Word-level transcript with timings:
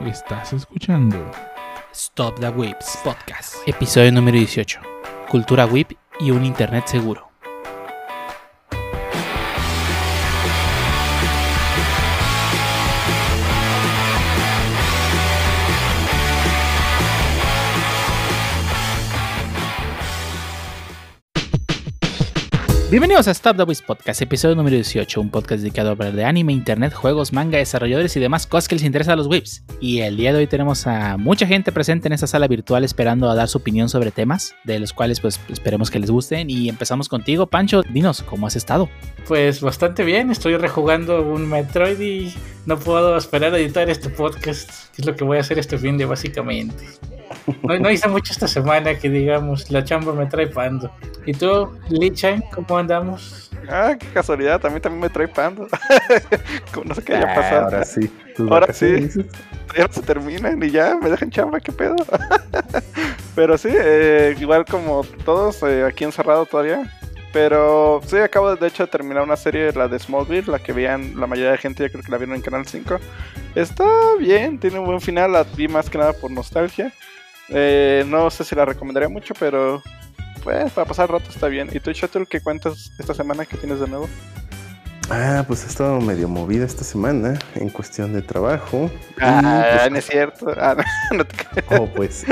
Estás 0.00 0.52
escuchando 0.52 1.30
Stop 1.92 2.38
the 2.40 2.48
Whips 2.48 2.98
Podcast, 3.02 3.56
episodio 3.66 4.12
número 4.12 4.36
18. 4.36 4.80
Cultura 5.30 5.66
whip 5.66 5.92
y 6.20 6.30
un 6.30 6.44
internet 6.44 6.86
seguro. 6.86 7.23
Bienvenidos 22.94 23.26
a 23.26 23.32
Stop 23.32 23.56
the 23.56 23.64
Whips 23.64 23.82
Podcast, 23.82 24.22
episodio 24.22 24.54
número 24.54 24.76
18, 24.76 25.20
un 25.20 25.28
podcast 25.28 25.62
dedicado 25.62 25.88
a 25.88 25.92
hablar 25.94 26.12
de 26.12 26.24
anime, 26.24 26.52
internet, 26.52 26.94
juegos, 26.94 27.32
manga, 27.32 27.58
desarrolladores 27.58 28.16
y 28.16 28.20
demás 28.20 28.46
cosas 28.46 28.68
que 28.68 28.76
les 28.76 28.84
interesa 28.84 29.14
a 29.14 29.16
los 29.16 29.26
whips. 29.26 29.64
Y 29.80 30.02
el 30.02 30.16
día 30.16 30.32
de 30.32 30.38
hoy 30.38 30.46
tenemos 30.46 30.86
a 30.86 31.16
mucha 31.16 31.44
gente 31.44 31.72
presente 31.72 32.06
en 32.06 32.12
esta 32.12 32.28
sala 32.28 32.46
virtual 32.46 32.84
esperando 32.84 33.28
a 33.28 33.34
dar 33.34 33.48
su 33.48 33.58
opinión 33.58 33.88
sobre 33.88 34.12
temas, 34.12 34.54
de 34.62 34.78
los 34.78 34.92
cuales 34.92 35.18
pues 35.18 35.40
esperemos 35.48 35.90
que 35.90 35.98
les 35.98 36.08
gusten. 36.08 36.48
Y 36.50 36.68
empezamos 36.68 37.08
contigo, 37.08 37.48
Pancho, 37.48 37.82
dinos, 37.82 38.22
¿cómo 38.22 38.46
has 38.46 38.54
estado? 38.54 38.88
Pues 39.26 39.60
bastante 39.60 40.04
bien, 40.04 40.30
estoy 40.30 40.56
rejugando 40.56 41.20
un 41.20 41.48
Metroid 41.48 41.98
y 41.98 42.32
no 42.64 42.78
puedo 42.78 43.16
esperar 43.16 43.54
a 43.54 43.58
editar 43.58 43.90
este 43.90 44.08
podcast, 44.08 44.70
que 44.94 45.02
es 45.02 45.04
lo 45.04 45.16
que 45.16 45.24
voy 45.24 45.38
a 45.38 45.40
hacer 45.40 45.58
este 45.58 45.78
fin 45.78 45.98
de 45.98 46.04
básicamente. 46.04 46.84
No, 47.62 47.78
no, 47.78 47.90
hice 47.90 48.08
mucho 48.08 48.32
esta 48.32 48.48
semana 48.48 48.98
que 48.98 49.10
digamos, 49.10 49.70
la 49.70 49.84
chamba 49.84 50.12
me 50.12 50.26
trae 50.26 50.46
pando. 50.46 50.90
¿Y 51.26 51.32
tú, 51.32 51.70
Lee 51.88 52.10
Chan, 52.10 52.42
cómo 52.54 52.78
andamos? 52.78 53.50
Ah, 53.68 53.96
qué 53.98 54.06
casualidad, 54.08 54.60
también 54.60 54.82
también 54.82 55.02
me 55.02 55.10
trae 55.10 55.28
pando. 55.28 55.66
no 56.84 56.94
sé 56.94 57.02
qué 57.02 57.16
haya 57.16 57.34
pasado. 57.34 57.64
Ahora 57.64 57.84
sí. 57.84 58.10
Ahora 58.38 58.72
sí. 58.72 59.08
Ya 59.76 59.86
no 59.86 59.92
se 59.92 60.02
terminan 60.02 60.62
y 60.62 60.70
ya 60.70 60.96
me 61.00 61.10
dejan 61.10 61.30
chamba, 61.30 61.60
qué 61.60 61.72
pedo. 61.72 61.96
Pero 63.34 63.58
sí, 63.58 63.70
eh, 63.72 64.36
igual 64.38 64.64
como 64.64 65.04
todos, 65.24 65.62
eh, 65.64 65.84
aquí 65.84 66.04
encerrado 66.04 66.46
todavía. 66.46 66.90
Pero 67.32 68.00
sí, 68.06 68.16
acabo 68.18 68.54
de 68.54 68.68
hecho 68.68 68.84
de 68.84 68.92
terminar 68.92 69.24
una 69.24 69.36
serie, 69.36 69.72
la 69.72 69.88
de 69.88 69.98
Smallville, 69.98 70.46
la 70.46 70.60
que 70.60 70.72
veían 70.72 71.18
la 71.18 71.26
mayoría 71.26 71.50
de 71.50 71.58
gente, 71.58 71.82
ya 71.82 71.88
creo 71.88 72.04
que 72.04 72.10
la 72.12 72.16
vieron 72.16 72.36
en 72.36 72.42
Canal 72.42 72.64
5. 72.64 72.98
Está 73.56 73.84
bien, 74.20 74.58
tiene 74.58 74.78
un 74.78 74.86
buen 74.86 75.00
final, 75.00 75.32
la 75.32 75.42
vi 75.42 75.66
más 75.66 75.90
que 75.90 75.98
nada 75.98 76.12
por 76.12 76.30
nostalgia. 76.30 76.92
Eh, 77.48 78.04
no 78.06 78.30
sé 78.30 78.44
si 78.44 78.54
la 78.54 78.64
recomendaría 78.64 79.08
mucho, 79.08 79.34
pero 79.38 79.82
pues 80.42 80.72
para 80.72 80.86
pasar 80.86 81.10
rato 81.10 81.30
está 81.30 81.48
bien. 81.48 81.68
¿Y 81.72 81.80
tú, 81.80 81.90
Shuttle, 81.92 82.26
qué 82.26 82.40
cuentas 82.40 82.90
esta 82.98 83.14
semana 83.14 83.46
que 83.46 83.56
tienes 83.56 83.80
de 83.80 83.88
nuevo? 83.88 84.08
Ah, 85.10 85.44
pues 85.46 85.64
he 85.64 85.66
estado 85.66 86.00
medio 86.00 86.28
movida 86.28 86.64
esta 86.64 86.84
semana 86.84 87.38
en 87.54 87.68
cuestión 87.68 88.12
de 88.12 88.22
trabajo. 88.22 88.90
Ah, 89.20 89.78
pues, 89.78 89.90
no 89.90 89.98
es 89.98 90.06
cierto. 90.06 90.46
Ah, 90.58 90.74
no, 90.76 90.84
no 91.18 91.24
te 91.24 91.36
Oh, 91.78 91.86
pues. 91.94 92.24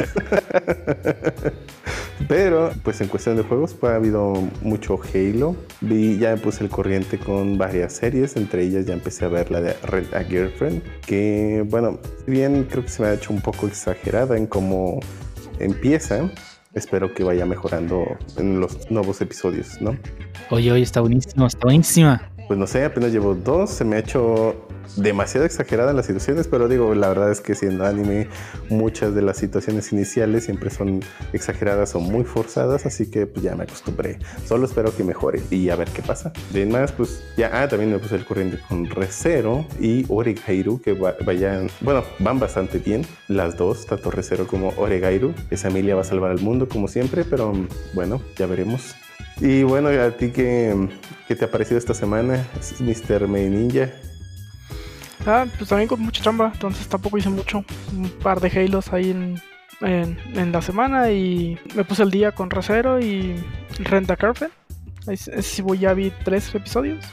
Pero, 2.28 2.72
pues 2.82 3.00
en 3.00 3.08
cuestión 3.08 3.36
de 3.36 3.42
juegos, 3.42 3.74
pues 3.74 3.92
ha 3.92 3.96
habido 3.96 4.32
mucho 4.62 4.98
Halo. 5.12 5.56
Vi, 5.80 6.18
ya 6.18 6.30
me 6.30 6.36
puse 6.38 6.64
el 6.64 6.70
corriente 6.70 7.18
con 7.18 7.58
varias 7.58 7.92
series, 7.92 8.36
entre 8.36 8.62
ellas 8.64 8.86
ya 8.86 8.94
empecé 8.94 9.24
a 9.26 9.28
ver 9.28 9.50
la 9.50 9.60
de 9.60 9.74
Red 9.82 10.14
a 10.14 10.22
Girlfriend, 10.24 10.82
que, 11.00 11.64
bueno, 11.68 11.98
bien 12.26 12.66
creo 12.70 12.84
que 12.84 12.90
se 12.90 13.02
me 13.02 13.08
ha 13.08 13.14
hecho 13.14 13.32
un 13.32 13.40
poco 13.40 13.66
exagerada 13.66 14.36
en 14.36 14.46
cómo 14.46 15.00
empieza, 15.58 16.30
espero 16.74 17.12
que 17.12 17.24
vaya 17.24 17.44
mejorando 17.44 18.04
en 18.38 18.60
los 18.60 18.90
nuevos 18.90 19.20
episodios, 19.20 19.80
¿no? 19.80 19.96
Oye, 20.50 20.72
oye, 20.72 20.82
está 20.82 21.00
buenísimo, 21.00 21.46
está 21.46 21.64
buenísima. 21.64 22.31
Pues 22.48 22.58
no 22.58 22.66
sé, 22.66 22.84
apenas 22.84 23.12
llevo 23.12 23.34
dos, 23.34 23.70
se 23.70 23.84
me 23.84 23.96
ha 23.96 23.98
hecho 24.00 24.54
demasiado 24.96 25.46
exagerada 25.46 25.92
las 25.94 26.04
situaciones, 26.06 26.48
pero 26.48 26.68
digo, 26.68 26.94
la 26.94 27.08
verdad 27.08 27.30
es 27.30 27.40
que 27.40 27.54
siendo 27.54 27.86
anime, 27.86 28.28
muchas 28.68 29.14
de 29.14 29.22
las 29.22 29.38
situaciones 29.38 29.90
iniciales 29.92 30.44
siempre 30.44 30.68
son 30.68 31.00
exageradas 31.32 31.94
o 31.94 32.00
muy 32.00 32.24
forzadas, 32.24 32.84
así 32.84 33.10
que 33.10 33.26
pues 33.26 33.42
ya 33.42 33.54
me 33.54 33.62
acostumbré. 33.62 34.18
Solo 34.44 34.66
espero 34.66 34.94
que 34.94 35.02
mejore 35.02 35.40
y 35.50 35.70
a 35.70 35.76
ver 35.76 35.88
qué 35.88 36.02
pasa. 36.02 36.32
De 36.52 36.66
más, 36.66 36.92
pues 36.92 37.22
ya, 37.38 37.50
ah, 37.54 37.68
también 37.68 37.90
me 37.90 37.98
puse 37.98 38.16
el 38.16 38.26
corriente 38.26 38.58
con 38.68 38.84
Recero 38.90 39.64
y 39.80 40.04
Oregairu, 40.08 40.80
que 40.82 40.92
va- 40.92 41.14
vayan, 41.24 41.68
bueno, 41.80 42.02
van 42.18 42.38
bastante 42.38 42.78
bien 42.78 43.06
las 43.28 43.56
dos, 43.56 43.86
tanto 43.86 44.10
Recero 44.10 44.46
como 44.46 44.74
Oregairu. 44.76 45.32
Esa 45.50 45.68
Emilia 45.68 45.94
va 45.94 46.02
a 46.02 46.04
salvar 46.04 46.32
al 46.32 46.40
mundo 46.40 46.68
como 46.68 46.86
siempre, 46.88 47.24
pero 47.24 47.52
bueno, 47.94 48.20
ya 48.36 48.46
veremos. 48.46 48.94
Y 49.40 49.62
bueno, 49.64 49.88
a 49.88 50.10
ti 50.12 50.30
qué, 50.30 50.88
qué 51.28 51.34
te 51.36 51.44
ha 51.44 51.50
parecido 51.50 51.78
esta 51.78 51.94
semana, 51.94 52.46
Mr. 52.80 53.26
May 53.28 53.48
Ninja? 53.48 53.90
Ah, 55.26 55.46
pues 55.56 55.68
también 55.68 55.88
con 55.88 56.00
mucha 56.00 56.22
chamba, 56.22 56.50
entonces 56.52 56.86
tampoco 56.88 57.18
hice 57.18 57.28
mucho. 57.30 57.64
Un 57.96 58.08
par 58.22 58.40
de 58.40 58.48
Halos 58.48 58.92
ahí 58.92 59.10
en, 59.10 59.40
en, 59.80 60.18
en 60.34 60.52
la 60.52 60.62
semana 60.62 61.10
y 61.12 61.58
me 61.74 61.84
puse 61.84 62.02
el 62.02 62.10
día 62.10 62.32
con 62.32 62.50
Recero 62.50 63.00
y 63.00 63.34
Renta 63.78 64.16
Girlfriend. 64.16 64.52
Ahí 65.06 65.14
s- 65.14 65.30
ese 65.32 65.42
sí 65.42 65.62
voy, 65.62 65.78
ya 65.78 65.94
vi 65.94 66.12
tres 66.24 66.52
episodios. 66.54 67.04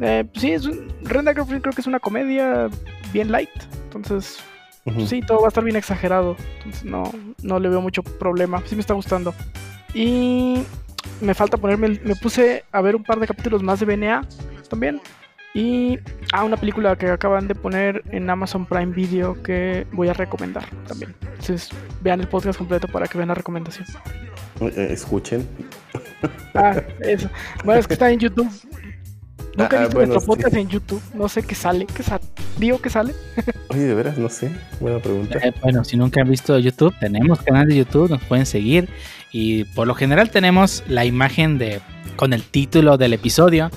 Eh, 0.00 0.24
pues 0.30 0.42
sí, 0.42 0.50
es 0.52 0.66
un, 0.66 0.92
Renta 1.02 1.32
Girlfriend 1.32 1.62
creo 1.62 1.74
que 1.74 1.80
es 1.80 1.86
una 1.86 2.00
comedia 2.00 2.68
bien 3.12 3.30
light, 3.30 3.48
entonces 3.84 4.38
sí, 5.06 5.20
todo 5.22 5.38
va 5.40 5.46
a 5.46 5.48
estar 5.48 5.64
bien 5.64 5.76
exagerado. 5.76 6.36
Entonces 6.58 6.84
no, 6.84 7.10
no 7.42 7.58
le 7.58 7.68
veo 7.70 7.80
mucho 7.80 8.02
problema. 8.02 8.62
Sí 8.66 8.74
me 8.74 8.82
está 8.82 8.92
gustando. 8.92 9.32
Y 9.94 10.62
me 11.20 11.34
falta 11.34 11.56
ponerme. 11.56 11.86
el- 11.88 12.00
me 12.04 12.16
puse 12.16 12.64
a 12.72 12.80
ver 12.80 12.96
un 12.96 13.04
par 13.04 13.18
de 13.20 13.26
capítulos 13.26 13.62
más 13.62 13.80
de 13.80 13.86
BNA 13.86 14.26
también. 14.68 15.00
Y 15.56 15.98
ah, 16.32 16.42
una 16.42 16.56
película 16.56 16.96
que 16.96 17.08
acaban 17.08 17.46
de 17.46 17.54
poner 17.54 18.02
en 18.10 18.28
Amazon 18.28 18.66
Prime 18.66 18.92
Video 18.92 19.40
que 19.42 19.86
voy 19.92 20.08
a 20.08 20.12
recomendar 20.12 20.64
también. 20.88 21.14
Entonces 21.22 21.68
vean 22.02 22.20
el 22.20 22.26
podcast 22.26 22.58
completo 22.58 22.88
para 22.88 23.06
que 23.06 23.16
vean 23.18 23.28
la 23.28 23.34
recomendación. 23.34 23.86
Eh, 24.60 24.88
Escuchen. 24.90 25.46
Ah, 26.54 26.80
eso. 27.00 27.28
Bueno, 27.64 27.80
es 27.80 27.86
que 27.86 27.92
está 27.94 28.10
en 28.10 28.18
YouTube. 28.18 28.48
Nunca 29.56 29.76
he 29.76 29.78
Ah, 29.78 29.82
visto 29.82 29.96
bueno, 29.98 30.12
nuestro 30.14 30.20
sí. 30.20 30.26
podcast 30.26 30.54
en 30.56 30.68
YouTube. 30.68 31.02
No 31.14 31.28
sé 31.28 31.42
qué 31.42 31.54
sale. 31.54 31.86
¿Qué 31.86 32.02
sale? 32.02 32.24
Digo 32.58 32.80
que 32.80 32.88
sale. 32.90 33.12
Oye, 33.68 33.82
de 33.82 33.94
veras, 33.94 34.16
no 34.18 34.28
sé. 34.28 34.50
Buena 34.80 34.98
pregunta. 35.00 35.38
Eh, 35.38 35.52
bueno, 35.62 35.84
si 35.84 35.96
nunca 35.96 36.22
han 36.22 36.30
visto 36.30 36.58
YouTube, 36.58 36.94
tenemos 36.98 37.40
canal 37.42 37.68
de 37.68 37.76
YouTube, 37.76 38.08
nos 38.10 38.22
pueden 38.24 38.46
seguir 38.46 38.88
y 39.36 39.64
por 39.64 39.88
lo 39.88 39.94
general 39.96 40.30
tenemos 40.30 40.84
la 40.88 41.04
imagen 41.04 41.58
de 41.58 41.80
con 42.14 42.32
el 42.32 42.44
título 42.44 42.96
del 42.96 43.12
episodio, 43.14 43.68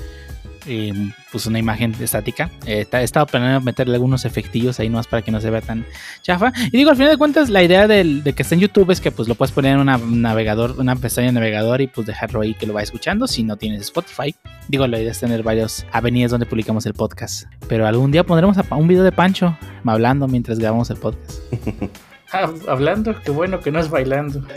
y, 0.68 0.92
pues 1.32 1.46
una 1.48 1.58
imagen 1.60 1.96
estática. 2.00 2.52
Eh, 2.66 2.82
está- 2.82 3.00
he 3.02 3.06
estado 3.06 3.26
planeando 3.26 3.62
meterle 3.62 3.96
algunos 3.96 4.26
efectillos 4.26 4.80
ahí 4.80 4.90
nomás 4.90 5.08
para 5.08 5.22
que 5.24 5.32
no 5.32 5.40
se 5.42 5.50
vea 5.50 5.62
tan 5.62 5.86
chafa. 6.22 6.52
Y 6.68 6.72
digo, 6.78 6.90
al 6.92 6.98
final 6.98 7.12
de 7.12 7.18
cuentas, 7.18 7.50
la 7.50 7.64
idea 7.64 7.88
del- 7.88 8.22
de 8.22 8.34
que 8.34 8.44
esté 8.44 8.56
en 8.56 8.62
YouTube 8.62 8.92
es 8.92 9.00
que 9.02 9.10
pues 9.10 9.28
lo 9.30 9.36
puedes 9.36 9.54
poner 9.54 9.74
en 9.74 9.80
una- 9.80 9.96
un 9.98 10.22
navegador, 10.22 10.76
una 10.78 10.96
pestaña 10.98 11.28
de 11.28 11.34
navegador 11.34 11.80
y 11.82 11.88
pues 11.88 12.06
dejarlo 12.06 12.42
ahí 12.42 12.54
que 12.54 12.68
lo 12.68 12.74
vaya 12.74 12.84
escuchando 12.84 13.28
si 13.28 13.44
no 13.44 13.56
tienes 13.56 13.82
Spotify. 13.82 14.36
Digo, 14.68 14.86
la 14.88 15.00
idea 15.00 15.12
es 15.12 15.20
tener 15.22 15.42
varias 15.42 15.86
avenidas 15.94 16.32
donde 16.32 16.46
publicamos 16.46 16.86
el 16.86 16.94
podcast. 16.94 17.46
Pero 17.70 17.88
algún 17.88 18.12
día 18.12 18.24
pondremos 18.26 18.58
un 18.70 18.88
video 18.90 19.04
de 19.04 19.12
Pancho 19.14 19.58
hablando 19.86 20.28
mientras 20.28 20.60
grabamos 20.60 20.90
el 20.92 20.98
podcast. 20.98 21.40
Ah, 22.32 22.52
hablando, 22.68 23.20
qué 23.22 23.32
bueno 23.32 23.60
que 23.60 23.72
no 23.72 23.80
es 23.80 23.90
bailando. 23.90 24.42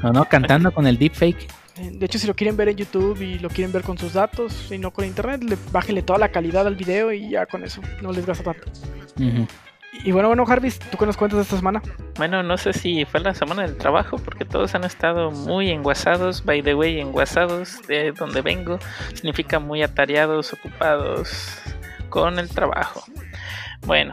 No, 0.00 0.12
no, 0.12 0.24
cantando 0.26 0.70
con 0.70 0.86
el 0.86 0.96
deepfake. 0.96 1.48
De 1.76 2.06
hecho, 2.06 2.20
si 2.20 2.28
lo 2.28 2.34
quieren 2.34 2.56
ver 2.56 2.68
en 2.68 2.76
YouTube 2.76 3.20
y 3.20 3.38
lo 3.40 3.48
quieren 3.48 3.72
ver 3.72 3.82
con 3.82 3.98
sus 3.98 4.12
datos 4.12 4.70
y 4.70 4.78
no 4.78 4.92
con 4.92 5.04
internet, 5.04 5.42
le, 5.42 5.58
bájenle 5.72 6.02
toda 6.02 6.20
la 6.20 6.28
calidad 6.28 6.68
al 6.68 6.76
video 6.76 7.12
y 7.12 7.30
ya 7.30 7.46
con 7.46 7.64
eso 7.64 7.80
no 8.00 8.12
les 8.12 8.24
gasta 8.24 8.44
tanto. 8.44 8.70
Y 10.04 10.12
bueno, 10.12 10.28
bueno, 10.28 10.44
Jarvis, 10.46 10.78
¿tú 10.78 10.96
qué 10.98 11.06
nos 11.06 11.16
cuentas 11.16 11.38
de 11.38 11.42
esta 11.42 11.56
semana? 11.56 11.82
Bueno, 12.16 12.42
no 12.42 12.56
sé 12.56 12.72
si 12.72 13.04
fue 13.04 13.20
la 13.20 13.34
semana 13.34 13.62
del 13.62 13.76
trabajo 13.76 14.18
porque 14.18 14.44
todos 14.44 14.74
han 14.74 14.84
estado 14.84 15.30
muy 15.30 15.70
enguasados, 15.70 16.44
by 16.44 16.62
the 16.62 16.74
way, 16.74 17.00
enguasados 17.00 17.80
de 17.88 18.12
donde 18.12 18.42
vengo, 18.42 18.78
significa 19.14 19.58
muy 19.58 19.82
atareados, 19.82 20.52
ocupados 20.52 21.58
con 22.08 22.38
el 22.38 22.48
trabajo. 22.48 23.02
Bueno, 23.86 24.12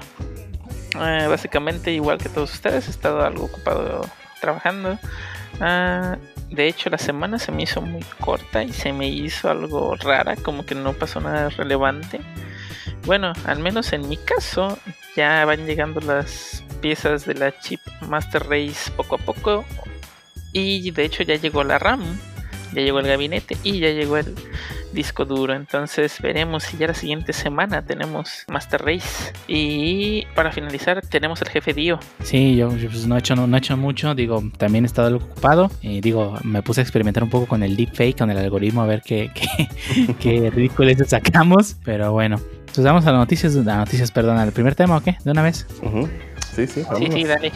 eh, 1.02 1.28
básicamente 1.28 1.92
igual 1.92 2.18
que 2.18 2.30
todos 2.30 2.54
ustedes, 2.54 2.88
he 2.88 2.92
estado 2.92 3.24
algo 3.24 3.46
ocupado 3.46 4.08
trabajando. 4.42 4.98
Ah, 5.60 6.18
de 6.50 6.68
hecho, 6.68 6.90
la 6.90 6.98
semana 6.98 7.40
se 7.40 7.52
me 7.52 7.64
hizo 7.64 7.82
muy 7.82 8.04
corta 8.20 8.64
y 8.64 8.72
se 8.72 8.94
me 8.94 9.08
hizo 9.08 9.50
algo 9.50 9.96
rara, 9.96 10.36
como 10.36 10.66
que 10.66 10.76
no 10.76 10.94
pasó 10.94 11.20
nada 11.20 11.50
relevante. 11.50 12.22
Bueno, 13.06 13.34
al 13.46 13.60
menos 13.60 13.94
en 13.94 14.08
mi 14.08 14.18
caso, 14.18 14.78
ya 15.16 15.46
van 15.46 15.66
llegando 15.66 16.02
las 16.02 16.64
piezas 16.82 17.26
de 17.26 17.36
la 17.36 17.58
chip 17.60 17.80
Master 18.02 18.44
Race 18.48 18.92
poco 18.96 19.16
a 19.16 19.20
poco. 19.20 19.66
Y 20.52 20.92
de 20.92 21.04
hecho 21.04 21.24
ya 21.24 21.36
llegó 21.36 21.64
la 21.64 21.78
RAM, 21.78 22.02
ya 22.74 22.82
llegó 22.82 23.00
el 23.00 23.08
gabinete 23.08 23.58
y 23.64 23.80
ya 23.80 23.90
llegó 23.90 24.18
el 24.18 24.36
disco 24.96 25.26
duro. 25.26 25.54
Entonces 25.54 26.20
veremos 26.22 26.64
si 26.64 26.78
ya 26.78 26.88
la 26.88 26.94
siguiente 26.94 27.34
semana 27.34 27.84
tenemos 27.84 28.46
Master 28.48 28.82
Race. 28.84 29.34
Y 29.48 30.26
para 30.34 30.52
finalizar 30.52 31.02
tenemos 31.02 31.42
el 31.42 31.50
jefe 31.50 31.74
Dio. 31.74 32.00
Sí, 32.24 32.56
yo, 32.56 32.76
yo, 32.76 32.90
pues, 32.90 33.06
no, 33.06 33.16
he 33.16 33.20
hecho, 33.20 33.36
no, 33.36 33.46
no 33.48 33.56
he 33.56 33.60
hecho 33.60 33.78
mucho, 33.78 34.16
digo, 34.16 34.42
también 34.58 34.86
he 34.86 34.88
estado 34.88 35.10
algo 35.10 35.26
ocupado. 35.26 35.70
Y 35.82 36.02
digo, 36.02 36.38
me 36.44 36.62
puse 36.64 36.82
a 36.82 36.84
experimentar 36.84 37.24
un 37.24 37.30
poco 37.30 37.46
con 37.46 37.62
el 37.62 37.76
deepfake, 37.76 38.18
con 38.18 38.32
el 38.32 38.38
algoritmo, 38.38 38.82
a 38.82 38.88
ver 38.88 39.02
qué, 39.06 39.30
qué, 39.36 40.16
qué 40.20 40.50
ridículos 40.50 40.98
sacamos. 41.08 41.76
Pero 41.84 42.12
bueno, 42.14 42.40
Pues 42.74 42.84
vamos 42.86 43.06
a 43.06 43.12
las 43.12 43.20
noticias, 43.20 43.56
a 43.56 43.60
las 43.64 43.78
noticias, 43.78 44.12
perdón, 44.12 44.38
al 44.38 44.52
primer 44.52 44.76
tema, 44.76 44.98
¿o 44.98 45.02
qué? 45.04 45.18
¿De 45.24 45.32
una 45.32 45.42
vez? 45.42 45.68
Ujú. 45.82 46.08
Sí, 46.56 46.68
sí, 46.68 46.82
Sí, 46.82 46.84
vámonos. 46.90 47.14
sí, 47.14 47.24
dale. 47.26 47.52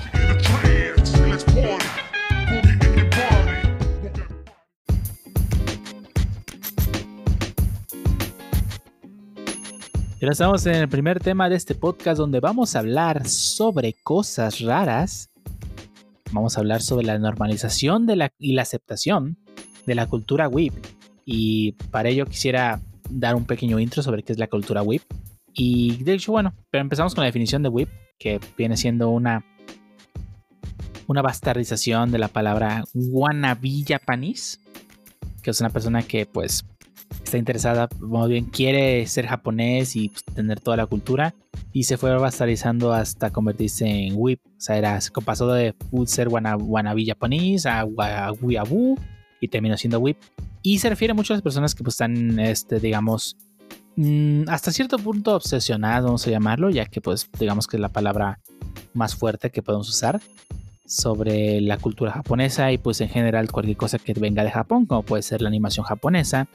Y 10.21 10.25
ahora 10.25 10.33
estamos 10.33 10.65
en 10.65 10.75
el 10.75 10.89
primer 10.89 11.21
tema 11.21 11.47
de 11.47 11.55
este 11.55 11.75
podcast 11.75 12.17
donde 12.17 12.41
vamos 12.41 12.75
a 12.75 12.79
hablar 12.79 13.25
sobre 13.25 13.93
cosas 14.03 14.59
raras. 14.59 15.29
Vamos 16.33 16.57
a 16.57 16.59
hablar 16.59 16.81
sobre 16.81 17.05
la 17.05 17.17
normalización 17.17 18.05
de 18.05 18.17
la, 18.17 18.33
y 18.37 18.51
la 18.51 18.63
aceptación 18.63 19.37
de 19.85 19.95
la 19.95 20.07
cultura 20.07 20.49
whip. 20.49 20.73
Y 21.23 21.71
para 21.89 22.09
ello 22.09 22.25
quisiera 22.25 22.81
dar 23.09 23.33
un 23.33 23.45
pequeño 23.45 23.79
intro 23.79 24.03
sobre 24.03 24.21
qué 24.23 24.33
es 24.33 24.39
la 24.39 24.47
cultura 24.47 24.81
whip. 24.81 25.03
Y 25.53 26.03
de 26.03 26.15
hecho, 26.15 26.33
bueno, 26.33 26.53
pero 26.69 26.81
empezamos 26.81 27.15
con 27.15 27.21
la 27.21 27.27
definición 27.27 27.63
de 27.63 27.69
whip, 27.69 27.87
que 28.17 28.41
viene 28.57 28.75
siendo 28.75 29.11
una, 29.11 29.45
una 31.07 31.21
bastardización 31.21 32.11
de 32.11 32.19
la 32.19 32.27
palabra 32.27 32.83
wannabe 32.93 33.85
japanese, 33.87 34.59
que 35.41 35.51
es 35.51 35.61
una 35.61 35.69
persona 35.69 36.03
que 36.03 36.25
pues 36.25 36.65
está 37.23 37.37
interesada, 37.37 37.87
más 37.99 38.27
bien 38.29 38.45
quiere 38.45 39.05
ser 39.07 39.27
japonés 39.27 39.95
y 39.95 40.09
pues, 40.09 40.23
tener 40.23 40.59
toda 40.59 40.77
la 40.77 40.85
cultura. 40.85 41.33
Y 41.73 41.83
se 41.83 41.97
fue 41.97 42.15
bastardizando 42.17 42.93
hasta 42.93 43.31
convertirse 43.31 43.85
en 43.87 44.13
whip. 44.15 44.39
O 44.45 44.61
sea, 44.61 44.77
era, 44.77 44.99
pasó 45.25 45.51
de 45.51 45.75
ser 46.05 46.27
wannabe 46.29 47.05
japonés 47.05 47.65
a 47.65 47.85
wa- 47.85 48.31
weeaboo 48.41 48.95
y 49.41 49.47
terminó 49.47 49.77
siendo 49.77 49.99
whip. 49.99 50.17
Y 50.61 50.79
se 50.79 50.89
refiere 50.89 51.13
mucho 51.13 51.33
a 51.33 51.35
las 51.37 51.41
personas 51.43 51.75
que 51.75 51.83
pues 51.83 51.93
están, 51.93 52.39
este, 52.39 52.79
digamos, 52.79 53.37
mm, 53.95 54.43
hasta 54.49 54.71
cierto 54.71 54.97
punto 54.97 55.35
obsesionadas, 55.35 56.03
vamos 56.03 56.27
a 56.27 56.31
llamarlo, 56.31 56.69
ya 56.69 56.85
que 56.85 56.99
pues 57.01 57.29
digamos 57.39 57.67
que 57.67 57.77
es 57.77 57.81
la 57.81 57.89
palabra 57.89 58.39
más 58.93 59.15
fuerte 59.15 59.51
que 59.51 59.61
podemos 59.61 59.87
usar 59.89 60.19
sobre 60.85 61.61
la 61.61 61.77
cultura 61.77 62.11
japonesa 62.11 62.71
y 62.71 62.77
pues 62.79 62.99
en 63.01 63.09
general 63.09 63.51
cualquier 63.51 63.77
cosa 63.77 63.99
que 63.99 64.13
venga 64.13 64.43
de 64.43 64.51
Japón, 64.51 64.85
como 64.85 65.03
puede 65.03 65.21
ser 65.23 65.41
la 65.41 65.47
animación 65.49 65.85
japonesa, 65.85 66.47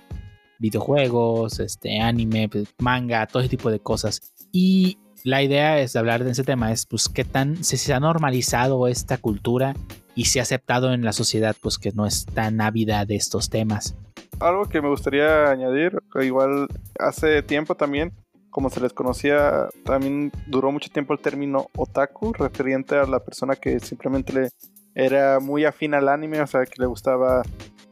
videojuegos, 0.59 1.61
este, 1.61 2.01
anime, 2.01 2.49
pues, 2.49 2.69
manga, 2.79 3.27
todo 3.27 3.41
ese 3.41 3.51
tipo 3.51 3.71
de 3.71 3.81
cosas. 3.81 4.33
Y 4.53 4.99
la 5.25 5.43
idea 5.43 5.81
es 5.81 5.95
de 5.95 5.99
hablar 5.99 6.23
de 6.23 6.31
ese 6.31 6.45
tema, 6.45 6.71
es 6.71 6.85
pues 6.85 7.09
qué 7.09 7.25
tan 7.25 7.65
si 7.65 7.79
se 7.79 7.95
ha 7.95 8.01
normalizado 8.01 8.87
esta 8.89 9.17
cultura 9.17 9.75
y 10.15 10.27
se 10.27 10.39
ha 10.39 10.43
aceptado 10.43 10.93
en 10.93 11.03
la 11.03 11.15
sociedad 11.15 11.57
pues 11.63 11.79
que 11.79 11.93
no 11.93 12.07
es 12.07 12.27
tan 12.27 12.61
ávida 12.61 13.07
de 13.07 13.17
estos 13.17 13.49
temas. 13.49 13.97
Algo 14.39 14.67
que 14.67 14.83
me 14.83 14.89
gustaría 14.89 15.51
añadir, 15.51 15.99
igual 16.21 16.69
hace 16.99 17.43
tiempo 17.43 17.75
también, 17.75 18.13
como 18.51 18.69
se 18.69 18.81
les 18.81 18.93
conocía, 18.93 19.69
también 19.85 20.31
duró 20.47 20.71
mucho 20.71 20.91
tiempo 20.91 21.15
el 21.15 21.21
término 21.21 21.69
otaku, 21.77 22.35
referente 22.35 22.97
a 22.97 23.07
la 23.07 23.21
persona 23.21 23.57
que 23.57 23.81
simplemente 23.81 24.33
le 24.33 24.49
era 24.95 25.41
muy 25.41 25.65
afín 25.65 25.95
al 25.95 26.09
anime, 26.09 26.41
o 26.41 26.47
sea, 26.47 26.67
que 26.67 26.81
le 26.81 26.87
gustaba 26.87 27.43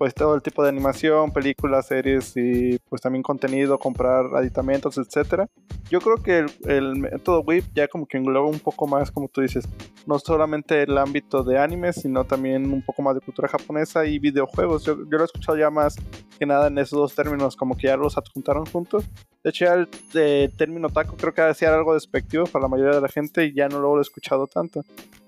pues 0.03 0.15
todo 0.15 0.35
el 0.35 0.43
tipo 0.43 0.65
de 0.65 0.69
animación, 0.69 1.31
películas, 1.31 1.87
series 1.87 2.37
y 2.37 2.77
pues 2.89 3.01
también 3.01 3.23
contenido, 3.23 3.79
comprar 3.79 4.35
aditamentos, 4.35 4.99
etcétera. 4.99 5.49
Yo 5.91 6.01
creo 6.01 6.17
que 6.17 6.39
el, 6.41 6.51
el 6.65 6.97
método 6.97 7.43
WIP 7.43 7.67
ya 7.73 7.87
como 7.87 8.07
que 8.07 8.19
engloba 8.19 8.49
un 8.49 8.59
poco 8.59 8.89
más, 8.89 9.13
como 9.13 9.29
tú 9.29 9.43
dices, 9.43 9.65
no 10.05 10.19
solamente 10.19 10.83
el 10.83 10.99
ámbito 10.99 11.45
de 11.45 11.57
anime, 11.57 11.93
sino 11.93 12.25
también 12.25 12.73
un 12.73 12.83
poco 12.83 13.01
más 13.03 13.15
de 13.15 13.21
cultura 13.21 13.47
japonesa 13.47 14.05
y 14.05 14.19
videojuegos. 14.19 14.83
Yo, 14.83 14.97
yo 14.97 15.19
lo 15.19 15.21
he 15.21 15.27
escuchado 15.27 15.57
ya 15.57 15.71
más 15.71 15.95
que 16.37 16.47
nada 16.47 16.67
en 16.67 16.79
esos 16.79 16.99
dos 16.99 17.15
términos, 17.15 17.55
como 17.55 17.77
que 17.77 17.87
ya 17.87 17.97
los 17.97 18.19
adjuntaron 18.19 18.67
juntos. 18.67 19.05
De 19.45 19.51
hecho, 19.51 19.67
ya 19.67 19.75
el 19.75 19.89
eh, 20.15 20.51
término 20.59 20.89
taco 20.89 21.17
creo 21.17 21.33
que 21.33 21.43
decía 21.43 21.73
algo 21.73 21.95
despectivo 21.95 22.47
para 22.47 22.65
la 22.65 22.69
mayoría 22.69 22.97
de 22.97 23.03
la 23.03 23.09
gente 23.09 23.45
y 23.45 23.55
ya 23.55 23.69
no 23.69 23.79
lo 23.79 23.99
he 23.99 24.03
escuchado 24.03 24.49
tanto. 24.49 24.83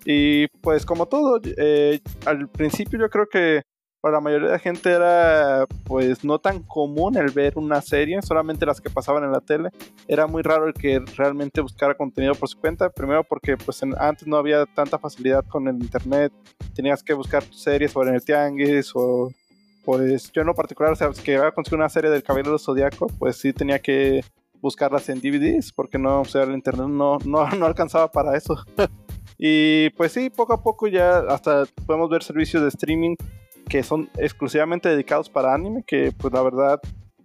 Y 0.04 0.48
pues 0.60 0.84
como 0.84 1.06
todo, 1.06 1.40
eh, 1.44 2.00
al 2.26 2.48
principio 2.48 2.98
yo 2.98 3.08
creo 3.08 3.28
que 3.28 3.62
para 4.04 4.16
la 4.16 4.20
mayoría 4.20 4.48
de 4.48 4.52
la 4.52 4.58
gente 4.58 4.90
era 4.90 5.64
pues 5.84 6.22
no 6.24 6.38
tan 6.38 6.62
común 6.62 7.16
el 7.16 7.30
ver 7.30 7.54
una 7.56 7.80
serie, 7.80 8.20
solamente 8.20 8.66
las 8.66 8.78
que 8.78 8.90
pasaban 8.90 9.24
en 9.24 9.32
la 9.32 9.40
tele. 9.40 9.70
Era 10.06 10.26
muy 10.26 10.42
raro 10.42 10.66
el 10.66 10.74
que 10.74 11.00
realmente 11.16 11.62
buscara 11.62 11.94
contenido 11.94 12.34
por 12.34 12.50
su 12.50 12.60
cuenta, 12.60 12.90
primero 12.90 13.24
porque 13.24 13.56
pues 13.56 13.82
en- 13.82 13.94
antes 13.98 14.28
no 14.28 14.36
había 14.36 14.66
tanta 14.66 14.98
facilidad 14.98 15.42
con 15.46 15.68
el 15.68 15.76
internet, 15.76 16.30
tenías 16.74 17.02
que 17.02 17.14
buscar 17.14 17.42
tus 17.44 17.62
series 17.62 17.96
o 17.96 18.02
en 18.02 18.14
el 18.14 18.22
tianguis 18.22 18.92
o 18.94 19.30
pues 19.86 20.30
yo 20.32 20.42
en 20.42 20.48
lo 20.48 20.54
particular, 20.54 20.92
o 20.92 20.96
sea, 20.96 21.10
si 21.14 21.22
quería 21.22 21.50
conseguir 21.52 21.78
una 21.78 21.88
serie 21.88 22.10
del 22.10 22.22
Caballero 22.22 22.58
Zodíaco, 22.58 23.06
pues 23.18 23.38
sí 23.38 23.54
tenía 23.54 23.78
que 23.78 24.22
buscarlas 24.60 25.08
en 25.08 25.18
DVDs 25.22 25.72
porque 25.72 25.98
no, 25.98 26.20
o 26.20 26.24
sea, 26.26 26.42
el 26.42 26.52
internet 26.52 26.88
no, 26.88 27.16
no, 27.24 27.48
no 27.58 27.64
alcanzaba 27.64 28.12
para 28.12 28.36
eso. 28.36 28.54
y 29.38 29.88
pues 29.96 30.12
sí, 30.12 30.28
poco 30.28 30.52
a 30.52 30.62
poco 30.62 30.88
ya 30.88 31.20
hasta 31.20 31.64
podemos 31.86 32.10
ver 32.10 32.22
servicios 32.22 32.62
de 32.62 32.68
streaming 32.68 33.16
que 33.68 33.82
son 33.82 34.10
exclusivamente 34.18 34.88
dedicados 34.88 35.28
para 35.28 35.54
anime, 35.54 35.84
que 35.86 36.12
pues 36.16 36.32
la 36.32 36.42
verdad 36.42 36.80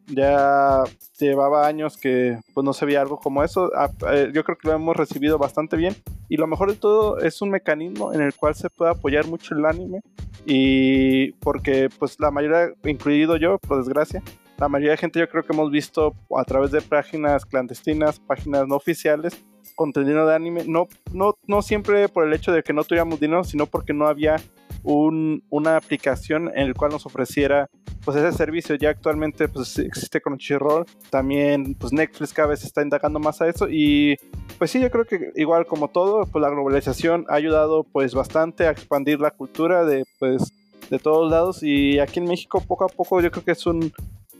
ya 0.07 0.83
llevaba 1.19 1.67
años 1.67 1.97
que 1.97 2.39
pues 2.53 2.63
no 2.63 2.73
se 2.73 2.85
veía 2.85 3.01
algo 3.01 3.17
como 3.17 3.43
eso. 3.43 3.71
Ah, 3.75 3.89
eh, 4.11 4.31
Yo 4.33 4.43
creo 4.43 4.57
que 4.57 4.67
lo 4.67 4.73
hemos 4.73 4.95
recibido 4.95 5.37
bastante 5.37 5.77
bien 5.77 5.95
y 6.27 6.37
lo 6.37 6.47
mejor 6.47 6.71
de 6.71 6.77
todo 6.77 7.19
es 7.19 7.41
un 7.41 7.51
mecanismo 7.51 8.13
en 8.13 8.21
el 8.21 8.33
cual 8.33 8.55
se 8.55 8.69
puede 8.69 8.91
apoyar 8.91 9.27
mucho 9.27 9.55
el 9.55 9.65
anime 9.65 10.01
y 10.45 11.31
porque 11.33 11.89
pues 11.99 12.19
la 12.19 12.31
mayoría, 12.31 12.73
incluido 12.85 13.37
yo, 13.37 13.57
por 13.59 13.77
desgracia, 13.77 14.23
la 14.57 14.67
mayoría 14.67 14.91
de 14.91 14.97
gente 14.97 15.19
yo 15.19 15.29
creo 15.29 15.43
que 15.43 15.53
hemos 15.53 15.71
visto 15.71 16.13
a 16.35 16.43
través 16.43 16.71
de 16.71 16.81
páginas 16.81 17.45
clandestinas, 17.45 18.19
páginas 18.19 18.67
no 18.67 18.75
oficiales, 18.75 19.39
contenido 19.79 20.27
de 20.27 20.35
anime, 20.35 20.65
no, 20.67 20.89
no, 21.13 21.37
no 21.47 21.61
siempre 21.61 22.09
por 22.09 22.27
el 22.27 22.33
hecho 22.33 22.51
de 22.51 22.63
que 22.63 22.73
no 22.73 22.83
tuviéramos 22.83 23.17
dinero, 23.17 23.45
sino 23.45 23.65
porque 23.65 23.93
no 23.93 24.07
había 24.07 24.35
un, 24.83 25.41
una 25.49 25.77
aplicación 25.77 26.49
en 26.49 26.67
el 26.67 26.73
cual 26.73 26.91
nos 26.91 27.05
ofreciera 27.05 27.69
pues 28.03 28.17
ese 28.17 28.35
servicio. 28.35 28.75
Ya 28.75 28.89
actualmente 28.89 29.47
pues 29.47 29.79
existe 29.79 30.19
Crunchyroll 30.19 30.85
también 31.09 31.75
pues 31.75 31.93
Netflix 31.93 32.33
cada 32.33 32.49
vez 32.49 32.65
está 32.65 32.81
indagando 32.81 33.19
más 33.19 33.41
a 33.41 33.47
eso 33.47 33.69
y 33.69 34.17
pues 34.57 34.69
sí 34.69 34.81
yo 34.81 34.91
creo 34.91 35.05
que 35.05 35.31
igual 35.37 35.65
como 35.65 35.87
todo 35.87 36.25
pues 36.25 36.41
la 36.41 36.49
globalización 36.49 37.25
ha 37.29 37.35
ayudado 37.35 37.85
pues 37.85 38.13
bastante 38.13 38.67
a 38.67 38.71
expandir 38.71 39.21
la 39.21 39.31
cultura 39.31 39.85
de 39.85 40.03
pues 40.19 40.51
de 40.89 40.99
todos 40.99 41.31
lados 41.31 41.63
y 41.63 41.99
aquí 41.99 42.19
en 42.19 42.25
México 42.25 42.61
poco 42.67 42.83
a 42.83 42.89
poco 42.89 43.21
yo 43.21 43.31
creo 43.31 43.45
que 43.45 43.51
es 43.51 43.65
un 43.65 43.93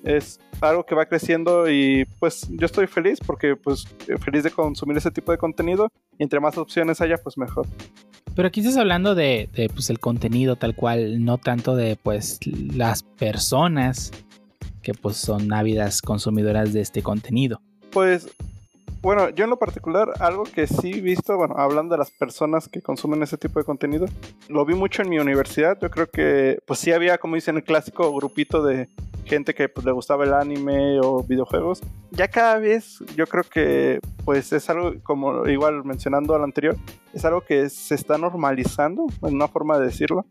es 0.03 0.39
algo 0.61 0.85
que 0.85 0.95
va 0.95 1.05
creciendo 1.05 1.69
y 1.69 2.05
pues 2.19 2.47
yo 2.49 2.65
estoy 2.65 2.87
feliz 2.87 3.19
porque 3.25 3.55
pues 3.55 3.85
feliz 4.23 4.43
de 4.43 4.51
consumir 4.51 4.97
ese 4.97 5.11
tipo 5.11 5.31
de 5.31 5.37
contenido 5.37 5.89
y 6.17 6.23
entre 6.23 6.39
más 6.39 6.57
opciones 6.57 7.01
haya 7.01 7.17
pues 7.17 7.37
mejor 7.37 7.67
Pero 8.35 8.47
aquí 8.47 8.61
estás 8.61 8.77
hablando 8.77 9.15
de, 9.15 9.49
de, 9.53 9.69
pues, 9.69 9.89
el 9.89 9.99
contenido 9.99 10.55
tal 10.55 10.75
cual, 10.75 11.23
no 11.23 11.37
tanto 11.37 11.75
de 11.75 11.97
pues 12.01 12.39
las 12.45 13.03
personas 13.03 14.11
que 14.81 14.93
pues 14.93 15.17
son 15.17 15.51
ávidas 15.53 16.01
consumidoras 16.01 16.73
de 16.73 16.81
este 16.81 17.01
contenido. 17.01 17.61
Pues 17.91 18.29
bueno, 19.01 19.29
yo 19.29 19.45
en 19.45 19.49
lo 19.49 19.57
particular, 19.57 20.09
algo 20.19 20.43
que 20.43 20.67
sí 20.67 20.91
he 20.95 21.01
visto, 21.01 21.37
bueno, 21.37 21.55
hablando 21.57 21.93
de 21.93 21.99
las 21.99 22.11
personas 22.11 22.67
que 22.67 22.81
consumen 22.81 23.23
ese 23.23 23.37
tipo 23.37 23.59
de 23.59 23.65
contenido, 23.65 24.05
lo 24.49 24.65
vi 24.65 24.75
mucho 24.75 25.01
en 25.01 25.09
mi 25.09 25.19
universidad. 25.19 25.77
Yo 25.81 25.89
creo 25.89 26.09
que, 26.09 26.59
pues 26.65 26.79
sí 26.79 26.91
había, 26.91 27.17
como 27.17 27.35
dicen, 27.35 27.55
el 27.55 27.63
clásico 27.63 28.13
grupito 28.13 28.63
de 28.63 28.89
gente 29.25 29.53
que 29.53 29.69
pues, 29.69 29.85
le 29.85 29.91
gustaba 29.91 30.25
el 30.25 30.33
anime 30.33 30.99
o 31.01 31.23
videojuegos. 31.23 31.81
Ya 32.11 32.27
cada 32.27 32.57
vez, 32.57 32.99
yo 33.15 33.27
creo 33.27 33.43
que, 33.43 33.99
pues 34.25 34.51
es 34.51 34.69
algo, 34.69 34.93
como 35.03 35.47
igual 35.47 35.85
mencionando 35.85 36.35
al 36.35 36.43
anterior, 36.43 36.75
es 37.13 37.23
algo 37.23 37.41
que 37.41 37.69
se 37.69 37.95
está 37.95 38.17
normalizando, 38.17 39.05
en 39.21 39.35
una 39.35 39.47
forma 39.47 39.77
de 39.77 39.85
decirlo, 39.85 40.25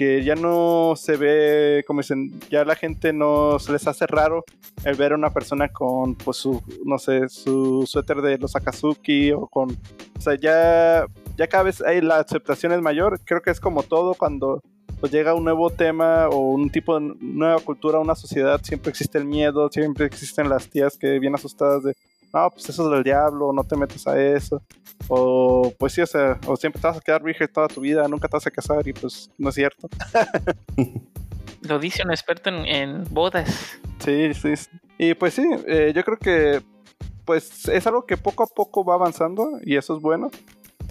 que 0.00 0.24
ya 0.24 0.34
no 0.34 0.94
se 0.96 1.18
ve, 1.18 1.84
como 1.86 2.00
dicen, 2.00 2.40
ya 2.48 2.64
la 2.64 2.74
gente 2.74 3.12
no 3.12 3.58
se 3.58 3.70
les 3.70 3.86
hace 3.86 4.06
raro 4.06 4.46
el 4.86 4.94
ver 4.94 5.12
a 5.12 5.14
una 5.14 5.28
persona 5.28 5.68
con, 5.68 6.14
pues, 6.14 6.38
su, 6.38 6.62
no 6.86 6.98
sé, 6.98 7.28
su 7.28 7.84
suéter 7.86 8.22
de 8.22 8.38
los 8.38 8.56
Akazuki 8.56 9.30
o 9.32 9.46
con, 9.46 9.68
o 9.68 10.20
sea, 10.22 10.36
ya, 10.40 11.04
ya 11.36 11.46
cada 11.48 11.64
vez 11.64 11.80
la 12.02 12.16
aceptación 12.16 12.72
es 12.72 12.80
mayor. 12.80 13.20
Creo 13.26 13.42
que 13.42 13.50
es 13.50 13.60
como 13.60 13.82
todo 13.82 14.14
cuando 14.14 14.62
pues 15.00 15.12
llega 15.12 15.34
un 15.34 15.44
nuevo 15.44 15.68
tema 15.68 16.28
o 16.30 16.38
un 16.52 16.70
tipo 16.70 16.98
de 16.98 17.14
nueva 17.20 17.60
cultura 17.60 17.98
una 17.98 18.14
sociedad, 18.14 18.58
siempre 18.62 18.88
existe 18.88 19.18
el 19.18 19.26
miedo, 19.26 19.68
siempre 19.70 20.06
existen 20.06 20.48
las 20.48 20.70
tías 20.70 20.96
que 20.96 21.18
vienen 21.18 21.34
asustadas 21.34 21.82
de, 21.82 21.94
no, 22.32 22.50
pues 22.50 22.68
eso 22.68 22.84
es 22.84 22.90
del 22.92 23.02
diablo, 23.02 23.52
no 23.52 23.64
te 23.64 23.76
metes 23.76 24.06
a 24.06 24.20
eso. 24.20 24.62
O 25.08 25.72
pues 25.78 25.92
sí, 25.92 26.00
o 26.00 26.06
sea, 26.06 26.38
o 26.46 26.56
siempre 26.56 26.80
te 26.80 26.86
vas 26.86 26.96
a 26.96 27.00
quedar 27.00 27.22
virgen 27.22 27.48
toda 27.52 27.68
tu 27.68 27.80
vida, 27.80 28.06
nunca 28.08 28.28
te 28.28 28.36
vas 28.36 28.46
a 28.46 28.50
casar 28.50 28.86
y 28.86 28.92
pues 28.92 29.30
no 29.38 29.48
es 29.48 29.54
cierto. 29.54 29.88
Lo 31.62 31.78
dice 31.78 32.02
un 32.04 32.10
experto 32.10 32.48
en, 32.48 32.66
en 32.66 33.04
bodas. 33.10 33.78
Sí, 33.98 34.32
sí, 34.34 34.56
sí. 34.56 34.68
Y 34.98 35.14
pues 35.14 35.34
sí, 35.34 35.44
eh, 35.66 35.92
yo 35.94 36.04
creo 36.04 36.18
que 36.18 36.62
pues 37.24 37.68
es 37.68 37.86
algo 37.86 38.06
que 38.06 38.16
poco 38.16 38.42
a 38.42 38.46
poco 38.46 38.84
va 38.84 38.94
avanzando 38.94 39.58
y 39.62 39.76
eso 39.76 39.96
es 39.96 40.02
bueno. 40.02 40.30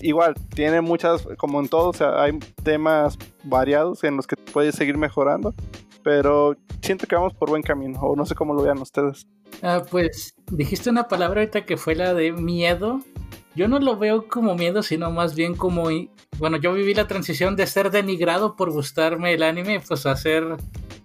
Igual, 0.01 0.35
tiene 0.55 0.79
muchas, 0.81 1.27
como 1.37 1.59
en 1.59 1.67
todo, 1.67 1.89
o 1.89 1.93
sea, 1.93 2.21
hay 2.21 2.37
temas 2.63 3.17
variados 3.43 4.03
en 4.03 4.15
los 4.15 4.25
que 4.25 4.37
puedes 4.37 4.75
seguir 4.75 4.97
mejorando. 4.97 5.53
Pero 6.03 6.55
siento 6.81 7.07
que 7.07 7.15
vamos 7.15 7.33
por 7.33 7.49
buen 7.49 7.63
camino, 7.63 7.99
o 8.01 8.15
no 8.15 8.25
sé 8.25 8.35
cómo 8.35 8.53
lo 8.53 8.63
vean 8.63 8.79
ustedes. 8.79 9.27
Ah, 9.61 9.83
pues 9.89 10.35
dijiste 10.51 10.89
una 10.89 11.07
palabra 11.07 11.41
ahorita 11.41 11.65
que 11.65 11.77
fue 11.77 11.95
la 11.95 12.13
de 12.13 12.31
miedo. 12.31 12.99
Yo 13.55 13.67
no 13.67 13.79
lo 13.79 13.97
veo 13.97 14.27
como 14.27 14.55
miedo, 14.55 14.83
sino 14.83 15.11
más 15.11 15.35
bien 15.35 15.55
como... 15.55 15.89
Bueno, 16.37 16.57
yo 16.57 16.73
viví 16.73 16.93
la 16.93 17.07
transición 17.07 17.55
de 17.55 17.67
ser 17.67 17.91
denigrado 17.91 18.55
por 18.55 18.71
gustarme 18.71 19.33
el 19.33 19.43
anime, 19.43 19.81
pues 19.85 20.05
a 20.05 20.15
ser 20.15 20.55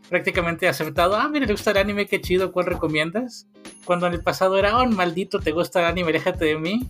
prácticamente 0.08 0.68
aceptado. 0.68 1.16
Ah, 1.16 1.28
mira, 1.28 1.46
le 1.46 1.52
gusta 1.52 1.72
el 1.72 1.78
anime, 1.78 2.06
qué 2.06 2.20
chido, 2.20 2.52
¿cuál 2.52 2.66
recomiendas? 2.66 3.48
Cuando 3.84 4.06
en 4.06 4.12
el 4.12 4.22
pasado 4.22 4.56
era, 4.58 4.78
oh, 4.78 4.86
maldito, 4.86 5.40
te 5.40 5.52
gusta 5.52 5.80
el 5.80 5.86
anime, 5.86 6.12
déjate 6.12 6.44
de 6.44 6.58
mí. 6.58 6.88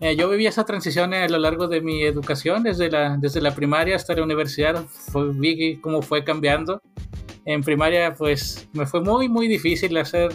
Eh, 0.00 0.16
yo 0.16 0.30
viví 0.30 0.46
esa 0.46 0.64
transición 0.64 1.12
a 1.12 1.28
lo 1.28 1.38
largo 1.38 1.68
de 1.68 1.82
mi 1.82 2.02
educación, 2.02 2.62
desde 2.62 2.90
la, 2.90 3.18
desde 3.18 3.42
la 3.42 3.54
primaria 3.54 3.96
hasta 3.96 4.14
la 4.14 4.22
universidad, 4.22 4.86
vi 5.34 5.76
cómo 5.76 6.00
fue 6.00 6.24
cambiando. 6.24 6.80
En 7.44 7.62
primaria, 7.62 8.14
pues 8.14 8.68
me 8.72 8.86
fue 8.86 9.02
muy, 9.02 9.28
muy 9.28 9.46
difícil 9.46 9.96
hacer 9.98 10.32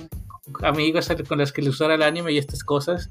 amigos 0.62 1.10
con 1.28 1.40
los 1.40 1.52
que 1.52 1.64
le 1.64 1.70
usara 1.70 1.96
el 1.96 2.04
anime 2.04 2.32
y 2.32 2.38
estas 2.38 2.64
cosas. 2.64 3.10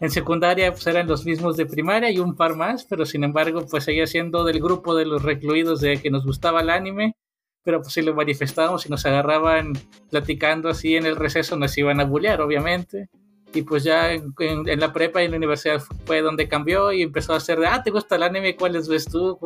En 0.00 0.10
secundaria, 0.10 0.72
pues 0.72 0.84
eran 0.88 1.06
los 1.06 1.24
mismos 1.24 1.56
de 1.56 1.66
primaria 1.66 2.10
y 2.10 2.18
un 2.18 2.34
par 2.34 2.56
más, 2.56 2.84
pero 2.84 3.06
sin 3.06 3.22
embargo, 3.22 3.64
pues 3.70 3.84
seguía 3.84 4.08
siendo 4.08 4.42
del 4.42 4.60
grupo 4.60 4.96
de 4.96 5.06
los 5.06 5.22
recluidos 5.22 5.80
de 5.80 6.02
que 6.02 6.10
nos 6.10 6.26
gustaba 6.26 6.62
el 6.62 6.70
anime 6.70 7.14
pero 7.64 7.80
pues 7.80 7.94
si 7.94 8.02
lo 8.02 8.14
manifestábamos 8.14 8.86
y 8.86 8.88
nos 8.88 9.06
agarraban 9.06 9.72
platicando 10.10 10.68
así 10.68 10.96
en 10.96 11.06
el 11.06 11.16
receso, 11.16 11.56
nos 11.56 11.76
iban 11.78 12.00
a 12.00 12.04
bullear, 12.04 12.40
obviamente. 12.40 13.08
Y 13.54 13.62
pues 13.62 13.84
ya 13.84 14.12
en, 14.12 14.80
la 14.80 14.92
prepa 14.92 15.22
y 15.22 15.26
en 15.26 15.32
la 15.32 15.36
universidad 15.36 15.80
fue 16.06 16.22
donde 16.22 16.48
cambió 16.48 16.92
y 16.92 17.02
empezó 17.02 17.34
a 17.34 17.36
hacer 17.36 17.58
de, 17.58 17.66
ah, 17.66 17.82
¿te 17.82 17.90
gusta 17.90 18.16
el 18.16 18.22
anime? 18.22 18.56
¿Cuáles 18.56 18.88
ves 18.88 19.04
tú? 19.04 19.38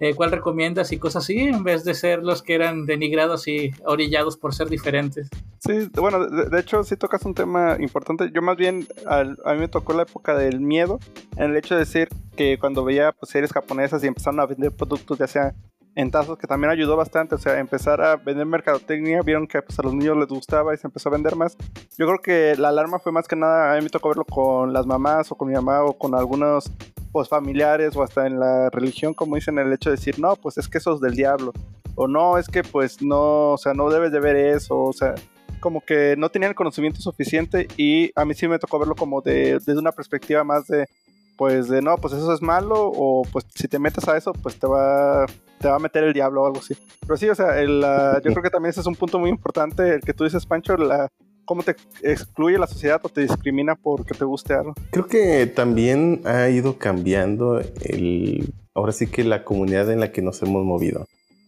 Eh, 0.00 0.14
¿Cuál 0.14 0.32
recomiendas? 0.32 0.92
Y 0.92 0.98
cosas 0.98 1.24
así, 1.24 1.38
en 1.38 1.62
vez 1.62 1.84
de 1.84 1.94
ser 1.94 2.22
los 2.22 2.42
que 2.42 2.54
eran 2.54 2.86
denigrados 2.86 3.46
y 3.46 3.72
orillados 3.84 4.36
por 4.36 4.54
ser 4.54 4.68
diferentes. 4.68 5.28
Sí, 5.60 5.88
bueno, 5.94 6.26
de, 6.26 6.60
hecho 6.60 6.82
sí 6.84 6.96
tocas 6.96 7.24
un 7.24 7.34
tema 7.34 7.76
importante. 7.80 8.30
Yo 8.34 8.42
más 8.42 8.56
bien, 8.56 8.86
a 9.06 9.24
mí 9.24 9.60
me 9.60 9.68
tocó 9.68 9.94
la 9.94 10.02
época 10.02 10.36
del 10.36 10.60
miedo, 10.60 10.98
en 11.36 11.50
el 11.50 11.56
hecho 11.56 11.74
de 11.74 11.80
decir 11.80 12.08
que 12.36 12.58
cuando 12.58 12.84
veía 12.84 13.12
pues, 13.12 13.30
series 13.30 13.52
japonesas 13.52 14.02
y 14.04 14.08
empezaron 14.08 14.40
a 14.40 14.46
vender 14.46 14.72
productos, 14.72 15.18
ya 15.18 15.26
sea 15.26 15.54
en 15.96 16.10
tazos, 16.10 16.38
que 16.38 16.46
también 16.46 16.70
ayudó 16.70 16.96
bastante, 16.96 17.34
o 17.34 17.38
sea, 17.38 17.58
empezar 17.58 18.00
a 18.00 18.16
vender 18.16 18.46
mercadotecnia, 18.46 19.20
vieron 19.22 19.46
que 19.46 19.62
pues, 19.62 19.78
a 19.78 19.82
los 19.82 19.94
niños 19.94 20.16
les 20.16 20.28
gustaba 20.28 20.74
y 20.74 20.78
se 20.78 20.86
empezó 20.86 21.08
a 21.08 21.12
vender 21.12 21.36
más. 21.36 21.56
Yo 21.96 22.06
creo 22.06 22.18
que 22.18 22.56
la 22.60 22.70
alarma 22.70 22.98
fue 22.98 23.12
más 23.12 23.28
que 23.28 23.36
nada, 23.36 23.72
a 23.72 23.76
mí 23.76 23.82
me 23.82 23.90
tocó 23.90 24.08
verlo 24.08 24.24
con 24.24 24.72
las 24.72 24.86
mamás 24.86 25.30
o 25.30 25.36
con 25.36 25.48
mi 25.48 25.54
mamá 25.54 25.84
o 25.84 25.96
con 25.96 26.14
algunos 26.14 26.70
pues 27.12 27.28
familiares 27.28 27.94
o 27.96 28.02
hasta 28.02 28.26
en 28.26 28.40
la 28.40 28.70
religión, 28.70 29.14
como 29.14 29.36
dicen, 29.36 29.58
el 29.58 29.72
hecho 29.72 29.90
de 29.90 29.96
decir, 29.96 30.18
no, 30.18 30.34
pues 30.34 30.58
es 30.58 30.68
que 30.68 30.78
eso 30.78 30.94
es 30.94 31.00
del 31.00 31.14
diablo, 31.14 31.52
o 31.94 32.08
no, 32.08 32.38
es 32.38 32.48
que 32.48 32.64
pues 32.64 33.00
no, 33.02 33.52
o 33.52 33.58
sea, 33.58 33.72
no 33.72 33.88
debes 33.88 34.10
de 34.10 34.18
ver 34.18 34.34
eso, 34.34 34.82
o 34.82 34.92
sea, 34.92 35.14
como 35.60 35.80
que 35.80 36.16
no 36.18 36.28
tenían 36.28 36.50
el 36.50 36.56
conocimiento 36.56 37.00
suficiente 37.00 37.68
y 37.76 38.10
a 38.16 38.24
mí 38.24 38.34
sí 38.34 38.48
me 38.48 38.58
tocó 38.58 38.80
verlo 38.80 38.96
como 38.96 39.22
de, 39.22 39.54
desde 39.54 39.78
una 39.78 39.92
perspectiva 39.92 40.42
más 40.42 40.66
de, 40.66 40.88
pues 41.36 41.68
de 41.68 41.82
no, 41.82 41.96
pues 41.96 42.14
eso 42.14 42.32
es 42.32 42.42
malo 42.42 42.92
o 42.94 43.22
pues 43.32 43.44
si 43.54 43.68
te 43.68 43.78
metes 43.78 44.06
a 44.08 44.16
eso, 44.16 44.32
pues 44.32 44.58
te 44.58 44.66
va 44.66 45.26
te 45.58 45.68
va 45.68 45.76
a 45.76 45.78
meter 45.78 46.04
el 46.04 46.12
diablo 46.12 46.42
o 46.42 46.46
algo 46.46 46.58
así. 46.58 46.74
Pero 47.00 47.16
sí, 47.16 47.28
o 47.28 47.34
sea, 47.34 47.62
yo 47.62 48.30
creo 48.30 48.42
que 48.42 48.50
también 48.50 48.70
ese 48.70 48.80
es 48.80 48.86
un 48.86 48.96
punto 48.96 49.18
muy 49.18 49.30
importante, 49.30 49.94
el 49.94 50.00
que 50.00 50.12
tú 50.12 50.24
dices, 50.24 50.44
Pancho, 50.44 50.76
la, 50.76 51.08
cómo 51.44 51.62
te 51.62 51.76
excluye 52.02 52.58
la 52.58 52.66
sociedad 52.66 53.00
o 53.02 53.08
te 53.08 53.22
discrimina 53.22 53.74
porque 53.74 54.14
te 54.14 54.24
guste 54.24 54.54
algo. 54.54 54.74
Creo 54.90 55.06
que 55.06 55.46
también 55.46 56.20
ha 56.24 56.48
ido 56.48 56.78
cambiando 56.78 57.60
el, 57.60 58.52
ahora 58.74 58.92
sí 58.92 59.06
que 59.06 59.24
la 59.24 59.44
comunidad 59.44 59.90
en 59.90 60.00
la 60.00 60.12
que 60.12 60.22
nos 60.22 60.42
hemos 60.42 60.64
movido. 60.64 61.06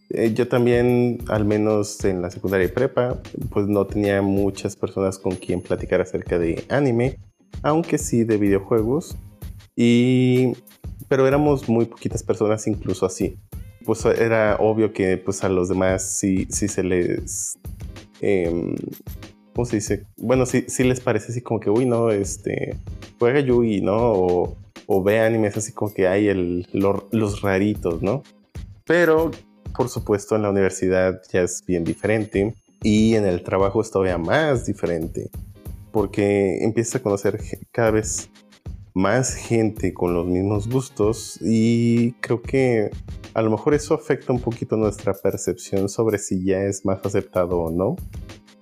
Eh, 0.09 0.33
yo 0.33 0.47
también, 0.47 1.19
al 1.27 1.43
menos 1.43 2.03
en 2.05 2.21
la 2.21 2.31
secundaria 2.31 2.67
y 2.67 2.71
prepa, 2.71 3.17
pues 3.51 3.67
no 3.67 3.85
tenía 3.85 4.21
muchas 4.21 4.75
personas 4.75 5.19
con 5.19 5.35
quien 5.35 5.61
platicar 5.61 5.99
acerca 5.99 6.39
de 6.39 6.63
anime, 6.69 7.17
aunque 7.61 7.97
sí 7.97 8.23
de 8.23 8.37
videojuegos. 8.37 9.17
Y 9.77 10.51
pero 11.07 11.25
éramos 11.25 11.69
muy 11.69 11.85
poquitas 11.85 12.21
personas 12.21 12.67
incluso 12.67 13.05
así 13.05 13.37
pues 13.87 14.03
era 14.03 14.57
obvio 14.59 14.91
que 14.91 15.17
pues 15.17 15.45
a 15.45 15.49
los 15.49 15.69
demás 15.69 16.03
sí, 16.19 16.45
sí 16.51 16.67
se 16.67 16.83
les... 16.83 17.57
Eh, 18.19 18.75
¿Cómo 19.55 19.65
se 19.65 19.77
dice? 19.77 20.05
Bueno, 20.17 20.45
sí, 20.45 20.65
sí 20.67 20.83
les 20.83 20.99
parece 20.99 21.31
así 21.31 21.41
como 21.41 21.61
que, 21.61 21.69
uy, 21.69 21.85
no, 21.85 22.11
este, 22.11 22.75
juega 23.17 23.39
Yugi, 23.39 23.79
¿no? 23.79 23.95
O, 23.97 24.57
o 24.87 25.03
ve 25.03 25.21
animes 25.21 25.55
así 25.55 25.71
como 25.71 25.93
que 25.93 26.05
hay 26.05 26.27
el, 26.27 26.67
los 26.73 27.41
raritos, 27.41 28.01
¿no? 28.01 28.23
Pero, 28.85 29.31
por 29.75 29.87
supuesto, 29.87 30.35
en 30.35 30.41
la 30.41 30.49
universidad 30.49 31.21
ya 31.31 31.41
es 31.43 31.63
bien 31.65 31.85
diferente 31.85 32.53
y 32.83 33.15
en 33.15 33.25
el 33.25 33.41
trabajo 33.41 33.81
es 33.81 33.89
todavía 33.89 34.17
más 34.17 34.65
diferente 34.65 35.29
porque 35.93 36.57
empiezas 36.61 36.97
a 36.97 37.03
conocer 37.03 37.39
cada 37.71 37.91
vez 37.91 38.29
más 38.97 39.35
gente 39.35 39.93
con 39.93 40.15
los 40.15 40.25
mismos 40.25 40.67
gustos 40.67 41.37
y 41.39 42.13
creo 42.13 42.41
que 42.41 42.89
a 43.35 43.43
lo 43.43 43.51
mejor 43.51 43.75
eso 43.75 43.93
afecta 43.93 44.33
un 44.33 44.39
poquito 44.39 44.75
nuestra 44.75 45.13
percepción 45.13 45.87
sobre 45.87 46.17
si 46.17 46.43
ya 46.43 46.63
es 46.63 46.83
más 46.83 47.05
aceptado 47.05 47.59
o 47.59 47.71
no. 47.71 47.95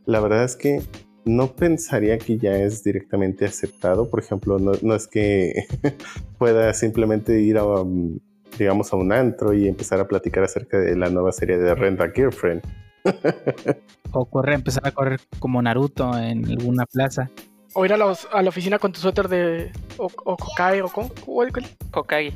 La 0.05 0.19
verdad 0.19 0.43
es 0.43 0.57
que 0.57 0.81
no 1.23 1.55
pensaría 1.55 2.17
que 2.17 2.37
ya 2.37 2.57
es 2.57 2.83
directamente 2.83 3.45
aceptado. 3.45 4.09
Por 4.09 4.19
ejemplo, 4.19 4.59
no, 4.59 4.93
es 4.93 5.07
que 5.07 5.67
pueda 6.37 6.73
simplemente 6.73 7.39
ir 7.39 7.57
a, 7.57 7.63
um, 7.63 8.19
digamos, 8.59 8.91
a 8.91 8.97
un 8.97 9.13
antro 9.13 9.53
y 9.53 9.69
empezar 9.69 10.01
a 10.01 10.07
platicar 10.07 10.43
acerca 10.43 10.77
de 10.77 10.97
la 10.97 11.09
nueva 11.09 11.31
serie 11.31 11.57
de 11.57 11.73
Rent 11.73 12.01
a 12.01 12.11
Girlfriend. 12.11 12.61
o 14.11 14.27
empezar 14.47 14.85
a 14.85 14.91
correr 14.91 15.21
como 15.39 15.61
Naruto 15.61 16.17
en 16.17 16.45
alguna 16.45 16.85
plaza. 16.85 17.31
O 17.77 17.85
ir 17.85 17.91
a, 17.91 17.97
a 17.97 18.41
la 18.41 18.49
oficina 18.49 18.79
con 18.79 18.93
tu 18.93 19.01
suéter 19.01 19.27
de 19.27 19.71
o, 19.97 20.05
o 20.23 20.33
Hokage 20.33 20.81
o 20.81 20.87
¿cómo? 20.87 21.11
Hokage. 21.91 22.33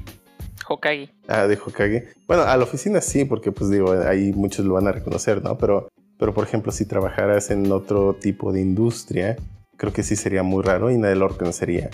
Hokage. 0.67 1.09
Ah, 1.29 1.47
de 1.47 1.55
Hokage. 1.55 2.09
Bueno, 2.27 2.43
a 2.43 2.57
la 2.57 2.63
oficina 2.65 2.99
sí, 2.99 3.23
porque 3.23 3.53
pues 3.53 3.69
digo, 3.71 3.91
ahí 3.91 4.33
muchos 4.33 4.65
lo 4.65 4.73
van 4.73 4.87
a 4.87 4.91
reconocer, 4.91 5.41
¿no? 5.41 5.57
Pero, 5.57 5.87
pero 6.17 6.33
por 6.33 6.43
ejemplo, 6.43 6.73
si 6.73 6.85
trabajaras 6.85 7.51
en 7.51 7.71
otro 7.71 8.15
tipo 8.15 8.51
de 8.51 8.59
industria, 8.59 9.37
creo 9.77 9.93
que 9.93 10.03
sí 10.03 10.17
sería 10.17 10.43
muy 10.43 10.61
raro 10.61 10.91
y 10.91 10.97
nadie 10.97 11.15
lo 11.15 11.29
reconocería. 11.29 11.89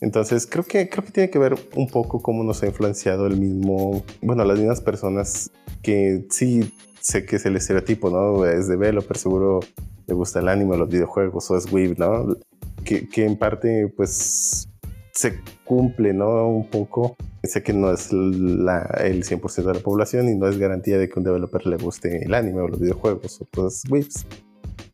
Entonces, 0.00 0.48
creo 0.48 0.64
que, 0.64 0.88
creo 0.88 1.04
que 1.04 1.12
tiene 1.12 1.30
que 1.30 1.38
ver 1.38 1.56
un 1.76 1.88
poco 1.88 2.20
cómo 2.20 2.42
nos 2.42 2.64
ha 2.64 2.66
influenciado 2.66 3.28
el 3.28 3.36
mismo, 3.36 4.04
bueno, 4.22 4.44
las 4.44 4.58
mismas 4.58 4.80
personas 4.80 5.52
que 5.82 6.26
sí 6.30 6.72
sé 7.00 7.24
que 7.24 7.36
es 7.36 7.46
el 7.46 7.54
estereotipo, 7.54 8.10
¿no? 8.10 8.44
Es 8.44 8.66
de 8.66 8.76
Velo, 8.76 9.02
pero 9.02 9.20
seguro 9.20 9.60
le 10.08 10.14
gusta 10.14 10.40
el 10.40 10.48
anime, 10.48 10.76
los 10.76 10.88
videojuegos, 10.88 11.50
o 11.50 11.56
es 11.56 11.70
Weeb, 11.72 11.96
¿no? 11.96 12.36
Que, 12.84 13.08
que 13.08 13.24
en 13.24 13.36
parte, 13.36 13.92
pues, 13.96 14.68
se 15.12 15.40
cumple, 15.64 16.12
¿no? 16.12 16.48
Un 16.48 16.68
poco. 16.68 17.16
Sé 17.42 17.62
que 17.62 17.72
no 17.72 17.92
es 17.92 18.12
la, 18.12 18.82
el 19.00 19.24
100% 19.24 19.64
de 19.64 19.74
la 19.74 19.80
población 19.80 20.28
y 20.28 20.36
no 20.36 20.46
es 20.48 20.58
garantía 20.58 20.98
de 20.98 21.08
que 21.08 21.18
un 21.18 21.24
developer 21.24 21.66
le 21.66 21.76
guste 21.76 22.24
el 22.24 22.34
anime 22.34 22.60
o 22.60 22.68
los 22.68 22.80
videojuegos 22.80 23.40
o 23.40 23.44
todas 23.44 23.82
whips, 23.88 24.26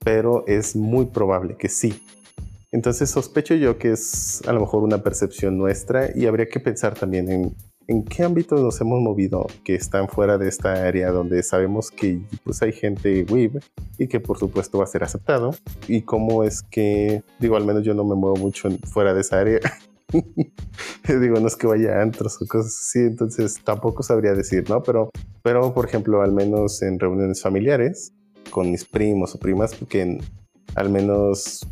pero 0.02 0.44
es 0.46 0.76
muy 0.76 1.06
probable 1.06 1.56
que 1.56 1.68
sí. 1.68 2.02
Entonces 2.72 3.10
sospecho 3.10 3.54
yo 3.54 3.78
que 3.78 3.92
es 3.92 4.42
a 4.48 4.52
lo 4.52 4.60
mejor 4.60 4.82
una 4.82 5.02
percepción 5.02 5.56
nuestra 5.56 6.10
y 6.14 6.26
habría 6.26 6.46
que 6.46 6.58
pensar 6.58 6.94
también 6.94 7.30
en 7.30 7.54
en 7.86 8.04
qué 8.04 8.22
ámbitos 8.24 8.60
nos 8.60 8.80
hemos 8.80 9.00
movido 9.00 9.46
que 9.64 9.74
están 9.74 10.08
fuera 10.08 10.38
de 10.38 10.48
esta 10.48 10.86
área 10.86 11.10
donde 11.10 11.42
sabemos 11.42 11.90
que 11.90 12.20
pues 12.44 12.62
hay 12.62 12.72
gente 12.72 13.24
web 13.24 13.62
y 13.98 14.08
que 14.08 14.20
por 14.20 14.38
supuesto 14.38 14.78
va 14.78 14.84
a 14.84 14.88
ser 14.88 15.04
aceptado 15.04 15.54
y 15.88 16.02
cómo 16.02 16.44
es 16.44 16.62
que 16.62 17.22
digo 17.38 17.56
al 17.56 17.64
menos 17.64 17.82
yo 17.82 17.94
no 17.94 18.04
me 18.04 18.14
muevo 18.14 18.36
mucho 18.36 18.68
fuera 18.84 19.14
de 19.14 19.20
esa 19.20 19.40
área 19.40 19.60
Digo, 21.08 21.40
no 21.40 21.46
es 21.46 21.56
que 21.56 21.66
vaya 21.66 21.98
a 21.98 22.02
antros 22.02 22.40
o 22.40 22.46
cosas 22.46 22.72
así, 22.72 23.00
entonces 23.00 23.60
tampoco 23.62 24.02
sabría 24.02 24.34
decir, 24.34 24.68
¿no? 24.68 24.82
Pero, 24.82 25.10
pero 25.42 25.72
por 25.74 25.86
ejemplo, 25.86 26.22
al 26.22 26.32
menos 26.32 26.82
en 26.82 26.98
reuniones 26.98 27.42
familiares, 27.42 28.12
con 28.50 28.70
mis 28.70 28.84
primos 28.84 29.34
o 29.34 29.38
primas, 29.38 29.74
porque 29.74 30.18
al 30.74 30.90
menos 30.90 31.66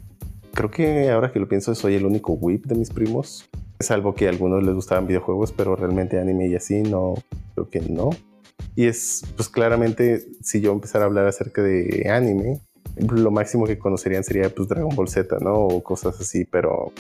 creo 0.53 0.71
que 0.71 1.11
ahora 1.11 1.33
que 1.33 1.41
lo 1.41 1.49
pienso, 1.49 1.75
soy 1.75 1.95
el 1.95 2.07
único 2.07 2.33
whip 2.35 2.67
de 2.67 2.75
mis 2.75 2.91
primos. 2.91 3.49
Es 3.83 3.91
algo 3.91 4.15
que 4.15 4.27
a 4.27 4.31
algunos 4.31 4.63
les 4.63 4.77
gustaban 4.77 5.09
videojuegos, 5.09 5.51
pero 5.51 5.75
realmente 5.75 6.21
anime 6.21 6.47
y 6.47 6.55
así, 6.55 6.83
no, 6.83 7.15
creo 7.55 7.69
que 7.69 7.81
no. 7.81 8.11
Y 8.77 8.87
es, 8.87 9.25
pues 9.35 9.49
claramente, 9.49 10.25
si 10.41 10.61
yo 10.61 10.71
empezara 10.71 11.05
a 11.05 11.09
hablar 11.09 11.27
acerca 11.27 11.65
de 11.65 12.09
anime, 12.09 12.61
lo 12.97 13.33
máximo 13.33 13.67
que 13.67 13.81
conocerían 13.81 14.23
sería 14.23 14.49
pues 14.51 14.69
Dragon 14.69 14.95
Ball 14.95 15.09
Z, 15.09 15.37
¿no? 15.41 15.55
O 15.55 15.83
cosas 15.83 16.21
así, 16.21 16.45
pero 16.45 16.93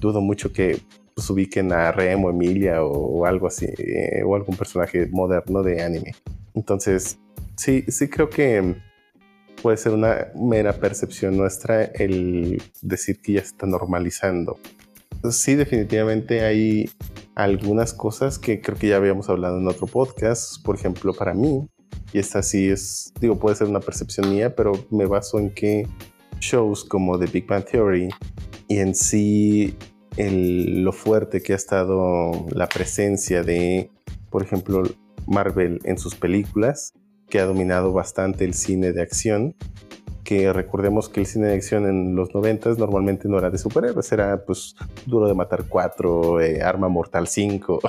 dudo 0.00 0.22
mucho 0.22 0.54
que 0.54 0.80
pues, 1.14 1.28
ubiquen 1.28 1.70
a 1.70 1.92
Remo, 1.92 2.30
Emilia 2.30 2.82
o, 2.82 3.26
algo 3.26 3.46
así, 3.46 3.66
eh, 3.66 4.22
o 4.24 4.34
algún 4.34 4.56
personaje 4.56 5.06
moderno 5.08 5.62
de 5.62 5.82
anime. 5.82 6.14
Entonces, 6.54 7.18
sí, 7.56 7.84
sí 7.88 8.08
creo 8.08 8.30
que 8.30 8.74
puede 9.60 9.76
ser 9.76 9.92
una 9.92 10.28
mera 10.34 10.72
percepción 10.72 11.36
nuestra 11.36 11.84
el 11.84 12.62
decir 12.80 13.20
que 13.20 13.34
ya 13.34 13.40
está 13.42 13.66
normalizando. 13.66 14.58
Sí, 15.30 15.54
definitivamente 15.54 16.44
hay 16.44 16.90
algunas 17.36 17.94
cosas 17.94 18.38
que 18.38 18.60
creo 18.60 18.76
que 18.76 18.88
ya 18.88 18.96
habíamos 18.96 19.28
hablado 19.28 19.58
en 19.58 19.68
otro 19.68 19.86
podcast. 19.86 20.62
Por 20.64 20.74
ejemplo, 20.74 21.14
para 21.14 21.32
mí, 21.32 21.68
y 22.12 22.18
esta 22.18 22.42
sí 22.42 22.68
es, 22.68 23.12
digo, 23.20 23.38
puede 23.38 23.56
ser 23.56 23.68
una 23.68 23.80
percepción 23.80 24.30
mía, 24.30 24.54
pero 24.56 24.72
me 24.90 25.06
baso 25.06 25.38
en 25.38 25.50
que 25.50 25.86
shows 26.40 26.84
como 26.84 27.18
The 27.18 27.26
Big 27.26 27.46
Bang 27.46 27.64
Theory 27.64 28.08
y 28.66 28.78
en 28.78 28.94
sí 28.94 29.76
el, 30.16 30.82
lo 30.82 30.92
fuerte 30.92 31.40
que 31.40 31.52
ha 31.52 31.56
estado 31.56 32.46
la 32.50 32.68
presencia 32.68 33.42
de, 33.42 33.90
por 34.28 34.42
ejemplo, 34.42 34.82
Marvel 35.26 35.80
en 35.84 35.98
sus 35.98 36.16
películas, 36.16 36.94
que 37.28 37.38
ha 37.38 37.44
dominado 37.44 37.92
bastante 37.92 38.44
el 38.44 38.54
cine 38.54 38.92
de 38.92 39.02
acción, 39.02 39.54
que 40.24 40.52
recordemos 40.52 41.08
que 41.08 41.20
el 41.20 41.26
cine 41.26 41.48
de 41.48 41.54
acción 41.54 41.86
en 41.86 42.14
los 42.14 42.34
90 42.34 42.74
normalmente 42.74 43.28
no 43.28 43.38
era 43.38 43.50
de 43.50 43.58
superhéroes, 43.58 44.10
era 44.12 44.44
pues 44.44 44.76
Duro 45.06 45.26
de 45.26 45.34
Matar 45.34 45.64
4, 45.68 46.40
eh, 46.40 46.62
Arma 46.62 46.88
Mortal 46.88 47.26
5. 47.26 47.80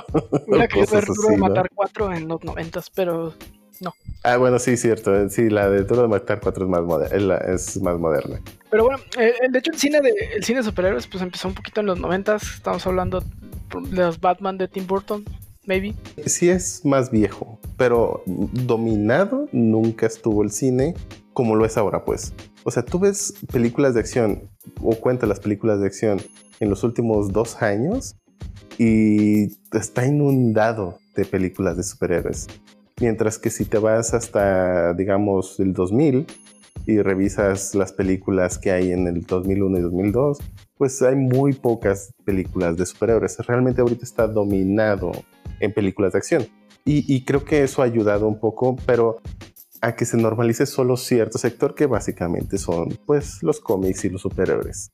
Mira 0.48 0.68
que 0.68 0.84
ver 0.84 1.04
Duro 1.04 1.28
de 1.28 1.36
Matar 1.36 1.70
4 1.74 2.12
en 2.14 2.28
los 2.28 2.42
90, 2.42 2.80
pero 2.94 3.32
no. 3.80 3.94
Ah, 4.22 4.36
bueno, 4.36 4.58
sí, 4.58 4.76
cierto. 4.76 5.14
Eh, 5.14 5.30
sí, 5.30 5.50
la 5.50 5.68
de 5.68 5.84
Duro 5.84 6.02
de 6.02 6.08
Matar 6.08 6.40
4 6.40 6.64
es 6.64 6.70
más, 6.70 6.82
moderna, 6.82 7.36
es 7.36 7.80
más 7.80 7.98
moderna. 7.98 8.40
Pero 8.70 8.84
bueno, 8.84 8.98
eh, 9.18 9.34
de 9.50 9.58
hecho 9.58 9.70
el 9.70 9.78
cine 9.78 10.00
de 10.00 10.12
el 10.34 10.44
cine 10.44 10.58
de 10.58 10.64
superhéroes 10.64 11.06
pues 11.06 11.22
empezó 11.22 11.48
un 11.48 11.54
poquito 11.54 11.80
en 11.80 11.86
los 11.86 12.00
90, 12.00 12.36
estamos 12.36 12.86
hablando 12.86 13.20
de 13.20 13.96
los 13.96 14.20
Batman 14.20 14.58
de 14.58 14.66
Tim 14.68 14.86
Burton, 14.86 15.24
maybe. 15.66 15.94
Sí 16.26 16.48
es 16.50 16.84
más 16.84 17.10
viejo, 17.10 17.60
pero 17.76 18.22
dominado 18.26 19.48
nunca 19.52 20.06
estuvo 20.06 20.42
el 20.42 20.50
cine 20.50 20.94
como 21.34 21.56
lo 21.56 21.66
es 21.66 21.76
ahora, 21.76 22.04
pues. 22.04 22.32
O 22.62 22.70
sea, 22.70 22.84
tú 22.84 22.98
ves 22.98 23.34
películas 23.52 23.94
de 23.94 24.00
acción 24.00 24.48
o 24.80 24.94
cuenta 24.94 25.26
las 25.26 25.40
películas 25.40 25.80
de 25.80 25.86
acción 25.86 26.20
en 26.60 26.70
los 26.70 26.82
últimos 26.84 27.32
dos 27.32 27.60
años 27.60 28.16
y 28.78 29.52
está 29.76 30.06
inundado 30.06 30.98
de 31.14 31.24
películas 31.24 31.76
de 31.76 31.82
superhéroes. 31.82 32.46
Mientras 33.00 33.38
que 33.38 33.50
si 33.50 33.64
te 33.64 33.78
vas 33.78 34.14
hasta, 34.14 34.94
digamos, 34.94 35.58
el 35.60 35.72
2000 35.72 36.26
y 36.86 37.00
revisas 37.00 37.74
las 37.74 37.92
películas 37.92 38.58
que 38.58 38.70
hay 38.70 38.92
en 38.92 39.06
el 39.06 39.22
2001 39.22 39.78
y 39.78 39.82
2002, 39.82 40.38
pues 40.76 41.02
hay 41.02 41.16
muy 41.16 41.52
pocas 41.52 42.12
películas 42.24 42.76
de 42.76 42.86
superhéroes. 42.86 43.38
Realmente 43.46 43.80
ahorita 43.80 44.04
está 44.04 44.28
dominado 44.28 45.12
en 45.60 45.72
películas 45.72 46.12
de 46.12 46.18
acción. 46.18 46.46
Y, 46.84 47.12
y, 47.12 47.24
creo 47.24 47.46
que 47.46 47.62
eso 47.62 47.80
ha 47.80 47.86
ayudado 47.86 48.28
un 48.28 48.38
poco, 48.38 48.76
pero 48.84 49.16
a 49.84 49.94
que 49.94 50.06
se 50.06 50.16
normalice 50.16 50.64
solo 50.64 50.96
cierto 50.96 51.36
sector 51.36 51.74
que 51.74 51.84
básicamente 51.84 52.56
son 52.56 52.98
pues 53.04 53.42
los 53.42 53.60
cómics 53.60 54.06
y 54.06 54.08
los 54.08 54.22
superhéroes. 54.22 54.90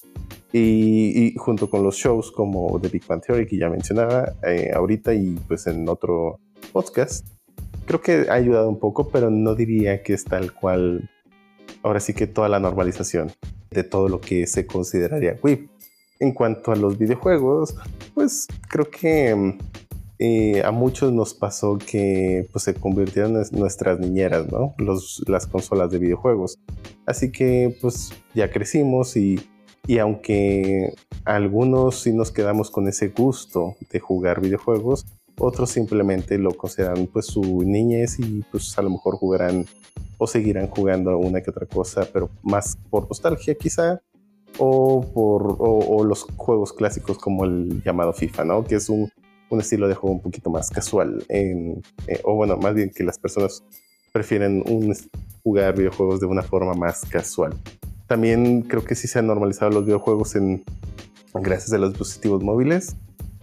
Y, 0.52 1.32
junto 1.36 1.70
con 1.70 1.84
los 1.84 1.94
shows 1.94 2.32
como 2.32 2.80
The 2.80 2.88
Big 2.88 3.06
Bang 3.06 3.22
Theory 3.22 3.46
que 3.46 3.56
ya 3.56 3.70
mencionaba 3.70 4.32
eh, 4.42 4.72
ahorita 4.74 5.14
y 5.14 5.38
pues 5.46 5.68
en 5.68 5.88
otro 5.88 6.40
podcast, 6.72 7.24
creo 7.86 8.00
que 8.00 8.26
ha 8.28 8.34
ayudado 8.34 8.68
un 8.68 8.80
poco, 8.80 9.08
pero 9.10 9.30
no 9.30 9.54
diría 9.54 10.02
que 10.02 10.12
es 10.12 10.24
tal 10.24 10.52
cual, 10.52 11.08
ahora 11.84 12.00
sí 12.00 12.12
que 12.12 12.26
toda 12.26 12.48
la 12.48 12.58
normalización 12.58 13.30
de 13.70 13.84
todo 13.84 14.08
lo 14.08 14.20
que 14.20 14.48
se 14.48 14.66
consideraría 14.66 15.38
WIP. 15.40 15.70
En 16.18 16.32
cuanto 16.32 16.72
a 16.72 16.76
los 16.76 16.98
videojuegos, 16.98 17.76
pues 18.14 18.48
creo 18.68 18.90
que 18.90 19.56
eh, 20.22 20.62
a 20.66 20.70
muchos 20.70 21.14
nos 21.14 21.32
pasó 21.32 21.78
que 21.78 22.46
pues, 22.52 22.64
se 22.64 22.74
convirtieron 22.74 23.36
en 23.36 23.44
nuestras 23.52 23.98
niñeras, 23.98 24.52
¿no? 24.52 24.74
las 25.26 25.46
consolas 25.46 25.90
de 25.90 25.98
videojuegos. 25.98 26.58
Así 27.06 27.32
que 27.32 27.74
pues 27.80 28.12
ya 28.34 28.50
crecimos 28.50 29.16
y, 29.16 29.40
y 29.86 29.96
aunque 29.96 30.92
algunos 31.24 32.02
sí 32.02 32.12
nos 32.12 32.30
quedamos 32.30 32.70
con 32.70 32.86
ese 32.86 33.08
gusto 33.08 33.76
de 33.90 33.98
jugar 33.98 34.42
videojuegos, 34.42 35.06
otros 35.38 35.70
simplemente 35.70 36.36
lo 36.36 36.52
consideran 36.52 37.06
pues 37.06 37.24
su 37.24 37.62
niñez 37.62 38.18
y 38.18 38.44
pues 38.50 38.76
a 38.78 38.82
lo 38.82 38.90
mejor 38.90 39.16
jugarán 39.16 39.64
o 40.18 40.26
seguirán 40.26 40.66
jugando 40.66 41.16
una 41.16 41.40
que 41.40 41.48
otra 41.48 41.64
cosa, 41.64 42.06
pero 42.12 42.28
más 42.42 42.76
por 42.90 43.08
nostalgia 43.08 43.54
quizá, 43.54 44.02
o 44.58 45.00
por 45.14 45.56
o 45.58 46.04
los 46.04 46.26
juegos 46.36 46.74
clásicos 46.74 47.16
como 47.16 47.46
el 47.46 47.82
llamado 47.82 48.12
FIFA, 48.12 48.44
¿no? 48.44 48.64
Que 48.64 48.74
es 48.74 48.90
un 48.90 49.10
un 49.50 49.60
estilo 49.60 49.88
de 49.88 49.94
juego 49.94 50.14
un 50.14 50.22
poquito 50.22 50.48
más 50.48 50.70
casual. 50.70 51.24
En, 51.28 51.82
eh, 52.06 52.20
o 52.24 52.34
bueno, 52.34 52.56
más 52.56 52.74
bien 52.74 52.90
que 52.90 53.04
las 53.04 53.18
personas 53.18 53.62
prefieren 54.12 54.62
un, 54.66 54.94
jugar 55.42 55.76
videojuegos 55.76 56.20
de 56.20 56.26
una 56.26 56.42
forma 56.42 56.74
más 56.74 57.04
casual. 57.04 57.54
También 58.06 58.62
creo 58.62 58.84
que 58.84 58.94
sí 58.94 59.06
se 59.06 59.18
han 59.18 59.26
normalizado 59.26 59.70
los 59.70 59.84
videojuegos 59.84 60.34
en, 60.36 60.64
gracias 61.34 61.72
a 61.72 61.78
los 61.78 61.90
dispositivos 61.90 62.42
móviles. 62.42 62.96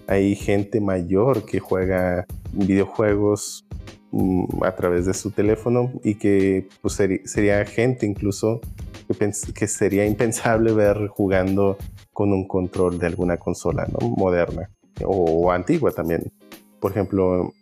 Hay 0.08 0.36
gente 0.36 0.82
mayor 0.82 1.46
que 1.46 1.60
juega 1.60 2.26
videojuegos 2.54 3.66
mm, 4.12 4.64
a 4.64 4.76
través 4.76 5.06
de 5.06 5.14
su 5.14 5.32
teléfono 5.32 5.92
y 6.04 6.16
que 6.16 6.68
pues, 6.82 6.98
sería 7.26 7.66
gente 7.66 8.06
incluso 8.06 8.62
que, 9.08 9.32
que, 9.54 9.68
sería 9.68 10.06
impensable 10.06 10.74
ver 10.74 11.08
jugando 11.08 11.78
con 12.14 12.34
un 12.34 12.48
control 12.48 13.00
de 13.00 13.08
alguna 13.08 13.38
consola 13.38 13.88
¿no? 13.88 14.10
moderna 14.10 14.70
o 15.06 15.52
antigua 15.52 15.92
también. 15.92 16.32
Por 16.80 16.92
ejemplo, 16.92 17.54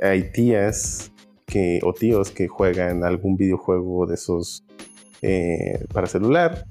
hay 0.00 0.32
tías 0.32 1.12
que, 1.46 1.80
o 1.82 1.92
tíos 1.92 2.30
que 2.30 2.48
juegan 2.48 3.04
algún 3.04 3.36
videojuego 3.36 4.06
de 4.06 4.14
esos 4.14 4.64
eh, 5.20 5.84
para 5.92 6.06
celular. 6.06 6.66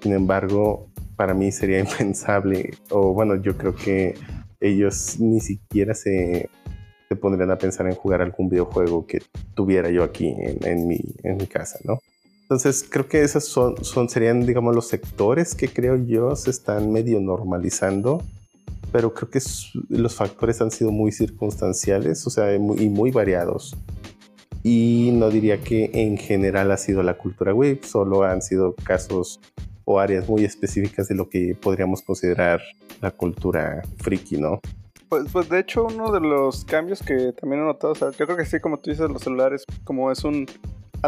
Sin 0.00 0.12
embargo, 0.12 0.88
para 1.16 1.34
mí 1.34 1.52
sería 1.52 1.80
impensable, 1.80 2.70
o 2.90 3.12
bueno, 3.12 3.36
yo 3.36 3.56
creo 3.56 3.74
que 3.74 4.14
ellos 4.60 5.18
ni 5.18 5.40
siquiera 5.40 5.94
se, 5.94 6.48
se 7.08 7.16
pondrían 7.16 7.50
a 7.50 7.58
pensar 7.58 7.86
en 7.86 7.94
jugar 7.94 8.22
algún 8.22 8.48
videojuego 8.48 9.06
que 9.06 9.20
tuviera 9.54 9.90
yo 9.90 10.04
aquí 10.04 10.28
en, 10.28 10.58
en, 10.64 10.86
mi, 10.86 11.00
en 11.24 11.36
mi 11.36 11.46
casa, 11.46 11.78
¿no? 11.84 11.98
Entonces 12.42 12.86
creo 12.88 13.08
que 13.08 13.22
esos 13.22 13.44
son, 13.44 13.82
son, 13.82 14.08
serían, 14.08 14.44
digamos, 14.44 14.74
los 14.74 14.86
sectores 14.86 15.54
que 15.54 15.68
creo 15.68 15.96
yo 15.96 16.36
se 16.36 16.50
están 16.50 16.92
medio 16.92 17.18
normalizando 17.18 18.22
pero 18.92 19.14
creo 19.14 19.30
que 19.30 19.40
los 19.88 20.14
factores 20.14 20.60
han 20.60 20.70
sido 20.70 20.92
muy 20.92 21.10
circunstanciales, 21.10 22.26
o 22.26 22.30
sea, 22.30 22.54
y 22.54 22.58
muy 22.58 23.10
variados. 23.10 23.74
Y 24.62 25.10
no 25.14 25.30
diría 25.30 25.60
que 25.60 25.90
en 25.92 26.16
general 26.18 26.70
ha 26.70 26.76
sido 26.76 27.02
la 27.02 27.18
cultura 27.18 27.52
web, 27.52 27.82
solo 27.82 28.22
han 28.22 28.42
sido 28.42 28.74
casos 28.84 29.40
o 29.84 29.98
áreas 29.98 30.28
muy 30.28 30.44
específicas 30.44 31.08
de 31.08 31.16
lo 31.16 31.28
que 31.28 31.56
podríamos 31.60 32.02
considerar 32.02 32.60
la 33.00 33.10
cultura 33.10 33.82
friki, 33.96 34.36
¿no? 34.36 34.60
Pues, 35.08 35.24
pues 35.32 35.48
de 35.48 35.58
hecho 35.58 35.86
uno 35.86 36.12
de 36.12 36.20
los 36.20 36.64
cambios 36.64 37.02
que 37.02 37.32
también 37.32 37.62
he 37.62 37.64
notado, 37.64 37.92
o 37.92 37.96
sea, 37.96 38.10
yo 38.12 38.24
creo 38.24 38.36
que 38.36 38.46
sí, 38.46 38.60
como 38.60 38.78
tú 38.78 38.90
dices, 38.90 39.10
los 39.10 39.22
celulares, 39.22 39.64
como 39.84 40.12
es 40.12 40.22
un 40.22 40.46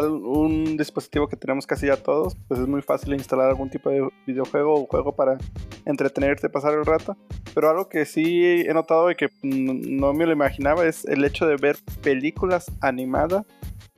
un 0.03 0.77
dispositivo 0.77 1.27
que 1.27 1.35
tenemos 1.35 1.65
casi 1.65 1.87
ya 1.87 1.97
todos, 1.97 2.35
pues 2.47 2.59
es 2.59 2.67
muy 2.67 2.81
fácil 2.81 3.13
instalar 3.13 3.49
algún 3.49 3.69
tipo 3.69 3.89
de 3.89 4.07
videojuego 4.25 4.73
o 4.73 4.85
juego 4.85 5.15
para 5.15 5.37
entretenerte, 5.85 6.49
pasar 6.49 6.73
el 6.73 6.85
rato. 6.85 7.15
Pero 7.53 7.69
algo 7.69 7.87
que 7.87 8.05
sí 8.05 8.63
he 8.67 8.73
notado 8.73 9.09
y 9.11 9.15
que 9.15 9.29
no 9.41 10.13
me 10.13 10.25
lo 10.25 10.33
imaginaba 10.33 10.85
es 10.85 11.05
el 11.05 11.23
hecho 11.23 11.47
de 11.47 11.55
ver 11.55 11.77
películas 12.01 12.71
animadas 12.81 13.45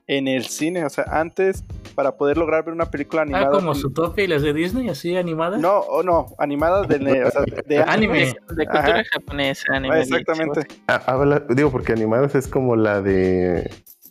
en 0.07 0.27
el 0.27 0.45
cine. 0.45 0.86
O 0.86 0.89
sea, 0.89 1.05
antes, 1.07 1.63
para 1.95 2.15
poder 2.15 2.38
lograr 2.38 2.63
ver 2.63 2.73
una 2.73 2.89
película 2.89 3.21
ah, 3.21 3.23
animada. 3.23 3.47
Ah, 3.47 3.51
como 3.51 3.75
Zootopia 3.75 4.23
y 4.23 4.27
las 4.27 4.41
de 4.41 4.53
Disney, 4.53 4.89
así 4.89 5.15
animadas. 5.15 5.60
No, 5.60 5.79
o 5.79 6.03
no, 6.03 6.27
animadas 6.38 6.88
de, 6.88 6.99
de, 6.99 7.77
anime. 7.88 8.36
De 8.55 8.65
cultura 8.65 9.03
japonesa, 9.12 9.65
anime. 9.73 10.01
Exactamente. 10.01 10.67
Ah, 10.88 11.41
digo, 11.49 11.71
porque 11.71 11.93
animadas 11.93 12.36
es 12.36 12.47
como 12.47 12.75
la 12.75 13.01
de 13.01 13.69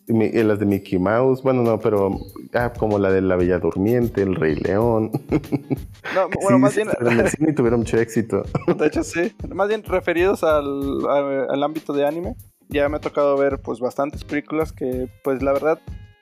eh, 0.08 0.44
las 0.44 0.60
de 0.60 0.66
Mickey 0.66 0.98
Mouse, 0.98 1.42
bueno, 1.42 1.62
no, 1.62 1.80
pero 1.80 2.20
ah, 2.54 2.72
como 2.78 2.98
la 2.98 3.10
de 3.10 3.20
La 3.22 3.34
Bella 3.34 3.58
Durmiente, 3.58 4.22
El 4.22 4.36
Rey 4.36 4.56
León. 4.56 5.10
No, 6.14 6.28
bueno, 6.40 6.58
más 6.60 6.74
bien. 6.74 6.88
En 7.00 7.20
el 7.20 7.28
cine 7.28 7.52
tuvieron 7.52 7.80
mucho 7.80 7.98
éxito. 7.98 8.44
De 8.78 8.86
hecho, 8.86 9.02
sí. 9.02 9.34
Más 9.52 9.68
bien 9.68 9.82
referidos 9.82 10.44
al, 10.44 11.04
al, 11.06 11.62
ámbito 11.62 11.92
de 11.92 12.06
anime, 12.06 12.36
ya 12.68 12.88
me 12.88 12.96
ha 12.96 13.00
tocado 13.00 13.36
ver, 13.36 13.58
pues, 13.58 13.80
bastantes 13.80 14.22
películas 14.24 14.72
que, 14.72 15.08
pues, 15.24 15.42
la 15.42 15.52
verdad, 15.52 15.80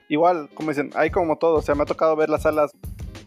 igual, 0.09 0.49
como 0.55 0.71
dicen, 0.71 0.89
hay 0.95 1.11
como 1.11 1.37
todo. 1.37 1.59
O 1.59 1.61
sea, 1.61 1.75
me 1.75 1.83
ha 1.83 1.85
tocado 1.85 2.15
ver 2.15 2.29
las 2.29 2.41
salas 2.41 2.71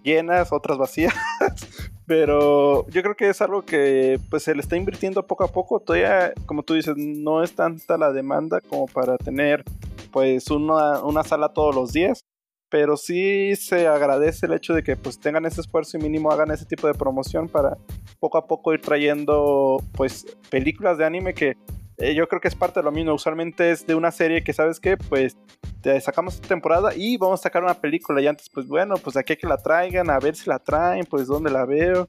llenas, 0.02 0.52
otras 0.52 0.76
vacías. 0.76 1.14
Pero 2.06 2.88
yo 2.88 3.02
creo 3.02 3.14
que 3.14 3.28
es 3.28 3.40
algo 3.42 3.64
que 3.64 4.18
pues 4.30 4.42
se 4.42 4.54
le 4.54 4.62
está 4.62 4.76
invirtiendo 4.76 5.26
poco 5.26 5.44
a 5.44 5.48
poco. 5.48 5.78
Todavía, 5.78 6.32
como 6.46 6.62
tú 6.62 6.74
dices, 6.74 6.94
no 6.96 7.42
es 7.42 7.54
tanta 7.54 7.98
la 7.98 8.12
demanda 8.12 8.62
como 8.62 8.86
para 8.86 9.18
tener 9.18 9.62
pues 10.10 10.50
una, 10.50 11.02
una 11.02 11.22
sala 11.22 11.52
todos 11.52 11.74
los 11.74 11.92
días. 11.92 12.24
Pero 12.70 12.98
sí 12.98 13.56
se 13.56 13.86
agradece 13.88 14.44
el 14.44 14.52
hecho 14.52 14.74
de 14.74 14.82
que 14.82 14.94
pues 14.94 15.18
tengan 15.18 15.46
ese 15.46 15.62
esfuerzo 15.62 15.96
y 15.96 16.02
mínimo 16.02 16.30
hagan 16.30 16.50
ese 16.50 16.66
tipo 16.66 16.86
de 16.86 16.92
promoción 16.92 17.48
para 17.48 17.78
poco 18.20 18.36
a 18.36 18.46
poco 18.46 18.74
ir 18.74 18.82
trayendo 18.82 19.78
pues 19.92 20.26
películas 20.50 20.98
de 20.98 21.06
anime 21.06 21.32
que 21.32 21.56
eh, 22.00 22.14
yo 22.14 22.28
creo 22.28 22.40
que 22.40 22.48
es 22.48 22.54
parte 22.54 22.80
de 22.80 22.84
lo 22.84 22.92
mismo. 22.92 23.12
Usualmente 23.12 23.72
es 23.72 23.86
de 23.86 23.94
una 23.94 24.12
serie 24.12 24.42
que, 24.44 24.52
¿sabes 24.52 24.78
qué? 24.78 24.96
Pues 24.96 25.36
te 25.82 26.00
sacamos 26.00 26.40
temporada 26.40 26.94
y 26.94 27.16
vamos 27.16 27.40
a 27.40 27.44
sacar 27.44 27.62
una 27.64 27.74
película. 27.74 28.20
Y 28.22 28.26
antes, 28.26 28.48
pues 28.48 28.68
bueno, 28.68 28.94
pues 28.96 29.16
aquí 29.16 29.36
que 29.36 29.46
la 29.48 29.56
traigan, 29.58 30.08
a 30.08 30.18
ver 30.20 30.36
si 30.36 30.48
la 30.48 30.60
traen, 30.60 31.04
pues 31.06 31.26
dónde 31.26 31.50
la 31.50 31.66
veo. 31.66 32.06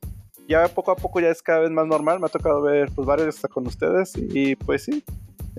Ya 0.47 0.67
poco 0.67 0.91
a 0.91 0.95
poco 0.95 1.19
ya 1.19 1.29
es 1.29 1.41
cada 1.41 1.59
vez 1.59 1.71
más 1.71 1.87
normal. 1.87 2.19
Me 2.19 2.27
ha 2.27 2.29
tocado 2.29 2.61
ver 2.61 2.89
pues 2.93 3.07
varios 3.07 3.35
hasta 3.35 3.47
con 3.47 3.65
ustedes. 3.65 4.13
Y 4.15 4.55
pues 4.55 4.83
sí, 4.83 5.03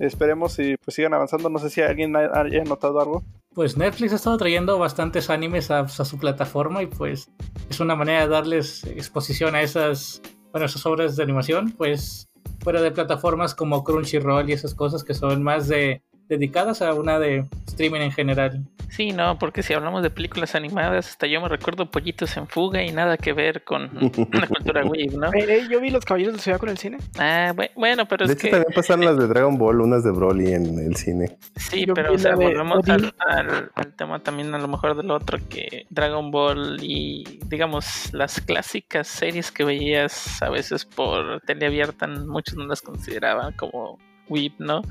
esperemos 0.05 0.57
y 0.59 0.75
pues 0.77 0.95
sigan 0.95 1.13
avanzando. 1.13 1.49
No 1.49 1.59
sé 1.59 1.69
si 1.69 1.81
alguien 1.81 2.15
haya 2.15 2.63
notado 2.63 2.99
algo. 2.99 3.23
pues 3.53 3.77
Netflix 3.77 4.13
ha 4.13 4.15
estado 4.15 4.37
trayendo 4.37 4.77
bastantes 4.79 5.29
animes 5.29 5.71
a, 5.71 5.79
a, 5.79 5.87
su 5.87 6.17
plataforma 6.17 6.83
y 6.83 6.87
pues 6.87 7.29
es 7.69 7.79
una 7.79 7.95
manera 7.95 8.21
de 8.21 8.27
darles 8.27 8.83
exposición 8.85 9.55
a 9.55 9.61
esas, 9.61 10.21
bueno, 10.51 10.65
esas 10.65 10.85
obras 10.85 11.15
de 11.15 11.23
animación, 11.23 11.71
pues 11.71 12.29
fuera 12.61 12.81
de 12.81 12.91
plataformas 12.91 13.55
como 13.55 13.83
Crunchyroll 13.83 14.49
y 14.49 14.53
esas 14.53 14.75
cosas 14.75 15.03
que 15.03 15.13
son 15.13 15.43
más 15.43 15.67
de 15.67 16.03
dedicadas 16.31 16.81
a 16.81 16.93
una 16.93 17.19
de 17.19 17.45
streaming 17.67 17.99
en 18.01 18.11
general. 18.11 18.63
Sí, 18.89 19.11
no, 19.13 19.37
porque 19.39 19.63
si 19.63 19.73
hablamos 19.73 20.03
de 20.03 20.09
películas 20.09 20.53
animadas, 20.55 21.07
hasta 21.09 21.25
yo 21.25 21.39
me 21.39 21.47
recuerdo 21.47 21.89
Pollitos 21.89 22.35
en 22.35 22.47
Fuga 22.47 22.83
y 22.83 22.91
nada 22.91 23.15
que 23.17 23.31
ver 23.31 23.63
con 23.63 23.89
la 24.33 24.47
cultura 24.47 24.83
web, 24.83 25.13
¿no? 25.17 25.29
Eh, 25.33 25.65
yo 25.69 25.79
vi 25.79 25.89
Los 25.91 26.03
Caballeros 26.03 26.33
del 26.33 26.41
Zodiaco 26.41 26.65
en 26.65 26.71
el 26.71 26.77
cine. 26.77 26.97
Ah, 27.17 27.53
bueno, 27.75 28.05
pero 28.07 28.25
de 28.27 28.33
es 28.33 28.39
hecho, 28.39 28.47
que... 28.47 28.51
también 28.51 28.73
pasaron 28.75 29.05
las 29.05 29.17
de 29.17 29.27
Dragon 29.27 29.57
Ball, 29.57 29.79
unas 29.81 30.03
de 30.03 30.11
Broly 30.11 30.53
en 30.53 30.79
el 30.79 30.95
cine. 30.97 31.37
Sí, 31.55 31.85
Yo 31.85 31.93
pero 31.93 32.13
o 32.13 32.17
sea, 32.17 32.35
volvemos 32.35 32.87
al, 32.89 33.13
al- 33.19 33.71
al 33.75 33.93
tema 33.93 34.19
también 34.19 34.53
a 34.53 34.57
lo 34.57 34.67
mejor 34.67 34.95
del 34.97 35.09
otro, 35.11 35.37
que 35.49 35.85
Dragon 35.89 36.29
Ball 36.31 36.77
y 36.81 37.39
digamos 37.45 38.13
las 38.13 38.41
clásicas 38.41 39.07
series 39.07 39.51
que 39.51 39.63
veías 39.63 40.41
a 40.41 40.49
veces 40.49 40.83
por 40.85 41.39
teleabierta, 41.41 42.07
muchos 42.07 42.55
no 42.55 42.65
las 42.65 42.81
consideraban 42.81 43.53
como 43.53 43.97
whip, 44.27 44.55
¿no? 44.59 44.81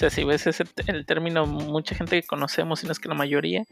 O 0.00 0.08
sea, 0.08 0.08
si 0.08 0.24
ves 0.24 0.46
ese, 0.46 0.64
el 0.86 1.04
término, 1.04 1.44
mucha 1.44 1.94
gente 1.94 2.18
que 2.18 2.26
conocemos, 2.26 2.82
y 2.82 2.86
no 2.86 2.92
es 2.92 2.98
que 2.98 3.10
la 3.10 3.14
mayoría, 3.14 3.64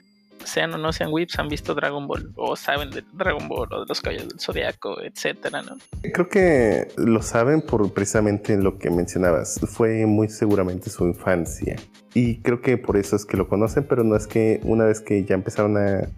sean 0.45 0.75
o 0.75 0.77
no 0.77 0.93
sean 0.93 1.09
whips, 1.11 1.39
han 1.39 1.49
visto 1.49 1.75
Dragon 1.75 2.07
Ball, 2.07 2.35
o 2.37 2.55
saben 2.55 2.91
de 2.91 3.03
Dragon 3.15 3.49
Ball, 3.49 3.73
o 3.73 3.81
de 3.81 3.87
los 3.89 4.03
caballos 4.03 4.29
del 4.29 4.39
Zodiaco, 4.39 5.01
etcétera, 5.01 5.63
¿no? 5.63 5.79
Creo 6.13 6.29
que 6.29 6.89
lo 6.99 7.23
saben 7.23 7.63
por 7.63 7.95
precisamente 7.95 8.59
lo 8.59 8.79
que 8.79 8.91
mencionabas. 8.91 9.59
Fue 9.69 10.05
muy 10.05 10.29
seguramente 10.29 10.91
su 10.91 11.07
infancia. 11.07 11.77
Y 12.13 12.43
creo 12.43 12.61
que 12.61 12.77
por 12.77 12.99
eso 12.99 13.17
es 13.17 13.25
que 13.25 13.39
lo 13.39 13.49
conocen, 13.49 13.85
pero 13.85 14.05
no 14.05 14.15
es 14.15 14.27
que 14.27 14.61
una 14.65 14.85
vez 14.85 15.01
que 15.01 15.25
ya 15.25 15.35
empezaron 15.35 15.79
a, 15.79 16.11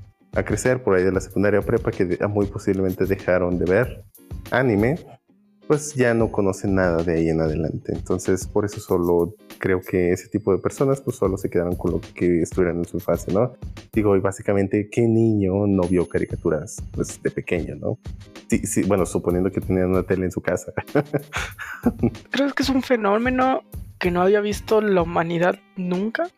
crecer 0.43 0.83
por 0.83 0.97
ahí 0.97 1.05
de 1.05 1.13
la 1.13 1.21
secundaria 1.21 1.61
o 1.61 1.63
prepa, 1.63 1.93
que 1.93 2.19
muy 2.29 2.47
posiblemente 2.47 3.07
dejaron 3.07 3.61
de 3.61 3.65
ver 3.65 4.05
anime, 4.51 4.99
pues 5.71 5.95
ya 5.95 6.15
no 6.15 6.33
conocen 6.33 6.75
nada 6.75 7.05
de 7.05 7.15
ahí 7.15 7.29
en 7.29 7.41
adelante. 7.41 7.93
Entonces, 7.95 8.45
por 8.45 8.65
eso 8.65 8.81
solo 8.81 9.37
creo 9.59 9.81
que 9.81 10.11
ese 10.11 10.27
tipo 10.27 10.51
de 10.51 10.59
personas, 10.59 11.01
pues 11.01 11.17
solo 11.17 11.37
se 11.39 11.49
quedaron 11.49 11.77
con 11.77 11.93
lo 11.93 12.01
que 12.01 12.43
estuvieron 12.43 12.79
en 12.79 12.87
su 12.87 12.97
infancia, 12.97 13.33
¿no? 13.33 13.53
Digo, 13.93 14.17
y 14.17 14.19
básicamente, 14.19 14.89
¿qué 14.91 15.03
niño 15.03 15.69
no 15.69 15.83
vio 15.85 16.09
caricaturas 16.09 16.83
pues, 16.91 17.23
de 17.23 17.31
pequeño, 17.31 17.77
no? 17.77 18.01
Sí, 18.49 18.67
sí, 18.67 18.83
bueno, 18.83 19.07
suponiendo 19.07 19.53
que 19.53 19.61
tenían 19.61 19.91
una 19.91 20.03
tele 20.03 20.25
en 20.25 20.33
su 20.33 20.41
casa. 20.41 20.73
Creo 22.33 22.53
que 22.53 22.65
es 22.65 22.69
un 22.69 22.83
fenómeno 22.83 23.63
que 24.01 24.11
no 24.11 24.23
había 24.23 24.41
visto 24.41 24.81
la 24.81 25.03
humanidad 25.03 25.61
nunca, 25.77 26.29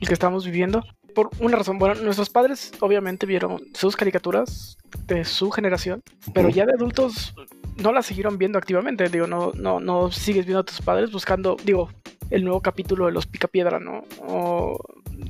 el 0.00 0.06
que 0.06 0.14
estamos 0.14 0.44
viviendo. 0.44 0.84
Por 1.12 1.30
una 1.40 1.56
razón, 1.56 1.80
bueno, 1.80 1.96
nuestros 1.96 2.30
padres 2.30 2.70
obviamente 2.78 3.26
vieron 3.26 3.62
sus 3.74 3.96
caricaturas 3.96 4.78
de 5.08 5.24
su 5.24 5.50
generación, 5.50 6.04
pero 6.32 6.50
ya 6.50 6.66
de 6.66 6.74
adultos 6.74 7.34
no 7.80 7.92
las 7.92 8.06
siguieron 8.06 8.38
viendo 8.38 8.58
activamente. 8.58 9.08
Digo, 9.08 9.26
no, 9.26 9.52
no, 9.54 9.80
no 9.80 10.10
sigues 10.12 10.46
viendo 10.46 10.60
a 10.60 10.64
tus 10.64 10.80
padres 10.82 11.10
buscando, 11.10 11.56
digo, 11.64 11.88
el 12.30 12.44
nuevo 12.44 12.60
capítulo 12.60 13.06
de 13.06 13.12
los 13.12 13.26
Picapiedra, 13.26 13.80
¿no? 13.80 14.04
O 14.26 14.78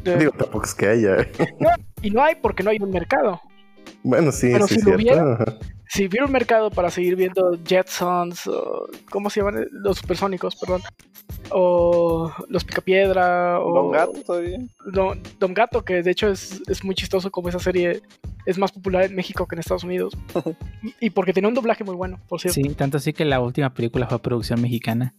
de- 0.05 0.17
Digo, 0.19 0.33
tampoco 0.33 0.65
es 0.65 0.75
que 0.75 0.87
haya. 0.89 1.17
y 2.03 2.11
no 2.11 2.23
hay 2.23 2.35
porque 2.37 2.63
no 2.63 2.71
hay 2.71 2.79
un 2.81 2.91
mercado. 2.91 3.41
Bueno, 4.03 4.33
sí, 4.33 4.51
Pero 4.53 4.67
sí, 4.67 4.75
si 4.77 4.81
lo 4.81 4.99
cierto. 4.99 5.23
hubiera-. 5.23 5.59
Si 5.89 6.07
hubiera 6.07 6.25
un 6.25 6.31
mercado 6.31 6.71
para 6.71 6.89
seguir 6.89 7.17
viendo 7.17 7.59
Jetsons, 7.67 8.47
o, 8.47 8.89
¿cómo 9.11 9.29
se 9.29 9.41
llaman? 9.41 9.67
Los 9.73 9.99
supersónicos, 9.99 10.55
perdón. 10.55 10.83
O 11.51 12.33
los 12.49 12.65
Picapiedra, 12.65 13.59
o 13.61 13.75
Don 13.75 13.91
Gato 13.91 14.23
todavía. 14.25 14.59
Don, 14.93 15.21
Don 15.41 15.53
Gato, 15.53 15.85
que 15.85 16.03
de 16.03 16.11
hecho 16.13 16.29
es, 16.29 16.63
es 16.69 16.85
muy 16.85 16.95
chistoso 16.95 17.33
como 17.33 17.49
esa 17.49 17.59
serie 17.59 18.03
es 18.47 18.57
más 18.57 18.71
popular 18.71 19.05
en 19.05 19.17
México 19.17 19.49
que 19.49 19.57
en 19.57 19.61
Estados 19.61 19.83
Unidos. 19.83 20.17
y, 20.83 21.07
y 21.07 21.11
porque 21.11 21.33
tenía 21.33 21.49
un 21.49 21.55
doblaje 21.55 21.83
muy 21.83 21.97
bueno, 21.97 22.21
por 22.29 22.41
cierto. 22.41 22.55
Sí, 22.55 22.69
tanto 22.75 22.99
así 22.99 23.13
que 23.13 23.25
la 23.25 23.41
última 23.41 23.75
película 23.75 24.07
fue 24.07 24.21
producción 24.21 24.63
mexicana. 24.63 25.15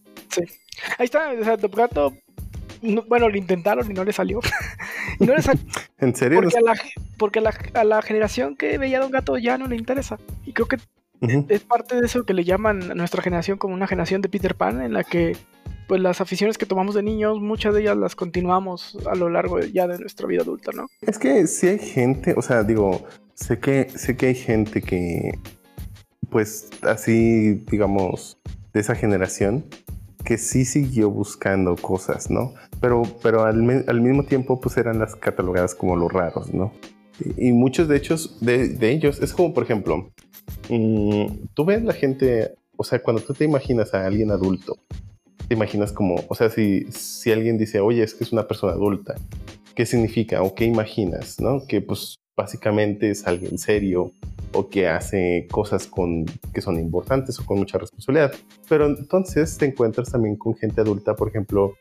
Ahí 0.98 1.04
está, 1.04 1.32
o 1.38 1.44
sea, 1.44 1.58
Don 1.58 1.70
Gato, 1.70 2.14
no- 2.82 3.02
bueno, 3.08 3.28
lo 3.28 3.36
intentaron 3.36 3.90
y 3.90 3.94
no 3.94 4.04
le 4.04 4.12
salió. 4.12 4.40
y 5.20 5.24
no 5.24 5.34
le 5.34 5.42
salió 5.42 5.62
¿En 5.98 6.14
serio? 6.14 6.40
porque, 6.42 6.58
a 6.58 6.60
la, 6.60 6.72
porque 7.18 7.38
a, 7.38 7.42
la, 7.42 7.54
a 7.74 7.84
la 7.84 8.02
generación 8.02 8.56
que 8.56 8.76
veía 8.78 8.98
a 8.98 9.00
Don 9.02 9.10
Gato 9.10 9.38
ya 9.38 9.56
no 9.58 9.66
le 9.66 9.76
interesa. 9.76 10.18
Y 10.44 10.52
creo 10.52 10.66
que 10.68 10.76
Ujú. 11.20 11.46
es 11.48 11.60
parte 11.60 11.98
de 12.00 12.06
eso 12.06 12.24
que 12.24 12.34
le 12.34 12.44
llaman 12.44 12.90
a 12.90 12.94
nuestra 12.94 13.22
generación 13.22 13.56
como 13.58 13.74
una 13.74 13.86
generación 13.86 14.20
de 14.22 14.28
Peter 14.28 14.54
Pan, 14.56 14.82
en 14.82 14.92
la 14.92 15.04
que 15.04 15.36
pues 15.88 16.00
las 16.00 16.20
aficiones 16.20 16.58
que 16.58 16.64
tomamos 16.66 16.94
de 16.94 17.02
niños, 17.02 17.40
muchas 17.40 17.74
de 17.74 17.82
ellas 17.82 17.96
las 17.96 18.16
continuamos 18.16 18.96
a 19.10 19.14
lo 19.14 19.28
largo 19.28 19.60
ya 19.60 19.86
de 19.86 19.98
nuestra 19.98 20.26
vida 20.26 20.42
adulta, 20.42 20.70
¿no? 20.74 20.86
Es 21.02 21.18
que 21.18 21.46
sí 21.46 21.68
hay 21.68 21.78
gente, 21.78 22.34
o 22.36 22.42
sea, 22.42 22.62
digo, 22.62 23.04
sé 23.34 23.58
que, 23.58 23.88
sé 23.94 24.16
que 24.16 24.26
hay 24.26 24.34
gente 24.34 24.80
que, 24.80 25.38
pues 26.30 26.70
así, 26.82 27.64
digamos, 27.70 28.38
de 28.72 28.80
esa 28.80 28.94
generación, 28.94 29.66
que 30.24 30.38
sí 30.38 30.64
siguió 30.64 31.10
buscando 31.10 31.76
cosas, 31.76 32.30
¿no? 32.30 32.54
Pero, 32.80 33.02
pero 33.22 33.44
al, 33.44 33.84
al 33.86 34.00
mismo 34.00 34.24
tiempo, 34.24 34.60
pues 34.60 34.76
eran 34.76 34.98
las 34.98 35.16
catalogadas 35.16 35.74
como 35.74 35.96
los 35.96 36.12
raros, 36.12 36.52
¿no? 36.52 36.72
Y, 37.36 37.48
y 37.48 37.52
muchos 37.52 37.88
de, 37.88 37.96
hechos, 37.96 38.38
de, 38.40 38.68
de 38.68 38.90
ellos, 38.90 39.20
es 39.20 39.32
como, 39.32 39.52
por 39.54 39.64
ejemplo, 39.64 40.10
mm, 40.68 41.26
tú 41.54 41.64
ves 41.64 41.82
la 41.82 41.92
gente, 41.92 42.54
o 42.76 42.84
sea, 42.84 43.02
cuando 43.02 43.22
tú 43.22 43.34
te 43.34 43.44
imaginas 43.44 43.94
a 43.94 44.06
alguien 44.06 44.30
adulto, 44.30 44.76
te 45.48 45.54
imaginas 45.54 45.92
como, 45.92 46.16
o 46.28 46.34
sea, 46.34 46.50
si, 46.50 46.86
si 46.92 47.30
alguien 47.32 47.58
dice, 47.58 47.80
oye, 47.80 48.02
es 48.02 48.14
que 48.14 48.24
es 48.24 48.32
una 48.32 48.46
persona 48.48 48.72
adulta, 48.72 49.14
¿qué 49.74 49.86
significa 49.86 50.42
o 50.42 50.54
qué 50.54 50.64
imaginas, 50.64 51.40
no? 51.40 51.66
Que 51.66 51.80
pues 51.80 52.16
básicamente 52.36 53.10
es 53.10 53.26
alguien 53.26 53.58
serio 53.58 54.12
o 54.54 54.68
que 54.68 54.86
hace 54.88 55.46
cosas 55.50 55.86
con, 55.86 56.26
que 56.52 56.60
son 56.60 56.78
importantes 56.78 57.38
o 57.38 57.44
con 57.46 57.58
mucha 57.58 57.78
responsabilidad. 57.78 58.32
Pero 58.68 58.86
entonces 58.86 59.56
te 59.56 59.66
encuentras 59.66 60.10
también 60.12 60.36
con 60.36 60.54
gente 60.54 60.80
adulta, 60.80 61.14
por 61.16 61.28
ejemplo, 61.28 61.74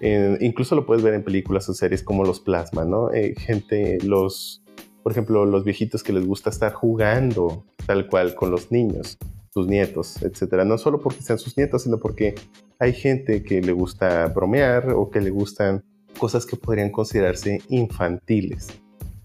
en- 0.00 0.36
incluso 0.40 0.74
lo 0.74 0.84
puedes 0.84 1.02
ver 1.02 1.14
en 1.14 1.22
películas 1.22 1.68
o 1.68 1.74
series 1.74 2.02
como 2.02 2.24
los 2.24 2.40
plasma, 2.40 2.84
¿no? 2.84 3.12
Eh, 3.12 3.34
gente, 3.38 3.98
los, 4.04 4.62
por 5.02 5.12
ejemplo, 5.12 5.46
los 5.46 5.64
viejitos 5.64 6.02
que 6.02 6.12
les 6.12 6.26
gusta 6.26 6.50
estar 6.50 6.72
jugando 6.72 7.64
tal 7.86 8.08
cual 8.08 8.34
con 8.34 8.50
los 8.50 8.70
niños, 8.70 9.16
sus 9.54 9.66
nietos, 9.66 10.22
etcétera. 10.22 10.64
No 10.64 10.76
solo 10.78 11.00
porque 11.00 11.22
sean 11.22 11.38
sus 11.38 11.56
nietos, 11.56 11.82
sino 11.84 11.98
porque 11.98 12.34
hay 12.78 12.92
gente 12.92 13.42
que 13.42 13.60
le 13.62 13.72
gusta 13.72 14.26
bromear 14.28 14.90
o 14.90 15.08
que 15.10 15.20
le 15.20 15.30
gustan 15.30 15.82
cosas 16.18 16.44
que 16.46 16.56
podrían 16.56 16.90
considerarse 16.90 17.60
infantiles. 17.68 18.68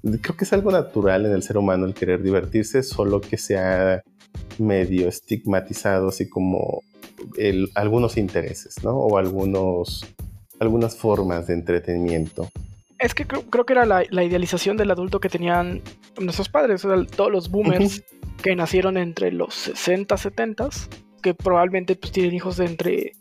Creo 0.03 0.37
que 0.37 0.45
es 0.45 0.53
algo 0.53 0.71
natural 0.71 1.25
en 1.25 1.31
el 1.33 1.43
ser 1.43 1.57
humano 1.57 1.85
el 1.85 1.93
querer 1.93 2.21
divertirse, 2.21 2.83
solo 2.83 3.19
que 3.21 3.37
se 3.37 3.57
ha 3.57 4.01
medio 4.57 5.07
estigmatizado 5.07 6.09
así 6.09 6.29
como 6.29 6.81
el- 7.37 7.69
algunos 7.75 8.17
intereses, 8.17 8.83
¿no? 8.83 8.91
O 8.91 9.17
algunos, 9.17 10.05
algunas 10.59 10.95
formas 10.95 11.47
de 11.47 11.55
entretenimiento. 11.55 12.49
Es 12.99 13.13
que 13.13 13.25
creo, 13.27 13.43
creo 13.43 13.65
que 13.65 13.73
era 13.73 13.85
la, 13.85 14.03
la 14.09 14.23
idealización 14.23 14.77
del 14.77 14.91
adulto 14.91 15.19
que 15.19 15.29
tenían 15.29 15.81
nuestros 16.19 16.49
padres, 16.49 16.83
o 16.85 16.89
sea, 16.95 17.05
todos 17.15 17.31
los 17.31 17.49
boomers 17.49 18.03
que 18.41 18.55
nacieron 18.55 18.97
entre 18.97 19.31
los 19.31 19.53
60, 19.53 20.15
70, 20.17 20.69
que 21.21 21.33
probablemente 21.33 21.95
pues, 21.95 22.11
tienen 22.11 22.33
hijos 22.33 22.57
de 22.57 22.65
entre 22.65 23.11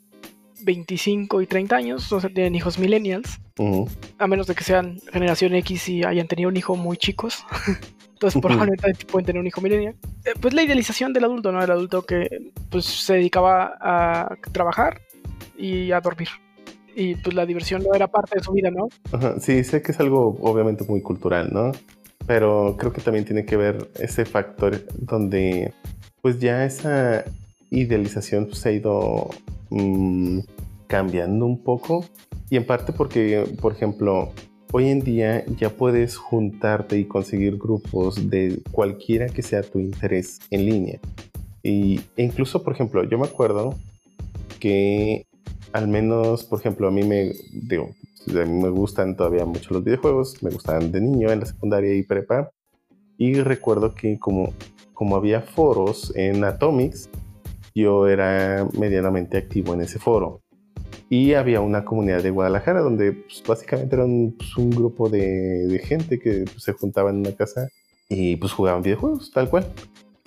25 0.67 1.41
y 1.41 1.47
30 1.47 1.77
años, 1.77 2.13
o 2.13 2.21
sea, 2.21 2.29
tienen 2.29 2.55
hijos 2.55 2.79
millennials, 2.79 3.41
a 4.19 4.27
menos 4.27 4.47
de 4.47 4.55
que 4.55 4.65
sean 4.65 4.99
generación 5.13 5.55
X 5.55 5.89
y 5.89 6.05
hayan 6.05 6.27
tenido 6.27 6.51
un 6.51 6.57
hijo 6.57 6.77
muy 6.77 6.99
chicos. 6.99 7.45
Entonces 8.13 8.41
probablemente 8.41 9.05
pueden 9.07 9.27
tener 9.27 9.41
un 9.41 9.47
hijo 9.47 9.61
millennial. 9.61 9.95
Eh, 10.25 10.31
pues 10.41 10.55
la 10.55 10.63
idealización 10.63 11.13
del 11.13 11.25
adulto, 11.25 11.53
¿no? 11.53 11.63
El 11.63 11.71
adulto 11.71 12.03
que 12.03 12.29
pues 12.71 12.87
se 12.87 13.15
dedicaba 13.15 13.77
a 13.79 14.37
trabajar 14.53 15.03
y 15.57 15.93
a 15.93 16.01
dormir. 16.01 16.29
Y 16.95 17.15
pues 17.17 17.35
la 17.35 17.45
diversión 17.45 17.83
no 17.83 17.95
era 17.95 18.09
parte 18.09 18.39
de 18.39 18.45
su 18.45 18.53
vida, 18.53 18.71
¿no? 18.71 18.89
Ajá, 19.13 19.39
Sí, 19.39 19.63
sé 19.65 19.83
que 19.83 19.93
es 19.93 20.01
algo 20.01 20.39
obviamente 20.41 20.85
muy 20.85 21.03
cultural, 21.03 21.51
¿no? 21.53 21.73
Pero 22.27 22.77
creo 22.79 22.93
que 22.93 23.03
también 23.03 23.27
tiene 23.27 23.45
que 23.45 23.59
ver 23.59 23.91
ese 24.01 24.25
factor 24.25 24.83
donde 24.97 25.75
pues 26.23 26.41
ya 26.41 26.65
esa 26.65 27.25
idealización 27.71 28.47
pues, 28.47 28.61
se 28.61 28.71
ha 28.71 28.73
ido 28.73 29.29
mm, 29.69 30.41
cambiando 30.87 31.47
un 31.47 31.63
poco 31.63 32.05
y 32.51 32.57
en 32.57 32.67
parte 32.67 32.93
porque, 32.93 33.45
por 33.61 33.73
ejemplo, 33.73 34.33
hoy 34.73 34.89
en 34.89 35.01
día 35.01 35.45
ya 35.59 35.71
puedes 35.71 36.17
juntarte 36.17 36.99
y 36.99 37.05
conseguir 37.05 37.57
grupos 37.57 38.31
de 38.31 38.63
cualquiera 38.71 39.27
que 39.27 39.43
sea 39.43 39.63
tu 39.63 39.81
interés 39.81 40.39
en 40.51 40.67
línea. 40.67 41.01
Y, 41.63 42.01
e 42.17 42.25
incluso, 42.25 42.63
por 42.63 42.73
ejemplo, 42.75 43.03
yo 43.05 43.19
me 43.19 43.27
acuerdo 43.27 43.75
que 44.61 45.27
al 45.73 45.89
menos, 45.89 46.45
por 46.45 46.61
ejemplo, 46.61 46.89
a 46.89 46.91
mí 46.91 47.03
me, 47.03 47.33
digo, 47.53 47.91
a 48.29 48.45
mí 48.45 48.63
me 48.63 48.71
gustan 48.71 49.17
todavía 49.17 49.45
mucho 49.45 49.75
los 49.75 49.85
videojuegos, 49.85 50.43
me 50.43 50.51
gustaban 50.51 50.93
de 50.93 51.01
niño 51.01 51.31
en 51.31 51.41
la 51.41 51.47
secundaria 51.47 51.95
y 51.95 52.03
prepa. 52.03 52.51
Y 53.19 53.41
recuerdo 53.41 53.95
que 53.95 54.19
como, 54.19 54.53
como 54.95 55.17
había 55.17 55.41
foros 55.41 56.13
en 56.17 56.45
Atomics, 56.45 57.09
yo 57.75 58.09
era 58.09 58.67
medianamente 58.79 59.37
activo 59.37 59.75
en 59.75 59.83
ese 59.83 59.99
foro. 59.99 60.41
Y 61.09 61.35
había 61.35 61.61
una 61.61 61.85
comunidad 61.85 62.23
de 62.23 62.31
Guadalajara 62.31 62.81
donde 62.81 63.13
pues, 63.13 63.43
básicamente 63.47 63.95
era 63.95 64.05
un, 64.05 64.35
pues, 64.37 64.57
un 64.57 64.71
grupo 64.71 65.09
de, 65.09 65.67
de, 65.67 65.79
gente 65.79 66.19
que 66.19 66.45
pues, 66.45 66.63
se 66.63 66.73
juntaba 66.73 67.11
en 67.11 67.19
una 67.19 67.33
casa 67.33 67.69
y 68.09 68.37
pues 68.37 68.53
jugaban 68.53 68.83
videojuegos, 68.83 69.31
tal 69.31 69.49
cual. 69.49 69.67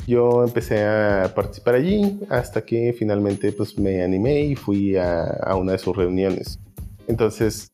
Yo 0.07 0.43
empecé 0.43 0.83
a 0.85 1.31
participar 1.35 1.75
allí 1.75 2.19
hasta 2.29 2.61
que 2.61 2.95
finalmente 2.97 3.51
pues 3.51 3.77
me 3.77 4.01
animé 4.01 4.41
y 4.41 4.55
fui 4.55 4.95
a, 4.95 5.23
a 5.23 5.55
una 5.55 5.73
de 5.73 5.77
sus 5.77 5.95
reuniones. 5.95 6.59
Entonces, 7.07 7.71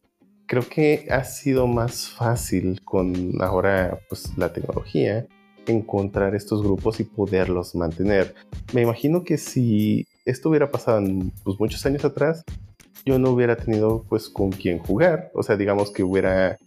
creo 0.47 0.67
que 0.67 1.07
ha 1.09 1.23
sido 1.23 1.67
más 1.67 2.09
fácil 2.09 2.81
con 2.83 3.41
ahora 3.41 3.99
pues 4.09 4.35
la 4.37 4.51
tecnología 4.51 5.27
encontrar 5.67 6.35
estos 6.35 6.61
grupos 6.61 6.99
y 6.99 7.03
poderlos 7.03 7.75
mantener. 7.75 8.35
Me 8.73 8.81
imagino 8.81 9.23
que 9.23 9.37
si 9.37 10.05
esto 10.25 10.49
hubiera 10.49 10.71
pasado 10.71 10.99
en, 10.99 11.31
pues, 11.43 11.59
muchos 11.59 11.85
años 11.85 12.05
atrás, 12.05 12.43
yo 13.05 13.19
no 13.19 13.29
hubiera 13.29 13.55
tenido 13.55 14.03
pues 14.09 14.29
con 14.29 14.51
quién 14.51 14.79
jugar. 14.79 15.31
O 15.33 15.43
sea, 15.43 15.55
digamos 15.55 15.91
que 15.91 16.03
hubiera 16.03 16.57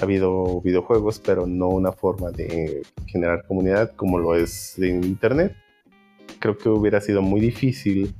habido 0.00 0.60
videojuegos, 0.60 1.18
pero 1.18 1.46
no 1.46 1.68
una 1.68 1.92
forma 1.92 2.30
de 2.30 2.82
generar 3.06 3.44
comunidad 3.46 3.94
como 3.96 4.18
lo 4.18 4.36
es 4.36 4.78
en 4.78 5.02
Internet. 5.02 5.54
Creo 6.38 6.56
que 6.56 6.68
hubiera 6.68 7.00
sido 7.00 7.20
muy 7.20 7.40
difícil 7.40 8.14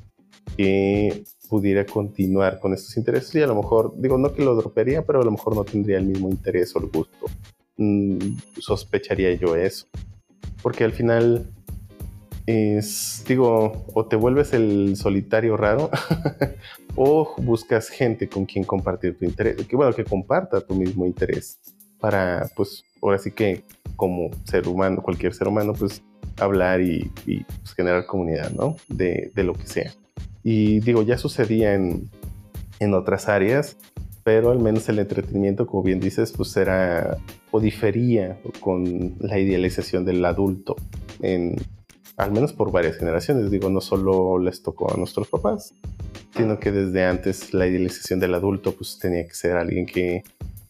que 0.57 1.23
pudiera 1.49 1.87
continuar 1.87 2.59
con 2.59 2.75
estos 2.75 2.97
intereses 2.97 3.35
y 3.35 3.43
a 3.43 3.47
lo 3.47 3.55
mejor, 3.55 3.95
digo, 3.97 4.19
no 4.19 4.33
que 4.33 4.45
lo 4.45 4.57
dropearía, 4.57 5.05
pero 5.07 5.21
a 5.21 5.25
lo 5.25 5.31
mejor 5.31 5.55
no 5.55 5.65
tendría 5.65 5.99
el 5.99 6.07
mismo 6.07 6.29
interés 6.29 6.75
o 6.75 6.81
el 6.81 6.89
gusto. 6.89 7.27
Mm, 7.77 8.19
sospecharía 8.59 9.33
yo 9.35 9.55
eso. 9.55 9.87
Porque 10.63 10.83
al 10.83 10.93
final 10.93 11.47
es, 12.49 13.23
digo, 13.29 13.85
o 13.93 14.07
te 14.07 14.17
vuelves 14.17 14.55
el 14.55 14.97
solitario 14.97 15.59
raro 15.59 15.91
o 16.97 17.35
buscas 17.37 17.91
gente 17.91 18.27
con 18.27 18.47
quien 18.47 18.65
compartir 18.65 19.19
tu 19.19 19.27
interés, 19.27 19.57
que 19.67 19.77
bueno, 19.77 19.93
que 19.93 20.05
comparta 20.05 20.63
tu 20.63 20.75
mismo 20.75 21.05
interés 21.05 21.61
para, 22.01 22.51
pues, 22.57 22.85
ahora 23.03 23.19
sí 23.19 23.33
que 23.33 23.65
como 23.97 24.31
ser 24.45 24.67
humano, 24.67 25.03
cualquier 25.03 25.35
ser 25.35 25.47
humano, 25.47 25.75
pues 25.75 26.03
hablar 26.39 26.81
y, 26.81 27.11
pues, 27.27 27.75
generar 27.77 28.07
comunidad, 28.07 28.51
¿no? 28.53 28.77
De, 28.89 29.31
de, 29.35 29.45
lo 29.45 29.53
que 29.53 29.67
sea. 29.67 29.93
Y 30.43 30.81
digo, 30.81 31.03
ya 31.03 31.19
sucedía 31.19 31.75
en, 31.75 32.09
en 32.81 32.95
otras 32.95 33.29
áreas, 33.29 33.77
pero 34.25 34.53
al 34.53 34.59
menos 34.59 34.89
el 34.89 35.01
entretenimiento, 35.01 35.67
como 35.67 35.83
bien 35.83 36.01
dices, 36.01 36.33
pues 36.33 36.57
era 36.57 37.19
o 37.51 37.61
difería 37.61 38.39
con 38.61 39.17
la 39.19 39.39
idealización 39.39 40.07
del 40.07 40.25
adulto, 40.25 40.77
en, 41.21 41.57
al 42.19 42.33
menos 42.33 42.53
por 42.53 42.71
varias 42.73 42.97
generaciones. 42.97 43.51
Digo, 43.51 43.71
no 43.71 43.81
solo 43.81 44.39
les 44.39 44.63
tocó 44.63 44.93
a 44.93 44.97
nuestros 44.97 45.29
papás, 45.29 45.75
sino 46.37 46.59
que 46.59 46.73
desde 46.73 47.05
antes 47.05 47.55
la 47.55 47.67
idealización 47.67 48.21
del 48.21 48.35
adulto 48.35 48.73
pues 48.73 48.99
tenía 48.99 49.25
que 49.27 49.35
ser 49.35 49.57
alguien 49.57 49.87
que 49.87 50.25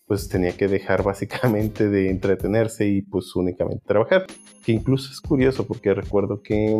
pues 0.06 0.28
tenía 0.28 0.52
que 0.52 0.68
dejar 0.68 1.02
básicamente 1.02 1.88
de 1.88 2.10
entretenerse 2.10 2.86
y 2.86 3.02
pues 3.02 3.34
únicamente 3.34 3.82
trabajar. 3.86 4.26
Que 4.64 4.72
incluso 4.72 5.10
es 5.10 5.20
curioso 5.20 5.66
porque 5.66 5.94
recuerdo 5.94 6.42
que 6.42 6.78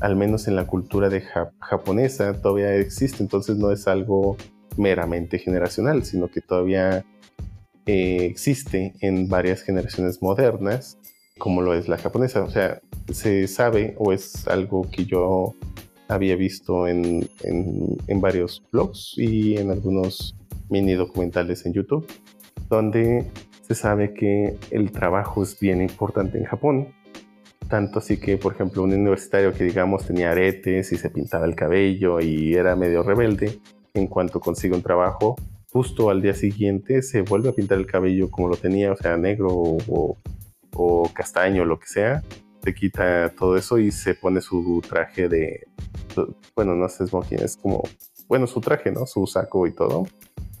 al 0.00 0.16
menos 0.16 0.48
en 0.48 0.56
la 0.56 0.66
cultura 0.66 1.10
de 1.10 1.22
japonesa 1.60 2.40
todavía 2.40 2.74
existe, 2.74 3.22
entonces 3.22 3.56
no 3.56 3.70
es 3.70 3.86
algo 3.86 4.36
meramente 4.76 5.38
generacional, 5.38 6.04
sino 6.04 6.28
que 6.28 6.40
todavía 6.40 7.04
eh, 7.84 8.24
existe 8.24 8.94
en 9.00 9.28
varias 9.28 9.62
generaciones 9.62 10.22
modernas, 10.22 10.98
como 11.40 11.62
lo 11.62 11.74
es 11.74 11.88
la 11.88 11.98
japonesa. 11.98 12.44
O 12.44 12.50
sea, 12.50 12.80
se 13.12 13.48
sabe 13.48 13.96
o 13.98 14.12
es 14.12 14.46
algo 14.46 14.88
que 14.88 15.04
yo 15.04 15.56
había 16.06 16.36
visto 16.36 16.86
en, 16.86 17.28
en, 17.42 18.20
varios 18.20 18.62
blogs 18.70 19.14
y 19.16 19.56
en 19.56 19.70
algunos 19.70 20.36
mini 20.68 20.94
documentales 20.94 21.66
en 21.66 21.72
YouTube, 21.72 22.06
donde 22.68 23.26
se 23.62 23.74
sabe 23.74 24.14
que 24.14 24.56
el 24.70 24.92
trabajo 24.92 25.42
es 25.42 25.58
bien 25.58 25.80
importante 25.82 26.38
en 26.38 26.44
Japón 26.44 26.94
tanto 27.70 28.00
así 28.00 28.18
que, 28.18 28.36
por 28.36 28.52
ejemplo, 28.52 28.82
un 28.82 28.92
universitario 28.92 29.54
que 29.54 29.64
digamos 29.64 30.04
tenía 30.04 30.32
aretes 30.32 30.92
y 30.92 30.96
se 30.96 31.08
pintaba 31.08 31.46
el 31.46 31.54
cabello 31.54 32.20
y 32.20 32.54
era 32.54 32.74
medio 32.74 33.04
rebelde, 33.04 33.60
en 33.94 34.08
cuanto 34.08 34.40
consigue 34.40 34.74
un 34.74 34.82
trabajo, 34.82 35.36
justo 35.72 36.10
al 36.10 36.20
día 36.20 36.34
siguiente 36.34 37.00
se 37.00 37.22
vuelve 37.22 37.48
a 37.48 37.52
pintar 37.52 37.78
el 37.78 37.86
cabello 37.86 38.28
como 38.28 38.48
lo 38.48 38.56
tenía, 38.56 38.92
o 38.92 38.96
sea, 38.96 39.16
negro 39.16 39.48
o 39.50 40.18
castaño, 41.14 41.64
lo 41.64 41.78
que 41.78 41.86
sea, 41.86 42.22
se 42.62 42.74
quita 42.74 43.30
todo 43.30 43.56
eso 43.56 43.78
y 43.78 43.90
se 43.90 44.14
pone 44.14 44.40
su 44.40 44.82
traje 44.86 45.28
de, 45.28 45.66
bueno, 46.54 46.74
no 46.74 46.88
sé, 46.88 47.04
es 47.04 47.56
como, 47.56 47.82
bueno, 48.28 48.46
su 48.46 48.60
traje, 48.60 48.90
¿no? 48.92 49.06
Su 49.06 49.26
saco 49.26 49.66
y 49.66 49.72
todo, 49.72 50.06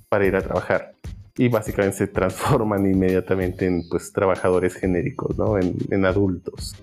para 0.08 0.26
ir 0.26 0.36
a 0.36 0.42
trabajar. 0.42 0.94
Y 1.36 1.48
básicamente 1.48 1.98
se 1.98 2.06
transforman 2.06 2.84
inmediatamente 2.92 3.66
en, 3.66 3.88
pues, 3.88 4.12
trabajadores 4.12 4.74
genéricos, 4.74 5.36
¿no? 5.38 5.58
En, 5.58 5.76
en 5.90 6.04
adultos. 6.04 6.74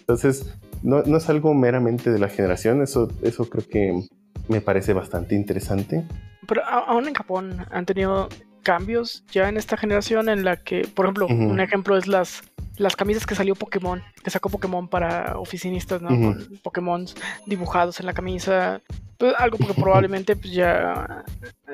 Entonces, 0.00 0.54
no, 0.82 1.02
no, 1.02 1.16
es 1.18 1.28
algo 1.28 1.54
meramente 1.54 2.10
de 2.10 2.18
la 2.18 2.28
generación, 2.28 2.82
eso, 2.82 3.08
eso 3.22 3.48
creo 3.48 3.64
que 3.68 4.08
me 4.48 4.60
parece 4.60 4.92
bastante 4.92 5.34
interesante. 5.34 6.06
Pero 6.46 6.64
aún 6.64 7.06
en 7.06 7.14
Japón 7.14 7.66
han 7.70 7.84
tenido 7.84 8.28
cambios 8.62 9.24
ya 9.30 9.48
en 9.48 9.56
esta 9.56 9.76
generación 9.76 10.28
en 10.28 10.44
la 10.44 10.56
que, 10.56 10.86
por 10.94 11.06
ejemplo, 11.06 11.26
uh 11.26 11.30
-huh. 11.30 11.50
un 11.50 11.60
ejemplo 11.60 11.96
es 11.96 12.06
las, 12.06 12.42
las 12.76 12.96
camisas 12.96 13.26
que 13.26 13.34
salió 13.34 13.54
Pokémon, 13.54 14.02
que 14.22 14.30
sacó 14.30 14.48
Pokémon 14.48 14.88
para 14.88 15.38
oficinistas, 15.38 16.02
¿no? 16.02 16.10
Uh 16.10 16.34
-huh. 16.34 16.62
Pokémon 16.62 17.06
dibujados 17.46 18.00
en 18.00 18.06
la 18.06 18.12
camisa. 18.12 18.80
Pues 19.16 19.34
algo 19.36 19.58
porque 19.58 19.74
probablemente 19.74 20.36
pues, 20.36 20.52
ya 20.52 21.24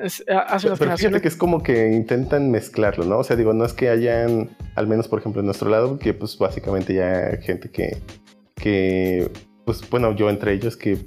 es, 0.01 0.23
hace 0.27 0.67
unas 0.67 0.79
generaciones. 0.79 1.21
que 1.21 1.27
es 1.27 1.35
como 1.35 1.61
que 1.61 1.91
intentan 1.91 2.49
mezclarlo, 2.49 3.05
¿no? 3.05 3.19
O 3.19 3.23
sea, 3.23 3.35
digo, 3.35 3.53
no 3.53 3.65
es 3.65 3.73
que 3.73 3.89
hayan, 3.89 4.49
al 4.73 4.87
menos 4.87 5.07
por 5.07 5.19
ejemplo 5.19 5.41
en 5.41 5.45
nuestro 5.45 5.69
lado, 5.69 5.99
que 5.99 6.13
pues 6.15 6.37
básicamente 6.39 6.95
ya 6.95 7.37
gente 7.43 7.69
que 7.69 8.01
que, 8.55 9.31
pues 9.65 9.87
bueno, 9.89 10.15
yo 10.15 10.29
entre 10.29 10.53
ellos 10.53 10.77
que 10.77 10.97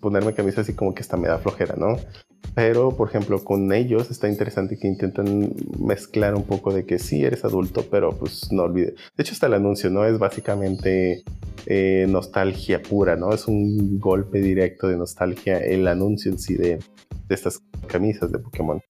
ponerme 0.00 0.34
camisa 0.34 0.62
así 0.62 0.74
como 0.74 0.94
que 0.94 1.02
esta 1.02 1.16
me 1.16 1.28
da 1.28 1.38
flojera, 1.38 1.74
¿no? 1.76 1.96
Pero, 2.54 2.96
por 2.96 3.08
ejemplo, 3.08 3.44
con 3.44 3.72
ellos 3.72 4.10
está 4.10 4.28
interesante 4.28 4.78
que 4.78 4.88
intentan 4.88 5.52
mezclar 5.78 6.34
un 6.34 6.42
poco 6.42 6.72
de 6.72 6.84
que 6.84 6.98
sí 6.98 7.24
eres 7.24 7.44
adulto, 7.44 7.84
pero 7.90 8.10
pues 8.10 8.50
no 8.52 8.64
olvides. 8.64 8.94
De 9.16 9.22
hecho, 9.22 9.32
hasta 9.32 9.46
el 9.46 9.54
anuncio, 9.54 9.90
¿no? 9.90 10.04
Es 10.04 10.18
básicamente 10.18 11.22
eh, 11.66 12.06
nostalgia 12.08 12.82
pura, 12.82 13.16
¿no? 13.16 13.32
Es 13.32 13.46
un 13.46 14.00
golpe 14.00 14.40
directo 14.40 14.88
de 14.88 14.96
nostalgia 14.96 15.58
el 15.58 15.86
anuncio 15.86 16.32
en 16.32 16.38
sí 16.38 16.54
de, 16.54 16.78
de 17.28 17.34
estas 17.34 17.62
camisas 17.86 18.32
de 18.32 18.38
Pokémon. 18.38 18.80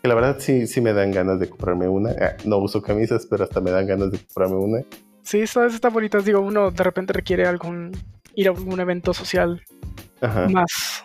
Que 0.00 0.08
la 0.08 0.14
verdad 0.14 0.36
sí, 0.38 0.66
sí 0.66 0.80
me 0.80 0.92
dan 0.92 1.10
ganas 1.10 1.40
de 1.40 1.48
comprarme 1.48 1.88
una. 1.88 2.10
Ah, 2.10 2.36
no 2.44 2.58
uso 2.58 2.80
camisas, 2.80 3.26
pero 3.26 3.44
hasta 3.44 3.60
me 3.60 3.70
dan 3.70 3.86
ganas 3.86 4.10
de 4.10 4.18
comprarme 4.18 4.56
una. 4.56 4.84
Sí, 5.22 5.40
estas 5.40 5.74
está 5.74 5.90
bonitas. 5.90 6.24
Digo, 6.24 6.40
uno 6.40 6.70
de 6.70 6.82
repente 6.82 7.12
requiere 7.12 7.46
algún 7.46 7.92
ir 8.34 8.48
a 8.48 8.52
algún 8.52 8.78
evento 8.78 9.12
social 9.12 9.60
Ajá. 10.20 10.48
más 10.48 11.04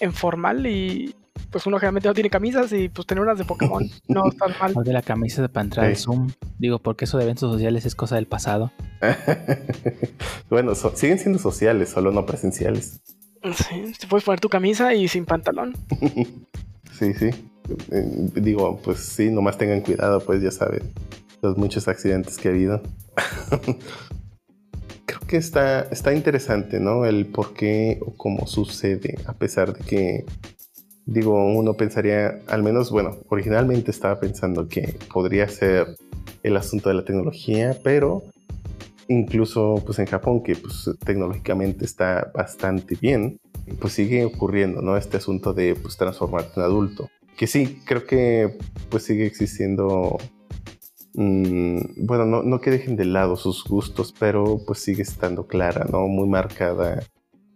informal 0.00 0.66
y 0.66 1.14
pues 1.50 1.66
uno 1.66 1.78
generalmente 1.78 2.08
no 2.08 2.14
tiene 2.14 2.30
camisas 2.30 2.72
y 2.72 2.88
pues 2.88 3.06
tener 3.06 3.22
unas 3.22 3.38
de 3.38 3.44
Pokémon 3.44 3.88
no 4.08 4.28
está 4.28 4.46
mal. 4.60 4.72
O 4.74 4.82
de 4.82 4.92
la 4.92 5.02
camisa 5.02 5.46
para 5.48 5.64
entrar 5.64 5.86
al 5.86 5.96
Zoom. 5.96 6.30
Digo, 6.58 6.78
porque 6.78 7.04
eso 7.04 7.18
de 7.18 7.24
eventos 7.24 7.50
sociales 7.50 7.86
es 7.86 7.94
cosa 7.94 8.16
del 8.16 8.26
pasado. 8.26 8.72
bueno, 10.50 10.74
so, 10.74 10.94
siguen 10.94 11.18
siendo 11.18 11.38
sociales, 11.38 11.90
solo 11.90 12.12
no 12.12 12.26
presenciales. 12.26 13.00
Sí, 13.54 13.92
te 13.98 14.06
puedes 14.06 14.24
poner 14.24 14.40
tu 14.40 14.48
camisa 14.48 14.94
y 14.94 15.08
sin 15.08 15.24
pantalón. 15.24 15.74
sí, 16.98 17.14
sí. 17.14 17.30
Eh, 17.90 18.30
digo, 18.34 18.80
pues 18.82 18.98
sí, 18.98 19.30
nomás 19.30 19.58
tengan 19.58 19.80
cuidado, 19.80 20.20
pues 20.20 20.42
ya 20.42 20.50
saben 20.50 20.92
los 21.42 21.56
muchos 21.56 21.88
accidentes 21.88 22.38
que 22.38 22.48
ha 22.48 22.50
habido. 22.52 22.82
Creo 25.06 25.20
que 25.26 25.36
está, 25.36 25.82
está 25.90 26.12
interesante, 26.12 26.80
¿no? 26.80 27.04
El 27.04 27.26
por 27.26 27.54
qué 27.54 27.98
o 28.04 28.14
cómo 28.16 28.46
sucede, 28.46 29.18
a 29.26 29.34
pesar 29.34 29.76
de 29.76 29.84
que, 29.84 30.24
digo, 31.06 31.46
uno 31.46 31.74
pensaría, 31.74 32.40
al 32.48 32.62
menos, 32.62 32.90
bueno, 32.90 33.16
originalmente 33.28 33.90
estaba 33.90 34.20
pensando 34.20 34.68
que 34.68 34.98
podría 35.12 35.48
ser 35.48 35.96
el 36.42 36.56
asunto 36.56 36.88
de 36.88 36.96
la 36.96 37.04
tecnología, 37.04 37.76
pero 37.82 38.22
incluso 39.08 39.82
pues 39.86 39.98
en 39.98 40.06
Japón, 40.06 40.42
que 40.42 40.56
pues 40.56 40.90
tecnológicamente 41.04 41.84
está 41.84 42.30
bastante 42.34 42.96
bien, 43.00 43.38
pues 43.80 43.94
sigue 43.94 44.24
ocurriendo, 44.24 44.82
¿no? 44.82 44.96
Este 44.96 45.16
asunto 45.16 45.54
de 45.54 45.74
pues 45.74 45.96
transformarte 45.96 46.60
en 46.60 46.62
adulto. 46.66 47.08
Que 47.36 47.46
sí, 47.46 47.80
creo 47.86 48.06
que 48.06 48.58
pues 48.90 49.04
sigue 49.04 49.26
existiendo 49.26 50.18
Mm, 51.16 52.04
bueno, 52.06 52.26
no, 52.26 52.42
no, 52.42 52.60
que 52.60 52.70
dejen 52.70 52.94
de 52.96 53.06
lado 53.06 53.36
sus 53.36 53.64
gustos, 53.64 54.14
pero 54.18 54.60
pues 54.66 54.80
sigue 54.80 55.02
estando 55.02 55.46
clara, 55.46 55.86
¿no? 55.90 56.08
Muy 56.08 56.28
marcada 56.28 57.02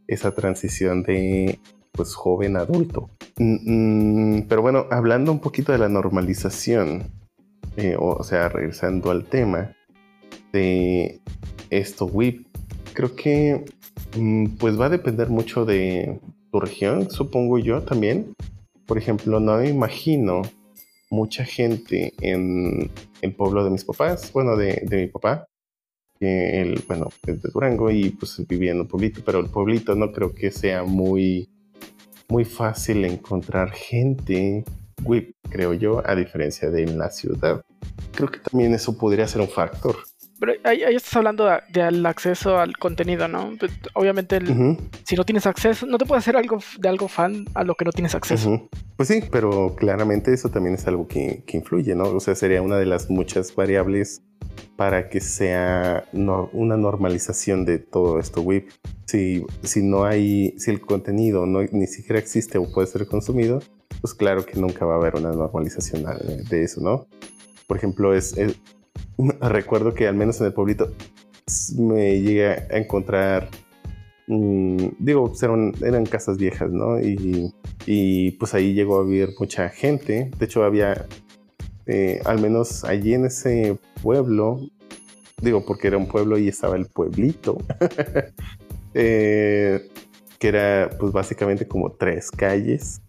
esa 0.06 0.34
transición 0.34 1.02
de 1.02 1.60
pues 1.92 2.14
joven 2.14 2.57
adulto. 2.57 3.11
Mm, 3.38 4.37
mm, 4.37 4.42
pero 4.48 4.62
bueno, 4.62 4.87
hablando 4.90 5.33
un 5.33 5.40
poquito 5.40 5.72
de 5.72 5.79
la 5.79 5.88
normalización, 5.88 7.11
eh, 7.76 7.96
o, 7.98 8.22
sea, 8.24 8.48
regresando 8.48 9.11
al 9.11 9.24
tema 9.24 9.76
de 10.53 11.20
esto, 11.70 12.07
WIP, 12.07 12.46
creo 12.92 13.14
que 13.14 13.64
pues 14.59 14.79
va 14.79 14.87
a 14.87 14.90
depender 14.90 15.29
mucho 15.29 15.64
de 15.64 16.20
tu 16.50 16.59
región, 16.59 17.11
supongo 17.11 17.59
yo 17.59 17.83
también, 17.83 18.35
Por 18.87 18.98
ejemplo, 18.98 19.38
no 19.38 19.57
me 19.59 19.68
imagino 19.68 20.42
mucha 21.11 21.44
gente 21.44 22.12
en 22.20 22.90
el 23.22 23.35
pueblo 23.35 23.62
de 23.62 23.70
mis 23.70 23.85
papás, 23.85 24.33
bueno, 24.33 24.57
de, 24.57 24.83
de 24.85 24.96
mi 24.96 25.07
papá, 25.07 25.46
que 26.18 26.61
él, 26.61 26.83
bueno, 26.88 27.09
es 27.26 27.40
de 27.40 27.50
Durango 27.50 27.90
y 27.90 28.11
pues 28.11 28.44
vivía 28.48 28.72
en 28.72 28.81
un 28.81 28.88
pueblito, 28.88 29.22
pero 29.24 29.38
el 29.38 29.46
pueblito 29.46 29.94
no 29.94 30.12
creo 30.12 30.35
que 30.35 30.50
sea 30.50 30.83
muy, 30.83 31.48
muy 32.30 32.44
fácil 32.44 33.04
encontrar 33.04 33.72
gente 33.72 34.64
WIP, 35.04 35.34
creo 35.50 35.74
yo, 35.74 36.02
a 36.08 36.14
diferencia 36.14 36.70
de 36.70 36.84
en 36.84 36.98
la 36.98 37.10
ciudad. 37.10 37.62
Creo 38.12 38.30
que 38.30 38.38
también 38.38 38.72
eso 38.74 38.96
podría 38.96 39.26
ser 39.26 39.40
un 39.40 39.48
factor. 39.48 39.96
Pero 40.40 40.53
ahí, 40.64 40.83
ahí 40.83 40.96
estás 40.96 41.14
hablando 41.16 41.44
de- 41.44 41.61
del 41.68 42.05
acceso 42.07 42.59
al 42.59 42.76
contenido, 42.79 43.29
¿no? 43.29 43.53
Pues, 43.61 43.72
obviamente, 43.94 44.37
el- 44.38 44.79
si 45.05 45.14
no 45.14 45.24
tienes 45.24 45.46
acceso, 45.46 45.85
no 45.87 45.98
te 45.98 46.07
puedes 46.07 46.24
hacer 46.24 46.37
algo 46.37 46.59
de 46.79 46.88
algo 46.88 47.07
fan 47.09 47.44
a 47.55 47.62
lo 47.62 47.74
que 47.74 47.85
no 47.85 47.92
tienes 47.92 48.14
acceso. 48.14 48.68
Pues 48.96 49.09
sí, 49.09 49.22
pero 49.31 49.76
claramente 49.76 50.33
eso 50.33 50.48
también 50.48 50.74
es 50.74 50.87
algo 50.87 51.07
que, 51.07 51.42
que 51.46 51.59
influye, 51.59 51.94
¿no? 51.94 52.05
O 52.05 52.20
sea, 52.20 52.35
sería 52.35 52.62
una 52.62 52.76
de 52.79 52.87
las 52.87 53.11
muchas 53.11 53.55
variables 53.55 54.22
para 54.76 55.09
que 55.11 55.20
sea 55.20 56.05
no- 56.12 56.48
una 56.55 56.76
normalización 56.76 57.64
de 57.66 57.79
todo 57.79 58.18
esto 58.18 58.40
WIP. 58.40 58.70
Si, 59.07 59.44
si 59.62 59.83
no 59.83 60.05
hay, 60.05 60.55
si 60.59 60.70
el 60.70 60.81
contenido 60.81 61.44
no, 61.46 61.61
ni 61.72 61.87
siquiera 61.87 62.18
existe 62.18 62.57
o 62.59 62.70
puede 62.72 62.87
ser 62.87 63.07
consumido, 63.07 63.61
pues 64.00 64.14
claro 64.14 64.46
que 64.46 64.59
nunca 64.59 64.87
va 64.87 64.94
a 64.94 64.96
haber 64.96 65.16
una 65.16 65.33
normalización 65.33 66.05
de, 66.05 66.42
de 66.44 66.62
eso, 66.64 66.81
¿no? 66.81 67.07
Por 67.66 67.76
ejemplo, 67.76 68.14
es, 68.14 68.37
es- 68.38 68.57
recuerdo 69.40 69.94
que 69.94 70.07
al 70.07 70.14
menos 70.14 70.40
en 70.40 70.46
el 70.46 70.53
pueblito 70.53 70.92
me 71.79 72.20
llegué 72.20 72.46
a 72.46 72.76
encontrar, 72.76 73.48
mm, 74.26 74.76
digo, 74.98 75.29
pues 75.29 75.42
eran, 75.42 75.72
eran 75.83 76.07
casas 76.07 76.37
viejas, 76.38 76.70
¿no? 76.70 77.00
Y, 77.00 77.53
y, 77.87 78.33
pues 78.33 78.55
ahí 78.55 78.74
llegó 78.74 79.00
a 79.00 79.05
vivir 79.05 79.31
mucha 79.38 79.68
gente. 79.68 80.31
De 80.38 80.44
hecho, 80.44 80.64
había, 80.64 81.07
eh, 81.87 82.20
al 82.24 82.40
menos 82.40 82.85
allí 82.85 83.14
en 83.14 83.26
ese 83.26 83.79
pueblo, 84.03 84.61
digo, 85.40 85.64
porque 85.64 85.88
era 85.88 85.96
un 85.96 86.07
pueblo 86.07 86.38
y 86.38 86.48
estaba 86.48 86.76
el 86.76 86.87
pueblito, 86.87 87.59
eh, 88.94 89.88
que 90.38 90.48
era 90.48 90.90
pues 90.98 91.12
básicamente 91.12 91.66
como 91.66 91.92
tres 91.92 92.31
calles. 92.31 93.03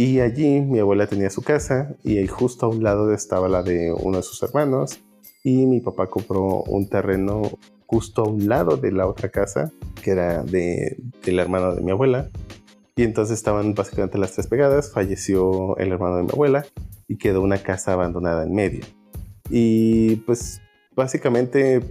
Y 0.00 0.20
allí 0.20 0.62
mi 0.62 0.78
abuela 0.78 1.06
tenía 1.06 1.28
su 1.28 1.42
casa 1.42 1.94
y 2.02 2.16
ahí 2.16 2.26
justo 2.26 2.64
a 2.64 2.68
un 2.70 2.82
lado 2.82 3.12
estaba 3.12 3.50
la 3.50 3.62
de 3.62 3.92
uno 3.92 4.16
de 4.16 4.22
sus 4.22 4.42
hermanos 4.42 4.98
y 5.44 5.66
mi 5.66 5.80
papá 5.80 6.06
compró 6.06 6.62
un 6.62 6.88
terreno 6.88 7.42
justo 7.84 8.22
a 8.22 8.28
un 8.30 8.48
lado 8.48 8.78
de 8.78 8.92
la 8.92 9.06
otra 9.06 9.28
casa 9.28 9.70
que 10.02 10.12
era 10.12 10.42
de, 10.42 10.96
del 11.22 11.38
hermano 11.38 11.74
de 11.74 11.82
mi 11.82 11.90
abuela 11.90 12.30
y 12.96 13.02
entonces 13.02 13.36
estaban 13.36 13.74
básicamente 13.74 14.16
las 14.16 14.32
tres 14.32 14.46
pegadas, 14.46 14.90
falleció 14.90 15.76
el 15.76 15.92
hermano 15.92 16.16
de 16.16 16.22
mi 16.22 16.30
abuela 16.30 16.64
y 17.06 17.18
quedó 17.18 17.42
una 17.42 17.58
casa 17.58 17.92
abandonada 17.92 18.44
en 18.44 18.54
medio. 18.54 18.86
Y 19.50 20.16
pues 20.24 20.62
básicamente 20.96 21.82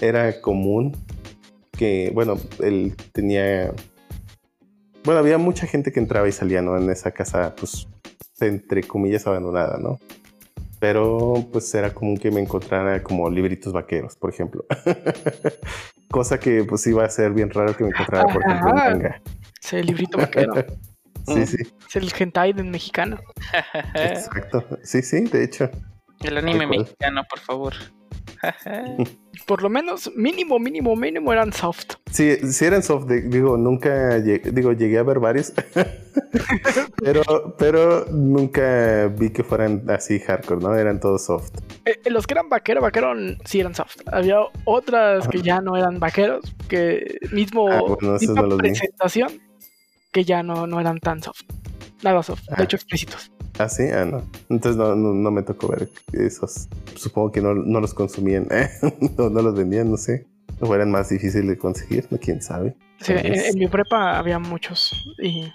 era 0.00 0.40
común 0.40 0.96
que, 1.72 2.12
bueno, 2.14 2.38
él 2.60 2.94
tenía 3.12 3.74
bueno, 5.06 5.20
había 5.20 5.38
mucha 5.38 5.68
gente 5.68 5.92
que 5.92 6.00
entraba 6.00 6.28
y 6.28 6.32
salía, 6.32 6.60
¿no? 6.60 6.76
En 6.76 6.90
esa 6.90 7.12
casa, 7.12 7.54
pues, 7.54 7.86
entre 8.40 8.82
comillas, 8.82 9.24
abandonada, 9.28 9.78
¿no? 9.78 10.00
Pero, 10.80 11.46
pues, 11.52 11.72
era 11.76 11.94
común 11.94 12.18
que 12.18 12.32
me 12.32 12.40
encontrara 12.40 13.00
como 13.04 13.30
libritos 13.30 13.72
vaqueros, 13.72 14.16
por 14.16 14.30
ejemplo. 14.30 14.66
Cosa 16.10 16.40
que, 16.40 16.64
pues, 16.64 16.84
iba 16.88 17.04
a 17.04 17.08
ser 17.08 17.32
bien 17.32 17.50
raro 17.50 17.76
que 17.76 17.84
me 17.84 17.90
encontrara, 17.90 18.24
por 18.24 18.42
ejemplo, 18.42 18.70
Ajá. 18.74 18.90
manga. 18.90 19.22
Es 19.62 19.72
el 19.72 19.86
librito 19.86 20.18
vaquero. 20.18 20.52
Sí, 21.28 21.44
sí, 21.44 21.56
es 21.88 21.96
el 21.96 22.12
hentai 22.16 22.52
del 22.52 22.66
mexicano. 22.66 23.18
exacto. 23.94 24.64
Sí, 24.84 25.02
sí, 25.02 25.24
de 25.24 25.42
hecho. 25.42 25.68
El 26.22 26.36
anime 26.38 26.68
mexicano, 26.68 27.24
por 27.28 27.40
favor. 27.40 27.74
Por 29.46 29.62
lo 29.62 29.68
menos, 29.68 30.10
mínimo, 30.16 30.58
mínimo, 30.58 30.96
mínimo 30.96 31.32
eran 31.32 31.52
soft. 31.52 31.94
Sí, 32.10 32.36
sí 32.52 32.64
eran 32.64 32.82
soft, 32.82 33.06
digo, 33.06 33.56
nunca, 33.56 34.18
llegué, 34.18 34.50
digo, 34.50 34.72
llegué 34.72 34.98
a 34.98 35.02
ver 35.02 35.18
varios, 35.20 35.52
pero, 37.02 37.54
pero 37.58 38.06
nunca 38.10 39.08
vi 39.08 39.30
que 39.30 39.44
fueran 39.44 39.88
así 39.90 40.18
hardcore, 40.20 40.60
¿no? 40.60 40.74
Eran 40.74 41.00
todos 41.00 41.24
soft. 41.26 41.50
Eh, 41.84 42.00
eh, 42.04 42.10
los 42.10 42.26
que 42.26 42.34
eran 42.34 42.48
vaquero, 42.48 42.80
vaquero 42.80 43.12
sí 43.44 43.60
eran 43.60 43.74
soft. 43.74 43.96
Había 44.10 44.38
otras 44.64 45.28
que 45.28 45.42
ya 45.42 45.60
no 45.60 45.76
eran 45.76 46.00
vaqueros, 46.00 46.40
que 46.68 47.18
mismo 47.32 47.68
Ah, 47.70 47.80
bueno, 47.82 48.18
misma 48.18 48.40
no 48.42 48.46
los 48.48 48.58
vi. 48.58 48.68
presentación, 48.70 49.40
que 50.12 50.24
ya 50.24 50.42
no, 50.42 50.66
no 50.66 50.80
eran 50.80 50.98
tan 50.98 51.22
soft. 51.22 51.42
Nada 52.02 52.22
soft, 52.22 52.42
Ah. 52.50 52.56
de 52.56 52.64
hecho 52.64 52.76
explícitos. 52.76 53.30
Ah, 53.58 53.68
sí, 53.68 53.84
ah, 53.84 54.04
no. 54.04 54.22
Entonces 54.50 54.76
no, 54.76 54.94
no, 54.94 55.14
no 55.14 55.30
me 55.30 55.42
tocó 55.42 55.68
ver 55.68 55.88
esos. 56.12 56.68
Supongo 56.94 57.32
que 57.32 57.40
no, 57.40 57.54
no 57.54 57.80
los 57.80 57.94
consumían, 57.94 58.46
no, 59.18 59.30
no 59.30 59.42
los 59.42 59.54
vendían, 59.54 59.90
no 59.90 59.96
sé. 59.96 60.26
O 60.60 60.74
eran 60.74 60.90
más 60.90 61.08
difíciles 61.08 61.48
de 61.48 61.58
conseguir, 61.58 62.06
no 62.10 62.18
quién 62.18 62.42
sabe. 62.42 62.76
Sí, 63.00 63.12
en, 63.14 63.58
mi 63.58 63.66
prepa 63.66 64.18
había 64.18 64.38
muchos 64.38 64.90
y 65.22 65.52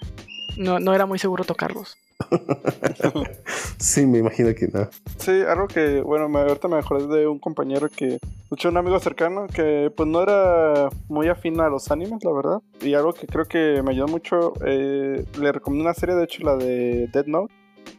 no, 0.56 0.78
no 0.78 0.94
era 0.94 1.06
muy 1.06 1.18
seguro 1.18 1.44
tocarlos. 1.44 1.96
sí, 3.78 4.06
me 4.06 4.18
imagino 4.18 4.54
que 4.54 4.68
no. 4.68 4.88
Sí, 5.18 5.42
algo 5.48 5.66
que, 5.66 6.00
bueno, 6.02 6.28
me, 6.28 6.40
ahorita 6.40 6.68
me 6.68 6.76
acordé 6.76 7.20
de 7.20 7.26
un 7.26 7.40
compañero 7.40 7.88
que, 7.88 8.18
escuché 8.52 8.68
un 8.68 8.76
amigo 8.76 8.98
cercano 9.00 9.46
que 9.46 9.90
pues 9.96 10.08
no 10.08 10.22
era 10.22 10.90
muy 11.08 11.28
afín 11.28 11.60
a 11.60 11.68
los 11.68 11.90
animes, 11.90 12.22
la 12.22 12.32
verdad. 12.32 12.58
Y 12.80 12.94
algo 12.94 13.12
que 13.12 13.26
creo 13.26 13.46
que 13.46 13.80
me 13.82 13.92
ayudó 13.92 14.08
mucho, 14.08 14.52
eh, 14.64 15.24
le 15.40 15.52
recomendé 15.52 15.84
una 15.84 15.94
serie, 15.94 16.14
de 16.14 16.24
hecho, 16.24 16.44
la 16.44 16.56
de 16.56 17.08
Dead 17.12 17.26
Note. 17.26 17.52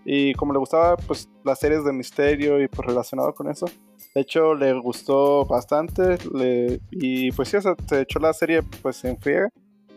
Y 0.06 0.34
como 0.34 0.54
le 0.54 0.60
gustaba, 0.60 0.98
pues, 0.98 1.30
las 1.44 1.60
series 1.60 1.84
de 1.86 1.94
misterio 1.94 2.62
y 2.62 2.68
pues 2.68 2.86
relacionado 2.88 3.34
con 3.34 3.50
eso. 3.50 3.66
De 4.14 4.22
hecho, 4.22 4.54
le 4.54 4.74
gustó 4.80 5.46
bastante. 5.46 6.18
le- 6.34 6.80
y 6.92 7.32
pues 7.32 7.50
sí, 7.50 7.58
o 7.58 7.62
sea, 7.62 7.76
se 7.88 8.02
echó 8.02 8.20
la 8.20 8.34
serie 8.34 8.62
pues 8.82 9.04
en 9.06 9.18
friega. 9.20 9.50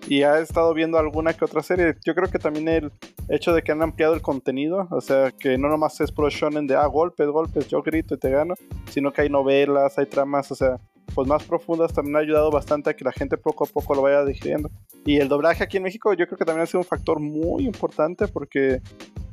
Y 0.09 0.23
ha 0.23 0.39
estado 0.39 0.73
viendo 0.73 0.99
alguna 0.99 1.33
que 1.33 1.45
otra 1.45 1.63
serie. 1.63 1.97
Yo 2.05 2.15
creo 2.15 2.31
que 2.31 2.39
también 2.39 2.69
el 2.69 2.93
hecho 3.29 3.53
de 3.53 3.63
que 3.63 3.73
han 3.73 3.83
ampliado 3.83 4.15
el 4.15 4.23
contenido, 4.23 4.87
o 4.93 5.01
sea, 5.01 5.33
que 5.33 5.59
no 5.59 5.69
nomás 5.69 6.01
es 6.01 6.13
pro 6.13 6.31
shonen 6.31 6.69
de 6.69 6.77
ah, 6.77 6.87
golpes, 6.87 7.27
golpes, 7.27 7.67
yo 7.67 7.83
grito 7.83 8.15
y 8.15 8.19
te 8.19 8.31
gano, 8.31 8.55
sino 8.89 9.13
que 9.13 9.23
hay 9.23 9.29
novelas, 9.31 9.99
hay 9.99 10.07
tramas, 10.07 10.53
o 10.53 10.55
sea, 10.55 10.79
pues 11.13 11.27
más 11.27 11.43
profundas, 11.43 11.93
también 11.93 12.15
ha 12.15 12.21
ayudado 12.21 12.53
bastante 12.53 12.91
a 12.91 12.95
que 12.95 13.05
la 13.05 13.11
gente 13.11 13.37
poco 13.37 13.65
a 13.65 13.67
poco 13.67 13.95
lo 13.97 14.03
vaya 14.03 14.25
digiriendo. 14.25 14.71
Y 15.05 15.17
el 15.17 15.27
doblaje 15.29 15.65
aquí 15.65 15.79
en 15.79 15.83
México 15.85 16.13
yo 16.15 16.27
creo 16.27 16.39
que 16.39 16.45
también 16.45 16.63
ha 16.63 16.67
sido 16.67 16.81
un 16.81 16.85
factor 16.87 17.19
muy 17.19 17.65
importante 17.65 18.29
porque, 18.29 18.81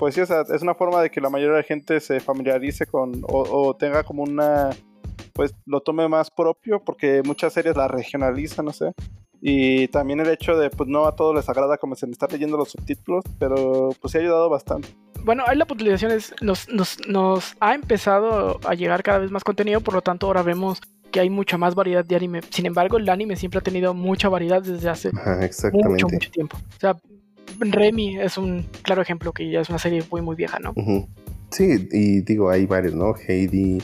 pues 0.03 0.15
sí, 0.15 0.19
o 0.19 0.25
sea, 0.25 0.41
es 0.41 0.61
una 0.61 0.75
forma 0.75 1.01
de 1.01 1.09
que 1.09 1.21
la 1.21 1.29
mayoría 1.29 1.55
de 1.55 1.61
la 1.61 1.65
gente 1.65 2.01
se 2.01 2.19
familiarice 2.19 2.85
con 2.85 3.23
o, 3.23 3.43
o 3.49 3.73
tenga 3.73 4.03
como 4.03 4.23
una, 4.23 4.71
pues 5.31 5.55
lo 5.65 5.79
tome 5.79 6.09
más 6.09 6.29
propio 6.29 6.83
porque 6.83 7.21
muchas 7.23 7.53
series 7.53 7.77
la 7.77 7.87
regionalizan, 7.87 8.65
no 8.65 8.73
sé. 8.73 8.91
Y 9.39 9.87
también 9.87 10.19
el 10.19 10.27
hecho 10.27 10.57
de, 10.57 10.69
pues 10.69 10.89
no 10.89 11.05
a 11.05 11.15
todos 11.15 11.33
les 11.33 11.47
agrada 11.47 11.77
como 11.77 11.95
se 11.95 12.05
estar 12.09 12.29
leyendo 12.29 12.57
los 12.57 12.71
subtítulos, 12.71 13.23
pero 13.39 13.91
pues 14.01 14.11
sí 14.11 14.17
ha 14.17 14.21
ayudado 14.21 14.49
bastante. 14.49 14.89
Bueno, 15.23 15.45
ahí 15.47 15.55
la 15.55 15.63
utilización 15.63 16.11
es, 16.11 16.35
nos, 16.41 16.67
nos, 16.67 16.97
nos 17.07 17.55
ha 17.61 17.73
empezado 17.73 18.59
a 18.65 18.73
llegar 18.73 19.03
cada 19.03 19.19
vez 19.19 19.31
más 19.31 19.45
contenido, 19.45 19.79
por 19.79 19.93
lo 19.93 20.01
tanto 20.01 20.27
ahora 20.27 20.43
vemos 20.43 20.81
que 21.13 21.21
hay 21.21 21.29
mucha 21.29 21.57
más 21.57 21.75
variedad 21.75 22.03
de 22.03 22.17
anime. 22.17 22.41
Sin 22.49 22.65
embargo, 22.65 22.97
el 22.97 23.07
anime 23.07 23.37
siempre 23.37 23.59
ha 23.59 23.63
tenido 23.63 23.93
mucha 23.93 24.27
variedad 24.27 24.61
desde 24.61 24.89
hace 24.89 25.11
mucho, 25.71 26.09
mucho 26.09 26.29
tiempo. 26.29 26.57
O 26.57 26.79
sea, 26.81 26.97
Remy 27.59 28.19
es 28.19 28.37
un 28.37 28.63
claro 28.81 29.01
ejemplo 29.01 29.31
que 29.33 29.49
ya 29.49 29.61
es 29.61 29.69
una 29.69 29.79
serie 29.79 30.03
muy, 30.11 30.21
muy 30.21 30.35
vieja, 30.35 30.59
¿no? 30.59 30.73
Sí, 31.49 31.87
y 31.91 32.21
digo, 32.21 32.49
hay 32.49 32.65
varios, 32.65 32.93
¿no? 32.95 33.13
Heidi 33.27 33.81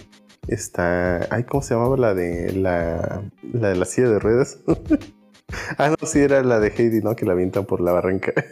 está. 0.47 1.27
Ay, 1.33 1.43
¿cómo 1.43 1.61
se 1.61 1.73
llamaba 1.75 1.97
la 1.97 2.13
de 2.13 2.51
la, 2.53 3.21
la 3.53 3.69
de 3.69 3.75
la 3.75 3.85
silla 3.85 4.09
de 4.09 4.19
ruedas? 4.19 4.59
ah, 5.77 5.89
no, 5.99 6.07
sí, 6.07 6.19
era 6.19 6.41
la 6.43 6.59
de 6.59 6.69
Heidi, 6.75 7.01
¿no? 7.01 7.15
Que 7.15 7.25
la 7.25 7.33
avientan 7.33 7.65
por 7.65 7.81
la 7.81 7.91
barranca. 7.91 8.33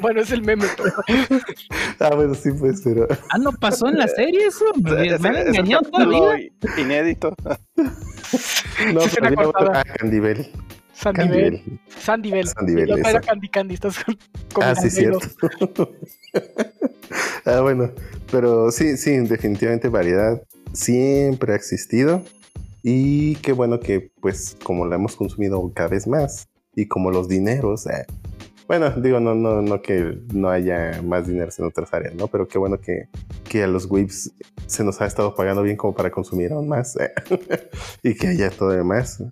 Bueno, 0.00 0.20
es 0.20 0.32
el 0.32 0.42
meme, 0.42 0.64
pero 0.76 0.92
ah, 2.00 2.14
bueno, 2.16 2.34
sí, 2.34 2.50
pues, 2.58 2.80
pero. 2.82 3.06
Ah, 3.30 3.38
no 3.38 3.52
pasó 3.52 3.86
en 3.88 3.96
la 3.98 4.08
serie 4.08 4.46
eso. 4.46 4.64
Me, 4.82 5.06
Ese- 5.06 5.18
me 5.20 5.28
han 5.28 5.36
engañado 5.48 5.82
todavía. 5.82 6.50
Inédito. 6.76 7.32
No, 7.76 9.00
pero 9.14 9.22
me 9.22 9.26
había 9.28 9.48
otro-. 9.48 9.70
Ah, 9.72 9.84
Candivel. 9.96 10.48
Sandivel. 11.02 11.58
Candivel. 11.58 11.80
Sandivel. 11.98 12.48
Sandivel, 12.48 12.88
Y 12.88 12.92
otra 12.92 13.10
era. 13.10 13.20
Candy 13.20 13.48
Candy. 13.48 13.74
Estás 13.74 13.96
Ah, 14.60 14.74
sí, 14.74 14.90
cierto. 14.90 15.20
ah, 17.44 17.60
bueno, 17.60 17.90
pero 18.30 18.70
sí, 18.70 18.96
sí, 18.96 19.16
definitivamente 19.18 19.88
variedad 19.88 20.42
siempre 20.72 21.52
ha 21.52 21.56
existido 21.56 22.22
y 22.82 23.36
qué 23.36 23.52
bueno 23.52 23.80
que 23.80 24.10
pues 24.20 24.56
como 24.62 24.86
la 24.86 24.96
hemos 24.96 25.16
consumido 25.16 25.70
cada 25.74 25.88
vez 25.88 26.06
más 26.06 26.48
y 26.74 26.86
como 26.86 27.10
los 27.10 27.28
dineros, 27.28 27.86
eh, 27.86 28.06
bueno, 28.66 28.90
digo, 28.90 29.20
no, 29.20 29.34
no, 29.34 29.60
no 29.60 29.82
que 29.82 30.18
no 30.32 30.48
haya 30.48 31.02
más 31.02 31.26
dineros 31.26 31.58
en 31.58 31.66
otras 31.66 31.92
áreas, 31.92 32.14
¿no? 32.14 32.28
Pero 32.28 32.48
qué 32.48 32.58
bueno 32.58 32.80
que, 32.80 33.08
que 33.44 33.64
a 33.64 33.66
los 33.66 33.84
whips 33.90 34.32
se 34.66 34.84
nos 34.84 35.00
ha 35.00 35.06
estado 35.06 35.34
pagando 35.34 35.62
bien 35.62 35.76
como 35.76 35.94
para 35.94 36.10
consumir 36.10 36.52
aún 36.52 36.68
más 36.68 36.96
eh, 36.96 37.12
y 38.02 38.14
que 38.14 38.28
haya 38.28 38.50
todo 38.50 38.70
demás. 38.70 39.22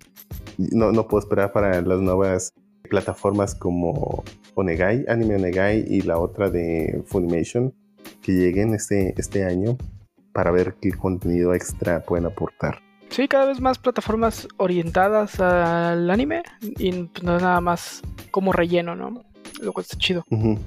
No, 0.57 0.91
no 0.91 1.07
puedo 1.07 1.19
esperar 1.19 1.51
para 1.51 1.81
las 1.81 1.99
nuevas 1.99 2.53
plataformas 2.89 3.55
como 3.55 4.23
Onegai, 4.55 5.05
Anime 5.07 5.35
Onegai 5.35 5.85
y 5.87 6.01
la 6.01 6.19
otra 6.19 6.49
de 6.49 7.03
Funimation 7.05 7.73
que 8.21 8.33
lleguen 8.33 8.73
este, 8.73 9.13
este 9.17 9.45
año 9.45 9.77
para 10.33 10.51
ver 10.51 10.75
qué 10.81 10.91
contenido 10.91 11.53
extra 11.53 12.01
pueden 12.03 12.25
aportar. 12.25 12.79
Sí, 13.09 13.27
cada 13.27 13.45
vez 13.45 13.59
más 13.59 13.77
plataformas 13.77 14.47
orientadas 14.57 15.39
al 15.39 16.09
anime 16.09 16.43
y 16.61 16.91
pues, 16.91 17.23
no 17.23 17.35
es 17.35 17.43
nada 17.43 17.59
más 17.59 18.01
como 18.31 18.53
relleno, 18.53 18.95
¿no? 18.95 19.23
Lo 19.61 19.73
cual 19.73 19.83
está 19.83 19.97
chido. 19.97 20.23
Ujú. 20.29 20.57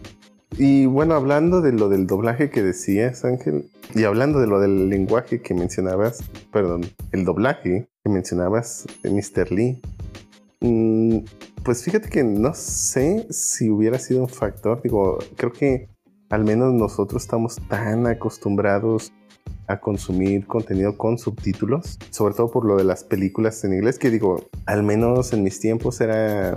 Y 0.57 0.87
bueno, 0.87 1.15
hablando 1.15 1.61
de 1.61 1.73
lo 1.73 1.89
del 1.89 2.07
doblaje 2.07 2.49
que 2.49 2.63
decías, 2.63 3.25
Ángel, 3.25 3.71
y 3.95 4.05
hablando 4.05 4.39
de 4.39 4.47
lo 4.47 4.61
del 4.61 4.89
lenguaje 4.89 5.43
que 5.43 5.53
mencionabas, 5.53 6.23
perdón, 6.53 6.83
el 7.11 7.25
doblaje 7.25 7.89
que 8.05 8.11
mencionabas, 8.11 8.87
eh, 9.03 9.11
Mr. 9.11 9.51
Lee, 9.51 9.81
mm, 10.61 11.19
pues 11.65 11.83
fíjate 11.83 12.09
que 12.09 12.23
no 12.23 12.55
sé 12.55 13.27
si 13.31 13.69
hubiera 13.69 13.99
sido 13.99 14.23
un 14.23 14.29
factor, 14.29 14.81
digo, 14.81 15.19
creo 15.37 15.53
que 15.53 15.89
al 16.31 16.45
menos 16.45 16.73
nosotros 16.73 17.23
estamos 17.23 17.57
tan 17.69 18.07
acostumbrados 18.07 19.13
a 19.67 19.81
consumir 19.81 20.47
contenido 20.47 20.97
con 20.97 21.19
subtítulos, 21.19 21.99
sobre 22.11 22.35
todo 22.35 22.51
por 22.51 22.65
lo 22.65 22.77
de 22.77 22.85
las 22.85 23.03
películas 23.03 23.65
en 23.65 23.73
inglés, 23.75 23.99
que 23.99 24.11
digo, 24.11 24.45
al 24.67 24.85
menos 24.85 25.33
en 25.33 25.43
mis 25.43 25.59
tiempos 25.59 26.01
era 26.01 26.55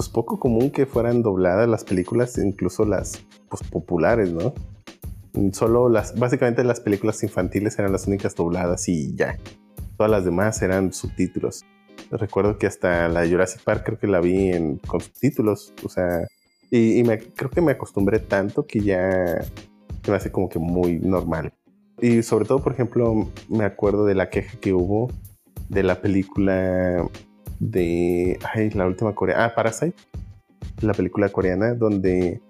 pues 0.00 0.08
poco 0.08 0.40
común 0.40 0.70
que 0.70 0.86
fueran 0.86 1.20
dobladas 1.20 1.68
las 1.68 1.84
películas, 1.84 2.38
incluso 2.38 2.86
las 2.86 3.22
pues, 3.50 3.62
populares, 3.64 4.32
¿no? 4.32 4.54
Solo 5.52 5.90
las, 5.90 6.18
básicamente 6.18 6.64
las 6.64 6.80
películas 6.80 7.22
infantiles 7.22 7.78
eran 7.78 7.92
las 7.92 8.06
únicas 8.06 8.34
dobladas 8.34 8.88
y 8.88 9.14
ya. 9.14 9.36
Todas 9.98 10.10
las 10.10 10.24
demás 10.24 10.62
eran 10.62 10.94
subtítulos. 10.94 11.66
Recuerdo 12.10 12.56
que 12.56 12.66
hasta 12.66 13.10
la 13.10 13.28
Jurassic 13.28 13.62
Park 13.62 13.82
creo 13.84 13.98
que 13.98 14.06
la 14.06 14.22
vi 14.22 14.48
en, 14.52 14.78
con 14.78 15.02
subtítulos, 15.02 15.74
o 15.84 15.90
sea, 15.90 16.26
y, 16.70 16.98
y 16.98 17.04
me, 17.04 17.18
creo 17.18 17.50
que 17.50 17.60
me 17.60 17.72
acostumbré 17.72 18.20
tanto 18.20 18.66
que 18.66 18.80
ya 18.80 19.42
se 20.02 20.10
me 20.10 20.16
hace 20.16 20.32
como 20.32 20.48
que 20.48 20.58
muy 20.58 20.98
normal. 20.98 21.52
Y 22.00 22.22
sobre 22.22 22.46
todo, 22.46 22.62
por 22.62 22.72
ejemplo, 22.72 23.28
me 23.50 23.64
acuerdo 23.64 24.06
de 24.06 24.14
la 24.14 24.30
queja 24.30 24.56
que 24.60 24.72
hubo 24.72 25.10
de 25.68 25.82
la 25.82 26.00
película 26.00 27.06
de. 27.60 28.38
Ay, 28.52 28.70
la 28.70 28.86
última 28.86 29.14
coreana. 29.14 29.44
Ah, 29.44 29.54
Parasite. 29.54 29.94
La 30.80 30.94
película 30.94 31.28
coreana, 31.28 31.74
donde 31.74 32.40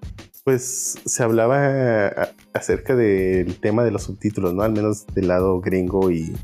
pues 0.44 0.98
se 1.04 1.22
hablaba 1.22 2.12
acerca 2.54 2.96
del 2.96 3.60
tema 3.60 3.84
de 3.84 3.90
los 3.90 4.04
subtítulos, 4.04 4.54
¿no? 4.54 4.62
Al 4.62 4.72
menos 4.72 5.06
del 5.08 5.28
lado 5.28 5.60
gringo 5.60 6.10
y, 6.10 6.34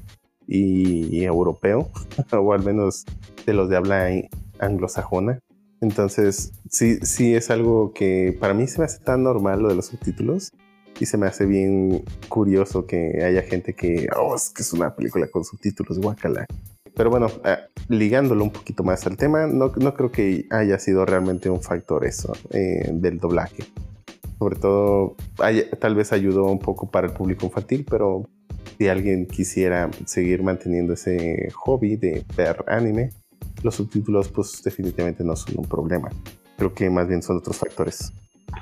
y 0.47 1.25
europeo, 1.25 1.89
o 2.33 2.53
al 2.53 2.62
menos 2.62 3.05
de 3.47 3.55
los 3.55 3.69
de 3.69 3.77
habla 3.77 4.09
anglosajona. 4.59 5.41
Entonces, 5.81 6.53
sí, 6.71 6.99
sí 7.03 7.35
es 7.35 7.51
algo 7.51 7.93
que 7.93 8.37
para 8.39 8.55
mí 8.55 8.67
se 8.67 8.79
me 8.79 8.87
hace 8.87 8.99
tan 8.99 9.23
normal 9.23 9.61
lo 9.61 9.69
de 9.69 9.77
los 9.77 9.87
subtítulos 9.87 10.53
y 10.99 11.07
se 11.07 11.19
me 11.19 11.27
hace 11.27 11.45
bien 11.45 12.03
curioso 12.29 12.87
que 12.87 13.23
haya 13.23 13.43
gente 13.43 13.75
que, 13.75 14.09
oh, 14.17 14.35
es 14.35 14.51
que 14.51 14.62
es 14.62 14.73
una 14.73 14.95
película 14.95 15.29
con 15.29 15.45
subtítulos, 15.45 15.99
guacala. 15.99 16.47
Pero 16.97 17.11
bueno, 17.11 17.27
ah, 17.45 17.59
ligándolo 17.89 18.43
un 18.43 18.51
poquito 18.51 18.83
más 18.83 19.07
al 19.07 19.19
tema, 19.19 19.47
no, 19.47 19.71
no 19.77 19.95
creo 19.95 20.11
que 20.11 20.47
haya 20.51 20.79
sido 20.79 21.05
realmente 21.05 21.51
un 21.51 21.61
factor 21.61 22.07
eso 22.07 22.33
eh, 22.51 22.89
del 22.91 23.19
doblaje. 23.19 23.65
Sobre 24.39 24.57
todo, 24.57 25.17
tal 25.79 25.95
vez 25.95 26.13
ayudó 26.13 26.45
un 26.47 26.59
poco 26.59 26.91
para 26.91 27.07
el 27.09 27.13
público 27.13 27.47
infantil, 27.47 27.87
pero 27.89 28.29
si 28.79 28.89
alguien 28.89 29.27
quisiera 29.27 29.91
seguir 30.07 30.43
manteniendo 30.43 30.95
ese 30.95 31.51
hobby 31.55 31.97
de 31.97 32.25
ver 32.35 32.65
anime, 32.67 33.11
los 33.63 33.75
subtítulos 33.75 34.29
pues 34.29 34.63
definitivamente 34.63 35.23
no 35.23 35.37
son 35.37 35.59
un 35.59 35.67
problema. 35.67 36.09
Creo 36.57 36.73
que 36.73 36.89
más 36.89 37.07
bien 37.09 37.23
son 37.23 37.37
otros 37.37 37.59
factores. 37.59 38.13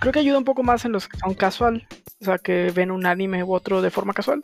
Creo 0.00 0.12
que 0.12 0.18
ayuda 0.18 0.38
un 0.38 0.44
poco 0.44 0.64
más 0.64 0.84
en 0.84 0.90
los 0.90 1.06
que 1.06 1.18
son 1.18 1.34
casual, 1.34 1.86
o 2.20 2.24
sea, 2.24 2.38
que 2.38 2.72
ven 2.72 2.90
un 2.90 3.06
anime 3.06 3.44
u 3.44 3.54
otro 3.54 3.80
de 3.80 3.90
forma 3.90 4.12
casual. 4.12 4.40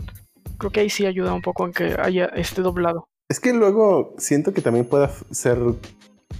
Creo 0.59 0.71
que 0.71 0.81
ahí 0.81 0.91
sí 0.91 1.07
ayuda 1.07 1.35
un 1.35 1.43
poco 1.43 1.67
en 1.67 1.73
que 1.73 1.97
haya 1.99 2.27
este 2.27 2.63
doblado. 2.63 3.10
Es 3.31 3.39
que 3.39 3.53
luego 3.53 4.13
siento 4.19 4.53
que 4.53 4.61
también 4.61 4.87
puede 4.87 5.09
ser, 5.31 5.57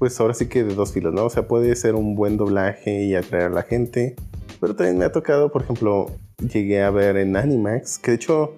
pues 0.01 0.19
ahora 0.19 0.35
sí 0.35 0.49
que 0.49 0.65
de 0.65 0.75
dos 0.75 0.93
filos, 0.93 1.15
¿no? 1.15 1.27
O 1.27 1.31
sea, 1.31 1.47
puede 1.47 1.77
ser 1.77 1.95
un 1.95 2.17
buen 2.17 2.37
doblaje 2.37 3.05
y 3.05 3.15
atraer 3.15 3.45
a 3.45 3.51
la 3.51 3.63
gente, 3.63 4.17
pero 4.59 4.75
también 4.75 4.99
me 4.99 5.05
ha 5.05 5.13
tocado, 5.13 5.53
por 5.53 5.63
ejemplo, 5.63 6.11
llegué 6.53 6.83
a 6.83 6.91
ver 6.91 7.17
en 7.17 7.37
Animax, 7.37 8.01
que 8.01 8.11
de 8.11 8.17
hecho 8.17 8.57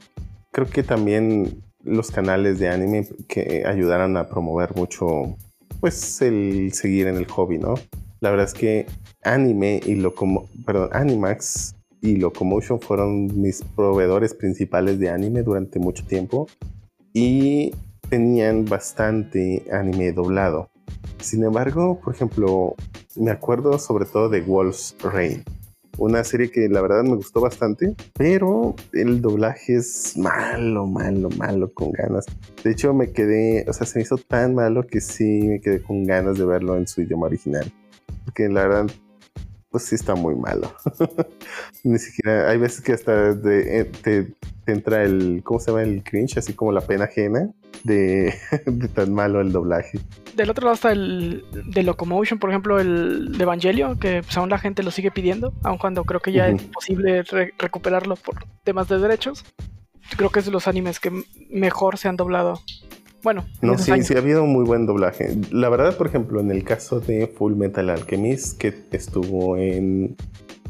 creo 0.51 0.67
que 0.67 0.83
también 0.83 1.63
los 1.85 2.11
canales 2.11 2.59
de 2.59 2.71
anime 2.71 3.07
que 3.29 3.65
ayudaron 3.67 4.17
a 4.17 4.27
promover 4.29 4.75
mucho, 4.77 5.37
pues 5.81 6.23
el 6.23 6.73
seguir 6.73 7.09
en 7.09 7.17
el 7.17 7.27
hobby, 7.27 7.59
¿no? 7.59 7.75
La 8.21 8.31
verdad 8.31 8.47
es 8.47 8.55
que 8.55 8.87
anime 9.25 9.79
y 9.85 9.97
Locomo, 9.97 10.49
perdón, 10.65 10.89
Animax 10.93 11.75
y 12.01 12.17
Locomotion 12.17 12.81
fueron 12.81 13.27
mis 13.39 13.63
proveedores 13.77 14.33
principales 14.33 14.99
de 14.99 15.11
anime 15.11 15.43
durante 15.43 15.79
mucho 15.79 16.07
tiempo 16.07 16.47
y 17.13 17.73
tenían 18.13 18.67
bastante 18.67 19.65
anime 19.73 20.13
doblado. 20.13 20.69
Sin 21.19 21.45
embargo, 21.45 21.99
por 21.99 22.15
ejemplo, 22.15 22.75
me 23.17 23.31
acuerdo 23.31 23.79
sobre 23.79 24.05
todo 24.05 24.29
de 24.29 24.43
Wolf's 24.43 24.95
Rain, 25.03 25.43
una 25.97 26.23
serie 26.23 26.51
que 26.51 26.69
la 26.69 26.83
verdad 26.83 27.05
me 27.05 27.17
gustó 27.17 27.41
bastante, 27.41 27.97
pero 28.13 28.75
el 28.93 29.23
doblaje 29.23 29.77
es 29.77 30.15
malo, 30.19 30.87
malo, 30.87 31.31
malo, 31.39 31.73
con 31.73 31.91
ganas. 31.93 32.27
De 32.63 32.73
hecho, 32.73 32.93
me 32.93 33.13
quedé, 33.13 33.65
o 33.67 33.73
sea, 33.73 33.87
se 33.87 33.99
me 33.99 34.03
hizo 34.03 34.19
tan 34.19 34.55
malo 34.55 34.87
que 34.87 35.01
sí 35.01 35.49
me 35.49 35.61
quedé 35.63 35.81
con 35.81 36.05
ganas 36.05 36.37
de 36.37 36.45
verlo 36.45 36.77
en 36.77 36.87
su 36.87 37.01
idioma 37.01 37.29
original. 37.29 37.73
Porque 38.27 38.47
la 38.51 38.69
verdad, 38.69 38.91
pues 39.73 39.85
sí 39.87 39.97
está 39.97 40.15
muy 40.15 40.35
malo. 40.37 40.73
Ni 41.83 41.99
siquiera, 41.99 42.49
hay 42.51 42.59
veces 42.59 42.81
que 42.83 42.93
hasta 42.93 43.35
de- 43.35 43.81
eh, 43.81 43.85
te, 43.87 44.35
te 44.65 44.73
entra 44.73 45.03
el, 45.03 45.41
¿cómo 45.43 45.59
se 45.59 45.71
llama? 45.73 45.83
El 45.83 46.05
cringe, 46.05 46.37
así 46.39 46.53
como 46.53 46.71
la 46.71 46.83
pena 46.83 47.05
ajena 47.07 47.51
de, 47.83 48.33
de 48.67 48.89
tan 48.89 49.13
malo 49.13 49.41
el 49.41 49.51
doblaje. 49.51 49.99
Del 50.37 50.51
otro 50.51 50.65
lado 50.67 50.75
está 50.75 50.93
el 50.93 51.45
de 51.67 51.83
Locomotion, 51.83 52.39
por 52.39 52.51
ejemplo, 52.51 52.79
el 52.79 53.37
de 53.37 53.43
Evangelio, 53.43 53.99
que 53.99 54.23
pues, 54.23 54.37
aún 54.37 54.51
la 54.51 54.59
gente 54.59 54.83
lo 54.83 54.91
sigue 54.93 55.11
pidiendo, 55.11 55.53
aun 55.65 55.79
cuando 55.79 56.05
creo 56.05 56.21
que 56.21 56.33
ya 56.33 56.47
es 56.49 56.63
imposible 56.63 57.23
re- 57.25 57.53
recuperarlo 57.59 58.15
por 58.17 58.45
temas 58.65 58.89
de 58.89 58.99
derechos. 58.99 59.45
Creo 60.17 60.31
que 60.31 60.41
es 60.41 60.45
de 60.47 60.53
los 60.53 60.69
animes 60.69 61.01
que 61.01 61.11
mejor 61.51 61.97
se 61.99 62.09
han 62.09 62.17
doblado. 62.17 62.61
Bueno, 63.23 63.45
en 63.61 63.69
No, 63.69 63.79
sí, 63.79 63.93
años. 63.93 64.07
sí 64.07 64.15
ha 64.15 64.19
habido 64.19 64.43
un 64.45 64.53
muy 64.53 64.65
buen 64.65 64.87
doblaje. 64.87 65.37
La 65.51 65.69
verdad, 65.69 65.97
por 65.97 66.07
ejemplo, 66.09 66.41
en 66.41 66.51
el 66.51 66.65
caso 66.65 67.01
de 67.01 67.27
Full 67.29 67.55
Metal 67.55 67.89
Alchemist, 67.91 68.59
que 68.59 68.75
estuvo 68.93 69.57
en 69.57 70.17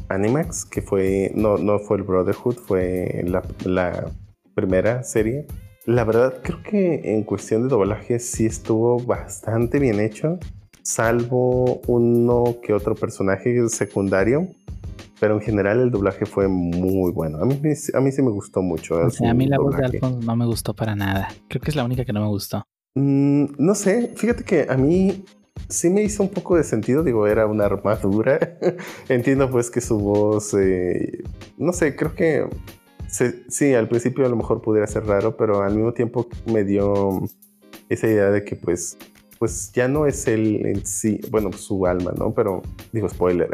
Animax, 0.09 0.65
que 0.65 0.81
fue, 0.81 1.31
no, 1.35 1.57
no 1.57 1.79
fue 1.79 1.97
el 1.97 2.03
Brotherhood, 2.03 2.55
fue 2.55 3.23
la, 3.25 3.41
la 3.65 4.11
primera 4.53 5.03
serie. 5.03 5.47
La 5.85 6.03
verdad, 6.03 6.41
creo 6.43 6.61
que 6.63 7.01
en 7.15 7.23
cuestión 7.23 7.63
de 7.63 7.69
doblaje 7.69 8.19
sí 8.19 8.45
estuvo 8.45 8.99
bastante 8.99 9.79
bien 9.79 9.99
hecho, 9.99 10.37
salvo 10.81 11.81
uno 11.87 12.57
que 12.63 12.73
otro 12.73 12.95
personaje 12.95 13.67
secundario. 13.69 14.47
Pero 15.23 15.35
en 15.35 15.39
general 15.41 15.79
el 15.79 15.89
doblaje 15.89 16.25
fue 16.25 16.49
muy 16.49 17.13
bueno. 17.13 17.37
A 17.37 17.45
mí, 17.45 17.57
a 17.93 17.99
mí 18.01 18.11
sí 18.11 18.21
me 18.21 18.29
gustó 18.29 18.61
mucho. 18.61 18.95
O 18.95 19.09
su 19.09 19.15
sea, 19.19 19.31
a 19.31 19.33
mí 19.33 19.47
la 19.47 19.57
voz 19.57 19.73
de 19.77 19.83
doblaje. 19.83 19.97
Alphonse 20.03 20.27
no 20.27 20.35
me 20.35 20.45
gustó 20.45 20.73
para 20.75 20.97
nada. 20.97 21.29
Creo 21.47 21.61
que 21.61 21.69
es 21.69 21.77
la 21.77 21.85
única 21.85 22.03
que 22.03 22.11
no 22.11 22.19
me 22.19 22.27
gustó. 22.27 22.65
Mm, 22.95 23.45
no 23.57 23.73
sé, 23.73 24.11
fíjate 24.17 24.43
que 24.43 24.67
a 24.69 24.75
mí 24.75 25.23
sí 25.69 25.89
me 25.89 26.03
hizo 26.03 26.23
un 26.23 26.29
poco 26.29 26.57
de 26.57 26.65
sentido, 26.65 27.03
digo, 27.05 27.25
era 27.25 27.47
una 27.47 27.63
armadura. 27.67 28.37
Entiendo 29.07 29.49
pues 29.49 29.71
que 29.71 29.79
su 29.79 29.97
voz, 29.97 30.53
eh, 30.55 31.23
no 31.57 31.71
sé, 31.71 31.95
creo 31.95 32.13
que 32.15 32.45
se- 33.07 33.49
sí, 33.49 33.73
al 33.73 33.87
principio 33.87 34.25
a 34.25 34.29
lo 34.29 34.35
mejor 34.35 34.61
pudiera 34.61 34.87
ser 34.87 35.05
raro, 35.05 35.37
pero 35.37 35.63
al 35.63 35.73
mismo 35.73 35.93
tiempo 35.93 36.27
me 36.51 36.65
dio 36.65 37.21
esa 37.87 38.07
idea 38.07 38.29
de 38.29 38.43
que 38.43 38.57
pues, 38.57 38.97
pues 39.39 39.71
ya 39.71 39.87
no 39.87 40.05
es 40.05 40.27
él 40.27 40.65
en 40.65 40.85
sí, 40.85 41.21
bueno, 41.31 41.53
su 41.53 41.85
alma, 41.87 42.11
¿no? 42.17 42.33
Pero 42.33 42.61
digo, 42.91 43.07
spoiler. 43.07 43.49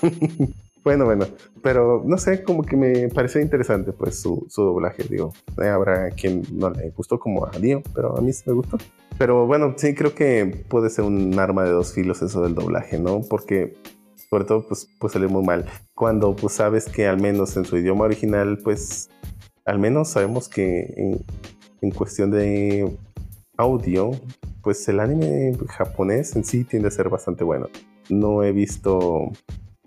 Bueno, 0.84 1.04
bueno, 1.04 1.26
pero 1.62 2.02
no 2.04 2.18
sé, 2.18 2.42
como 2.42 2.64
que 2.64 2.76
me 2.76 3.08
pareció 3.08 3.40
interesante 3.40 3.92
pues 3.92 4.20
su, 4.20 4.46
su 4.48 4.62
doblaje, 4.62 5.04
digo, 5.04 5.32
eh, 5.62 5.68
habrá 5.68 6.10
quien 6.10 6.42
no 6.52 6.70
le 6.70 6.90
gustó 6.90 7.20
como 7.20 7.46
a 7.46 7.50
Dio, 7.50 7.82
pero 7.94 8.18
a 8.18 8.20
mí 8.20 8.32
sí 8.32 8.42
me 8.46 8.54
gustó. 8.54 8.78
Pero 9.16 9.46
bueno, 9.46 9.74
sí 9.76 9.94
creo 9.94 10.14
que 10.14 10.64
puede 10.68 10.90
ser 10.90 11.04
un 11.04 11.38
arma 11.38 11.62
de 11.62 11.70
dos 11.70 11.92
filos 11.92 12.20
eso 12.22 12.42
del 12.42 12.56
doblaje, 12.56 12.98
¿no? 12.98 13.20
Porque 13.20 13.76
sobre 14.28 14.44
todo 14.44 14.66
pues 14.66 14.88
puede 14.98 15.12
salir 15.12 15.28
muy 15.28 15.44
mal. 15.44 15.66
Cuando 15.94 16.34
pues 16.34 16.54
sabes 16.54 16.86
que 16.86 17.06
al 17.06 17.20
menos 17.20 17.56
en 17.56 17.64
su 17.64 17.76
idioma 17.76 18.04
original 18.04 18.58
pues 18.64 19.08
al 19.64 19.78
menos 19.78 20.08
sabemos 20.08 20.48
que 20.48 20.92
en, 20.96 21.24
en 21.80 21.90
cuestión 21.92 22.32
de 22.32 22.96
audio 23.56 24.10
pues 24.62 24.88
el 24.88 24.98
anime 24.98 25.56
japonés 25.68 26.34
en 26.34 26.42
sí 26.42 26.64
tiende 26.64 26.88
a 26.88 26.90
ser 26.90 27.08
bastante 27.08 27.44
bueno. 27.44 27.68
No 28.08 28.42
he 28.42 28.50
visto 28.50 29.30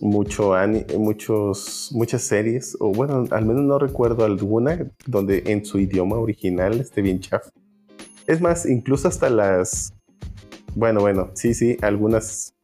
mucho 0.06 0.54
muchos 0.98 1.90
muchas 1.94 2.22
series 2.22 2.78
o 2.80 2.92
bueno 2.92 3.26
al 3.32 3.46
menos 3.46 3.64
no 3.64 3.80
recuerdo 3.80 4.26
alguna 4.26 4.90
donde 5.06 5.44
en 5.48 5.66
su 5.66 5.80
idioma 5.80 6.18
original 6.18 6.80
esté 6.80 7.02
bien 7.02 7.20
chafa 7.20 7.50
es 8.28 8.42
más 8.42 8.66
incluso 8.66 9.08
hasta 9.08 9.30
las 9.30 9.94
bueno 10.76 11.02
bueno 11.02 11.32
sí 11.34 11.54
sí 11.54 11.78
algunas 11.82 12.56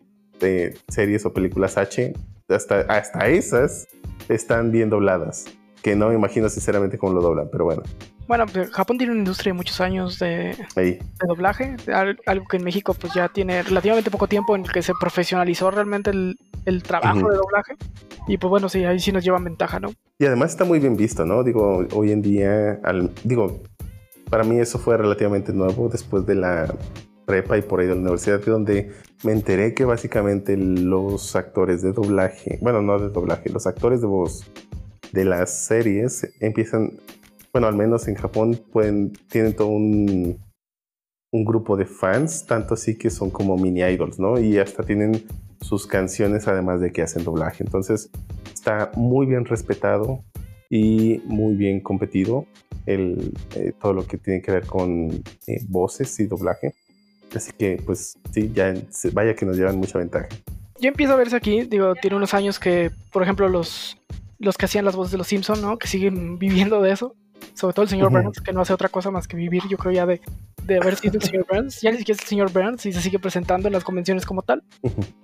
eh, 0.42 0.74
series 0.88 1.26
o 1.26 1.34
películas 1.34 1.78
H, 1.78 2.14
hasta, 2.50 2.82
hasta 2.82 3.28
esas 3.28 3.88
están 4.28 4.72
bien 4.72 4.90
dobladas. 4.90 5.46
Que 5.84 5.96
no 5.96 6.10
me 6.10 6.16
imagino 6.16 6.50
sinceramente 6.50 6.98
cómo 6.98 7.14
lo 7.14 7.22
doblan, 7.22 7.50
pero 7.52 7.66
bueno. 7.66 7.84
Bueno, 8.28 8.46
Japón 8.72 8.98
tiene 8.98 9.12
una 9.12 9.20
industria 9.20 9.52
de 9.52 9.58
muchos 9.58 9.82
años 9.82 10.18
de, 10.20 10.56
doblaje, 11.28 11.76
al- 11.94 12.18
algo 12.26 12.46
que 12.48 12.58
en 12.58 12.64
México 12.64 12.94
pues 12.94 13.14
ya 13.14 13.28
tiene 13.28 13.62
relativamente 13.64 14.10
poco 14.10 14.28
tiempo 14.28 14.56
en 14.56 14.64
el 14.66 14.72
que 14.72 14.82
se 14.82 14.94
profesionalizó 15.00 15.70
realmente 15.70 16.12
el, 16.12 16.38
el 16.66 16.82
trabajo 16.84 17.30
de 17.30 17.36
doblaje. 17.38 17.76
Y 18.28 18.38
pues 18.38 18.50
bueno, 18.50 18.70
sí, 18.70 18.86
ahí 18.86 19.00
sí 19.00 19.12
nos 19.12 19.24
llevan 19.24 19.44
ventaja, 19.44 19.80
¿no? 19.80 19.92
Y 20.20 20.26
además 20.26 20.52
está 20.52 20.64
muy 20.64 20.80
bien 20.80 20.96
visto, 20.96 21.26
¿no? 21.26 21.44
Digo, 21.44 21.86
hoy 21.94 22.12
en 22.12 22.22
día, 22.22 22.80
al- 22.84 23.12
digo, 23.24 23.62
para 24.30 24.44
mí 24.46 24.60
eso 24.60 24.80
fue 24.80 24.96
relativamente 24.96 25.52
nuevo 25.52 25.90
después 25.90 26.26
de 26.26 26.36
la 26.36 26.74
prepa 27.26 27.58
y 27.58 27.62
por 27.62 27.80
ahí 27.82 27.88
de 27.88 27.96
la 27.96 28.02
universidad, 28.02 28.40
donde 28.46 28.92
me 29.24 29.34
enteré 29.34 29.74
que 29.74 29.84
básicamente 29.84 30.56
los 30.56 31.36
actores 31.36 31.82
de 31.82 31.92
doblaje, 31.92 32.60
bueno, 32.62 32.82
no 32.82 32.98
de 32.98 33.10
doblaje, 33.10 33.50
los 33.50 33.68
actores 33.68 34.00
de 34.02 34.08
voz 34.08 34.50
de 35.12 35.26
las 35.26 35.66
series 35.66 36.32
empiezan, 36.40 36.94
bueno, 37.52 37.68
al 37.68 37.76
menos 37.76 38.08
en 38.08 38.16
Japón, 38.16 38.60
pueden, 38.72 39.12
tienen 39.30 39.56
todo 39.56 39.68
un, 39.68 40.40
grupo 41.34 41.78
de 41.78 41.86
fans, 41.86 42.46
tanto 42.46 42.74
así 42.74 42.98
que 42.98 43.10
son 43.10 43.30
como 43.30 43.58
mini 43.58 43.82
idols, 43.82 44.20
¿no? 44.20 44.40
Y 44.40 44.58
hasta 44.58 44.84
tienen 44.84 45.24
sus 45.62 45.88
canciones 45.88 46.48
además 46.48 46.82
de 46.82 46.92
que 46.92 47.02
hacen 47.02 47.24
doblaje. 47.24 47.64
Entonces, 47.64 48.10
está 48.54 48.92
muy 48.96 49.26
bien 49.26 49.46
respetado 49.46 50.24
y 50.70 51.22
muy 51.26 51.56
bien 51.56 51.80
competido 51.80 52.46
el, 52.86 53.34
eh, 53.56 53.74
todo 53.82 53.94
lo 53.94 54.06
que 54.06 54.18
tiene 54.18 54.42
que 54.42 54.52
ver 54.52 54.66
con 54.66 55.10
eh, 55.48 55.62
voces 55.70 56.20
y 56.20 56.26
doblaje. 56.26 56.74
Así 57.34 57.52
que, 57.58 57.82
pues 57.86 58.18
sí, 58.32 58.52
ya 58.54 58.74
vaya 59.14 59.36
que 59.36 59.46
nos 59.46 59.58
llevan 59.58 59.78
mucha 59.78 60.00
ventaja. 60.00 60.28
Ya 60.80 60.90
empieza 60.90 61.14
a 61.14 61.16
verse 61.16 61.36
aquí, 61.36 61.64
digo, 61.64 61.96
tiene 61.96 62.18
unos 62.18 62.34
años 62.34 62.60
que, 62.60 62.92
por 63.12 63.24
ejemplo, 63.24 63.48
los, 63.48 63.98
los 64.40 64.58
que 64.58 64.66
hacían 64.66 64.84
las 64.84 64.96
voces 64.96 65.12
de 65.12 65.18
los 65.20 65.28
Simpsons, 65.28 65.62
¿no? 65.62 65.78
Que 65.78 65.88
siguen 65.88 66.40
viviendo 66.40 66.82
de 66.82 66.92
eso. 66.92 67.16
Sobre 67.54 67.74
todo 67.74 67.84
el 67.84 67.90
señor. 67.90 68.12
Burns, 68.12 68.40
que 68.42 68.54
no 68.54 68.62
hace 68.62 68.74
otra 68.74 68.90
cosa 68.90 69.12
más 69.12 69.28
que 69.28 69.38
vivir, 69.38 69.64
yo 69.70 69.78
creo 69.78 69.92
ya 69.92 70.06
de, 70.06 70.22
de 70.66 70.78
haber 70.78 70.96
sido 70.96 71.16
el 71.16 71.22
señor 71.24 71.46
Burns. 71.50 71.82
Ya 71.82 71.92
ni 71.92 71.98
siquiera 71.98 72.16
es 72.18 72.22
el 72.24 72.28
señor 72.28 72.52
Burns 72.52 72.86
y 72.86 72.94
se 72.94 73.02
sigue 73.02 73.20
presentando 73.20 73.68
en 73.68 73.74
las 73.74 73.84
convenciones 73.84 74.26
como 74.26 74.42
tal. 74.42 74.64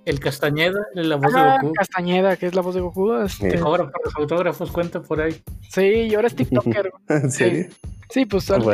El 0.04 0.20
Castañeda, 0.20 0.80
la 0.94 1.16
voz 1.16 1.32
Ah, 1.34 1.58
de 1.60 1.66
Goku. 1.66 1.74
Castañeda, 1.74 2.36
que 2.36 2.46
es 2.46 2.54
la 2.54 2.62
voz 2.62 2.74
de 2.74 2.80
Goku. 2.80 3.12
este. 3.22 3.58
Cobra 3.58 3.90
por 3.90 4.04
los 4.04 4.14
autógrafos, 4.16 4.70
cuenta 4.70 5.02
por 5.02 5.20
ahí. 5.20 5.42
Sí, 5.70 5.82
y 5.82 6.14
ahora 6.14 6.28
es 6.28 6.34
TikToker. 6.36 6.90
¿En 7.08 7.30
serio? 7.30 7.66
Sí, 8.10 8.24
pues 8.26 8.50
Ah, 8.50 8.54
algo, 8.56 8.70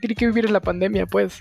tiene 0.00 0.14
que 0.16 0.26
vivir 0.26 0.46
en 0.46 0.52
la 0.52 0.60
pandemia, 0.60 1.06
pues. 1.06 1.38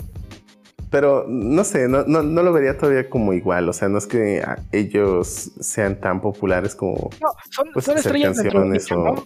Pero 0.91 1.25
no 1.27 1.63
sé, 1.63 1.88
no, 1.88 2.03
no, 2.05 2.21
no 2.23 2.43
lo 2.43 2.53
vería 2.53 2.77
todavía 2.77 3.09
como 3.09 3.33
igual. 3.33 3.67
O 3.67 3.73
sea, 3.73 3.89
no 3.89 3.97
es 3.97 4.05
que 4.05 4.45
ellos 4.71 5.51
sean 5.59 5.99
tan 5.99 6.21
populares 6.21 6.75
como 6.75 7.09
No, 7.21 7.29
son, 7.49 7.67
pues, 7.73 7.86
son 7.86 7.97
estrellas 7.97 8.38
dentro 8.38 8.61
de 8.61 8.69
canciones 8.77 8.83
nicho, 8.83 9.01
o- 9.01 9.15
¿no? 9.15 9.25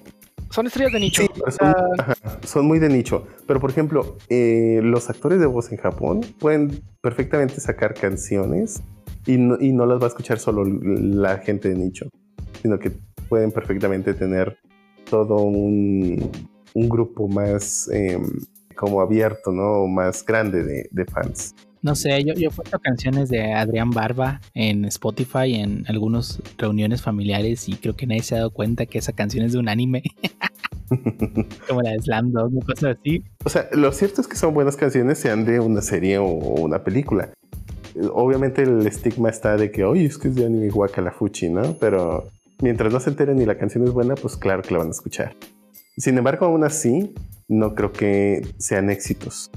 Son 0.50 0.66
estrellas 0.66 0.94
de 0.94 1.00
nicho. 1.00 1.22
Sí, 1.22 1.28
o 1.30 1.34
pero 1.34 1.52
sea, 1.52 1.74
son, 1.74 2.00
ajá, 2.00 2.16
son 2.44 2.66
muy 2.66 2.80
de 2.80 2.90
nicho. 2.90 3.28
Pero, 3.48 3.60
por 3.60 3.70
ejemplo, 3.70 4.18
eh, 4.30 4.80
los 4.84 5.10
actores 5.10 5.40
de 5.40 5.46
voz 5.46 5.72
en 5.72 5.78
Japón 5.78 6.22
pueden 6.40 6.82
perfectamente 7.02 7.60
sacar 7.60 7.94
canciones 7.94 8.82
y 9.26 9.38
no, 9.38 9.58
y 9.60 9.72
no 9.72 9.86
las 9.86 10.00
va 10.00 10.06
a 10.06 10.08
escuchar 10.08 10.40
solo 10.40 10.64
la 10.66 11.38
gente 11.38 11.70
de 11.70 11.76
nicho, 11.76 12.10
sino 12.62 12.80
que 12.80 12.92
pueden 13.28 13.52
perfectamente 13.52 14.14
tener 14.14 14.58
todo 15.10 15.38
un, 15.38 16.32
un 16.74 16.90
grupo 16.90 17.28
más 17.28 17.90
em, 17.92 18.24
como 18.76 19.02
abierto, 19.02 19.52
¿no? 19.52 19.88
Más 19.88 20.26
grande 20.26 20.64
de, 20.64 20.90
de 20.92 21.06
fans. 21.06 21.54
No 21.82 21.96
sé, 21.96 22.24
yo, 22.26 22.34
yo 22.34 22.50
he 22.50 22.52
puesto 22.52 22.78
canciones 22.80 23.30
de 23.30 23.54
Adrián 23.54 23.92
Barba 23.92 24.42
en 24.54 24.84
Spotify 24.86 25.56
en 25.56 25.86
algunas 25.88 26.42
reuniones 26.58 27.02
familiares 27.02 27.70
y 27.70 27.76
creo 27.76 27.96
que 27.96 28.06
nadie 28.06 28.22
se 28.22 28.36
ha 28.36 28.40
dado 28.40 28.52
cuenta 28.52 28.86
que 28.86 28.98
esa 28.98 29.14
canción 29.14 29.46
es 29.46 29.54
de 29.54 29.60
un 29.60 29.70
anime, 29.70 30.04
como 31.70 31.82
la 31.82 31.92
de 31.92 32.02
Slam 32.02 32.34
Dog 32.34 32.52
o 32.58 32.60
cosas 32.66 32.98
así. 33.00 33.24
O 33.46 33.50
sea, 33.50 33.70
lo 33.72 33.92
cierto 33.94 34.20
es 34.20 34.28
que 34.28 34.36
son 34.36 34.54
buenas 34.54 34.76
canciones, 34.76 35.20
sean 35.20 35.46
de 35.46 35.62
una 35.62 35.82
serie 35.82 36.18
o 36.18 36.26
una 36.26 36.84
película. 36.84 37.30
Obviamente 38.14 38.64
el 38.64 38.86
estigma 38.86 39.30
está 39.30 39.56
de 39.56 39.72
que, 39.72 39.86
oye, 39.86 40.06
es 40.06 40.18
que 40.18 40.28
es 40.28 40.36
de 40.36 40.46
anime 40.46 40.72
Fuchi, 41.18 41.50
¿no? 41.50 41.76
Pero 41.80 42.28
mientras 42.62 42.92
no 42.92 43.00
se 43.00 43.10
enteren 43.10 43.42
y 43.42 43.46
la 43.46 43.58
canción 43.58 43.86
es 43.86 43.92
buena, 43.92 44.16
pues 44.16 44.36
claro 44.36 44.64
que 44.64 44.74
la 44.74 44.80
van 44.80 44.90
a 44.90 44.92
escuchar. 44.92 45.34
Sin 45.98 46.18
embargo, 46.18 46.46
aún 46.46 46.64
así, 46.66 47.14
no 47.48 47.74
creo 47.74 47.92
que 47.92 48.46
sean 48.58 48.90
éxitos. 48.90 49.50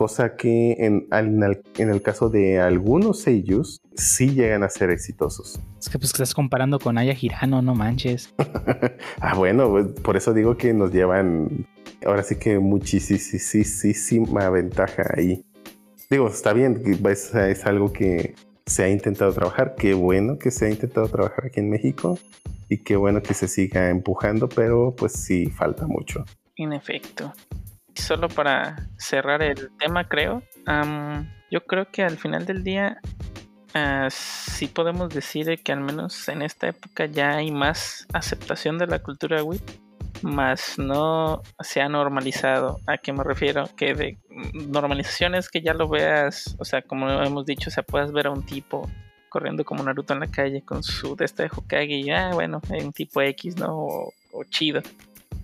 Cosa 0.00 0.34
que 0.34 0.76
en, 0.78 1.06
al- 1.10 1.60
en 1.76 1.90
el 1.90 2.00
caso 2.00 2.30
de 2.30 2.58
algunos 2.58 3.20
seiyus, 3.20 3.82
sí 3.94 4.30
llegan 4.30 4.62
a 4.62 4.70
ser 4.70 4.88
exitosos. 4.88 5.60
Es 5.78 5.90
que 5.90 5.98
pues 5.98 6.10
estás 6.12 6.32
comparando 6.32 6.78
con 6.78 6.96
Aya 6.96 7.14
Hirano, 7.20 7.60
no 7.60 7.74
manches. 7.74 8.32
ah, 9.20 9.34
bueno, 9.34 9.68
pues, 9.68 9.88
por 10.00 10.16
eso 10.16 10.32
digo 10.32 10.56
que 10.56 10.72
nos 10.72 10.90
llevan 10.90 11.66
ahora 12.06 12.22
sí 12.22 12.36
que 12.36 12.58
muchísima 12.58 14.48
ventaja 14.48 15.02
ahí. 15.18 15.44
Digo, 16.08 16.28
está 16.28 16.54
bien, 16.54 16.82
es, 17.10 17.34
es 17.34 17.66
algo 17.66 17.92
que 17.92 18.34
se 18.64 18.84
ha 18.84 18.88
intentado 18.88 19.34
trabajar. 19.34 19.74
Qué 19.76 19.92
bueno 19.92 20.38
que 20.38 20.50
se 20.50 20.64
ha 20.64 20.70
intentado 20.70 21.08
trabajar 21.08 21.44
aquí 21.44 21.60
en 21.60 21.68
México 21.68 22.18
y 22.70 22.78
qué 22.78 22.96
bueno 22.96 23.20
que 23.20 23.34
se 23.34 23.48
siga 23.48 23.90
empujando, 23.90 24.48
pero 24.48 24.94
pues 24.96 25.12
sí 25.12 25.50
falta 25.50 25.86
mucho. 25.86 26.24
En 26.56 26.72
efecto. 26.72 27.34
Solo 27.94 28.28
para 28.28 28.88
cerrar 28.98 29.42
el 29.42 29.70
tema, 29.78 30.08
creo. 30.08 30.42
yo 31.50 31.60
creo 31.66 31.90
que 31.90 32.02
al 32.02 32.16
final 32.16 32.46
del 32.46 32.64
día 32.64 32.98
ah, 33.74 34.08
sí 34.10 34.66
podemos 34.66 35.10
decir 35.10 35.60
que 35.62 35.72
al 35.72 35.80
menos 35.80 36.28
en 36.28 36.42
esta 36.42 36.68
época 36.68 37.06
ya 37.06 37.36
hay 37.36 37.50
más 37.50 38.06
aceptación 38.12 38.78
de 38.78 38.86
la 38.86 39.00
cultura 39.00 39.42
WIP, 39.42 39.62
más 40.22 40.78
no 40.78 41.42
se 41.60 41.80
ha 41.80 41.88
normalizado. 41.88 42.78
¿A 42.86 42.98
qué 42.98 43.12
me 43.12 43.24
refiero? 43.24 43.68
Que 43.76 43.94
de 43.94 44.18
normalización 44.52 45.34
es 45.34 45.48
que 45.48 45.62
ya 45.62 45.74
lo 45.74 45.88
veas, 45.88 46.56
o 46.58 46.64
sea, 46.64 46.82
como 46.82 47.08
hemos 47.22 47.46
dicho, 47.46 47.70
o 47.70 47.72
sea, 47.72 47.82
puedas 47.82 48.12
ver 48.12 48.26
a 48.26 48.30
un 48.30 48.44
tipo 48.44 48.88
corriendo 49.28 49.64
como 49.64 49.82
Naruto 49.82 50.12
en 50.12 50.20
la 50.20 50.26
calle 50.26 50.62
con 50.62 50.82
su 50.82 51.16
de 51.16 51.24
este 51.24 51.44
Hokage 51.44 51.94
y 51.94 52.10
ah, 52.10 52.30
bueno, 52.34 52.60
un 52.68 52.92
tipo 52.92 53.22
X, 53.22 53.56
¿no? 53.56 53.72
O 54.32 54.44
chido. 54.50 54.82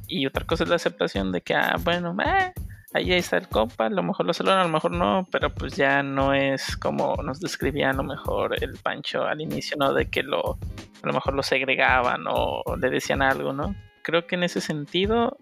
Y 0.09 0.27
otra 0.27 0.45
cosa 0.47 0.65
es 0.65 0.71
la 0.71 0.77
aceptación 0.77 1.33
de 1.33 1.41
que, 1.41 1.55
ah, 1.55 1.77
bueno, 1.83 2.17
eh, 2.25 2.53
ahí 2.97 3.13
está 3.13 3.37
el 3.37 3.49
compa, 3.49 3.87
a 3.87 3.91
lo 3.91 4.03
mejor 4.03 4.27
lo 4.27 4.33
saludan, 4.33 4.59
a 4.59 4.65
lo 4.65 4.71
mejor 4.71 4.93
no, 4.93 5.27
pero 5.31 5.53
pues 5.53 5.77
ya 5.77 6.03
no 6.03 6.33
es 6.33 6.77
como 6.77 7.17
nos 7.23 7.41
describía 7.41 7.91
a 7.91 7.93
lo 7.93 8.03
mejor 8.03 8.63
el 8.63 8.79
Pancho 8.79 9.25
al 9.25 9.41
inicio, 9.41 9.77
¿no? 9.79 9.93
De 9.93 10.09
que 10.09 10.23
lo, 10.23 10.59
a 11.03 11.07
lo 11.07 11.13
mejor 11.13 11.35
lo 11.35 11.43
segregaban 11.43 12.25
o 12.29 12.63
le 12.81 12.91
decían 12.91 13.23
algo, 13.23 13.53
¿no? 13.53 13.75
Creo 14.03 14.27
que 14.27 14.37
en 14.37 14.45
ese 14.45 14.61
sentido, 14.61 15.37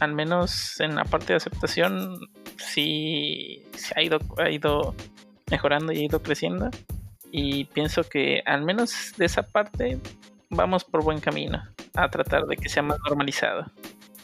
al 0.00 0.14
menos 0.14 0.80
en 0.80 0.96
la 0.96 1.04
parte 1.04 1.32
de 1.32 1.36
aceptación, 1.36 2.18
sí, 2.56 3.62
sí 3.74 3.92
ha, 3.94 4.02
ido, 4.02 4.18
ha 4.38 4.50
ido 4.50 4.94
mejorando 5.50 5.92
y 5.92 5.98
ha 5.98 6.04
ido 6.04 6.22
creciendo. 6.22 6.70
Y 7.30 7.64
pienso 7.66 8.04
que 8.04 8.42
al 8.46 8.62
menos 8.62 9.12
de 9.18 9.26
esa 9.26 9.42
parte 9.42 10.00
vamos 10.48 10.84
por 10.84 11.04
buen 11.04 11.20
camino 11.20 11.62
a 11.94 12.08
tratar 12.08 12.46
de 12.46 12.56
que 12.56 12.70
sea 12.70 12.82
más 12.82 12.98
normalizado. 13.06 13.66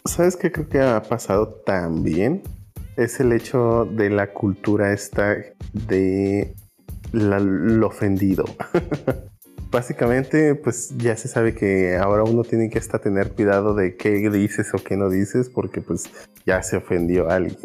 ¿Sabes 0.05 0.37
qué 0.37 0.51
creo 0.51 0.69
que 0.69 0.81
ha 0.81 1.01
pasado 1.03 1.49
también? 1.65 2.43
Es 2.97 3.21
el 3.21 3.33
hecho 3.33 3.85
de 3.85 4.11
la 4.11 4.33
cultura 4.33 4.93
esta 4.93 5.37
de 5.73 6.55
lo 7.13 7.87
ofendido. 7.87 8.45
Básicamente, 9.71 10.57
pues 10.57 10.93
ya 10.99 11.17
se 11.17 11.29
sabe 11.29 11.55
que 11.55 11.97
ahora 11.97 12.25
uno 12.25 12.43
tiene 12.43 12.69
que 12.69 12.79
hasta 12.79 12.99
tener 12.99 13.31
cuidado 13.31 13.75
de 13.75 13.97
qué 13.97 14.29
dices 14.29 14.75
o 14.75 14.79
qué 14.79 14.97
no 14.97 15.09
dices 15.09 15.49
porque 15.49 15.81
pues 15.81 16.11
ya 16.45 16.63
se 16.63 16.79
ofendió 16.79 17.31
alguien. 17.31 17.57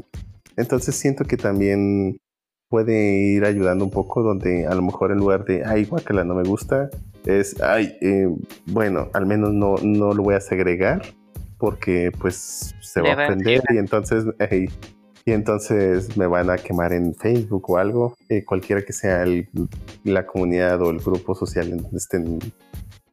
Entonces 0.58 0.96
siento 0.96 1.26
que 1.26 1.38
también 1.38 2.18
puede 2.70 3.18
ir 3.18 3.46
ayudando 3.46 3.84
un 3.84 3.92
poco 3.92 4.22
donde 4.22 4.68
a 4.68 4.76
lo 4.76 4.84
mejor 4.84 5.12
en 5.12 5.18
lugar 5.18 5.44
de, 5.44 5.66
ay, 5.66 5.86
guacala, 5.86 6.24
no 6.24 6.36
me 6.36 6.44
gusta, 6.44 6.90
es, 7.26 7.60
ay, 7.62 7.98
eh, 8.02 8.30
bueno, 8.68 9.10
al 9.14 9.26
menos 9.26 9.54
no, 9.54 9.76
no 9.82 10.14
lo 10.14 10.24
voy 10.24 10.36
a 10.36 10.42
segregar 10.42 11.02
porque 11.58 12.12
pues 12.20 12.76
se 12.82 13.02
va 13.02 13.10
a 13.10 13.12
ofender 13.32 13.62
y 13.74 13.78
entonces, 13.78 14.26
y 15.26 15.32
entonces 15.32 16.16
me 16.18 16.28
van 16.28 16.50
a 16.50 16.58
quemar 16.58 16.94
en 16.94 17.14
Facebook 17.16 17.70
o 17.70 17.78
algo, 17.78 18.16
eh, 18.30 18.46
cualquiera 18.46 18.82
que 18.84 18.94
sea 18.94 19.24
el- 19.24 19.50
la 20.04 20.26
comunidad 20.26 20.82
o 20.82 20.90
el 20.90 21.00
grupo 21.00 21.36
social 21.36 21.70
en 21.72 21.78
donde 21.78 21.98
estén 21.98 22.40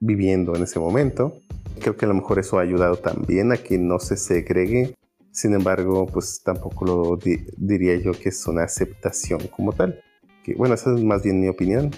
viviendo 0.01 0.55
en 0.55 0.63
ese 0.63 0.79
momento. 0.79 1.39
Creo 1.81 1.97
que 1.97 2.05
a 2.05 2.09
lo 2.09 2.15
mejor 2.15 2.39
eso 2.39 2.59
ha 2.59 2.63
ayudado 2.63 2.97
también 2.97 3.51
a 3.53 3.57
que 3.57 3.79
no 3.79 3.99
se 3.99 4.17
segregue. 4.17 4.95
Sin 5.33 5.55
embargo, 5.55 6.07
pues 6.07 6.41
tampoco 6.45 6.85
lo 6.85 7.17
di- 7.17 7.45
diría 7.57 7.97
yo 7.97 8.13
que 8.13 8.29
es 8.29 8.47
una 8.47 8.63
aceptación 8.65 9.41
como 9.49 9.73
tal. 9.73 10.01
Que, 10.45 10.55
bueno, 10.55 10.75
esa 10.75 10.95
es 10.95 11.03
más 11.03 11.23
bien 11.25 11.41
mi 11.41 11.49
opinión. 11.49 11.91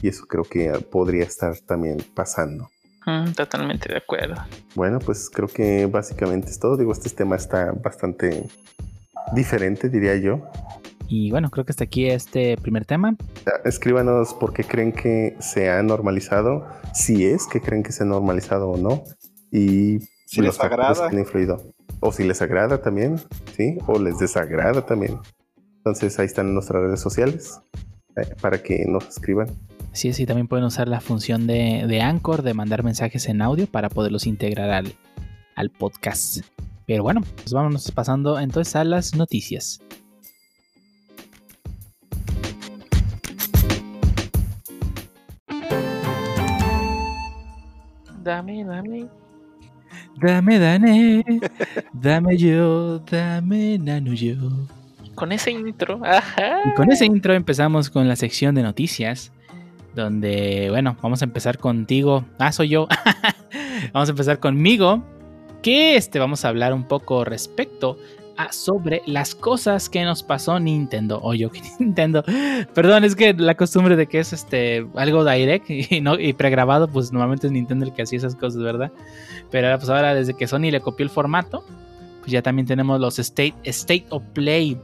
Y 0.00 0.08
eso 0.08 0.24
creo 0.26 0.44
que 0.44 0.70
podría 0.90 1.24
estar 1.24 1.58
también 1.66 1.98
pasando. 2.14 2.68
Mm, 3.08 3.32
totalmente 3.32 3.90
de 3.90 3.96
acuerdo. 3.96 4.34
Bueno, 4.74 4.98
pues 4.98 5.30
creo 5.30 5.48
que 5.48 5.86
básicamente 5.86 6.50
es 6.50 6.58
todo. 6.58 6.76
Digo, 6.76 6.92
este 6.92 7.08
tema 7.08 7.36
está 7.36 7.72
bastante 7.72 8.46
diferente, 9.34 9.88
diría 9.88 10.14
yo. 10.16 10.42
Y 11.08 11.30
bueno, 11.30 11.48
creo 11.48 11.64
que 11.64 11.72
hasta 11.72 11.84
aquí 11.84 12.06
este 12.06 12.58
primer 12.58 12.84
tema. 12.84 13.16
Escríbanos 13.64 14.34
por 14.34 14.52
qué 14.52 14.62
creen 14.62 14.92
que 14.92 15.36
se 15.40 15.70
ha 15.70 15.82
normalizado, 15.82 16.66
si 16.92 17.24
es 17.24 17.46
que 17.46 17.62
creen 17.62 17.82
que 17.82 17.92
se 17.92 18.02
ha 18.02 18.06
normalizado 18.06 18.68
o 18.68 18.76
no, 18.76 19.04
y 19.50 20.00
Si 20.26 20.42
les 20.42 20.58
los 20.58 20.60
agrada. 20.60 21.08
que 21.08 21.16
han 21.16 21.18
influido. 21.18 21.62
O 22.00 22.12
si 22.12 22.24
les 22.24 22.42
agrada 22.42 22.82
también, 22.82 23.16
¿sí? 23.56 23.78
O 23.86 23.98
les 23.98 24.18
desagrada 24.18 24.84
también. 24.84 25.18
Entonces 25.78 26.18
ahí 26.18 26.26
están 26.26 26.52
nuestras 26.52 26.82
redes 26.82 27.00
sociales 27.00 27.58
eh, 28.16 28.34
para 28.42 28.62
que 28.62 28.84
nos 28.86 29.08
escriban. 29.08 29.48
Sí, 29.92 30.12
sí, 30.12 30.26
también 30.26 30.48
pueden 30.48 30.64
usar 30.64 30.88
la 30.88 31.00
función 31.00 31.46
de, 31.46 31.84
de 31.88 32.00
Anchor 32.00 32.42
de 32.42 32.54
mandar 32.54 32.84
mensajes 32.84 33.26
en 33.28 33.42
audio 33.42 33.66
para 33.66 33.88
poderlos 33.88 34.26
integrar 34.26 34.70
al, 34.70 34.94
al 35.56 35.70
podcast. 35.70 36.44
Pero 36.86 37.02
bueno, 37.02 37.22
pues 37.36 37.52
vámonos 37.52 37.90
pasando 37.90 38.38
entonces 38.38 38.76
a 38.76 38.84
las 38.84 39.14
noticias. 39.14 39.80
Dame, 48.22 48.64
dame. 48.64 49.08
Dame, 50.20 50.58
dame, 50.58 51.24
dame 51.92 52.36
yo, 52.36 52.98
dame 52.98 53.78
nano 53.78 54.12
yo. 54.12 54.34
Con 55.14 55.32
ese 55.32 55.50
intro. 55.50 56.00
Ajá. 56.04 56.58
Y 56.64 56.74
con 56.74 56.90
ese 56.90 57.06
intro 57.06 57.34
empezamos 57.34 57.88
con 57.88 58.08
la 58.08 58.16
sección 58.16 58.54
de 58.54 58.62
noticias, 58.62 59.32
donde, 60.02 60.68
bueno, 60.70 60.96
vamos 61.02 61.22
a 61.22 61.24
empezar 61.24 61.58
contigo. 61.58 62.24
Ah, 62.38 62.52
soy 62.52 62.70
yo. 62.70 62.88
vamos 63.92 64.08
a 64.08 64.12
empezar 64.12 64.40
conmigo, 64.40 65.02
que 65.62 65.96
este 65.96 66.18
vamos 66.18 66.44
a 66.44 66.48
hablar 66.48 66.72
un 66.72 66.84
poco 66.84 67.24
respecto 67.24 67.98
a 68.36 68.52
sobre 68.52 69.02
las 69.04 69.34
cosas 69.34 69.88
que 69.88 70.04
nos 70.04 70.22
pasó 70.22 70.58
Nintendo. 70.60 71.20
O 71.22 71.34
yo 71.34 71.50
que 71.50 71.60
Nintendo. 71.80 72.24
Perdón, 72.72 73.04
es 73.04 73.16
que 73.16 73.34
la 73.34 73.56
costumbre 73.56 73.96
de 73.96 74.06
que 74.06 74.20
es 74.20 74.32
este 74.32 74.86
algo 74.94 75.24
direct 75.24 75.68
y 75.90 76.00
no 76.00 76.18
y 76.18 76.32
pregrabado, 76.32 76.88
pues 76.88 77.12
normalmente 77.12 77.48
es 77.48 77.52
Nintendo 77.52 77.84
el 77.84 77.92
que 77.92 78.02
hacía 78.02 78.18
esas 78.18 78.36
cosas, 78.36 78.62
¿verdad? 78.62 78.92
Pero 79.50 79.66
ahora, 79.66 79.78
pues 79.78 79.90
ahora 79.90 80.14
desde 80.14 80.34
que 80.34 80.46
Sony 80.46 80.70
le 80.70 80.80
copió 80.80 81.04
el 81.04 81.10
formato, 81.10 81.64
pues 82.20 82.30
ya 82.32 82.40
también 82.40 82.66
tenemos 82.66 83.00
los 83.00 83.18
State, 83.18 83.54
State 83.64 84.06
of 84.10 84.22
Play 84.32 84.78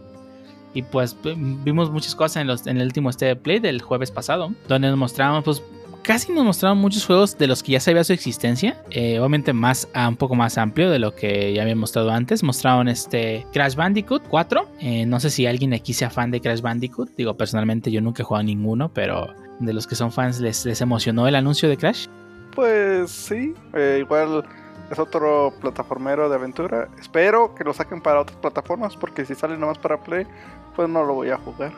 y 0.75 0.83
pues 0.83 1.17
vimos 1.25 1.91
muchas 1.91 2.15
cosas 2.15 2.43
en, 2.43 2.49
los, 2.49 2.67
en 2.67 2.79
el 2.79 2.87
último 2.87 3.11
State 3.11 3.37
Play 3.37 3.61
del 3.61 3.81
jueves 3.81 4.11
pasado, 4.11 4.53
donde 4.69 4.89
nos 4.89 4.99
mostraron, 4.99 5.43
pues 5.43 5.63
casi 6.03 6.33
nos 6.33 6.45
mostraron 6.45 6.79
muchos 6.79 7.07
juegos 7.07 7.37
de 7.39 7.47
los 7.47 7.63
que 7.63 7.73
ya 7.73 7.81
sabía 7.81 8.05
su 8.05 8.13
existencia, 8.13 8.77
eh, 8.91 9.19
obviamente 9.19 9.53
más 9.53 9.89
a 9.95 10.09
un 10.09 10.17
poco 10.17 10.35
más 10.35 10.59
amplio 10.59 10.91
de 10.91 10.99
lo 10.99 11.15
que 11.15 11.55
ya 11.55 11.63
habían 11.63 11.79
mostrado 11.79 12.11
antes. 12.11 12.43
Mostraron 12.43 12.89
este 12.89 13.47
Crash 13.53 13.75
Bandicoot 13.75 14.23
4. 14.29 14.69
Eh, 14.81 15.07
no 15.07 15.19
sé 15.19 15.31
si 15.31 15.47
alguien 15.47 15.73
aquí 15.73 15.95
sea 15.95 16.11
fan 16.11 16.31
de 16.31 16.41
Crash 16.41 16.61
Bandicoot. 16.61 17.11
Digo, 17.17 17.35
personalmente 17.37 17.91
yo 17.91 18.01
nunca 18.01 18.23
he 18.23 18.27
jugado 18.27 18.45
ninguno, 18.45 18.91
pero 18.93 19.35
de 19.61 19.73
los 19.73 19.87
que 19.87 19.95
son 19.95 20.13
fans 20.13 20.41
les, 20.41 20.67
les 20.67 20.81
emocionó 20.81 21.27
el 21.27 21.35
anuncio 21.35 21.69
de 21.69 21.77
Crash. 21.77 22.07
Pues 22.55 23.11
sí, 23.11 23.55
eh, 23.73 23.99
igual 24.01 24.45
es 24.91 24.99
otro 24.99 25.53
plataformero 25.61 26.29
de 26.29 26.37
aventura. 26.37 26.89
Espero 27.01 27.55
que 27.55 27.65
lo 27.65 27.73
saquen 27.73 28.01
para 28.01 28.21
otras 28.21 28.37
plataformas 28.39 28.97
porque 28.97 29.25
si 29.25 29.35
sale 29.35 29.57
nomás 29.57 29.79
para 29.79 29.99
Play, 29.99 30.27
pues 30.75 30.89
no 30.89 31.05
lo 31.05 31.15
voy 31.15 31.31
a 31.31 31.39
jugar. 31.39 31.73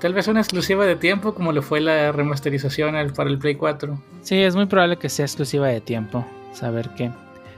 Tal 0.00 0.12
vez 0.12 0.28
una 0.28 0.40
exclusiva 0.40 0.84
de 0.84 0.96
tiempo 0.96 1.34
como 1.34 1.52
lo 1.52 1.62
fue 1.62 1.80
la 1.80 2.12
remasterización 2.12 2.94
para 3.16 3.30
el 3.30 3.38
Play 3.38 3.54
4. 3.54 3.98
Sí, 4.22 4.36
es 4.42 4.54
muy 4.54 4.66
probable 4.66 4.98
que 4.98 5.08
sea 5.08 5.24
exclusiva 5.24 5.68
de 5.68 5.80
tiempo. 5.80 6.26
Saber 6.52 6.90
qué. 6.96 7.10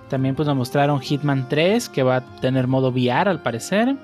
También 0.09 0.37
pues 0.37 0.47
nos 0.47 0.57
mostraron 0.57 1.01
Hitman 1.01 1.49
3 1.49 1.89
que 1.89 2.03
va 2.03 2.17
a 2.17 2.41
tener 2.41 2.69
modo 2.69 2.91
VR 2.91 3.29
al 3.29 3.43
parecer. 3.43 3.97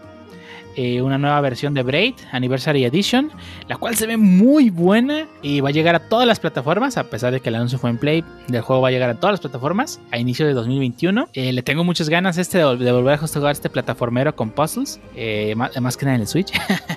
Eh, 0.77 1.03
una 1.03 1.19
nueva 1.19 1.41
versión 1.43 1.75
de 1.75 1.83
Braid 1.83 2.15
Anniversary 2.33 2.85
Edition, 2.85 3.31
la 3.69 3.77
cual 3.77 3.95
se 3.97 4.07
ve 4.07 4.17
muy 4.17 4.71
buena 4.71 5.27
y 5.43 5.61
va 5.61 5.69
a 5.69 5.73
llegar 5.73 5.95
a 5.95 6.09
todas 6.09 6.27
las 6.27 6.41
plataformas, 6.41 6.97
a 6.97 7.05
pesar 7.05 7.33
de 7.33 7.41
que 7.41 7.51
el 7.51 7.57
anuncio 7.57 7.79
fue 7.79 7.91
en 7.91 7.99
Play, 7.99 8.25
del 8.49 8.63
juego 8.63 8.81
va 8.83 8.89
a 8.89 8.91
llegar 8.91 9.11
a 9.11 9.15
todas 9.15 9.35
las 9.35 9.41
plataformas 9.41 10.01
a 10.11 10.19
inicio 10.19 10.47
de 10.47 10.55
2021. 10.55 11.29
Eh, 11.35 11.53
le 11.53 11.63
tengo 11.63 11.85
muchas 11.85 12.09
ganas 12.09 12.39
este 12.39 12.59
de, 12.59 12.65
vol- 12.65 12.79
de 12.79 12.91
volver 12.93 13.15
a 13.15 13.19
jugar 13.19 13.53
este 13.53 13.69
plataformero 13.69 14.35
con 14.35 14.51
puzzles, 14.51 14.99
eh, 15.15 15.55
más 15.57 15.97
que 15.97 16.05
nada 16.07 16.15
en 16.17 16.23
el 16.23 16.27
Switch 16.29 16.53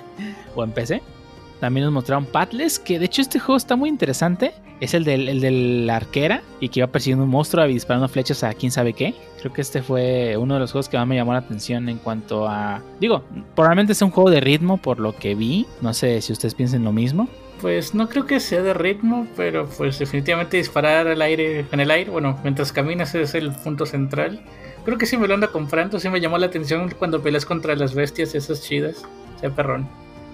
o 0.54 0.64
en 0.64 0.70
PC. 0.72 1.02
También 1.60 1.84
nos 1.84 1.92
mostraron 1.92 2.26
Pathless, 2.26 2.78
que 2.78 2.98
de 2.98 3.06
hecho 3.06 3.22
este 3.22 3.38
juego 3.38 3.56
está 3.56 3.76
muy 3.76 3.88
interesante. 3.88 4.52
Es 4.80 4.92
el 4.92 5.04
del, 5.04 5.28
el 5.28 5.40
de 5.40 5.50
la 5.50 5.96
arquera 5.96 6.42
y 6.60 6.68
que 6.68 6.80
iba 6.80 6.86
persiguiendo 6.86 7.24
un 7.24 7.30
monstruo 7.30 7.66
y 7.66 7.72
disparando 7.72 8.08
flechas 8.08 8.44
a 8.44 8.52
quién 8.52 8.70
sabe 8.70 8.92
qué. 8.92 9.14
Creo 9.40 9.52
que 9.52 9.62
este 9.62 9.82
fue 9.82 10.36
uno 10.36 10.54
de 10.54 10.60
los 10.60 10.72
juegos 10.72 10.88
que 10.88 10.98
más 10.98 11.06
me 11.06 11.16
llamó 11.16 11.32
la 11.32 11.38
atención 11.38 11.88
en 11.88 11.96
cuanto 11.96 12.46
a... 12.46 12.82
Digo, 13.00 13.24
probablemente 13.54 13.92
es 13.92 14.02
un 14.02 14.10
juego 14.10 14.28
de 14.30 14.40
ritmo 14.40 14.76
por 14.76 15.00
lo 15.00 15.16
que 15.16 15.34
vi. 15.34 15.66
No 15.80 15.94
sé 15.94 16.20
si 16.20 16.32
ustedes 16.32 16.54
piensen 16.54 16.84
lo 16.84 16.92
mismo. 16.92 17.26
Pues 17.60 17.94
no 17.94 18.08
creo 18.08 18.26
que 18.26 18.38
sea 18.38 18.62
de 18.62 18.74
ritmo, 18.74 19.26
pero 19.34 19.66
pues 19.66 19.98
definitivamente 19.98 20.58
disparar 20.58 21.08
al 21.08 21.22
aire, 21.22 21.64
en 21.72 21.80
el 21.80 21.90
aire, 21.90 22.10
bueno, 22.10 22.38
mientras 22.42 22.70
caminas 22.70 23.14
es 23.14 23.34
el 23.34 23.50
punto 23.50 23.86
central. 23.86 24.42
Creo 24.84 24.98
que 24.98 25.06
sí 25.06 25.16
me 25.16 25.26
lo 25.26 25.34
ando 25.34 25.50
comprando, 25.50 25.98
sí 25.98 26.10
me 26.10 26.20
llamó 26.20 26.36
la 26.36 26.46
atención 26.46 26.92
cuando 26.98 27.22
peleas 27.22 27.46
contra 27.46 27.74
las 27.74 27.94
bestias 27.94 28.34
esas 28.34 28.62
chidas. 28.62 29.04
sea 29.40 29.50
perrón. 29.50 29.88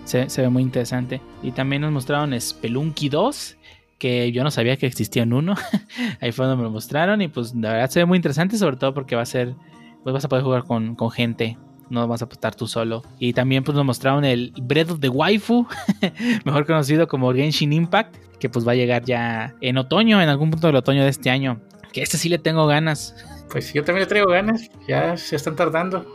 Se, 0.05 0.27
ve 0.43 0.49
muy 0.49 0.63
interesante. 0.63 1.21
Y 1.43 1.53
también 1.53 1.83
nos 1.83 1.93
mostraron 1.93 2.39
Spelunky 2.39 3.09
2, 3.09 3.57
que 3.99 4.33
yo 4.33 4.43
no 4.43 4.51
sabía 4.51 4.77
que 4.77 4.87
existía 4.87 5.23
en 5.23 5.33
uno. 5.33 5.55
Ahí 6.21 6.33
fue 6.33 6.47
donde 6.47 6.59
me 6.59 6.65
lo 6.65 6.71
mostraron 6.71 7.23
y 7.23 7.29
pues 7.29 7.55
la 7.55 7.73
verdad 7.73 7.91
se 7.91 8.01
ve 8.01 8.07
muy 8.07 8.17
interesante, 8.17 8.57
sobre 8.57 8.77
todo 8.77 8.95
porque 8.95 9.17
va 9.17 9.23
a 9.23 9.27
ser, 9.27 9.55
pues 10.03 10.13
vas 10.13 10.25
a 10.25 10.29
poder 10.29 10.45
jugar 10.45 10.65
con, 10.65 10.97
con 10.97 11.11
gente. 11.11 11.57
No 11.89 12.09
vas 12.09 12.23
a 12.23 12.25
estar 12.25 12.55
tú 12.55 12.67
solo. 12.67 13.03
Y 13.19 13.33
también 13.33 13.65
pues 13.65 13.77
nos 13.77 13.85
mostraron 13.85 14.25
el 14.25 14.53
Breath 14.63 14.91
of 14.91 15.01
the 15.01 15.09
Waifu, 15.09 15.67
mejor 16.45 16.67
conocido 16.67 17.07
como 17.07 17.33
Genshin 17.33 17.73
Impact, 17.73 18.17
que 18.39 18.49
pues 18.49 18.67
va 18.67 18.73
a 18.73 18.75
llegar 18.75 19.05
ya 19.05 19.55
en 19.61 19.77
otoño, 19.79 20.21
en 20.21 20.29
algún 20.29 20.51
punto 20.51 20.67
del 20.67 20.77
otoño 20.77 21.05
de 21.05 21.11
este 21.11 21.31
año. 21.31 21.61
Que 21.93 22.03
este 22.03 22.17
sí 22.17 22.29
le 22.29 22.39
tengo 22.39 22.67
ganas. 22.67 23.15
Pues 23.51 23.73
yo 23.75 23.85
también 23.85 24.05
le 24.05 24.09
traigo 24.09 24.31
ganas, 24.31 24.71
ya 24.89 25.17
se 25.19 25.37
están 25.37 25.55
tardando. 25.55 26.11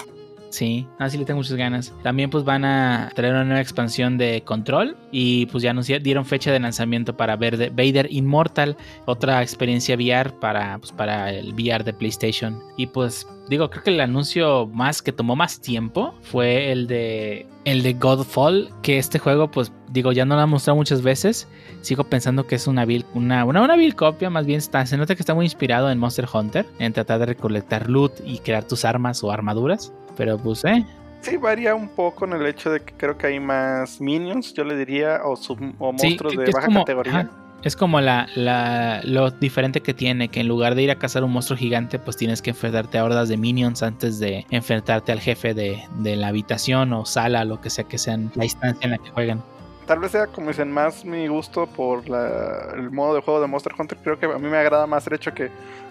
Sí, 0.50 0.88
así 0.98 1.18
le 1.18 1.26
tengo 1.26 1.40
muchas 1.40 1.58
ganas. 1.58 1.94
También 2.04 2.30
pues 2.30 2.44
van 2.44 2.66
a 2.66 3.12
traer 3.16 3.34
una 3.34 3.44
nueva 3.44 3.62
expansión 3.62 4.18
de 4.18 4.44
Control 4.44 4.96
y 5.12 5.46
pues 5.48 5.64
ya 5.64 5.72
anunciaron, 5.72 6.04
dieron 6.04 6.26
fecha 6.26 6.52
de 6.52 6.60
lanzamiento 6.60 7.16
para 7.16 7.36
Vader 7.36 8.08
Immortal, 8.10 8.78
otra 9.06 9.42
experiencia 9.42 9.96
VR 9.96 10.32
para, 10.40 10.78
pues, 10.80 10.92
para 10.92 11.32
el 11.32 11.54
VR 11.54 11.84
de 11.84 11.94
PlayStation. 11.94 12.60
Y 12.78 12.88
pues 12.88 13.28
digo, 13.50 13.70
creo 13.70 13.84
que 13.84 13.90
el 13.92 14.00
anuncio 14.00 14.68
más 14.68 15.02
que 15.02 15.12
tomó 15.12 15.36
más 15.36 15.60
tiempo 15.60 16.14
fue 16.22 16.72
el 16.72 16.88
de 16.88 17.48
el 17.66 17.84
de 17.84 17.94
Godfall, 17.94 18.70
que 18.82 18.98
este 18.98 19.20
juego 19.20 19.52
pues 19.52 19.74
digo, 19.90 20.12
ya 20.12 20.26
no 20.26 20.36
lo 20.36 20.42
han 20.42 20.50
mostrado 20.50 20.78
muchas 20.78 21.02
veces. 21.02 21.48
Sigo 21.82 22.04
pensando 22.06 22.48
que 22.48 22.56
es 22.56 22.68
una 22.68 22.86
vil, 22.86 23.06
una, 23.14 23.46
una, 23.46 23.62
una 23.62 23.76
vil 23.76 23.96
copia, 23.96 24.30
más 24.30 24.46
bien 24.46 24.60
está, 24.60 24.86
se 24.86 24.98
nota 24.98 25.16
que 25.16 25.22
está 25.22 25.34
muy 25.34 25.46
inspirado 25.46 25.90
en 25.90 26.00
Monster 26.00 26.28
Hunter, 26.32 26.66
en 26.80 26.94
tratar 26.94 27.20
de 27.20 27.28
recolectar 27.28 27.90
loot 27.90 28.14
y 28.26 28.40
crear 28.40 28.66
tus 28.66 28.86
armas 28.86 29.24
o 29.24 29.32
armaduras. 29.32 29.94
Pero 30.18 30.38
pues, 30.38 30.66
eh. 30.66 30.86
Sí, 31.22 31.38
varía 31.38 31.74
un 31.76 31.88
poco 31.90 32.26
en 32.26 32.34
el 32.34 32.46
hecho 32.46 32.70
de 32.72 32.80
que 32.82 32.94
creo 32.94 33.18
que 33.18 33.28
hay 33.28 33.40
más 33.40 34.00
minions, 34.02 34.54
yo 34.54 34.64
le 34.64 34.76
diría, 34.76 35.22
o, 35.24 35.36
sub- 35.36 35.76
o 35.80 35.92
monstruos 35.92 36.36
de 36.36 36.52
baja 36.52 36.66
como- 36.68 36.80
categoría. 36.82 37.12
ajá, 37.20 37.30
es 37.64 37.76
como 37.76 38.00
la, 38.02 38.28
la- 38.36 39.02
lo 39.04 39.32
diferente 39.32 39.82
que 39.82 39.94
tiene, 39.94 40.30
que 40.30 40.40
en 40.42 40.48
lugar 40.48 40.76
de 40.76 40.84
ir 40.84 40.92
a 40.92 40.96
cazar 40.96 41.24
un 41.24 41.32
monstruo 41.32 41.58
gigante, 41.58 41.98
pues 42.00 42.18
tienes 42.18 42.42
que 42.42 42.52
enfrentarte 42.52 42.98
a 43.00 43.04
hordas 43.04 43.30
de 43.30 43.38
minions 43.38 43.82
antes 43.84 44.20
de 44.20 44.46
enfrentarte 44.52 45.12
al 45.12 45.20
jefe 45.20 45.54
de, 45.54 45.84
de 46.00 46.16
la 46.16 46.28
habitación 46.28 46.94
o 46.94 47.06
sala, 47.06 47.44
lo 47.46 47.60
que 47.62 47.70
sea 47.72 47.84
que 47.86 47.98
sean 47.98 48.32
la 48.36 48.44
instancia 48.46 48.86
en 48.86 48.92
la 48.92 48.98
que 49.00 49.10
juegan. 49.10 49.42
Tal 49.88 50.00
vez 50.00 50.12
sea, 50.12 50.28
como 50.28 50.50
dicen, 50.50 50.72
más 50.72 51.04
mi 51.04 51.28
gusto 51.28 51.66
por 51.66 52.08
la- 52.10 52.74
el 52.76 52.92
modo 52.92 53.16
de 53.16 53.22
juego 53.22 53.42
de 53.42 53.48
Monster 53.48 53.74
Hunter. 53.78 53.98
Creo 54.04 54.20
que 54.20 54.26
a 54.28 54.38
mí 54.38 54.48
me 54.48 54.58
agrada 54.58 54.86
más 54.86 55.08
el 55.08 55.14
hecho 55.14 55.34
que 55.34 55.50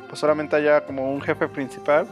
pues, 0.09 0.21
solamente 0.21 0.55
haya 0.55 0.83
como 0.87 1.11
un 1.13 1.21
jefe 1.21 1.49
principal. 1.49 2.07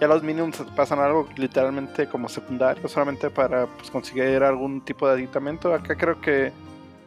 Ya 0.00 0.08
los 0.08 0.22
minions 0.22 0.62
pasan 0.74 0.98
algo 0.98 1.26
literalmente 1.36 2.06
como 2.06 2.28
secundario, 2.28 2.86
solamente 2.88 3.30
para 3.30 3.66
pues, 3.66 3.90
conseguir 3.90 4.42
algún 4.42 4.82
tipo 4.82 5.06
de 5.06 5.14
aditamento. 5.14 5.72
Acá 5.72 5.96
creo 5.96 6.20
que 6.20 6.52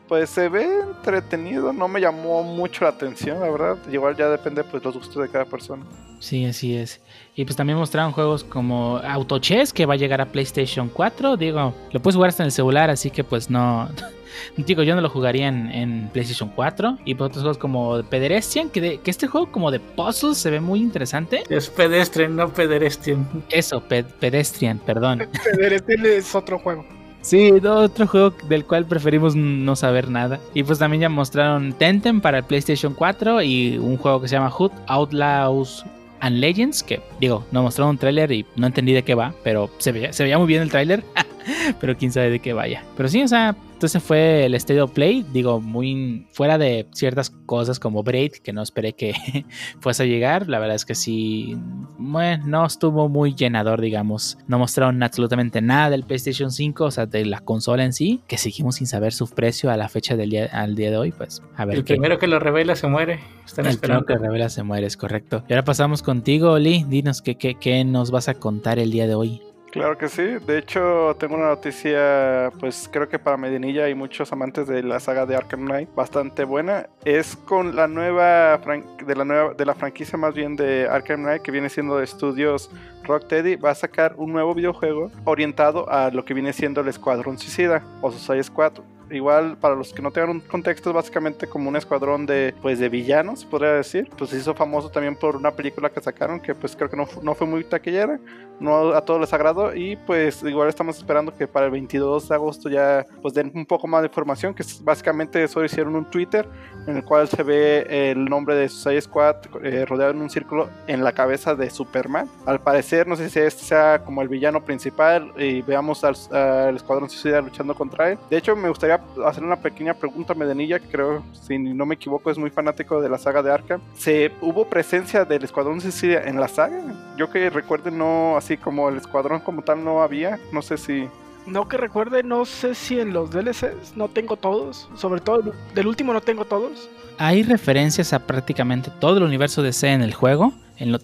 pues 0.10 0.30
se 0.32 0.50
ve 0.50 0.68
entretenido, 0.82 1.72
no 1.72 1.88
me 1.88 2.02
llamó 2.02 2.44
mucho 2.44 2.84
la 2.84 2.90
atención, 2.90 3.40
la 3.40 3.50
verdad. 3.50 3.78
Igual 3.92 4.18
ya 4.18 4.28
depende 4.28 4.64
pues 4.66 4.84
los 4.84 4.96
gustos 4.96 5.22
de 5.24 5.30
cada 5.30 5.46
persona. 5.46 5.84
Sí, 6.20 6.44
así 6.46 6.76
es. 6.76 7.00
Y 7.36 7.46
pues 7.46 7.56
también 7.56 7.78
mostraron 7.78 8.12
juegos 8.12 8.44
como 8.44 8.98
Auto 8.98 9.40
Chess, 9.40 9.72
que 9.72 9.86
va 9.86 9.94
a 9.94 9.98
llegar 9.98 10.20
a 10.20 10.26
PlayStation 10.26 10.90
4. 10.90 11.38
Digo, 11.38 11.74
lo 11.92 12.02
puedes 12.02 12.16
jugar 12.16 12.30
hasta 12.30 12.44
en 12.44 12.48
el 12.48 12.52
celular, 12.52 12.90
así 12.90 13.10
que 13.12 13.24
pues 13.24 13.50
no. 13.50 13.88
Digo, 14.58 14.84
yo 14.84 14.96
no 14.96 15.02
lo 15.02 15.10
jugaría 15.10 15.48
en, 15.48 15.70
en 15.72 16.10
PlayStation 16.12 16.50
4. 16.56 16.98
Y 17.06 17.16
pues 17.16 17.30
otros 17.30 17.44
juegos 17.44 17.58
como 17.58 18.02
Pederastian, 18.04 18.70
que, 18.70 18.82
de- 18.82 18.98
que 19.00 19.12
este 19.12 19.28
juego 19.28 19.52
como 19.52 19.72
de 19.72 19.80
puzzles 19.80 20.38
se 20.38 20.50
ve 20.50 20.60
muy 20.60 20.80
interesante. 20.82 21.44
Es 21.50 21.70
pedestre, 21.70 22.28
no 22.28 22.50
pederestian. 22.52 23.28
Eso, 23.50 23.80
pe- 23.82 24.04
Pedestrian, 24.04 24.80
perdón. 24.80 25.28
Este 25.60 26.18
es 26.18 26.36
otro 26.36 26.60
juego. 26.60 26.86
Sí, 27.22 27.52
otro 27.52 28.08
juego 28.08 28.34
del 28.48 28.66
cual 28.66 28.86
preferimos 28.86 29.36
no 29.36 29.76
saber 29.76 30.10
nada. 30.10 30.40
Y 30.54 30.64
pues 30.64 30.80
también 30.80 31.02
ya 31.02 31.10
mostraron 31.10 31.74
Tentem 31.74 32.22
para 32.22 32.40
el 32.40 32.44
PlayStation 32.44 32.94
4 32.94 33.42
y 33.42 33.78
un 33.78 33.98
juego 33.98 34.22
que 34.22 34.28
se 34.28 34.36
llama 34.36 34.50
Hood 34.50 34.72
Outlaws 34.88 35.86
and 36.22 36.38
Legends, 36.38 36.84
que 36.84 37.02
digo, 37.20 37.46
no 37.52 37.64
mostraron 37.64 37.92
un 37.92 37.98
tráiler 37.98 38.32
y 38.32 38.46
no 38.56 38.68
entendí 38.68 38.94
de 38.94 39.04
qué 39.04 39.16
va, 39.16 39.34
pero 39.44 39.70
se 39.78 39.92
veía, 39.92 40.14
se 40.14 40.24
veía 40.24 40.38
muy 40.38 40.48
bien 40.48 40.62
el 40.62 40.72
tráiler. 40.72 41.04
pero 41.80 41.98
quién 41.98 42.12
sabe 42.12 42.30
de 42.30 42.40
qué 42.40 42.54
vaya. 42.54 42.84
Pero 42.96 43.10
sí, 43.10 43.22
o 43.22 43.28
sea, 43.28 43.56
entonces 43.80 44.04
fue 44.04 44.46
el 44.46 44.56
State 44.56 44.82
of 44.82 44.92
Play, 44.92 45.26
digo, 45.32 45.62
muy 45.62 46.28
fuera 46.34 46.58
de 46.58 46.86
ciertas 46.92 47.30
cosas 47.30 47.80
como 47.80 48.04
Braid, 48.04 48.34
que 48.44 48.52
no 48.52 48.62
esperé 48.62 48.92
que 48.92 49.14
fuese 49.80 50.04
a 50.04 50.06
llegar. 50.06 50.50
La 50.50 50.60
verdad 50.60 50.76
es 50.76 50.84
que 50.84 50.96
sí, 50.96 51.58
bueno, 51.98 52.44
no 52.46 52.66
estuvo 52.66 53.08
muy 53.08 53.36
llenador, 53.36 53.80
digamos. 53.80 54.38
No 54.48 54.60
mostraron 54.60 55.02
absolutamente 55.02 55.62
nada 55.62 55.92
del 55.92 56.04
PlayStation 56.04 56.52
5, 56.52 56.84
o 56.84 56.92
sea, 56.92 57.06
de 57.06 57.24
la 57.24 57.40
consola 57.40 57.86
en 57.86 57.94
sí, 57.94 58.20
que 58.28 58.38
seguimos 58.38 58.76
sin 58.76 58.88
saber 58.88 59.14
su 59.14 59.30
precio 59.30 59.72
a 59.72 59.78
la 59.78 59.88
fecha 59.88 60.18
del 60.18 60.32
día, 60.32 60.50
al 60.52 60.76
día 60.76 60.92
de 60.92 60.98
hoy. 60.98 61.14
Pues 61.14 61.42
a 61.56 61.64
ver. 61.64 61.78
El 61.78 61.86
primero 61.86 62.20
que 62.20 62.28
lo 62.28 62.38
revela 62.38 62.76
se 62.76 62.88
muere. 62.88 63.22
Están 63.46 63.66
el 63.66 63.72
esperando. 63.72 64.06
primero 64.06 64.22
que 64.22 64.28
revela 64.28 64.50
se 64.50 64.62
muere, 64.64 64.88
es 64.88 64.98
correcto. 64.98 65.46
Y 65.48 65.54
ahora 65.54 65.64
pasamos 65.64 66.04
contigo, 66.04 66.52
Oli. 66.52 66.84
Dinos 66.84 67.22
qué, 67.22 67.36
qué, 67.36 67.56
qué 67.56 67.86
nos 67.86 68.12
vas 68.12 68.28
a 68.28 68.34
contar 68.34 68.78
el 68.78 68.92
día 68.92 69.08
de 69.08 69.16
hoy. 69.16 69.42
Claro 69.72 69.98
que 69.98 70.10
sí. 70.10 70.24
De 70.24 70.58
hecho, 70.58 71.16
tengo 71.20 71.36
una 71.36 71.48
noticia, 71.48 72.52
pues 72.60 72.90
creo 72.92 73.08
que 73.08 73.20
para 73.20 73.38
Medinilla 73.38 73.88
y 73.90 73.96
muchos 73.96 74.32
amantes 74.32 74.68
de 74.68 74.82
la 74.82 75.00
saga 75.00 75.26
de 75.26 75.36
Arkham 75.36 75.66
Knight, 75.66 75.94
bastante 75.94 76.44
buena. 76.44 76.88
Es 77.06 77.36
con 77.36 77.76
la 77.76 77.88
nueva 77.88 78.58
de 78.58 79.16
la 79.16 79.26
nueva 79.26 79.54
de 79.54 79.66
la 79.66 79.76
franquicia 79.76 80.18
más 80.18 80.34
bien 80.34 80.56
de 80.56 80.88
Arkham 80.90 81.22
Knight 81.22 81.42
que 81.42 81.52
viene 81.52 81.70
siendo 81.70 81.98
de 81.98 82.04
estudios 82.04 82.70
Rocksteady 83.04 83.56
va 83.56 83.72
a 83.72 83.76
sacar 83.76 84.16
un 84.18 84.32
nuevo 84.32 84.54
videojuego 84.54 85.12
orientado 85.26 85.90
a 85.90 86.12
lo 86.12 86.26
que 86.26 86.34
viene 86.34 86.54
siendo 86.54 86.82
el 86.82 86.88
Escuadrón 86.88 87.38
Suicida 87.38 87.84
o 88.02 88.12
Suicide 88.12 88.44
Squad. 88.44 88.74
Igual 89.12 89.58
para 89.58 89.76
los 89.76 89.94
que 89.94 90.02
no 90.02 90.12
tengan 90.12 90.32
un 90.32 90.40
contexto 90.42 90.90
es 90.90 90.96
básicamente 90.96 91.48
como 91.48 91.70
un 91.70 91.76
escuadrón 91.76 92.26
de 92.26 92.54
pues 92.62 92.80
de 92.80 92.90
villanos, 92.90 93.46
podría 93.46 93.74
decir. 93.74 94.10
Pues 94.18 94.30
se 94.30 94.38
hizo 94.38 94.54
famoso 94.54 94.90
también 94.90 95.16
por 95.16 95.36
una 95.36 95.52
película 95.52 95.90
que 95.90 96.02
sacaron 96.02 96.40
que 96.40 96.56
pues 96.56 96.76
creo 96.76 96.90
que 96.90 96.98
no, 96.98 97.08
no 97.22 97.36
fue 97.36 97.48
muy 97.48 97.64
taquillera, 97.64 98.20
no 98.60 98.90
a 98.90 99.02
todos 99.02 99.22
les 99.22 99.34
agradó 99.34 99.74
y 99.74 99.96
pues 99.96 100.44
igual 100.44 100.70
estamos 100.70 100.98
esperando 100.98 101.36
que 101.36 101.48
para 101.48 101.68
el 101.68 101.72
22 101.72 102.30
de 102.30 102.36
agosto 102.36 102.70
ya 102.70 103.06
pues 103.22 103.34
den 103.34 103.52
un 103.56 103.66
poco 103.66 103.88
más 103.88 104.02
de 104.02 104.08
información, 104.08 104.54
que 104.54 104.64
básicamente 104.82 105.44
eso 105.44 105.64
hicieron 105.64 105.96
un 105.96 106.06
Twitter 106.06 106.48
en 106.88 106.98
el 106.98 107.04
cual 107.04 107.28
se 107.28 107.44
ve 107.44 108.12
el 108.12 108.26
nombre 108.26 108.56
de 108.56 108.70
Suicide 108.70 109.02
Squad 109.02 109.36
eh, 109.64 109.86
rodeado 109.86 110.12
en 110.12 110.22
un 110.22 110.30
círculo 110.30 110.70
en 110.88 111.04
la 111.04 111.14
cabeza 111.14 111.56
de 111.56 111.70
Superman. 111.70 112.30
Al 112.46 112.60
parecer, 112.62 113.08
no 113.08 113.16
sé 113.16 113.30
si 113.30 113.40
este 113.40 113.64
sea 113.64 114.02
como 114.04 114.22
el 114.22 114.28
villano 114.28 114.64
principal 114.64 115.32
y 115.38 115.62
veamos 115.62 116.04
al, 116.04 116.16
al 116.32 116.76
Escuadrón 116.76 117.10
Suicida 117.10 117.42
luchando 117.42 117.76
contra 117.76 118.12
él. 118.12 118.18
De 118.30 118.38
hecho, 118.38 118.56
me 118.56 118.70
gustaría 118.70 118.99
hacer 119.26 119.44
una 119.44 119.58
pequeña 119.58 119.94
pregunta 119.94 120.34
a 120.34 120.36
Medenilla, 120.36 120.80
creo, 120.80 121.24
si 121.34 121.58
no 121.58 121.86
me 121.86 121.96
equivoco, 121.96 122.32
es 122.32 122.38
muy 122.38 122.50
fanático 122.50 123.02
de 123.02 123.10
la 123.10 123.18
saga 123.18 123.42
de 123.42 123.52
Arkham. 123.52 123.82
¿Se 123.96 124.32
hubo 124.42 124.66
presencia 124.66 125.26
del 125.26 125.44
Escuadrón 125.44 125.82
Suicida 125.82 126.24
en 126.24 126.40
la 126.40 126.48
saga? 126.48 126.82
Yo 127.18 127.30
que 127.30 127.50
recuerde, 127.50 127.92
no, 127.92 128.38
así 128.38 128.58
como 128.58 128.90
el 128.90 128.98
Escuadrón 128.98 129.40
como 129.42 129.62
tal 129.62 129.84
no 129.84 130.02
había. 130.02 130.40
No 130.52 130.62
sé 130.62 130.78
si... 130.78 131.08
No 131.50 131.68
que 131.68 131.78
recuerde, 131.78 132.24
no 132.24 132.46
sé 132.46 132.76
si 132.76 133.00
en 133.00 133.12
los 133.14 133.32
DLCs 133.32 133.96
no 133.96 134.08
tengo 134.08 134.38
todos. 134.38 134.88
Sobre 134.96 135.22
todo 135.22 135.54
del 135.74 135.88
último 135.88 136.14
no 136.14 136.22
tengo 136.22 136.46
todos. 136.46 136.90
Hay 137.18 137.44
referencias 137.44 138.14
a 138.14 138.20
prácticamente 138.20 138.92
todo 139.00 139.18
el 139.18 139.24
universo 139.24 139.62
de 139.62 139.74
C 139.74 139.90
en 139.90 140.02
el 140.02 140.14
juego, 140.14 140.54
en, 140.78 140.92
lo- 140.94 141.00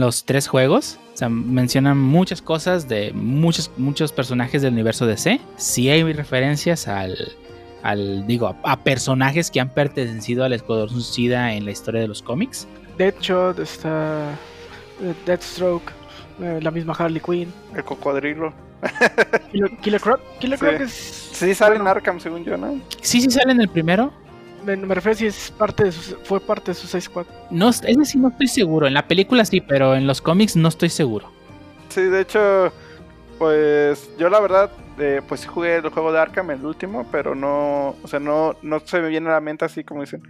los 0.00 0.24
tres 0.24 0.46
juegos. 0.46 0.98
O 1.14 1.16
sea, 1.16 1.28
mencionan 1.28 1.98
muchas 1.98 2.40
cosas 2.42 2.88
de 2.88 3.12
muchos, 3.14 3.70
muchos 3.76 4.12
personajes 4.12 4.62
del 4.62 4.74
universo 4.74 5.06
de 5.06 5.16
C. 5.16 5.40
Sí 5.56 5.88
hay 5.88 6.02
referencias 6.12 6.86
al, 6.86 7.16
al 7.82 8.26
digo, 8.26 8.46
a, 8.48 8.72
a 8.72 8.84
personajes 8.84 9.50
que 9.50 9.60
han 9.60 9.70
pertenecido 9.70 10.44
al 10.44 10.52
Escuadrón 10.52 10.90
Suicida 10.90 11.54
en 11.54 11.64
la 11.64 11.72
historia 11.72 12.00
de 12.00 12.06
los 12.08 12.22
cómics. 12.22 12.68
Deadshot, 12.96 13.58
está 13.58 14.30
eh, 15.02 15.14
Deathstroke, 15.26 15.90
eh, 16.40 16.60
la 16.62 16.70
misma 16.70 16.94
Harley 16.96 17.20
Quinn. 17.20 17.52
El 17.74 17.82
cocodrilo. 17.84 18.52
Killer, 19.52 19.70
Killer 19.78 20.00
Croc. 20.00 20.20
Killer 20.38 20.58
Sí. 20.58 20.64
Croc 20.64 20.80
es. 20.80 20.92
Sí, 20.92 21.54
sale 21.54 21.76
en 21.76 21.86
Arkham, 21.86 22.18
según 22.20 22.44
yo, 22.44 22.56
¿no? 22.56 22.80
Sí, 23.00 23.20
sí 23.20 23.30
sale 23.30 23.52
en 23.52 23.60
el 23.60 23.68
primero. 23.68 24.12
me, 24.64 24.76
me 24.76 24.94
refiero 24.94 25.16
si 25.18 25.26
es 25.26 25.50
parte 25.50 25.84
de 25.84 25.92
su, 25.92 26.16
fue 26.24 26.40
parte 26.40 26.70
de 26.70 26.74
su 26.74 26.86
6 26.86 27.04
Squad. 27.04 27.26
No, 27.50 27.68
es 27.68 27.80
decir, 27.82 28.20
no 28.20 28.28
estoy 28.28 28.48
seguro. 28.48 28.86
En 28.86 28.94
la 28.94 29.06
película 29.06 29.44
sí, 29.44 29.60
pero 29.60 29.94
en 29.94 30.06
los 30.06 30.20
cómics 30.22 30.56
no 30.56 30.68
estoy 30.68 30.88
seguro. 30.88 31.30
Sí, 31.90 32.02
de 32.02 32.20
hecho, 32.22 32.72
pues 33.38 34.10
yo 34.18 34.28
la 34.28 34.40
verdad, 34.40 34.70
eh, 34.98 35.20
pues 35.26 35.40
sí 35.42 35.46
jugué 35.46 35.76
el 35.76 35.88
juego 35.90 36.10
de 36.12 36.18
Arkham, 36.20 36.50
el 36.50 36.64
último, 36.64 37.06
pero 37.12 37.34
no, 37.34 37.96
o 38.02 38.08
sea, 38.08 38.18
no, 38.18 38.56
no 38.62 38.80
se 38.80 39.00
me 39.00 39.08
viene 39.08 39.28
a 39.28 39.32
la 39.34 39.40
mente 39.40 39.64
así 39.64 39.84
como 39.84 40.00
dicen. 40.00 40.22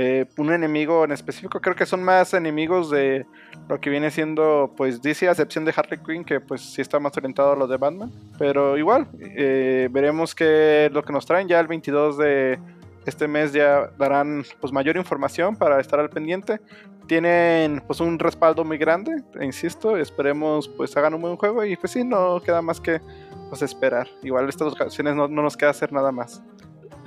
Eh, 0.00 0.26
un 0.36 0.52
enemigo 0.52 1.04
en 1.04 1.10
específico, 1.10 1.60
creo 1.60 1.74
que 1.74 1.84
son 1.84 2.04
más 2.04 2.32
enemigos 2.32 2.88
de 2.88 3.26
lo 3.68 3.80
que 3.80 3.90
viene 3.90 4.12
siendo, 4.12 4.72
pues 4.76 5.02
DC, 5.02 5.26
a 5.26 5.32
excepción 5.32 5.64
de 5.64 5.74
Harley 5.74 5.98
Quinn, 5.98 6.24
que 6.24 6.38
pues 6.38 6.60
sí 6.60 6.80
está 6.80 7.00
más 7.00 7.16
orientado 7.16 7.50
a 7.50 7.56
lo 7.56 7.66
de 7.66 7.78
Batman. 7.78 8.12
Pero 8.38 8.78
igual, 8.78 9.08
eh, 9.20 9.88
veremos 9.90 10.36
qué 10.36 10.88
lo 10.92 11.02
que 11.02 11.12
nos 11.12 11.26
traen 11.26 11.48
ya 11.48 11.58
el 11.58 11.66
22 11.66 12.16
de 12.16 12.60
este 13.06 13.26
mes 13.26 13.52
ya 13.52 13.90
darán 13.98 14.44
pues 14.60 14.72
mayor 14.72 14.96
información 14.96 15.56
para 15.56 15.80
estar 15.80 15.98
al 15.98 16.10
pendiente 16.10 16.60
tienen 17.08 17.82
pues 17.86 17.98
un 18.00 18.20
respaldo 18.20 18.64
muy 18.64 18.78
grande, 18.78 19.24
e 19.40 19.44
insisto, 19.44 19.96
esperemos 19.96 20.68
pues 20.68 20.96
hagan 20.96 21.14
un 21.14 21.22
buen 21.22 21.36
juego 21.36 21.64
y 21.64 21.76
pues 21.76 21.92
sí, 21.92 22.04
no 22.04 22.40
queda 22.40 22.62
más 22.62 22.80
que 22.80 23.00
pues 23.48 23.62
esperar. 23.62 24.06
Igual 24.22 24.48
estas 24.48 24.72
ocasiones 24.74 25.16
no, 25.16 25.26
no 25.26 25.42
nos 25.42 25.56
queda 25.56 25.70
hacer 25.70 25.92
nada 25.92 26.12
más. 26.12 26.40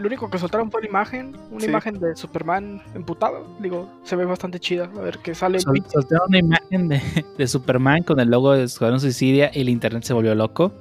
Lo 0.01 0.07
único 0.07 0.29
que 0.29 0.37
soltaron 0.39 0.71
fue 0.71 0.81
la 0.81 0.87
imagen, 0.87 1.37
una 1.51 1.59
Sí. 1.61 1.67
imagen 1.67 1.99
de 1.99 2.15
Superman 2.15 2.81
emputado. 2.95 3.45
Digo, 3.59 3.87
se 4.03 4.15
ve 4.15 4.25
bastante 4.25 4.59
chida. 4.59 4.85
A 4.97 5.01
ver 5.01 5.19
que 5.19 5.35
sale. 5.35 5.59
Sol- 5.59 5.83
soltaron 5.91 6.27
una 6.29 6.39
imagen 6.39 6.87
de, 6.89 7.01
de 7.37 7.47
Superman 7.47 8.01
con 8.03 8.19
el 8.19 8.29
logo 8.29 8.53
de 8.53 8.63
Escuadrón 8.63 8.99
Suicidia 8.99 9.51
y 9.53 9.61
el 9.61 9.69
internet 9.69 10.03
se 10.03 10.13
volvió 10.13 10.33
loco. 10.33 10.73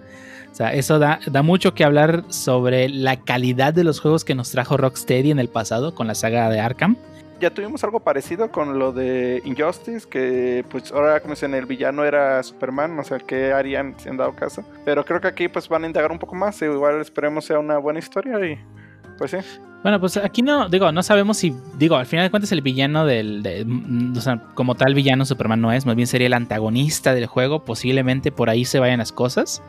O 0.51 0.55
sea, 0.55 0.73
eso 0.73 0.99
da, 0.99 1.21
da 1.31 1.43
mucho 1.43 1.75
que 1.75 1.85
hablar 1.85 2.25
sobre 2.29 2.89
la 2.89 3.21
calidad 3.21 3.73
de 3.75 3.85
los 3.85 4.01
juegos 4.01 4.25
que 4.25 4.35
nos 4.35 4.51
trajo 4.51 4.77
Rocksteady 4.77 5.31
en 5.31 5.39
el 5.39 5.49
pasado 5.49 5.95
con 5.95 6.07
la 6.09 6.15
saga 6.15 6.49
de 6.51 6.59
Arkham. 6.59 6.97
Ya 7.41 7.51
tuvimos 7.51 7.83
algo 7.85 8.01
parecido 8.01 8.51
con 8.51 8.79
lo 8.79 8.93
de 8.93 9.41
Injustice, 9.45 10.07
que 10.09 10.63
pues 10.69 10.93
ahora 10.93 11.21
como 11.21 11.33
dicen 11.35 11.55
el 11.55 11.65
villano 11.67 12.05
era 12.05 12.43
Superman, 12.43 12.99
o 12.99 13.05
sea, 13.05 13.19
¿qué 13.19 13.53
harían 13.53 13.95
si 13.99 14.09
han 14.11 14.17
dado 14.19 14.35
caso? 14.35 14.63
Pero 14.85 15.05
creo 15.07 15.21
que 15.23 15.29
aquí 15.29 15.49
pues 15.49 15.67
van 15.69 15.85
a 15.85 15.87
indagar 15.87 16.11
un 16.13 16.19
poco 16.19 16.35
más, 16.35 16.61
y 16.61 16.67
igual 16.67 17.01
esperemos 17.01 17.45
sea 17.47 17.59
una 17.59 17.79
buena 17.79 17.99
historia 17.99 18.39
y 18.47 18.59
pues 19.21 19.31
sí. 19.33 19.37
Bueno, 19.83 20.01
pues 20.01 20.17
aquí 20.17 20.43
no, 20.43 20.69
digo, 20.69 20.91
no 20.93 21.03
sabemos 21.03 21.37
si, 21.37 21.55
digo, 21.79 21.95
al 21.97 22.07
final 22.07 22.25
de 22.27 22.31
cuentas 22.31 22.51
el 22.53 22.61
villano 22.63 23.07
del, 23.07 23.43
de- 23.43 23.65
mm, 23.67 24.17
o 24.17 24.21
sea, 24.21 24.43
como 24.55 24.75
tal 24.75 24.95
villano 24.95 25.25
Superman 25.25 25.61
no 25.61 25.73
es, 25.73 25.87
más 25.87 25.95
bien 25.95 26.07
sería 26.09 26.27
el 26.27 26.33
antagonista 26.35 27.15
del 27.15 27.27
juego, 27.27 27.65
posiblemente 27.65 28.33
por 28.33 28.51
ahí 28.51 28.65
se 28.65 28.79
vayan 28.81 28.99
las 28.99 29.13
cosas. 29.13 29.63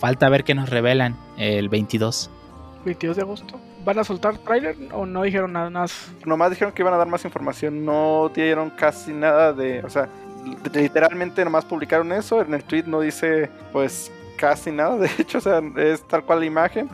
Falta 0.00 0.28
ver 0.28 0.42
qué 0.44 0.54
nos 0.54 0.68
revelan 0.70 1.16
el 1.36 1.68
22. 1.68 2.30
22 2.84 3.16
de 3.16 3.22
agosto. 3.22 3.60
¿Van 3.84 3.98
a 4.00 4.04
soltar 4.04 4.38
trailer 4.38 4.76
o 4.92 5.04
no 5.06 5.22
dijeron 5.22 5.52
nada 5.52 5.70
más? 5.70 6.10
Nomás 6.24 6.50
dijeron 6.50 6.72
que 6.72 6.82
iban 6.82 6.94
a 6.94 6.96
dar 6.96 7.06
más 7.08 7.24
información, 7.24 7.84
no 7.84 8.30
dieron 8.34 8.70
casi 8.70 9.12
nada 9.12 9.52
de, 9.52 9.82
o 9.84 9.90
sea, 9.90 10.08
literalmente 10.72 11.44
nomás 11.44 11.64
publicaron 11.64 12.12
eso, 12.12 12.40
en 12.40 12.54
el 12.54 12.64
tweet 12.64 12.84
no 12.86 13.00
dice 13.00 13.50
pues 13.72 14.10
casi 14.36 14.70
nada, 14.70 14.96
de 14.98 15.10
hecho, 15.18 15.38
o 15.38 15.40
sea, 15.40 15.60
es 15.76 16.02
tal 16.06 16.24
cual 16.24 16.40
la 16.40 16.46
imagen 16.46 16.88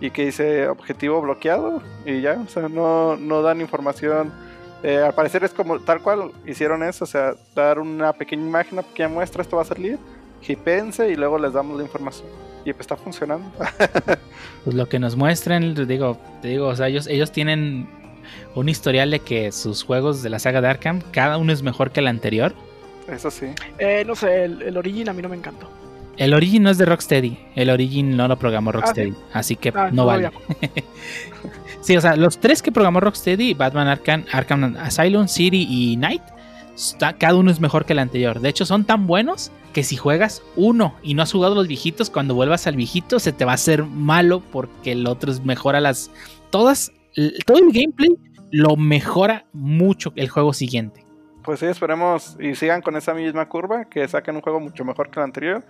y 0.00 0.10
que 0.10 0.24
dice 0.24 0.68
objetivo 0.68 1.20
bloqueado 1.20 1.82
y 2.06 2.20
ya, 2.22 2.42
o 2.44 2.48
sea, 2.48 2.68
no, 2.68 3.16
no 3.16 3.42
dan 3.42 3.60
información. 3.60 4.32
Eh, 4.82 4.96
al 4.96 5.12
parecer 5.12 5.44
es 5.44 5.52
como 5.52 5.78
tal 5.80 6.00
cual 6.00 6.32
hicieron 6.46 6.82
eso, 6.82 7.04
o 7.04 7.06
sea, 7.06 7.34
dar 7.54 7.78
una 7.78 8.14
pequeña 8.14 8.46
imagen, 8.46 8.74
una 8.74 8.82
pequeña 8.82 9.10
muestra, 9.10 9.42
esto 9.42 9.56
va 9.56 9.62
a 9.62 9.66
salir, 9.66 9.98
hipense 10.46 11.10
y 11.10 11.16
luego 11.16 11.38
les 11.38 11.52
damos 11.52 11.76
la 11.76 11.82
información. 11.82 12.28
Y 12.64 12.72
pues 12.72 12.80
está 12.80 12.96
funcionando. 12.96 13.50
Pues 14.64 14.76
lo 14.76 14.90
que 14.90 14.98
nos 14.98 15.16
muestren, 15.16 15.74
te 15.74 15.86
digo, 15.86 16.18
te 16.42 16.48
digo, 16.48 16.66
o 16.66 16.76
sea, 16.76 16.88
ellos, 16.88 17.06
ellos 17.06 17.32
tienen 17.32 17.88
un 18.54 18.68
historial 18.68 19.10
de 19.10 19.20
que 19.20 19.52
sus 19.52 19.82
juegos 19.82 20.22
de 20.22 20.28
la 20.28 20.38
saga 20.38 20.60
de 20.60 20.68
Arkham, 20.68 21.00
cada 21.12 21.38
uno 21.38 21.50
es 21.50 21.62
mejor 21.62 21.92
que 21.92 22.00
el 22.00 22.06
anterior. 22.06 22.52
Eso 23.08 23.30
sí. 23.30 23.46
Eh, 23.78 24.04
no 24.06 24.14
sé, 24.14 24.44
el, 24.44 24.60
el 24.60 24.76
Origin 24.76 25.08
a 25.08 25.14
mí 25.14 25.22
no 25.22 25.30
me 25.30 25.36
encantó. 25.36 25.79
El 26.20 26.34
Origin 26.34 26.62
no 26.62 26.68
es 26.68 26.76
de 26.76 26.84
Rocksteady, 26.84 27.38
el 27.54 27.70
Origin 27.70 28.14
no 28.14 28.28
lo 28.28 28.38
programó 28.38 28.72
Rocksteady, 28.72 29.14
así 29.32 29.56
que 29.56 29.72
Ah, 29.74 29.88
no 29.90 30.04
vale. 30.04 30.30
Sí, 31.80 31.96
o 31.96 32.00
sea, 32.02 32.14
los 32.14 32.38
tres 32.38 32.60
que 32.60 32.70
programó 32.70 33.00
Rocksteady, 33.00 33.54
Batman 33.54 33.88
Arkham, 33.88 34.26
Arkham 34.30 34.76
Asylum, 34.76 35.28
City 35.28 35.66
y 35.66 35.96
Night, 35.96 36.20
cada 37.18 37.36
uno 37.36 37.50
es 37.50 37.58
mejor 37.58 37.86
que 37.86 37.94
el 37.94 38.00
anterior. 38.00 38.38
De 38.40 38.50
hecho, 38.50 38.66
son 38.66 38.84
tan 38.84 39.06
buenos 39.06 39.50
que 39.72 39.82
si 39.82 39.96
juegas 39.96 40.42
uno 40.56 40.94
y 41.02 41.14
no 41.14 41.22
has 41.22 41.32
jugado 41.32 41.54
los 41.54 41.66
viejitos, 41.66 42.10
cuando 42.10 42.34
vuelvas 42.34 42.66
al 42.66 42.76
viejito 42.76 43.18
se 43.18 43.32
te 43.32 43.46
va 43.46 43.52
a 43.52 43.54
hacer 43.54 43.84
malo 43.84 44.42
porque 44.52 44.92
el 44.92 45.06
otro 45.06 45.32
es 45.32 45.42
mejora 45.42 45.80
las... 45.80 46.10
Todas, 46.50 46.92
todo 47.46 47.56
el 47.56 47.72
gameplay 47.72 48.10
lo 48.50 48.76
mejora 48.76 49.46
mucho 49.54 50.12
el 50.16 50.28
juego 50.28 50.52
siguiente. 50.52 51.06
Pues 51.42 51.60
sí, 51.60 51.66
esperemos 51.66 52.36
y 52.38 52.54
sigan 52.54 52.82
con 52.82 52.96
esa 52.96 53.14
misma 53.14 53.48
curva, 53.48 53.86
que 53.86 54.06
saquen 54.06 54.36
un 54.36 54.42
juego 54.42 54.60
mucho 54.60 54.84
mejor 54.84 55.10
que 55.10 55.20
el 55.20 55.24
anterior. 55.24 55.62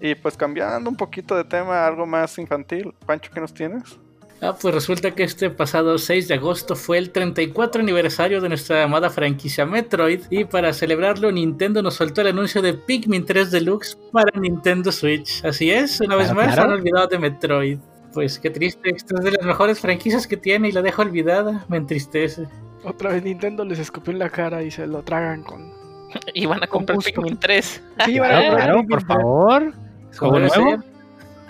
Y 0.00 0.14
pues 0.14 0.36
cambiando 0.36 0.88
un 0.88 0.96
poquito 0.96 1.36
de 1.36 1.44
tema, 1.44 1.86
algo 1.86 2.06
más 2.06 2.38
infantil. 2.38 2.94
Pancho, 3.06 3.30
¿qué 3.34 3.40
nos 3.40 3.52
tienes? 3.52 3.98
Ah, 4.42 4.54
pues 4.60 4.74
resulta 4.74 5.12
que 5.12 5.22
este 5.22 5.48
pasado 5.48 5.96
6 5.96 6.28
de 6.28 6.34
agosto 6.34 6.76
fue 6.76 6.98
el 6.98 7.10
34 7.10 7.80
aniversario 7.80 8.42
de 8.42 8.50
nuestra 8.50 8.82
amada 8.82 9.08
franquicia 9.08 9.64
Metroid 9.64 10.24
y 10.28 10.44
para 10.44 10.74
celebrarlo 10.74 11.32
Nintendo 11.32 11.82
nos 11.82 11.94
soltó 11.94 12.20
el 12.20 12.26
anuncio 12.28 12.60
de 12.60 12.74
Pikmin 12.74 13.24
3 13.24 13.50
Deluxe 13.50 13.96
para 14.12 14.38
Nintendo 14.38 14.92
Switch. 14.92 15.42
Así 15.42 15.70
es, 15.70 16.00
una 16.02 16.16
vez 16.16 16.34
más 16.34 16.52
claro. 16.52 16.70
han 16.70 16.78
olvidado 16.78 17.06
de 17.06 17.18
Metroid. 17.18 17.78
Pues 18.12 18.38
qué 18.38 18.50
triste, 18.50 18.90
esta 18.90 19.14
es 19.18 19.24
de 19.24 19.30
las 19.32 19.46
mejores 19.46 19.80
franquicias 19.80 20.26
que 20.26 20.36
tiene 20.36 20.68
y 20.68 20.72
la 20.72 20.82
dejo 20.82 21.00
olvidada, 21.00 21.64
me 21.68 21.78
entristece. 21.78 22.46
Otra 22.86 23.10
vez 23.10 23.24
Nintendo 23.24 23.64
les 23.64 23.80
escupió 23.80 24.12
en 24.12 24.20
la 24.20 24.30
cara 24.30 24.62
y 24.62 24.70
se 24.70 24.86
lo 24.86 25.02
tragan 25.02 25.42
con. 25.42 25.74
Y 26.34 26.46
van 26.46 26.62
a 26.62 26.66
comprar 26.66 26.96
gusto. 26.96 27.10
Pikmin 27.10 27.36
3. 27.36 27.82
Sí, 28.04 28.18
van 28.18 28.30
Claro, 28.30 28.56
claro, 28.56 28.86
por 28.88 29.04
favor. 29.04 29.72
Como 30.16 30.32
¿Juego 30.32 30.54
debe 30.54 30.64
nuevo? 30.64 30.84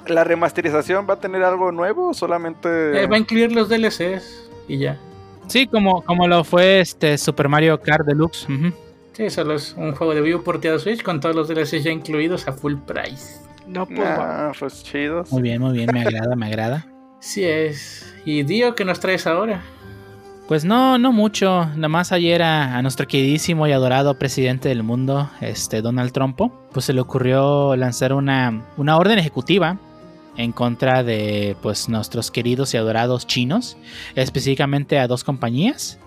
¿La 0.06 0.24
remasterización 0.24 1.06
va 1.08 1.14
a 1.14 1.20
tener 1.20 1.42
algo 1.42 1.72
nuevo 1.72 2.10
o 2.10 2.14
solamente...? 2.14 3.02
Eh, 3.02 3.06
va 3.06 3.16
a 3.16 3.18
incluir 3.18 3.52
los 3.52 3.68
DLCs 3.68 4.50
y 4.68 4.78
ya. 4.78 4.98
Sí, 5.48 5.66
como, 5.66 6.02
como 6.02 6.26
lo 6.26 6.42
fue 6.42 6.80
este 6.80 7.18
Super 7.18 7.48
Mario 7.48 7.80
Kart 7.80 8.06
Deluxe. 8.06 8.46
Sí, 9.12 9.30
solo 9.30 9.54
es 9.54 9.74
un 9.76 9.94
juego 9.94 10.14
de 10.14 10.22
Wii 10.22 10.38
porteado 10.38 10.76
a 10.76 10.80
Switch 10.80 11.02
con 11.02 11.20
todos 11.20 11.34
los 11.34 11.48
DLCs 11.48 11.84
ya 11.84 11.90
incluidos 11.90 12.46
a 12.48 12.52
full 12.52 12.74
price. 12.86 13.40
No, 13.66 13.84
pues 13.86 14.00
va. 14.00 14.48
Ah, 14.48 14.52
pues 14.58 14.82
chidos. 14.84 15.30
Muy 15.32 15.42
bien, 15.42 15.60
muy 15.60 15.72
bien, 15.72 15.90
me 15.92 16.02
agrada, 16.02 16.34
me 16.36 16.46
agrada. 16.46 16.86
Sí 17.18 17.44
es. 17.44 18.14
Y 18.24 18.44
Dio, 18.44 18.74
¿qué 18.76 18.84
nos 18.84 19.00
traes 19.00 19.26
ahora? 19.26 19.60
Pues 20.48 20.64
no, 20.64 20.96
no 20.96 21.12
mucho. 21.12 21.66
Nada 21.74 21.88
más 21.88 22.12
ayer 22.12 22.42
a, 22.42 22.80
nuestro 22.82 23.08
queridísimo 23.08 23.66
y 23.66 23.72
adorado 23.72 24.16
presidente 24.16 24.68
del 24.68 24.84
mundo, 24.84 25.28
este 25.40 25.82
Donald 25.82 26.12
Trump, 26.12 26.40
pues 26.72 26.86
se 26.86 26.92
le 26.92 27.00
ocurrió 27.00 27.74
lanzar 27.74 28.12
una, 28.12 28.64
una 28.76 28.96
orden 28.96 29.18
ejecutiva 29.18 29.76
en 30.36 30.52
contra 30.52 31.02
de 31.02 31.56
pues 31.62 31.88
nuestros 31.88 32.30
queridos 32.30 32.74
y 32.74 32.76
adorados 32.76 33.26
chinos, 33.26 33.76
específicamente 34.14 35.00
a 35.00 35.08
dos 35.08 35.24
compañías. 35.24 35.98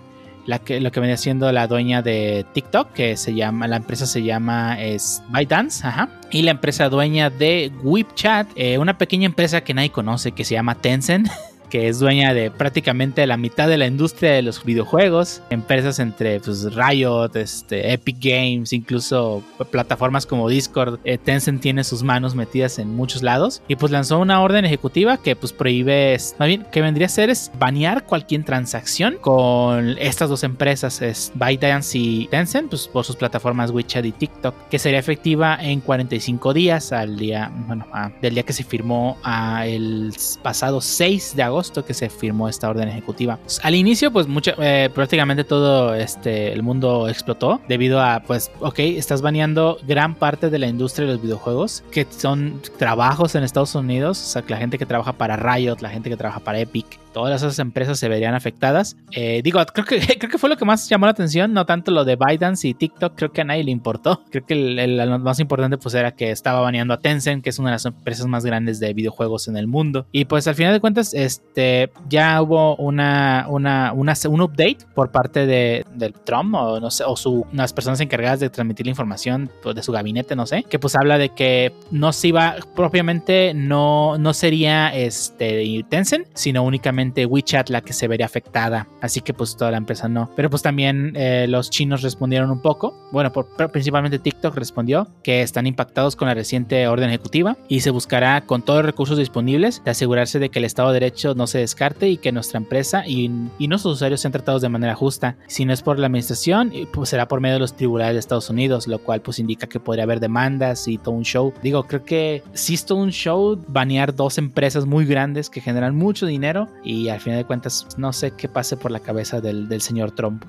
La 0.45 0.59
que, 0.59 0.79
lo 0.79 0.91
que 0.91 1.01
venía 1.01 1.17
siendo 1.17 1.51
la 1.51 1.67
dueña 1.67 2.01
de 2.01 2.45
TikTok, 2.53 2.93
que 2.93 3.17
se 3.17 3.35
llama, 3.35 3.67
la 3.67 3.75
empresa 3.75 4.05
se 4.05 4.23
llama 4.23 4.81
es 4.81 5.21
ByteDance, 5.29 5.85
ajá. 5.85 6.09
Y 6.31 6.43
la 6.43 6.51
empresa 6.51 6.87
dueña 6.87 7.29
de 7.29 7.71
WeChat, 7.83 8.47
eh, 8.55 8.77
una 8.77 8.97
pequeña 8.97 9.25
empresa 9.25 9.61
que 9.61 9.73
nadie 9.73 9.91
conoce, 9.91 10.31
que 10.31 10.45
se 10.45 10.55
llama 10.55 10.75
Tencent, 10.75 11.27
que 11.69 11.87
es 11.87 11.99
dueña 11.99 12.33
de 12.33 12.51
prácticamente 12.51 13.25
la 13.27 13.37
mitad 13.37 13.67
de 13.67 13.77
la 13.77 13.87
industria 13.87 14.31
de 14.31 14.41
los 14.41 14.63
videojuegos. 14.63 15.41
Empresas 15.49 15.99
entre 15.99 16.39
pues, 16.39 16.73
Riot, 16.73 17.35
este, 17.35 17.93
Epic 17.93 18.17
Games, 18.19 18.73
incluso 18.73 19.43
plataformas 19.71 20.25
como 20.25 20.49
Discord. 20.49 20.99
Eh, 21.03 21.17
Tencent 21.17 21.61
tiene 21.61 21.83
sus 21.83 22.03
manos 22.03 22.35
metidas 22.35 22.79
en 22.79 22.95
muchos 22.95 23.21
lados. 23.23 23.61
Y 23.67 23.75
pues 23.75 23.91
lanzó 23.91 24.19
una 24.19 24.41
orden 24.41 24.65
ejecutiva 24.65 25.17
que 25.17 25.35
pues 25.35 25.53
prohíbe, 25.53 26.17
más 26.39 26.47
bien, 26.47 26.65
que 26.71 26.81
vendría 26.81 27.05
a 27.07 27.09
ser 27.09 27.29
es 27.29 27.51
banear 27.59 28.05
cualquier 28.05 28.43
transacción 28.43 29.17
con 29.21 29.95
estas 29.99 30.29
dos 30.29 30.43
empresas, 30.43 31.01
es 31.01 31.31
ByteDance 31.35 31.97
y 31.97 32.27
Tencent, 32.27 32.69
pues 32.69 32.87
por 32.87 33.05
sus 33.05 33.15
plataformas 33.15 33.71
WeChat 33.71 34.05
y 34.05 34.11
TikTok, 34.11 34.55
que 34.69 34.79
sería 34.79 34.99
efectiva 34.99 35.57
en 35.61 35.81
45 35.81 36.53
días 36.53 36.91
al 36.91 37.17
día, 37.17 37.51
bueno, 37.67 37.85
a- 37.91 38.09
del 38.21 38.33
día 38.33 38.43
que 38.43 38.53
se 38.53 38.63
firmó 38.63 39.17
a 39.23 39.67
el 39.67 40.13
pasado 40.41 40.81
6 40.81 41.35
de 41.35 41.43
agosto 41.43 41.58
que 41.85 41.93
se 41.93 42.09
firmó 42.09 42.49
esta 42.49 42.69
orden 42.69 42.87
ejecutiva. 42.89 43.39
Al 43.63 43.75
inicio, 43.75 44.11
pues 44.11 44.27
mucha, 44.27 44.55
eh, 44.59 44.89
prácticamente 44.93 45.43
todo 45.43 45.93
este, 45.93 46.53
el 46.53 46.63
mundo 46.63 47.07
explotó 47.07 47.61
debido 47.67 48.01
a, 48.01 48.21
pues, 48.25 48.51
ok, 48.59 48.79
estás 48.79 49.21
baneando 49.21 49.77
gran 49.87 50.15
parte 50.15 50.49
de 50.49 50.59
la 50.59 50.67
industria 50.67 51.07
de 51.07 51.13
los 51.13 51.21
videojuegos, 51.21 51.83
que 51.91 52.05
son 52.09 52.61
trabajos 52.77 53.35
en 53.35 53.43
Estados 53.43 53.75
Unidos, 53.75 54.19
o 54.19 54.25
sea, 54.25 54.43
la 54.47 54.57
gente 54.57 54.77
que 54.77 54.85
trabaja 54.85 55.13
para 55.13 55.35
Riot, 55.35 55.77
la 55.81 55.89
gente 55.89 56.09
que 56.09 56.17
trabaja 56.17 56.39
para 56.39 56.59
Epic, 56.59 56.99
todas 57.23 57.41
esas 57.41 57.59
empresas 57.59 57.99
se 57.99 58.09
verían 58.09 58.33
afectadas. 58.35 58.97
Eh, 59.11 59.41
digo, 59.43 59.63
creo 59.73 59.85
que, 59.85 59.99
creo 60.19 60.29
que 60.31 60.37
fue 60.37 60.49
lo 60.49 60.57
que 60.57 60.65
más 60.65 60.87
llamó 60.89 61.05
la 61.05 61.11
atención, 61.11 61.53
no 61.53 61.65
tanto 61.65 61.91
lo 61.91 62.05
de 62.05 62.15
ByteDance 62.15 62.67
y 62.67 62.73
TikTok, 62.73 63.13
creo 63.15 63.31
que 63.31 63.41
a 63.41 63.43
nadie 63.45 63.63
le 63.63 63.71
importó. 63.71 64.21
Creo 64.31 64.45
que 64.45 64.53
el, 64.53 64.97
lo 64.97 65.19
más 65.19 65.39
importante 65.39 65.77
pues 65.77 65.95
era 65.95 66.11
que 66.11 66.31
estaba 66.31 66.61
baneando 66.61 66.93
a 66.93 66.99
Tencent, 66.99 67.43
que 67.43 67.49
es 67.49 67.59
una 67.59 67.69
de 67.69 67.75
las 67.75 67.85
empresas 67.85 68.25
más 68.27 68.45
grandes 68.45 68.79
de 68.79 68.93
videojuegos 68.93 69.47
en 69.47 69.57
el 69.57 69.67
mundo. 69.67 70.05
Y 70.11 70.25
pues 70.25 70.47
al 70.47 70.55
final 70.55 70.73
de 70.73 70.79
cuentas, 70.79 71.13
este, 71.13 71.91
ya 72.09 72.41
hubo 72.41 72.75
una, 72.77 73.45
una, 73.49 73.93
una- 73.93 74.13
un 74.29 74.41
update 74.41 74.77
por 74.95 75.11
parte 75.11 75.45
de, 75.45 75.85
del 75.95 76.13
Trump 76.13 76.53
o 76.55 76.79
no 76.79 76.91
sé, 76.91 77.03
o 77.05 77.15
su, 77.15 77.45
unas 77.53 77.73
personas 77.73 77.99
encargadas 78.01 78.39
de 78.39 78.49
transmitir 78.49 78.85
la 78.85 78.91
información 78.91 79.49
pues, 79.63 79.75
de 79.75 79.83
su 79.83 79.91
gabinete, 79.91 80.35
no 80.35 80.45
sé, 80.45 80.63
que 80.63 80.79
pues 80.79 80.95
habla 80.95 81.17
de 81.17 81.29
que 81.29 81.73
no 81.91 82.11
se 82.13 82.29
iba 82.29 82.55
propiamente, 82.75 83.53
no, 83.53 84.17
no 84.17 84.33
sería 84.33 84.93
este 84.95 85.83
Tencent, 85.89 86.27
sino 86.33 86.63
únicamente 86.63 87.08
WeChat 87.25 87.69
la 87.69 87.81
que 87.81 87.93
se 87.93 88.07
vería 88.07 88.25
afectada. 88.25 88.87
Así 89.01 89.21
que 89.21 89.33
pues 89.33 89.55
toda 89.55 89.71
la 89.71 89.77
empresa 89.77 90.07
no. 90.07 90.29
Pero 90.35 90.49
pues 90.49 90.61
también 90.61 91.13
eh, 91.15 91.45
los 91.47 91.69
chinos 91.69 92.01
respondieron 92.01 92.49
un 92.51 92.61
poco. 92.61 92.95
Bueno, 93.11 93.31
por, 93.31 93.47
pero 93.57 93.71
principalmente 93.71 94.19
TikTok 94.19 94.55
respondió 94.55 95.07
que 95.23 95.41
están 95.41 95.67
impactados 95.67 96.15
con 96.15 96.27
la 96.27 96.33
reciente 96.33 96.87
orden 96.87 97.09
ejecutiva 97.09 97.57
y 97.67 97.81
se 97.81 97.89
buscará 97.89 98.41
con 98.41 98.61
todos 98.61 98.79
los 98.79 98.85
recursos 98.85 99.17
disponibles 99.17 99.83
de 99.83 99.91
asegurarse 99.91 100.39
de 100.39 100.49
que 100.49 100.59
el 100.59 100.65
Estado 100.65 100.89
de 100.89 100.99
Derecho 100.99 101.35
no 101.35 101.47
se 101.47 101.59
descarte 101.59 102.09
y 102.09 102.17
que 102.17 102.31
nuestra 102.31 102.57
empresa 102.57 103.07
y, 103.07 103.31
y 103.57 103.67
nuestros 103.67 103.95
usuarios 103.95 104.21
sean 104.21 104.31
tratados 104.31 104.61
de 104.61 104.69
manera 104.69 104.95
justa. 104.95 105.37
Si 105.47 105.65
no 105.65 105.73
es 105.73 105.81
por 105.81 105.99
la 105.99 106.07
administración, 106.07 106.71
pues 106.93 107.09
será 107.09 107.27
por 107.27 107.41
medio 107.41 107.55
de 107.55 107.59
los 107.59 107.75
tribunales 107.75 108.15
de 108.15 108.19
Estados 108.19 108.49
Unidos, 108.49 108.87
lo 108.87 108.99
cual 108.99 109.21
pues 109.21 109.39
indica 109.39 109.67
que 109.67 109.79
podría 109.79 110.03
haber 110.03 110.19
demandas 110.19 110.87
y 110.87 110.97
todo 110.97 111.15
un 111.15 111.23
show. 111.23 111.53
Digo, 111.63 111.83
creo 111.83 112.03
que 112.03 112.43
sí 112.53 112.73
es 112.73 112.85
todo 112.85 112.99
un 112.99 113.11
show 113.11 113.59
banear 113.67 114.15
dos 114.15 114.37
empresas 114.37 114.85
muy 114.85 115.05
grandes 115.05 115.49
que 115.49 115.61
generan 115.61 115.95
mucho 115.95 116.25
dinero 116.25 116.67
y 116.89 117.09
al 117.09 117.19
final 117.19 117.39
de 117.39 117.45
cuentas 117.45 117.87
no 117.97 118.11
sé 118.13 118.31
qué 118.31 118.47
pase 118.49 118.77
por 118.77 118.91
la 118.91 118.99
cabeza 118.99 119.39
del, 119.41 119.67
del 119.69 119.81
señor 119.81 120.11
Trump. 120.11 120.43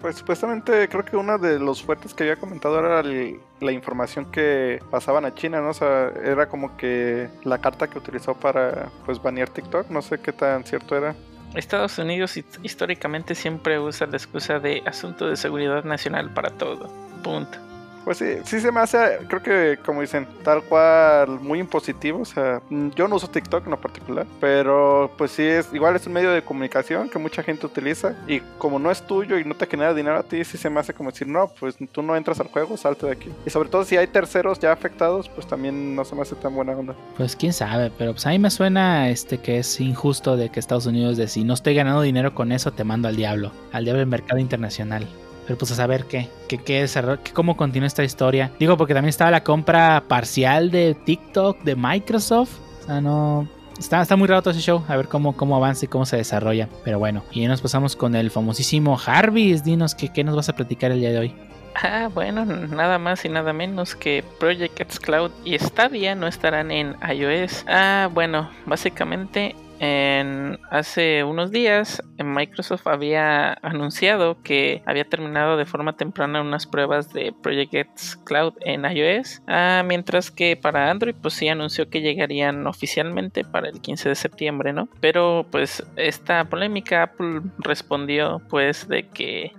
Pues 0.00 0.16
supuestamente 0.16 0.86
creo 0.90 1.02
que 1.04 1.16
uno 1.16 1.38
de 1.38 1.58
los 1.58 1.82
fuertes 1.82 2.12
que 2.12 2.24
había 2.24 2.36
comentado 2.36 2.78
era 2.78 3.00
el- 3.00 3.40
la 3.60 3.72
información 3.72 4.26
que 4.30 4.78
pasaban 4.90 5.24
a 5.24 5.34
China, 5.34 5.60
¿no? 5.62 5.70
O 5.70 5.74
sea, 5.74 6.12
era 6.22 6.46
como 6.46 6.76
que 6.76 7.28
la 7.44 7.56
carta 7.58 7.88
que 7.88 7.96
utilizó 7.98 8.34
para 8.34 8.90
pues 9.06 9.22
banear 9.22 9.48
TikTok, 9.48 9.88
no 9.88 10.02
sé 10.02 10.18
qué 10.18 10.32
tan 10.32 10.62
cierto 10.64 10.94
era. 10.96 11.14
Estados 11.54 11.96
Unidos 11.98 12.36
hist- 12.36 12.58
históricamente 12.62 13.34
siempre 13.34 13.78
usa 13.78 14.06
la 14.06 14.16
excusa 14.18 14.58
de 14.58 14.82
asunto 14.86 15.26
de 15.26 15.36
seguridad 15.36 15.84
nacional 15.84 16.34
para 16.34 16.50
todo. 16.50 16.88
Punto. 17.22 17.58
Pues 18.04 18.18
sí, 18.18 18.26
sí 18.44 18.60
se 18.60 18.70
me 18.70 18.80
hace, 18.80 19.18
creo 19.28 19.42
que 19.42 19.78
como 19.84 20.02
dicen, 20.02 20.26
tal 20.42 20.62
cual 20.62 21.40
muy 21.40 21.58
impositivo, 21.58 22.20
o 22.20 22.24
sea, 22.24 22.60
yo 22.94 23.08
no 23.08 23.16
uso 23.16 23.28
TikTok 23.28 23.64
en 23.64 23.70
lo 23.70 23.80
particular, 23.80 24.26
pero 24.40 25.10
pues 25.16 25.30
sí 25.30 25.42
es, 25.42 25.72
igual 25.72 25.96
es 25.96 26.06
un 26.06 26.12
medio 26.12 26.30
de 26.30 26.42
comunicación 26.42 27.08
que 27.08 27.18
mucha 27.18 27.42
gente 27.42 27.66
utiliza 27.66 28.14
y 28.26 28.40
como 28.58 28.78
no 28.78 28.90
es 28.90 29.02
tuyo 29.02 29.38
y 29.38 29.44
no 29.44 29.54
te 29.54 29.66
genera 29.66 29.94
dinero 29.94 30.18
a 30.18 30.22
ti, 30.22 30.44
sí 30.44 30.58
se 30.58 30.68
me 30.68 30.80
hace 30.80 30.92
como 30.92 31.10
decir, 31.10 31.28
no, 31.28 31.48
pues 31.48 31.76
tú 31.92 32.02
no 32.02 32.14
entras 32.14 32.40
al 32.40 32.48
juego, 32.48 32.76
salte 32.76 33.06
de 33.06 33.12
aquí. 33.12 33.30
Y 33.46 33.50
sobre 33.50 33.68
todo 33.68 33.84
si 33.84 33.96
hay 33.96 34.06
terceros 34.06 34.58
ya 34.60 34.72
afectados, 34.72 35.28
pues 35.28 35.46
también 35.46 35.94
no 35.94 36.04
se 36.04 36.14
me 36.14 36.22
hace 36.22 36.34
tan 36.34 36.54
buena 36.54 36.72
onda. 36.72 36.94
Pues 37.16 37.34
quién 37.34 37.52
sabe, 37.52 37.90
pero 37.96 38.12
pues 38.12 38.26
a 38.26 38.30
mí 38.30 38.38
me 38.38 38.50
suena 38.50 39.08
este 39.08 39.38
que 39.38 39.58
es 39.58 39.80
injusto 39.80 40.36
de 40.36 40.50
que 40.50 40.60
Estados 40.60 40.86
Unidos 40.86 41.16
de 41.16 41.28
si 41.28 41.44
no 41.44 41.54
estoy 41.54 41.74
ganando 41.74 42.02
dinero 42.02 42.34
con 42.34 42.52
eso 42.52 42.72
te 42.72 42.84
mando 42.84 43.08
al 43.08 43.16
diablo, 43.16 43.52
al 43.72 43.84
diablo 43.84 44.00
del 44.00 44.08
mercado 44.08 44.38
internacional. 44.38 45.06
Pero 45.46 45.58
pues 45.58 45.70
a 45.72 45.74
saber 45.74 46.04
qué, 46.04 46.28
qué, 46.48 46.58
qué 46.58 46.86
cómo 47.32 47.56
continúa 47.56 47.86
esta 47.86 48.04
historia. 48.04 48.50
Digo, 48.58 48.76
porque 48.76 48.94
también 48.94 49.10
estaba 49.10 49.30
la 49.30 49.44
compra 49.44 50.04
parcial 50.08 50.70
de 50.70 50.94
TikTok 50.94 51.62
de 51.62 51.76
Microsoft. 51.76 52.58
O 52.82 52.86
sea, 52.86 53.00
no. 53.00 53.48
Está, 53.78 54.00
está 54.02 54.16
muy 54.16 54.28
raro 54.28 54.42
todo 54.42 54.52
ese 54.52 54.60
show. 54.60 54.84
A 54.88 54.96
ver 54.96 55.08
cómo, 55.08 55.36
cómo 55.36 55.56
avanza 55.56 55.84
y 55.84 55.88
cómo 55.88 56.06
se 56.06 56.16
desarrolla. 56.16 56.68
Pero 56.84 56.98
bueno, 56.98 57.24
y 57.32 57.46
nos 57.46 57.60
pasamos 57.60 57.96
con 57.96 58.14
el 58.14 58.30
famosísimo 58.30 58.96
Jarvis. 58.96 59.64
Dinos 59.64 59.94
qué, 59.94 60.12
qué 60.12 60.24
nos 60.24 60.36
vas 60.36 60.48
a 60.48 60.54
platicar 60.54 60.92
el 60.92 61.00
día 61.00 61.10
de 61.10 61.18
hoy. 61.18 61.34
Ah, 61.82 62.08
bueno, 62.14 62.44
nada 62.44 62.98
más 62.98 63.24
y 63.24 63.28
nada 63.28 63.52
menos 63.52 63.96
que 63.96 64.24
Project 64.38 64.80
X 64.80 65.00
Cloud 65.00 65.32
y 65.44 65.58
Stadia 65.58 66.14
no 66.14 66.28
estarán 66.28 66.70
en 66.70 66.96
iOS. 67.12 67.64
Ah, 67.66 68.08
bueno, 68.12 68.48
básicamente 68.64 69.56
en 69.80 70.58
hace 70.70 71.24
unos 71.24 71.50
días 71.50 72.02
Microsoft 72.22 72.86
había 72.86 73.54
anunciado 73.62 74.42
que 74.42 74.82
había 74.86 75.04
terminado 75.04 75.56
de 75.56 75.64
forma 75.64 75.96
temprana 75.96 76.40
unas 76.40 76.66
pruebas 76.66 77.12
de 77.12 77.32
Project 77.32 77.74
X 77.74 78.18
Cloud 78.24 78.54
en 78.60 78.84
iOS, 78.84 79.42
ah, 79.46 79.82
mientras 79.84 80.30
que 80.30 80.56
para 80.56 80.90
Android 80.90 81.14
pues 81.20 81.34
sí 81.34 81.48
anunció 81.48 81.88
que 81.88 82.00
llegarían 82.00 82.66
oficialmente 82.66 83.44
para 83.44 83.68
el 83.68 83.80
15 83.80 84.10
de 84.10 84.14
septiembre, 84.14 84.72
¿no? 84.72 84.88
Pero 85.00 85.46
pues 85.50 85.84
esta 85.96 86.44
polémica 86.44 87.02
Apple 87.02 87.42
respondió 87.58 88.40
pues 88.48 88.88
de 88.88 89.08
que 89.08 89.52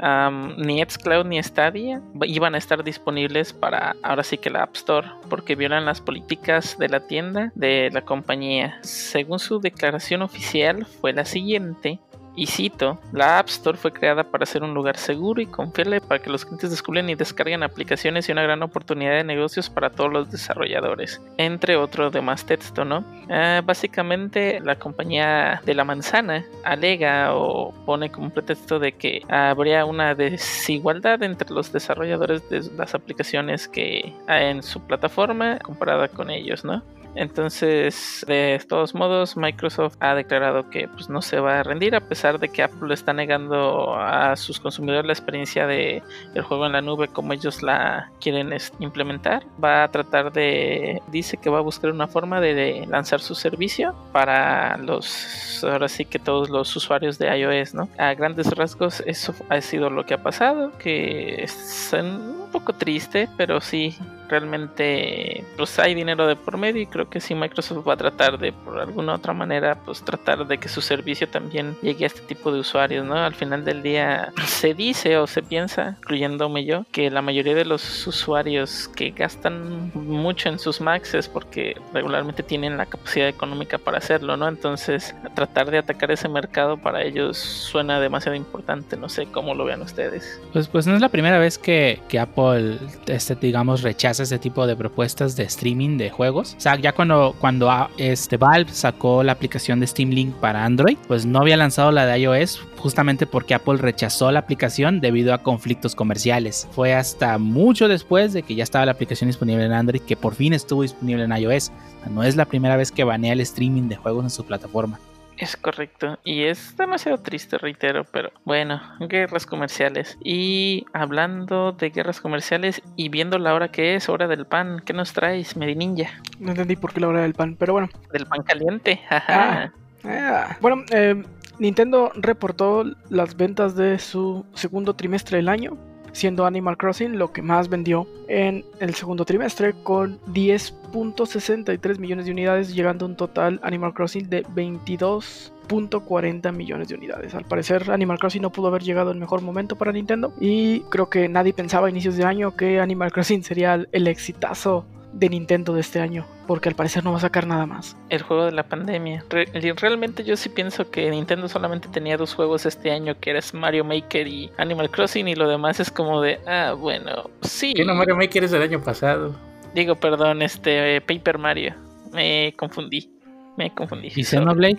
ni 0.57 0.82
Xcloud 0.82 1.26
ni 1.26 1.41
Stadia 1.41 2.01
iban 2.24 2.55
a 2.55 2.57
estar 2.57 2.84
disponibles 2.84 3.53
para 3.53 3.95
ahora 4.03 4.24
sí 4.24 4.38
que 4.38 4.49
la 4.49 4.63
App 4.63 4.76
Store 4.76 5.07
porque 5.30 5.55
violan 5.55 5.86
las 5.86 6.01
políticas 6.01 6.78
de 6.78 6.89
la 6.89 7.01
tienda 7.01 7.51
de 7.55 7.89
la 7.91 8.01
compañía. 8.01 8.80
Según 8.82 9.39
su 9.39 9.59
declaración 9.59 10.04
oficial 10.21 10.85
fue 10.85 11.13
la 11.13 11.25
siguiente. 11.25 11.99
Y 12.37 12.47
cito, 12.47 12.99
la 13.13 13.39
App 13.39 13.47
Store 13.47 13.77
fue 13.77 13.93
creada 13.93 14.25
para 14.25 14.45
ser 14.45 14.61
un 14.61 14.73
lugar 14.73 14.97
seguro 14.97 15.41
y 15.41 15.45
confiable 15.45 16.01
para 16.01 16.21
que 16.21 16.29
los 16.29 16.43
clientes 16.43 16.69
descubren 16.69 17.09
y 17.09 17.15
descarguen 17.15 17.63
aplicaciones 17.63 18.27
y 18.27 18.33
una 18.33 18.43
gran 18.43 18.61
oportunidad 18.61 19.13
de 19.13 19.23
negocios 19.23 19.69
para 19.69 19.89
todos 19.89 20.11
los 20.11 20.29
desarrolladores, 20.29 21.21
entre 21.37 21.77
otro 21.77 22.11
demás 22.11 22.45
texto, 22.45 22.83
¿no? 22.83 23.05
Ah, 23.29 23.61
básicamente 23.63 24.59
la 24.59 24.77
compañía 24.77 25.61
de 25.65 25.75
la 25.75 25.85
manzana 25.85 26.45
alega 26.65 27.33
o 27.33 27.73
pone 27.85 28.11
como 28.11 28.29
pretexto 28.29 28.79
de 28.79 28.91
que 28.91 29.21
habría 29.29 29.85
una 29.85 30.13
desigualdad 30.13 31.23
entre 31.23 31.49
los 31.51 31.71
desarrolladores 31.71 32.49
de 32.49 32.63
las 32.75 32.93
aplicaciones 32.95 33.69
que 33.69 34.13
hay 34.27 34.47
en 34.47 34.61
su 34.61 34.81
plataforma 34.81 35.57
comparada 35.59 36.09
con 36.09 36.29
ellos, 36.29 36.65
¿no? 36.65 36.83
Entonces, 37.16 38.26
de 38.28 38.61
todos 38.68 38.93
modos, 38.93 39.38
Microsoft 39.38 39.95
ha 40.01 40.16
declarado 40.16 40.70
que 40.70 40.88
pues, 40.89 41.09
no 41.09 41.22
se 41.22 41.39
va 41.39 41.59
a 41.59 41.63
rendir 41.63 41.95
a 41.95 42.01
pesar 42.01 42.39
de 42.39 42.49
que 42.49 42.61
Apple 42.61 42.93
está 42.93 43.13
negando 43.13 43.95
a 43.95 44.36
sus 44.36 44.59
consumidores 44.59 45.05
la 45.05 45.13
experiencia 45.13 45.66
de 45.66 46.03
el 46.34 46.41
juego 46.43 46.66
en 46.66 46.74
la 46.74 46.82
nube 46.82 47.07
como 47.07 47.34
ellos 47.34 47.63
la 47.63 48.11
quieren 48.20 48.53
implementar. 48.80 49.45
Va 49.63 49.84
a 49.84 49.88
tratar 49.88 50.34
de, 50.34 51.01
dice 51.07 51.38
que 51.38 51.49
va 51.49 51.59
a 51.59 51.61
buscar 51.61 51.91
una 51.91 52.07
forma 52.07 52.41
de, 52.41 52.86
lanzar 52.89 53.22
su 53.22 53.36
servicio 53.36 53.95
para 54.11 54.78
los, 54.78 55.63
ahora 55.63 55.88
sí 55.88 56.05
que 56.05 56.20
todos 56.20 56.49
los 56.49 56.76
usuarios 56.76 57.18
de 57.18 57.36
iOS, 57.38 57.74
¿no? 57.74 57.89
A 57.97 58.13
grandes 58.13 58.51
rasgos, 58.51 59.01
eso 59.05 59.34
ha 59.49 59.61
sido 59.61 59.89
lo 59.89 60.05
que 60.05 60.16
ha 60.16 60.22
pasado, 60.22 60.72
que 60.78 61.43
es 61.43 61.91
un 61.93 62.47
poco 62.51 62.74
triste, 62.74 63.30
pero 63.38 63.61
sí 63.61 63.97
realmente 64.30 65.43
pues 65.57 65.78
hay 65.80 65.93
dinero 65.93 66.28
de 66.28 66.36
por 66.36 66.57
medio 66.57 66.82
y 66.82 66.86
creo 66.86 67.09
que 67.09 67.19
si 67.19 67.36
Microsoft 67.36 67.88
va 67.88 67.93
a 67.93 67.97
tratar 67.97 68.38
de 68.38 68.51
por 68.51 68.80
alguna 68.80 69.15
otra 69.15 69.34
manera 69.34 69.76
pues 69.86 70.03
tratar 70.03 70.47
de 70.47 70.57
que 70.57 70.69
su 70.69 70.82
servicio 70.82 71.28
también 71.28 71.76
llegue 71.82 72.03
a 72.05 72.07
este 72.07 72.21
tipo 72.21 72.51
de 72.51 72.59
usuarios 72.59 73.05
no 73.05 73.15
al 73.15 73.34
final 73.34 73.65
del 73.65 73.82
día 73.82 74.32
se 74.45 74.73
dice 74.73 75.17
o 75.17 75.28
se 75.28 75.41
piensa 75.41 75.97
incluyéndome 75.99 76.65
yo 76.65 76.86
que 76.91 77.09
la 77.09 77.21
mayoría 77.21 77.55
de 77.55 77.65
los 77.65 78.07
usuarios 78.07 78.89
que 78.95 79.11
gastan 79.11 79.91
mucho 79.93 80.49
en 80.49 80.59
sus 80.59 80.82
Macs 80.82 81.13
es 81.13 81.28
porque 81.28 81.76
regularmente 81.93 82.43
tienen 82.43 82.78
la 82.78 82.86
capacidad 82.86 83.28
económica 83.28 83.78
para 83.78 83.97
hacerlo 83.97 84.38
no 84.38 84.47
entonces 84.47 85.15
tratar 85.36 85.71
de 85.71 85.80
atacar 85.80 86.11
ese 86.11 86.30
mercado 86.30 86.78
para 86.78 87.03
ellos 87.03 87.38
suena 87.38 87.99
demasiado 87.99 88.36
importante 88.36 88.97
no 88.97 89.09
sé 89.09 89.28
cómo 89.32 89.53
lo 89.53 89.65
vean 89.65 89.82
ustedes. 89.82 90.39
Pues 90.53 90.67
pues 90.67 90.88
no 90.88 90.95
es 90.95 91.01
la 91.01 91.09
primera 91.09 91.38
vez 91.39 91.57
que, 91.57 91.99
que 92.07 92.19
Apple 92.19 92.78
este 93.07 93.36
digamos 93.36 93.82
rechaza 93.82 94.14
ese 94.20 94.39
tipo 94.39 94.68
de 94.68 94.76
propuestas 94.76 95.36
de 95.36 95.43
streaming 95.43 95.97
de 95.97 96.09
juegos. 96.09 96.55
O 96.57 96.59
sea, 96.59 96.76
ya 96.76 96.93
cuando, 96.93 97.36
cuando 97.39 97.70
ah, 97.70 97.89
este 97.97 98.38
Valve 98.38 98.72
sacó 98.72 99.24
la 99.24 99.34
aplicación 99.34 99.80
de 99.80 99.88
Steam 99.88 100.09
Link 100.09 100.34
para 100.36 100.66
Android, 100.66 100.97
pues 101.07 101.26
no 101.26 101.39
había 101.39 101.57
lanzado 101.57 101.91
la 101.91 102.05
de 102.05 102.20
iOS 102.20 102.61
justamente 102.78 103.26
porque 103.26 103.55
Apple 103.55 103.78
rechazó 103.78 104.32
la 104.32 104.39
aplicación 104.39 105.01
debido 105.01 105.34
a 105.34 105.39
conflictos 105.39 105.95
comerciales. 105.95 106.68
Fue 106.72 106.93
hasta 106.93 107.38
mucho 107.38 107.88
después 107.88 108.34
de 108.34 108.43
que 108.43 108.55
ya 108.55 108.63
estaba 108.63 108.86
la 108.86 108.91
aplicación 108.91 109.30
disponible 109.30 109.66
en 109.66 109.74
Android 109.74 110.01
que 110.01 110.16
por 110.16 110.36
fin 110.36 110.53
estuvo 110.53 110.84
disponible 110.84 111.24
en 111.24 111.36
iOS. 111.36 111.72
no 112.11 112.24
es 112.24 112.36
la 112.36 112.45
primera 112.45 112.78
vez 112.78 112.91
que 112.91 113.03
banea 113.03 113.34
el 113.34 113.41
streaming 113.41 113.89
de 113.89 113.95
juegos 113.95 114.24
en 114.24 114.30
su 114.30 114.45
plataforma. 114.45 114.99
Es 115.38 115.57
correcto. 115.57 116.17
Y 116.23 116.43
es 116.43 116.75
demasiado 116.77 117.17
triste, 117.17 117.57
reitero, 117.57 118.05
pero 118.05 118.31
bueno, 118.45 118.81
guerras 119.01 119.45
comerciales. 119.45 120.17
Y 120.23 120.86
hablando 120.93 121.73
de 121.73 121.89
guerras 121.89 122.21
comerciales 122.21 122.81
y 122.95 123.09
viendo 123.09 123.38
la 123.38 123.53
hora 123.53 123.69
que 123.69 123.95
es, 123.95 124.07
hora 124.09 124.27
del 124.27 124.45
pan, 124.45 124.81
¿qué 124.86 124.93
nos 124.93 125.13
traes, 125.13 125.57
Medininja? 125.57 126.09
No 126.39 126.51
entendí 126.51 126.75
por 126.75 126.93
qué 126.93 127.01
la 127.01 127.09
hora 127.09 127.21
del 127.21 127.33
pan, 127.33 127.55
pero 127.59 127.73
bueno. 127.73 127.89
Del 128.11 128.25
pan 128.25 128.43
caliente, 128.43 129.01
ah, 129.09 129.71
ah. 130.03 130.57
Bueno, 130.61 130.83
eh, 130.91 131.21
Nintendo 131.59 132.11
reportó 132.15 132.86
las 133.09 133.36
ventas 133.36 133.75
de 133.75 133.99
su 133.99 134.45
segundo 134.53 134.93
trimestre 134.93 135.38
del 135.38 135.49
año 135.49 135.77
siendo 136.16 136.45
Animal 136.45 136.78
Crossing 136.78 137.20
lo 137.20 137.34
que 137.34 137.41
más 137.41 137.68
vendió 137.68 138.07
en 138.30 138.63
el 138.80 138.95
segundo 138.95 139.26
trimestre 139.26 139.74
con 139.84 140.18
10.63 140.28 141.99
millones 141.99 142.26
de 142.26 142.32
unidades, 142.32 142.74
llegando 142.74 143.03
a 143.05 143.09
un 143.09 143.18
total 143.18 143.59
Animal 143.63 143.93
Crossing 143.93 144.30
de 144.30 144.45
22.40 144.45 146.53
millones 146.53 146.88
de 146.88 146.95
unidades. 146.95 147.36
Al 147.36 147.43
parecer 147.43 147.91
Animal 147.91 148.18
Crossing 148.18 148.41
no 148.41 148.51
pudo 148.51 148.70
haber 148.70 148.84
llegado 148.84 149.11
en 149.11 149.20
mejor 149.20 149.41
momento 149.41 149.76
para 149.76 149.91
Nintendo 149.91 150.32
y 150.39 150.80
creo 150.89 151.09
que 151.09 151.28
nadie 151.28 151.51
pensaba 151.51 151.88
a 151.88 151.89
inicios 151.89 152.16
de 152.16 152.24
año 152.24 152.55
que 152.55 152.80
Animal 152.80 153.11
Crossing 153.11 153.43
sería 153.43 153.86
el 153.91 154.07
exitazo 154.07 154.86
de 155.16 155.30
Nintendo 155.30 155.74
de 155.74 155.80
este 155.80 156.01
año, 156.01 156.26
porque 156.45 156.68
al 156.68 156.76
parecer 156.76 157.03
no 157.03 157.11
va 157.11 157.18
a 157.18 157.22
sacar 157.22 157.47
nada 157.47 157.66
más. 157.66 157.95
El 158.09 158.22
juego 158.22 158.45
de 158.45 158.51
la 158.51 158.63
pandemia. 158.63 159.24
realmente 159.30 160.26
yo 160.26 160.36
sí 160.36 160.49
pienso 160.49 160.91
que 160.91 161.09
Nintendo 161.09 161.47
solamente 161.47 161.88
tenía 161.88 162.18
dos 162.18 162.36
juegos 162.36 162.66
este 162.66 162.91
año, 162.91 163.18
que 163.20 163.30
eran 163.30 163.43
Mario 163.53 163.86
Maker 163.86 164.28
y 164.28 164.51
Animal 164.57 164.89
Crossing, 164.89 165.28
y 165.28 165.36
lo 165.36 165.47
demás 165.47 165.80
es 165.80 165.89
como 165.89 166.22
de, 166.22 166.39
ah, 166.45 166.74
bueno, 166.74 167.30
sí. 167.41 167.74
Que 167.74 167.86
no, 167.86 167.95
Mario 167.95 168.18
Maker 168.18 168.43
es 168.43 168.51
del 168.51 168.61
año 168.61 168.82
pasado. 168.82 169.34
Digo, 169.74 169.95
perdón, 169.95 170.41
este, 170.41 170.99
Paper 171.01 171.38
Mario. 171.38 171.76
Me 172.11 172.53
confundí. 172.57 173.09
Me 173.57 173.74
confundí. 173.74 174.11
¿Y 174.13 174.24
Xenoblade? 174.24 174.78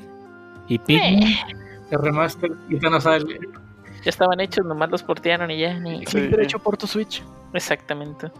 ¿Y 0.68 0.78
Pikmin? 0.78 1.22
Eh. 1.22 1.38
El 1.90 1.98
remaster, 2.00 2.50
y 2.68 2.74
no 2.74 3.00
sale. 3.00 3.38
Ya 4.04 4.10
estaban 4.10 4.40
hechos, 4.40 4.66
nomás 4.66 4.90
los 4.90 5.02
portearon 5.02 5.50
y 5.50 5.60
ya. 5.60 5.78
Ni... 5.78 6.04
Sí, 6.06 6.20
derecho 6.20 6.58
por 6.58 6.76
tu 6.76 6.86
Switch. 6.86 7.22
Exactamente. 7.54 8.30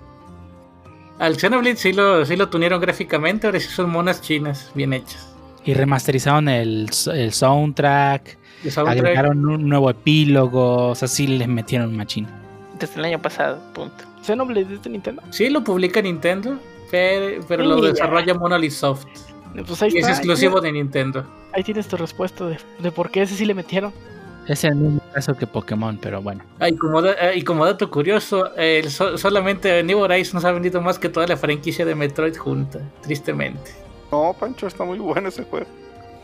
Al 1.19 1.39
Xenoblade 1.39 1.77
sí 1.77 1.93
lo, 1.93 2.25
sí 2.27 2.37
lo 2.37 2.49
tunieron 2.49 2.81
gráficamente, 2.81 3.47
ahora 3.47 3.59
sí 3.59 3.69
son 3.69 3.91
monas 3.91 4.21
chinas 4.21 4.71
bien 4.75 4.93
hechas. 4.93 5.35
Y 5.65 5.75
remasterizaron 5.75 6.49
el, 6.49 6.89
el 7.13 7.33
soundtrack, 7.33 8.39
agregaron 8.77 9.45
un 9.47 9.69
nuevo 9.69 9.91
epílogo, 9.91 10.89
o 10.89 10.95
sea, 10.95 11.09
sí 11.09 11.27
les 11.27 11.49
metieron 11.49 11.97
machín. 11.97 12.27
Desde 12.79 12.99
el 12.99 13.07
año 13.07 13.21
pasado, 13.21 13.59
punto. 13.73 14.05
¿Xenoblade 14.23 14.75
es 14.75 14.83
de 14.83 14.91
Nintendo? 14.91 15.23
Sí, 15.31 15.49
lo 15.49 15.65
publica 15.65 16.03
Nintendo, 16.03 16.59
pero, 16.91 17.65
lo 17.65 17.81
desarrolla 17.81 18.35
Monolith 18.35 18.73
Soft. 18.73 19.07
Pues 19.67 19.95
y 19.95 19.99
es 19.99 20.09
exclusivo 20.09 20.61
de 20.61 20.71
Nintendo. 20.73 21.25
Ahí 21.55 21.63
tienes 21.63 21.89
tu 21.89 21.97
respuesta 21.97 22.45
de, 22.47 22.59
de 22.79 22.93
por 22.93 23.11
qué 23.11 23.23
ese 23.23 23.35
sí 23.35 23.47
le 23.47 23.55
metieron. 23.55 23.93
Es 24.49 24.65
el 24.65 24.77
mismo 24.77 25.01
caso 25.13 25.37
que 25.37 25.47
Pokémon, 25.47 25.99
pero 26.01 26.23
bueno. 26.23 26.43
Ah, 26.61 26.69
y, 26.69 26.77
como 26.77 27.03
y 27.35 27.43
como 27.43 27.65
dato 27.65 27.91
curioso, 27.91 28.51
solamente 29.17 29.83
New 29.83 29.99
Horizons 29.99 30.35
nos 30.35 30.45
ha 30.45 30.53
vendido 30.53 30.81
más 30.81 30.99
que 30.99 31.09
toda 31.09 31.27
la 31.27 31.37
franquicia 31.37 31.85
de 31.85 31.95
Metroid 31.95 32.37
junta, 32.37 32.81
tristemente. 33.03 33.73
No, 34.13 34.35
Pancho, 34.39 34.67
está 34.67 34.85
muy 34.85 34.99
bueno 34.99 35.29
ese 35.29 35.45
juego. 35.45 35.67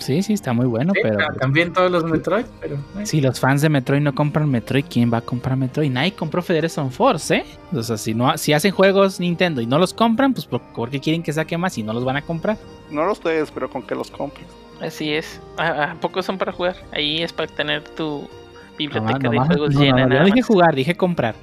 Sí, 0.03 0.21
sí, 0.21 0.33
está 0.33 0.53
muy 0.53 0.67
bueno, 0.67 0.93
pero... 1.01 1.17
También 1.39 1.73
todos 1.73 1.89
los 1.89 2.03
Metroid, 2.05 2.45
pero... 2.61 2.77
Si 3.05 3.21
los 3.21 3.39
fans 3.39 3.63
de 3.63 3.69
Metroid 3.69 4.01
no 4.01 4.13
compran 4.13 4.51
Metroid, 4.51 4.85
¿quién 4.91 5.13
va 5.13 5.19
a 5.19 5.21
comprar 5.21 5.57
Metroid? 5.57 5.93
Nadie 5.93 6.13
compró 6.13 6.43
Federation 6.43 6.91
Force, 6.91 7.37
¿eh? 7.37 7.45
O 7.73 7.83
sea, 7.85 7.97
si, 7.97 8.13
no, 8.13 8.37
si 8.37 8.53
hacen 8.53 8.73
juegos 8.73 9.21
Nintendo 9.21 9.61
y 9.61 9.67
no 9.67 9.79
los 9.79 9.95
compran, 9.95 10.35
pues 10.35 10.47
¿por, 10.47 10.91
qué 10.91 10.99
quieren 10.99 11.23
que 11.23 11.33
saque 11.33 11.57
más 11.57 11.79
y 11.79 11.85
no 11.85 11.93
los 11.93 12.05
van 12.05 12.17
a 12.17 12.23
comprar? 12.23 12.59
No 12.91 13.05
los 13.05 13.23
des, 13.23 13.53
pero 13.53 13.71
con 13.71 13.83
que 13.83 13.95
los 13.95 14.11
compren. 14.11 14.47
Así 14.83 15.13
es. 15.13 15.41
¿A, 15.59 15.95
poco 16.01 16.23
son 16.23 16.39
para 16.39 16.53
jugar? 16.53 16.77
Ahí 16.93 17.23
es 17.23 17.33
para 17.33 17.49
tener 17.49 17.83
tu 17.83 18.29
biblioteca 18.77 19.29
de 19.29 19.39
juegos 19.39 19.75
llena. 19.75 20.07
No, 20.07 20.25
dije 20.25 20.43
jugar, 20.43 20.75
dije 20.75 20.95
comprar. 20.97 21.35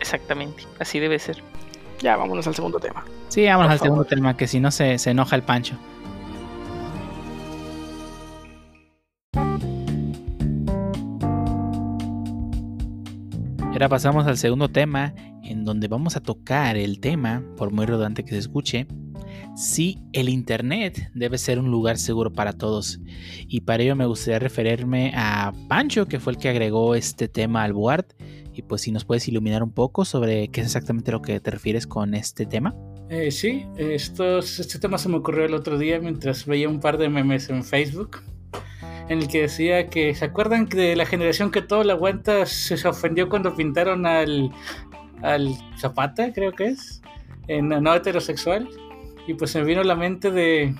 Exactamente, 0.00 0.64
así 0.78 0.98
debe 0.98 1.18
ser. 1.18 1.42
Ya, 2.00 2.16
vámonos 2.16 2.46
al 2.46 2.54
segundo 2.54 2.78
tema. 2.78 3.04
Sí, 3.28 3.44
vámonos 3.46 3.72
al 3.72 3.78
segundo 3.78 4.04
tema, 4.04 4.36
que 4.36 4.46
si 4.46 4.60
no 4.60 4.70
se, 4.70 4.98
se 4.98 5.10
enoja 5.10 5.36
el 5.36 5.42
Pancho. 5.42 5.76
ahora 13.76 13.90
pasamos 13.90 14.26
al 14.26 14.38
segundo 14.38 14.70
tema, 14.70 15.12
en 15.42 15.66
donde 15.66 15.86
vamos 15.86 16.16
a 16.16 16.20
tocar 16.20 16.78
el 16.78 16.98
tema, 16.98 17.42
por 17.58 17.72
muy 17.72 17.84
rodante 17.84 18.24
que 18.24 18.30
se 18.30 18.38
escuche, 18.38 18.86
si 19.56 19.98
el 20.12 20.28
Internet 20.28 21.10
debe 21.14 21.38
ser 21.38 21.58
un 21.58 21.70
lugar 21.70 21.96
seguro 21.96 22.32
para 22.32 22.52
todos. 22.52 23.00
Y 23.48 23.62
para 23.62 23.82
ello 23.82 23.96
me 23.96 24.04
gustaría 24.04 24.38
referirme 24.38 25.12
a 25.16 25.52
Pancho, 25.66 26.06
que 26.06 26.20
fue 26.20 26.34
el 26.34 26.38
que 26.38 26.50
agregó 26.50 26.94
este 26.94 27.26
tema 27.26 27.64
al 27.64 27.72
board. 27.72 28.04
Y 28.52 28.62
pues 28.62 28.82
si 28.82 28.92
nos 28.92 29.04
puedes 29.04 29.26
iluminar 29.28 29.62
un 29.62 29.72
poco 29.72 30.04
sobre 30.04 30.48
qué 30.48 30.60
es 30.60 30.66
exactamente 30.66 31.10
lo 31.10 31.22
que 31.22 31.40
te 31.40 31.50
refieres 31.50 31.86
con 31.86 32.14
este 32.14 32.44
tema. 32.44 32.74
Eh, 33.08 33.30
sí, 33.30 33.64
este 33.78 34.78
tema 34.78 34.98
se 34.98 35.08
me 35.08 35.16
ocurrió 35.16 35.46
el 35.46 35.54
otro 35.54 35.78
día 35.78 36.00
mientras 36.00 36.44
veía 36.44 36.68
un 36.68 36.80
par 36.80 36.98
de 36.98 37.08
memes 37.08 37.48
en 37.48 37.64
Facebook 37.64 38.22
en 39.08 39.20
el 39.20 39.28
que 39.28 39.42
decía 39.42 39.88
que 39.88 40.14
se 40.14 40.24
acuerdan 40.24 40.66
de 40.66 40.96
la 40.96 41.06
generación 41.06 41.52
que 41.52 41.62
todo 41.62 41.84
la 41.84 41.92
aguanta 41.92 42.44
se 42.44 42.74
ofendió 42.88 43.28
cuando 43.28 43.54
pintaron 43.54 44.04
al, 44.04 44.50
al 45.22 45.56
Zapata, 45.78 46.32
creo 46.32 46.50
que 46.50 46.66
es, 46.68 47.02
en 47.46 47.68
no 47.68 47.94
heterosexual 47.94 48.68
y 49.26 49.34
pues 49.34 49.54
me 49.56 49.64
vino 49.64 49.80
a 49.80 49.84
la 49.84 49.94
mente 49.94 50.30
de 50.30 50.74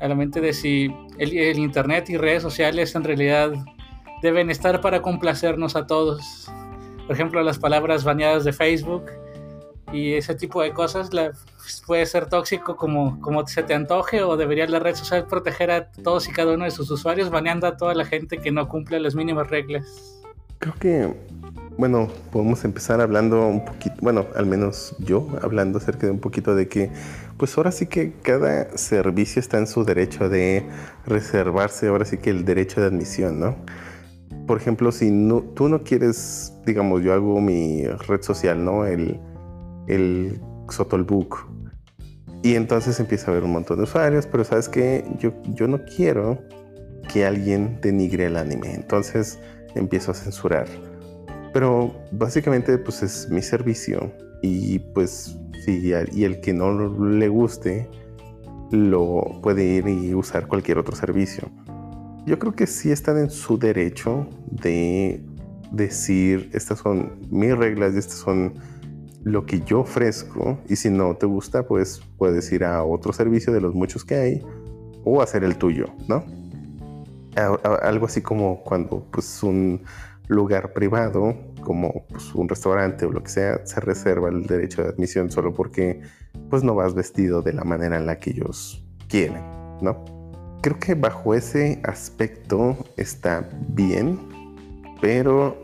a 0.00 0.08
la 0.08 0.14
mente 0.14 0.40
de 0.40 0.52
si 0.52 0.94
el, 1.18 1.58
internet 1.58 2.08
y 2.10 2.16
redes 2.16 2.42
sociales 2.42 2.94
en 2.94 3.04
realidad 3.04 3.52
deben 4.22 4.50
estar 4.50 4.80
para 4.80 5.02
complacernos 5.02 5.76
a 5.76 5.86
todos. 5.86 6.48
Por 7.06 7.14
ejemplo, 7.14 7.42
las 7.42 7.58
palabras 7.58 8.04
baneadas 8.04 8.44
de 8.44 8.52
Facebook 8.52 9.06
y 9.92 10.12
ese 10.12 10.34
tipo 10.34 10.62
de 10.62 10.72
cosas 10.72 11.12
la, 11.12 11.32
puede 11.86 12.06
ser 12.06 12.28
tóxico 12.28 12.76
como, 12.76 13.20
como 13.20 13.46
se 13.46 13.62
te 13.62 13.74
antoje 13.74 14.22
o 14.22 14.36
debería 14.36 14.66
la 14.68 14.78
red 14.78 14.94
social 14.94 15.26
proteger 15.26 15.70
a 15.70 15.90
todos 15.90 16.28
y 16.28 16.32
cada 16.32 16.54
uno 16.54 16.64
de 16.64 16.70
sus 16.70 16.90
usuarios 16.90 17.30
baneando 17.30 17.66
a 17.66 17.76
toda 17.76 17.94
la 17.94 18.04
gente 18.04 18.38
que 18.38 18.52
no 18.52 18.68
cumple 18.68 19.00
las 19.00 19.14
mínimas 19.14 19.48
reglas. 19.48 20.20
Creo 20.58 20.74
que, 20.74 21.14
bueno, 21.78 22.08
podemos 22.32 22.64
empezar 22.64 23.00
hablando 23.00 23.46
un 23.46 23.64
poquito, 23.64 23.94
bueno, 24.02 24.26
al 24.34 24.46
menos 24.46 24.96
yo 24.98 25.28
hablando 25.40 25.78
acerca 25.78 26.08
de 26.08 26.12
un 26.12 26.18
poquito 26.18 26.56
de 26.56 26.66
que, 26.66 26.90
pues 27.36 27.56
ahora 27.56 27.70
sí 27.70 27.86
que 27.86 28.14
cada 28.20 28.76
servicio 28.76 29.38
está 29.38 29.58
en 29.58 29.68
su 29.68 29.84
derecho 29.84 30.28
de 30.28 30.66
reservarse, 31.06 31.86
ahora 31.86 32.04
sí 32.04 32.18
que 32.18 32.30
el 32.30 32.44
derecho 32.44 32.80
de 32.80 32.88
admisión, 32.88 33.38
¿no? 33.38 33.54
Por 34.48 34.58
ejemplo, 34.58 34.90
si 34.90 35.12
no, 35.12 35.40
tú 35.40 35.68
no 35.68 35.84
quieres, 35.84 36.52
digamos, 36.66 37.00
yo 37.02 37.12
hago 37.12 37.40
mi 37.40 37.86
red 37.86 38.22
social, 38.22 38.64
¿no? 38.64 38.84
El, 38.84 39.20
el 39.86 40.40
Sotolbook. 40.68 41.46
Y 42.42 42.56
entonces 42.56 42.98
empieza 42.98 43.28
a 43.28 43.30
haber 43.30 43.44
un 43.44 43.52
montón 43.52 43.76
de 43.76 43.84
usuarios, 43.84 44.26
pero 44.26 44.42
sabes 44.42 44.68
que 44.68 45.04
yo, 45.20 45.32
yo 45.54 45.68
no 45.68 45.84
quiero 45.84 46.42
que 47.12 47.24
alguien 47.24 47.80
denigre 47.80 48.26
el 48.26 48.36
anime. 48.36 48.74
Entonces 48.74 49.38
empiezo 49.76 50.10
a 50.10 50.14
censurar. 50.14 50.66
Pero 51.52 51.94
básicamente 52.12 52.78
pues 52.78 53.02
es 53.02 53.28
mi 53.30 53.42
servicio 53.42 54.12
y 54.42 54.78
pues 54.78 55.36
si 55.64 55.92
y 56.12 56.24
el 56.24 56.40
que 56.40 56.52
no 56.52 56.88
le 56.98 57.28
guste 57.28 57.88
lo 58.70 59.40
puede 59.42 59.64
ir 59.64 59.88
y 59.88 60.14
usar 60.14 60.46
cualquier 60.46 60.78
otro 60.78 60.94
servicio. 60.94 61.48
Yo 62.26 62.38
creo 62.38 62.52
que 62.52 62.66
sí 62.66 62.90
están 62.90 63.18
en 63.18 63.30
su 63.30 63.58
derecho 63.58 64.28
de 64.50 65.24
decir 65.72 66.50
estas 66.52 66.78
son 66.78 67.18
mis 67.30 67.56
reglas 67.56 67.94
y 67.94 67.98
estas 67.98 68.18
son 68.18 68.54
lo 69.24 69.44
que 69.46 69.60
yo 69.60 69.80
ofrezco 69.80 70.58
y 70.68 70.76
si 70.76 70.90
no 70.90 71.14
te 71.16 71.26
gusta, 71.26 71.66
pues 71.66 72.00
puedes 72.16 72.50
ir 72.52 72.64
a 72.64 72.84
otro 72.84 73.12
servicio 73.12 73.52
de 73.52 73.60
los 73.60 73.74
muchos 73.74 74.04
que 74.04 74.14
hay 74.14 74.42
o 75.04 75.22
hacer 75.22 75.44
el 75.44 75.56
tuyo, 75.56 75.86
¿no? 76.06 76.24
algo 77.82 78.06
así 78.06 78.20
como 78.20 78.64
cuando 78.64 79.06
pues 79.12 79.44
un 79.44 79.82
lugar 80.28 80.72
privado 80.72 81.34
como 81.62 82.06
pues, 82.08 82.34
un 82.34 82.48
restaurante 82.48 83.06
o 83.06 83.10
lo 83.10 83.22
que 83.22 83.30
sea 83.30 83.66
se 83.66 83.80
reserva 83.80 84.28
el 84.28 84.46
derecho 84.46 84.82
de 84.82 84.90
admisión 84.90 85.30
solo 85.30 85.52
porque 85.52 86.00
pues 86.50 86.62
no 86.62 86.74
vas 86.74 86.94
vestido 86.94 87.42
de 87.42 87.52
la 87.52 87.64
manera 87.64 87.96
en 87.96 88.06
la 88.06 88.18
que 88.18 88.30
ellos 88.30 88.84
quieren, 89.08 89.42
¿no? 89.80 90.04
Creo 90.62 90.78
que 90.78 90.94
bajo 90.94 91.34
ese 91.34 91.80
aspecto 91.84 92.76
está 92.96 93.48
bien, 93.68 94.18
pero 95.00 95.56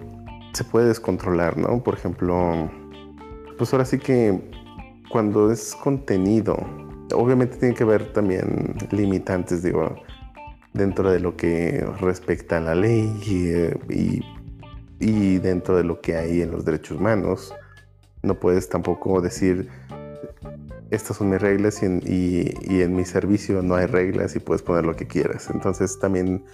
se 0.53 0.65
puede 0.65 0.89
descontrolar, 0.89 1.59
¿no? 1.59 1.83
Por 1.83 1.95
ejemplo, 1.95 2.71
pues 3.59 3.73
ahora 3.73 3.85
sí 3.85 3.99
que 3.99 4.41
cuando 5.11 5.51
es 5.51 5.75
contenido, 5.75 6.57
obviamente 7.15 7.57
tiene 7.57 7.75
que 7.75 7.83
haber 7.83 8.13
también 8.13 8.75
limitantes, 8.91 9.63
digo, 9.63 9.97
dentro 10.73 11.11
de 11.11 11.21
lo 11.21 11.37
que 11.37 11.87
respecta 12.01 12.59
a 12.59 12.61
la 12.61 12.75
ley 12.75 13.05
y, 13.89 14.21
dentro 14.99 15.77
de 15.77 15.85
lo 15.85 16.01
que 16.01 16.17
hay 16.17 16.43
en 16.43 16.51
los 16.51 16.65
derechos 16.65 16.99
humanos. 16.99 17.55
No 18.23 18.39
puedes 18.39 18.69
tampoco 18.69 19.21
decir, 19.21 19.69
estas 20.91 21.17
son 21.17 21.31
mis 21.31 21.41
reglas 21.41 21.83
y 21.83 21.87
en, 21.87 22.01
y 22.07 22.89
mi 22.89 23.05
servicio 23.05 23.63
no 23.63 23.75
hay 23.75 23.87
reglas 23.87 24.37
y 24.37 24.41
puedes 24.41 24.63
poner 24.63 24.85
lo 24.85 24.97
que 24.97 25.07
quieras. 25.07 25.51
Entonces 25.51 25.99
también 25.99 26.45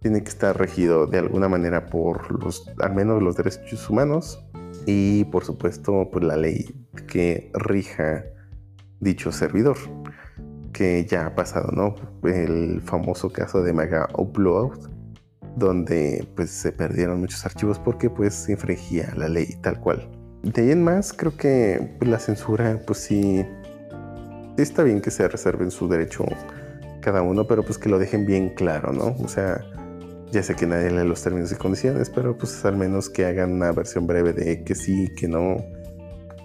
tiene 0.00 0.22
que 0.22 0.30
estar 0.30 0.58
regido 0.58 1.06
de 1.06 1.18
alguna 1.18 1.48
manera 1.48 1.86
por 1.86 2.42
los, 2.42 2.70
al 2.78 2.94
menos 2.94 3.22
los 3.22 3.36
derechos 3.36 3.88
humanos 3.90 4.42
y 4.86 5.24
por 5.24 5.44
supuesto 5.44 6.08
pues 6.10 6.24
la 6.24 6.36
ley 6.36 6.74
que 7.06 7.50
rija 7.52 8.24
dicho 9.00 9.30
servidor 9.30 9.76
que 10.72 11.04
ya 11.04 11.26
ha 11.26 11.34
pasado, 11.34 11.70
¿no? 11.72 11.94
El 12.26 12.80
famoso 12.80 13.30
caso 13.30 13.62
de 13.62 13.72
Mega 13.72 14.08
Upload 14.16 14.88
donde 15.56 16.26
pues 16.36 16.50
se 16.50 16.72
perdieron 16.72 17.20
muchos 17.20 17.44
archivos 17.44 17.78
porque 17.78 18.10
pues 18.10 18.48
infringía 18.48 19.12
la 19.16 19.28
ley 19.28 19.56
tal 19.62 19.80
cual. 19.80 20.08
De 20.42 20.62
ahí 20.62 20.70
en 20.70 20.82
más 20.82 21.12
creo 21.12 21.36
que 21.36 21.96
pues, 21.98 22.10
la 22.10 22.18
censura 22.18 22.80
pues 22.86 22.98
sí, 23.00 23.44
está 24.56 24.82
bien 24.82 25.00
que 25.00 25.10
se 25.10 25.28
reserven 25.28 25.70
su 25.70 25.88
derecho 25.88 26.24
cada 27.00 27.22
uno, 27.22 27.46
pero 27.46 27.62
pues 27.62 27.78
que 27.78 27.88
lo 27.88 27.98
dejen 27.98 28.26
bien 28.26 28.50
claro, 28.50 28.92
¿no? 28.92 29.16
O 29.22 29.28
sea, 29.28 29.64
ya 30.32 30.42
sé 30.42 30.54
que 30.54 30.66
nadie 30.66 30.90
lee 30.90 31.06
los 31.06 31.22
términos 31.22 31.50
y 31.52 31.56
condiciones, 31.56 32.10
pero 32.10 32.36
pues 32.36 32.64
al 32.64 32.76
menos 32.76 33.08
que 33.08 33.24
hagan 33.24 33.52
una 33.52 33.72
versión 33.72 34.06
breve 34.06 34.32
de 34.32 34.62
que 34.62 34.74
sí, 34.74 35.08
que 35.16 35.26
no, 35.26 35.56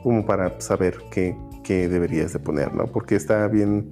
como 0.01 0.26
para 0.26 0.60
saber 0.60 0.97
qué, 1.12 1.36
deberías 1.68 2.34
de 2.34 2.39
poner, 2.39 2.74
¿no? 2.74 2.86
Porque 2.86 3.16
está 3.16 3.47
bien 3.47 3.91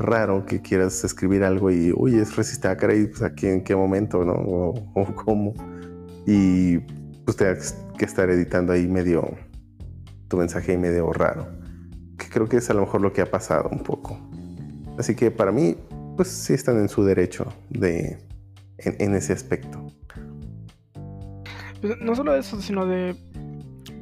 raro 0.00 0.44
que 0.46 0.60
quieras 0.60 1.04
escribir 1.04 1.44
algo 1.44 1.70
y, 1.70 1.92
uy, 1.96 2.16
es 2.16 2.36
resistácara 2.36 2.94
y 2.94 3.06
pues 3.06 3.22
aquí 3.22 3.46
en 3.46 3.62
qué 3.62 3.76
momento, 3.76 4.24
¿no? 4.24 4.32
O, 4.32 5.14
cómo. 5.14 5.54
Y 6.26 6.78
pues 7.24 7.36
tengas 7.36 7.76
que 7.98 8.04
estar 8.04 8.28
editando 8.30 8.72
ahí 8.72 8.88
medio 8.88 9.36
tu 10.28 10.36
mensaje 10.36 10.72
ahí 10.72 10.78
medio 10.78 11.12
raro. 11.12 11.46
Que 12.18 12.28
creo 12.28 12.48
que 12.48 12.58
es 12.58 12.70
a 12.70 12.74
lo 12.74 12.80
mejor 12.80 13.00
lo 13.00 13.12
que 13.12 13.22
ha 13.22 13.30
pasado 13.30 13.68
un 13.70 13.82
poco. 13.82 14.18
Así 14.98 15.14
que 15.14 15.30
para 15.30 15.52
mí, 15.52 15.76
pues 16.16 16.28
sí 16.28 16.54
están 16.54 16.78
en 16.78 16.88
su 16.88 17.04
derecho 17.04 17.46
de 17.70 18.18
en, 18.78 19.14
ese 19.14 19.32
aspecto. 19.32 19.80
Pues, 21.80 21.98
no 22.00 22.14
solo 22.14 22.34
eso, 22.34 22.60
sino 22.60 22.86
de 22.86 23.16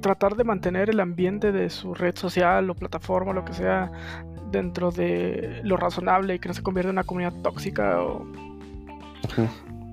tratar 0.00 0.36
de 0.36 0.44
mantener 0.44 0.90
el 0.90 1.00
ambiente 1.00 1.52
de 1.52 1.70
su 1.70 1.94
red 1.94 2.16
social 2.16 2.70
o 2.70 2.74
plataforma, 2.74 3.32
lo 3.32 3.44
que 3.44 3.52
sea, 3.52 3.90
dentro 4.50 4.90
de 4.90 5.60
lo 5.64 5.76
razonable 5.76 6.34
y 6.34 6.38
que 6.38 6.48
no 6.48 6.54
se 6.54 6.62
convierta 6.62 6.90
en 6.90 6.94
una 6.94 7.04
comunidad 7.04 7.34
tóxica 7.42 8.02
o, 8.02 8.26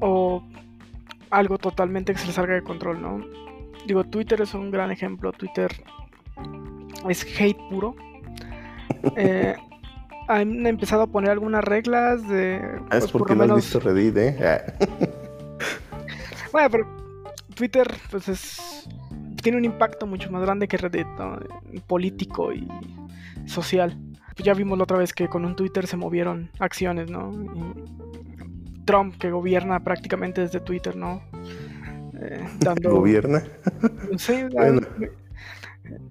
o 0.01 0.43
algo 1.29 1.57
totalmente 1.57 2.13
que 2.13 2.19
se 2.19 2.27
le 2.27 2.33
salga 2.33 2.53
de 2.53 2.63
control, 2.63 3.01
¿no? 3.01 3.25
Digo, 3.85 4.03
Twitter 4.03 4.41
es 4.41 4.53
un 4.53 4.71
gran 4.71 4.91
ejemplo. 4.91 5.31
Twitter 5.31 5.71
es 7.09 7.25
hate 7.39 7.57
puro. 7.69 7.95
eh, 9.15 9.55
han 10.27 10.65
empezado 10.65 11.03
a 11.03 11.07
poner 11.07 11.31
algunas 11.31 11.63
reglas 11.63 12.27
de. 12.27 12.61
Ah, 12.89 12.97
es 12.97 12.99
pues, 13.01 13.11
porque 13.11 13.35
no 13.35 13.43
has 13.43 13.55
visto 13.55 13.79
Reddit, 13.79 14.17
¿eh? 14.17 14.37
Ah. 14.43 14.85
bueno, 16.51 16.69
pero 16.69 16.87
Twitter, 17.53 17.87
pues 18.09 18.27
es. 18.27 18.87
Tiene 19.41 19.59
un 19.59 19.65
impacto 19.65 20.07
mucho 20.07 20.31
más 20.31 20.41
grande 20.41 20.67
que 20.67 20.77
Reddit, 20.77 21.07
¿no? 21.19 21.37
Político 21.85 22.51
y 22.51 22.67
social. 23.45 23.95
Pues 24.35 24.45
ya 24.45 24.53
vimos 24.53 24.77
la 24.77 24.83
otra 24.83 24.97
vez 24.97 25.13
que 25.13 25.27
con 25.27 25.45
un 25.45 25.55
Twitter 25.55 25.87
se 25.87 25.97
movieron 25.97 26.49
acciones, 26.59 27.09
¿no? 27.09 27.31
Trump, 28.85 29.17
que 29.17 29.31
gobierna 29.31 29.83
prácticamente 29.83 30.41
desde 30.41 30.59
Twitter, 30.59 30.95
¿no? 30.95 31.21
Eh, 32.19 32.45
dando... 32.59 32.91
¿Gobierna? 32.91 33.43
Sí, 34.17 34.43
bueno 34.51 34.81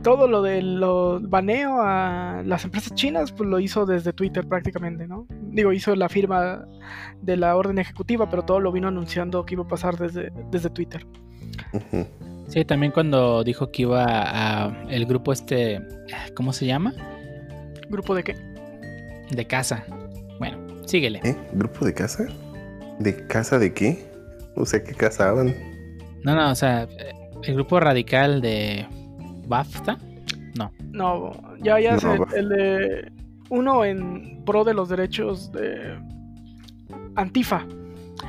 todo 0.03 0.29
lo 0.29 0.43
del 0.43 0.81
baneo 1.22 1.81
a 1.81 2.43
las 2.45 2.64
empresas 2.64 2.95
chinas, 2.95 3.33
pues 3.33 3.49
lo 3.49 3.59
hizo 3.59 3.87
desde 3.87 4.12
Twitter 4.12 4.47
prácticamente, 4.47 5.07
¿no? 5.07 5.27
Digo, 5.31 5.72
hizo 5.72 5.95
la 5.97 6.09
firma 6.09 6.66
de 7.20 7.37
la 7.37 7.57
orden 7.57 7.79
ejecutiva, 7.79 8.29
pero 8.29 8.45
todo 8.45 8.61
lo 8.61 8.72
vino 8.72 8.89
anunciando 8.89 9.45
que 9.45 9.55
iba 9.55 9.64
a 9.64 9.68
pasar 9.68 9.97
desde, 9.97 10.31
desde 10.51 10.70
Twitter. 10.70 11.07
Sí, 12.49 12.64
también 12.64 12.93
cuando 12.93 13.43
dijo 13.43 13.70
que 13.70 13.83
iba 13.83 14.05
a 14.07 14.85
el 14.91 15.07
grupo 15.07 15.33
este, 15.33 15.81
¿cómo 16.35 16.53
se 16.53 16.66
llama? 16.66 16.93
¿Grupo 17.95 18.17
de 18.17 18.25
qué? 18.25 18.35
De 19.31 19.47
casa. 19.47 19.85
Bueno, 20.41 20.59
síguele. 20.85 21.21
¿Eh? 21.23 21.37
¿Grupo 21.53 21.85
de 21.87 21.95
casa? 21.95 22.27
¿De 22.99 23.25
casa 23.29 23.61
de 23.61 23.73
qué? 23.73 24.05
O 24.57 24.67
sea, 24.67 24.83
¿qué 24.83 24.95
casaban? 24.95 25.55
No, 26.25 26.35
no, 26.35 26.51
o 26.51 26.55
sea, 26.57 26.89
el 27.45 27.55
grupo 27.55 27.79
radical 27.79 28.41
de 28.41 28.85
BAFTA? 29.47 29.97
No. 30.59 30.73
No, 30.91 31.33
ya, 31.63 31.79
ya 31.79 31.97
sé, 32.01 32.19
el 32.35 32.49
de 32.49 33.13
uno 33.51 33.85
en 33.85 34.43
pro 34.45 34.65
de 34.65 34.75
los 34.75 34.89
derechos 34.89 35.53
de 35.53 35.97
Antifa. 37.15 37.65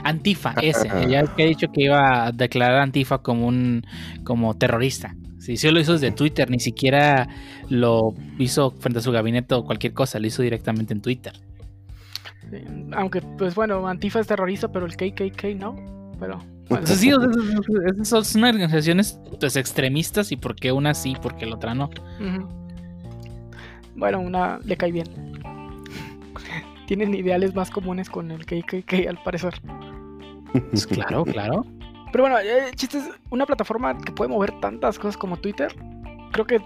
Antifa, 0.03 0.53
ese. 0.61 0.87
ya 1.09 1.25
que 1.35 1.43
he 1.43 1.47
dicho 1.47 1.71
que 1.71 1.85
iba 1.85 2.27
a 2.27 2.31
declarar 2.31 2.81
a 2.81 2.83
Antifa 2.83 3.17
como 3.17 3.47
un 3.47 3.83
como 4.23 4.53
terrorista. 4.53 5.15
Si 5.45 5.57
sí, 5.57 5.69
lo 5.69 5.79
hizo 5.79 5.93
desde 5.93 6.11
Twitter, 6.11 6.49
ni 6.49 6.59
siquiera 6.59 7.27
lo 7.69 8.15
hizo 8.39 8.71
frente 8.71 8.97
a 8.97 9.01
su 9.03 9.11
gabinete 9.11 9.53
o 9.53 9.63
cualquier 9.63 9.93
cosa, 9.93 10.19
lo 10.19 10.25
hizo 10.25 10.41
directamente 10.41 10.91
en 10.93 11.01
Twitter. 11.01 11.33
aunque, 12.93 13.21
pues 13.21 13.53
bueno, 13.53 13.87
Antifa 13.87 14.19
es 14.19 14.27
terrorista, 14.27 14.71
pero 14.71 14.87
el 14.87 14.95
KKK 14.95 15.55
no. 15.55 15.75
Pero 16.19 16.41
sí, 16.85 17.11
son 18.03 18.43
organizaciones 18.43 19.19
pues, 19.39 19.55
extremistas 19.55 20.31
y 20.31 20.35
por 20.35 20.55
qué 20.55 20.71
una 20.71 20.95
sí, 20.95 21.15
por 21.21 21.35
qué 21.35 21.45
la 21.45 21.55
otra 21.55 21.75
no. 21.75 21.91
Bueno, 23.95 24.19
una 24.19 24.59
le 24.63 24.75
cae 24.77 24.91
bien. 24.91 25.07
Tienen 26.87 27.13
ideales 27.13 27.53
más 27.53 27.69
comunes 27.69 28.09
con 28.09 28.31
el 28.31 28.47
KKK 28.47 29.07
al 29.09 29.21
parecer. 29.23 29.53
Pues 30.71 30.87
claro, 30.87 31.23
claro. 31.23 31.65
Pero 32.15 32.29
bueno, 32.29 32.39
eh, 32.39 32.71
chistes, 32.75 33.03
una 33.29 33.45
plataforma 33.45 33.97
que 33.97 34.13
puede 34.13 34.29
mover 34.29 34.57
tantas 34.61 34.97
cosas 34.97 35.17
como 35.17 35.35
Twitter, 35.35 35.75
creo 36.31 36.47
que 36.47 36.61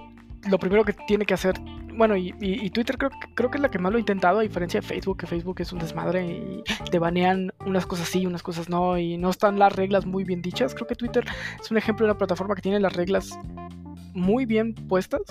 lo 0.48 0.60
primero 0.60 0.86
que 0.86 0.94
tiene 1.08 1.26
que 1.26 1.34
hacer, 1.34 1.60
bueno, 1.96 2.16
y, 2.16 2.70
Twitter 2.70 3.00
creo, 3.00 3.10
creo 3.34 3.50
que 3.50 3.58
es 3.58 3.62
la 3.64 3.72
que 3.72 3.80
más 3.80 3.92
lo 3.92 3.98
ha 3.98 4.00
intentado, 4.00 4.38
a 4.38 4.42
diferencia 4.44 4.80
de 4.80 4.86
Facebook, 4.86 5.18
que 5.18 5.26
Facebook 5.26 5.60
es 5.60 5.74
un 5.74 5.80
desmadre 5.80 6.24
y 6.24 6.64
te 6.92 7.00
banean 7.00 7.52
unas 7.66 7.88
cosas 7.88 8.08
sí, 8.10 8.28
unas 8.28 8.44
cosas 8.44 8.70
no, 8.70 9.00
y 9.00 9.18
no 9.18 9.32
están 9.32 9.58
las 9.58 9.76
reglas 9.76 10.06
muy 10.06 10.24
bien 10.24 10.44
dichas. 10.44 10.76
Creo 10.76 10.86
que 10.86 10.94
Twitter 10.94 11.26
es 11.60 11.72
un 11.72 11.78
ejemplo 11.78 12.06
de 12.06 12.12
una 12.12 12.18
plataforma 12.20 12.54
que 12.54 12.62
tiene 12.62 12.80
las 12.80 12.94
reglas 12.94 13.36
muy 14.20 14.46
bien 14.46 14.74
puestas 14.74 15.22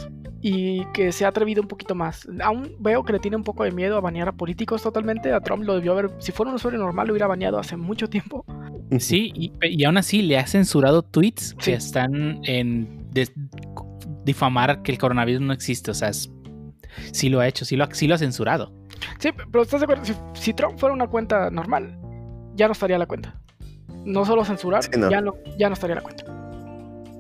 y 0.41 0.85
que 0.93 1.13
se 1.13 1.25
ha 1.25 1.29
atrevido 1.29 1.63
un 1.63 1.69
poquito 1.69 1.95
más. 1.95 2.29
Aún 2.43 2.75
veo 2.79 3.05
que 3.05 3.13
le 3.13 3.19
tiene 3.19 3.37
un 3.37 3.45
poco 3.45 3.65
de 3.65 3.71
miedo 3.73 3.97
a 3.97 4.01
banear 4.01 4.29
a 4.29 4.33
políticos 4.33 4.83
totalmente. 4.83 5.33
A 5.33 5.41
Trump 5.41 5.65
lo 5.65 5.75
debió 5.75 5.93
haber, 5.93 6.11
si 6.19 6.33
fuera 6.33 6.51
un 6.51 6.57
usuario 6.57 6.79
normal, 6.79 7.07
lo 7.07 7.13
hubiera 7.13 7.27
baneado 7.27 7.59
hace 7.59 7.77
mucho 7.77 8.09
tiempo. 8.09 8.45
Sí, 8.99 9.33
y, 9.35 9.53
y 9.63 9.85
aún 9.85 9.99
así 9.99 10.23
le 10.23 10.39
ha 10.39 10.47
censurado 10.47 11.03
tweets 11.03 11.51
Sí. 11.51 11.57
que 11.73 11.75
están 11.75 12.41
en 12.45 13.07
difamar 14.25 14.83
que 14.83 14.93
el 14.93 14.99
coronavirus 14.99 15.41
no 15.43 15.53
existe. 15.53 15.91
O 15.91 15.95
sea, 15.95 16.09
es- 16.09 16.31
sí 17.13 17.29
lo 17.29 17.41
ha 17.41 17.49
hecho, 17.49 17.65
sí 17.65 17.77
lo 17.77 17.85
ha, 17.85 17.89
sí 17.95 18.07
lo 18.07 18.15
ha 18.15 18.19
censurado. 18.19 18.73
Sí, 19.19 19.31
pero 19.51 19.63
¿estás 19.63 19.81
de 19.81 19.85
acuerdo? 19.85 20.05
Si, 20.05 20.15
si 20.35 20.55
Trump 20.55 20.79
fuera 20.79 20.95
una 20.95 21.07
cuenta 21.07 21.51
normal, 21.51 21.99
ya 22.55 22.67
no 22.67 22.73
estaría 22.73 22.99
la 22.99 23.07
cuenta. 23.07 23.41
No 24.05 24.25
solo 24.25 24.45
censurar, 24.45 24.83
Sí, 24.85 24.91
no. 24.97 25.11
Ya, 25.11 25.21
no, 25.21 25.35
ya 25.59 25.69
no 25.69 25.75
estaría 25.75 25.97
la 25.97 26.03
cuenta. 26.03 26.25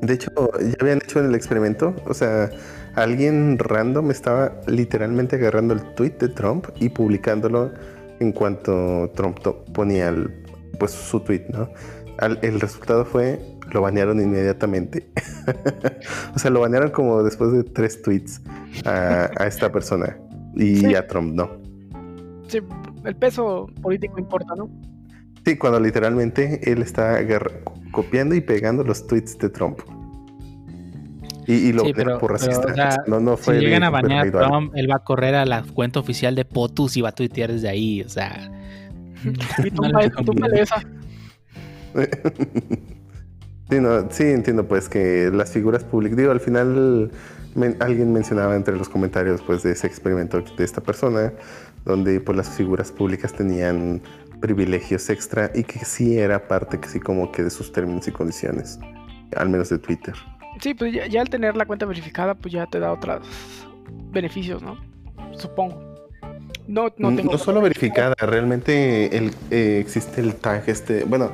De 0.02 0.14
hecho, 0.14 0.30
ya 0.60 0.74
habían 0.80 0.98
hecho 0.98 1.20
el 1.20 1.34
experimento. 1.34 1.94
O 2.06 2.14
sea, 2.14 2.50
alguien 2.94 3.58
random 3.58 4.10
estaba 4.10 4.52
literalmente 4.66 5.36
agarrando 5.36 5.74
el 5.74 5.82
tweet 5.94 6.12
de 6.20 6.28
Trump 6.28 6.66
y 6.80 6.88
publicándolo 6.88 7.70
en 8.20 8.32
cuanto 8.32 9.10
Trump 9.14 9.38
ponía 9.72 10.08
el- 10.08 10.30
pues 10.78 10.92
su 10.92 11.20
tweet, 11.20 11.46
¿no? 11.52 11.68
Al- 12.18 12.38
el 12.42 12.60
resultado 12.60 13.04
fue 13.04 13.40
lo 13.72 13.82
banearon 13.82 14.20
inmediatamente. 14.20 15.10
o 16.34 16.38
sea, 16.38 16.50
lo 16.50 16.60
banearon 16.60 16.90
como 16.90 17.22
después 17.22 17.52
de 17.52 17.64
tres 17.64 18.00
tweets 18.02 18.40
a, 18.86 19.30
a 19.36 19.46
esta 19.46 19.70
persona 19.70 20.16
y 20.54 20.76
Sí. 20.76 20.94
a 20.94 21.06
Trump, 21.06 21.34
¿no? 21.34 21.50
Sí, 22.48 22.60
el 23.04 23.14
peso 23.16 23.66
político 23.82 24.18
importa, 24.18 24.54
¿no? 24.56 24.70
Sí, 25.50 25.56
cuando 25.58 25.80
literalmente 25.80 26.60
él 26.70 26.82
está 26.82 27.18
copiando 27.92 28.34
y 28.34 28.40
pegando 28.40 28.84
los 28.84 29.06
tweets 29.06 29.38
de 29.38 29.48
Trump. 29.50 29.78
Y, 31.46 31.54
y 31.68 31.72
lo 31.72 31.84
Sí, 31.84 31.92
pero- 31.94 32.18
por 32.18 32.32
racista. 32.32 32.58
o 32.70 32.74
sea, 32.74 32.88
O 32.88 32.92
sea, 32.92 33.04
no, 33.06 33.20
no 33.20 33.36
Si 33.38 33.44
fue 33.44 33.58
llegan 33.60 33.82
a 33.82 33.90
banear 33.90 34.26
a. 34.28 34.30
Trump, 34.48 34.72
él 34.76 34.90
va 34.90 34.96
a 34.96 35.04
correr 35.04 35.34
a 35.34 35.46
la 35.46 35.62
cuenta 35.62 35.98
oficial 36.00 36.34
de 36.34 36.44
POTUS 36.44 36.98
y 36.98 37.00
va 37.00 37.08
a 37.08 37.12
tuitear 37.12 37.50
desde 37.52 37.68
ahí. 37.68 38.02
O 38.02 38.08
sea, 38.08 38.50
Y 39.64 39.70
no 39.70 39.98
esa. 40.52 40.82
sí, 43.70 43.80
no, 43.80 44.10
sí, 44.10 44.24
entiendo 44.24 44.66
pues 44.68 44.88
que 44.88 45.30
las 45.32 45.50
figuras 45.50 45.84
públicas, 45.84 46.16
digo, 46.18 46.30
al 46.30 46.40
final 46.40 47.10
men- 47.54 47.76
alguien 47.80 48.12
mencionaba 48.12 48.54
entre 48.54 48.76
los 48.76 48.88
comentarios 48.88 49.40
pues 49.42 49.62
de 49.62 49.72
ese 49.72 49.86
experimento 49.86 50.42
de 50.56 50.64
esta 50.64 50.80
persona, 50.82 51.32
donde 51.84 52.20
pues 52.20 52.36
las 52.36 52.50
figuras 52.50 52.92
públicas 52.92 53.32
tenían 53.32 54.02
privilegios 54.40 55.10
extra 55.10 55.50
y 55.54 55.64
que 55.64 55.84
sí 55.84 56.18
era 56.18 56.46
parte 56.46 56.78
que 56.78 56.88
sí 56.88 57.00
como 57.00 57.32
que 57.32 57.42
de 57.42 57.50
sus 57.50 57.72
términos 57.72 58.06
y 58.08 58.12
condiciones, 58.12 58.78
al 59.36 59.48
menos 59.48 59.68
de 59.68 59.78
Twitter. 59.78 60.14
Sí, 60.60 60.74
pues 60.74 60.92
ya, 60.92 61.06
ya 61.06 61.20
al 61.20 61.28
tener 61.28 61.56
la 61.56 61.66
cuenta 61.66 61.86
verificada, 61.86 62.34
pues 62.34 62.52
ya 62.52 62.66
te 62.66 62.80
da 62.80 62.92
otros 62.92 63.26
beneficios, 64.10 64.62
¿no? 64.62 64.76
Supongo. 65.36 65.88
No, 66.66 66.92
no 66.98 67.14
tengo. 67.14 67.32
no 67.32 67.38
solo 67.38 67.62
verificada, 67.62 68.14
realmente 68.18 69.16
el, 69.16 69.32
eh, 69.50 69.78
existe 69.80 70.20
el 70.20 70.34
tag 70.34 70.64
este, 70.66 71.04
bueno, 71.04 71.32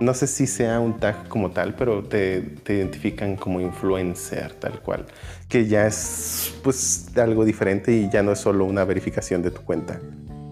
no 0.00 0.14
sé 0.14 0.26
si 0.26 0.46
sea 0.46 0.80
un 0.80 0.98
tag 0.98 1.28
como 1.28 1.50
tal, 1.50 1.74
pero 1.74 2.02
te, 2.02 2.40
te 2.40 2.76
identifican 2.76 3.36
como 3.36 3.60
influencer 3.60 4.54
tal 4.54 4.80
cual, 4.80 5.04
que 5.48 5.66
ya 5.66 5.86
es 5.86 6.54
pues 6.62 7.08
algo 7.18 7.44
diferente 7.44 7.92
y 7.92 8.08
ya 8.08 8.22
no 8.22 8.32
es 8.32 8.38
solo 8.38 8.64
una 8.64 8.84
verificación 8.84 9.42
de 9.42 9.50
tu 9.50 9.60
cuenta, 9.60 10.00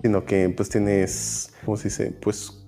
sino 0.03 0.27
que 0.27 0.51
pues 0.51 0.69
tienes, 0.69 1.48
¿cómo 1.65 1.77
se 1.77 1.89
dice? 1.89 2.13
Pues, 2.21 2.67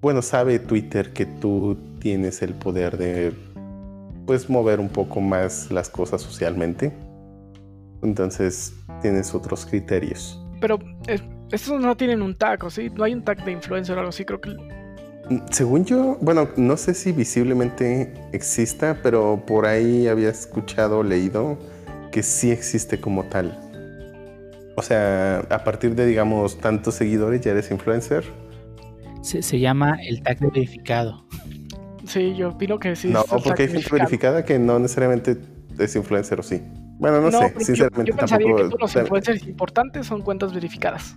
bueno, 0.00 0.22
sabe 0.22 0.58
Twitter 0.58 1.12
que 1.12 1.26
tú 1.26 1.76
tienes 2.00 2.42
el 2.42 2.54
poder 2.54 2.96
de 2.98 3.32
pues 4.26 4.48
mover 4.48 4.80
un 4.80 4.88
poco 4.88 5.20
más 5.20 5.70
las 5.70 5.88
cosas 5.90 6.22
socialmente. 6.22 6.92
Entonces 8.02 8.74
tienes 9.00 9.34
otros 9.34 9.66
criterios. 9.66 10.38
Pero 10.60 10.78
es- 11.06 11.22
estos 11.50 11.80
no 11.80 11.96
tienen 11.96 12.22
un 12.22 12.34
tag, 12.34 12.64
¿o 12.64 12.70
sí? 12.70 12.88
No 12.90 13.04
hay 13.04 13.14
un 13.14 13.22
tag 13.24 13.44
de 13.44 13.52
influencer 13.52 13.96
o 13.96 14.00
algo 14.00 14.10
así, 14.10 14.24
creo 14.24 14.40
que. 14.40 14.50
Según 15.50 15.84
yo, 15.84 16.18
bueno, 16.20 16.48
no 16.56 16.76
sé 16.76 16.94
si 16.94 17.12
visiblemente 17.12 18.12
exista, 18.32 18.98
pero 19.02 19.42
por 19.46 19.66
ahí 19.66 20.08
había 20.08 20.30
escuchado 20.30 21.02
leído 21.02 21.58
que 22.10 22.22
sí 22.22 22.50
existe 22.50 23.00
como 23.00 23.24
tal. 23.24 23.56
O 24.76 24.82
sea, 24.82 25.40
a 25.50 25.64
partir 25.64 25.94
de, 25.94 26.06
digamos, 26.06 26.58
tantos 26.58 26.94
seguidores 26.94 27.40
ya 27.42 27.50
eres 27.52 27.70
influencer. 27.70 28.24
se, 29.22 29.42
se 29.42 29.60
llama 29.60 29.96
el 30.06 30.22
tag 30.22 30.38
de 30.38 30.46
verificado. 30.48 31.24
Sí, 32.06 32.34
yo 32.34 32.50
opino 32.50 32.78
que 32.78 32.96
sí. 32.96 33.08
no, 33.08 33.20
es 33.20 33.24
el 33.26 33.30
tag 33.30 33.42
porque 33.44 33.62
hay 33.64 33.68
gente 33.68 33.88
verificada 33.92 34.44
que 34.44 34.58
no 34.58 34.78
necesariamente 34.78 35.38
es 35.78 35.94
influencer 35.96 36.40
o 36.40 36.42
sí. 36.42 36.62
Bueno, 36.98 37.20
no, 37.20 37.30
sé, 37.30 37.52
yo- 37.54 37.60
sinceramente 37.64 38.10
yo, 38.12 38.16
pensaría 38.16 38.46
tampoco. 38.46 38.62
que 38.64 38.68
todos 38.76 38.80
los 38.80 38.96
influencers 38.96 39.46
importantes 39.46 40.06
son 40.06 40.22
cuentas 40.22 40.52
verificadas. 40.54 41.16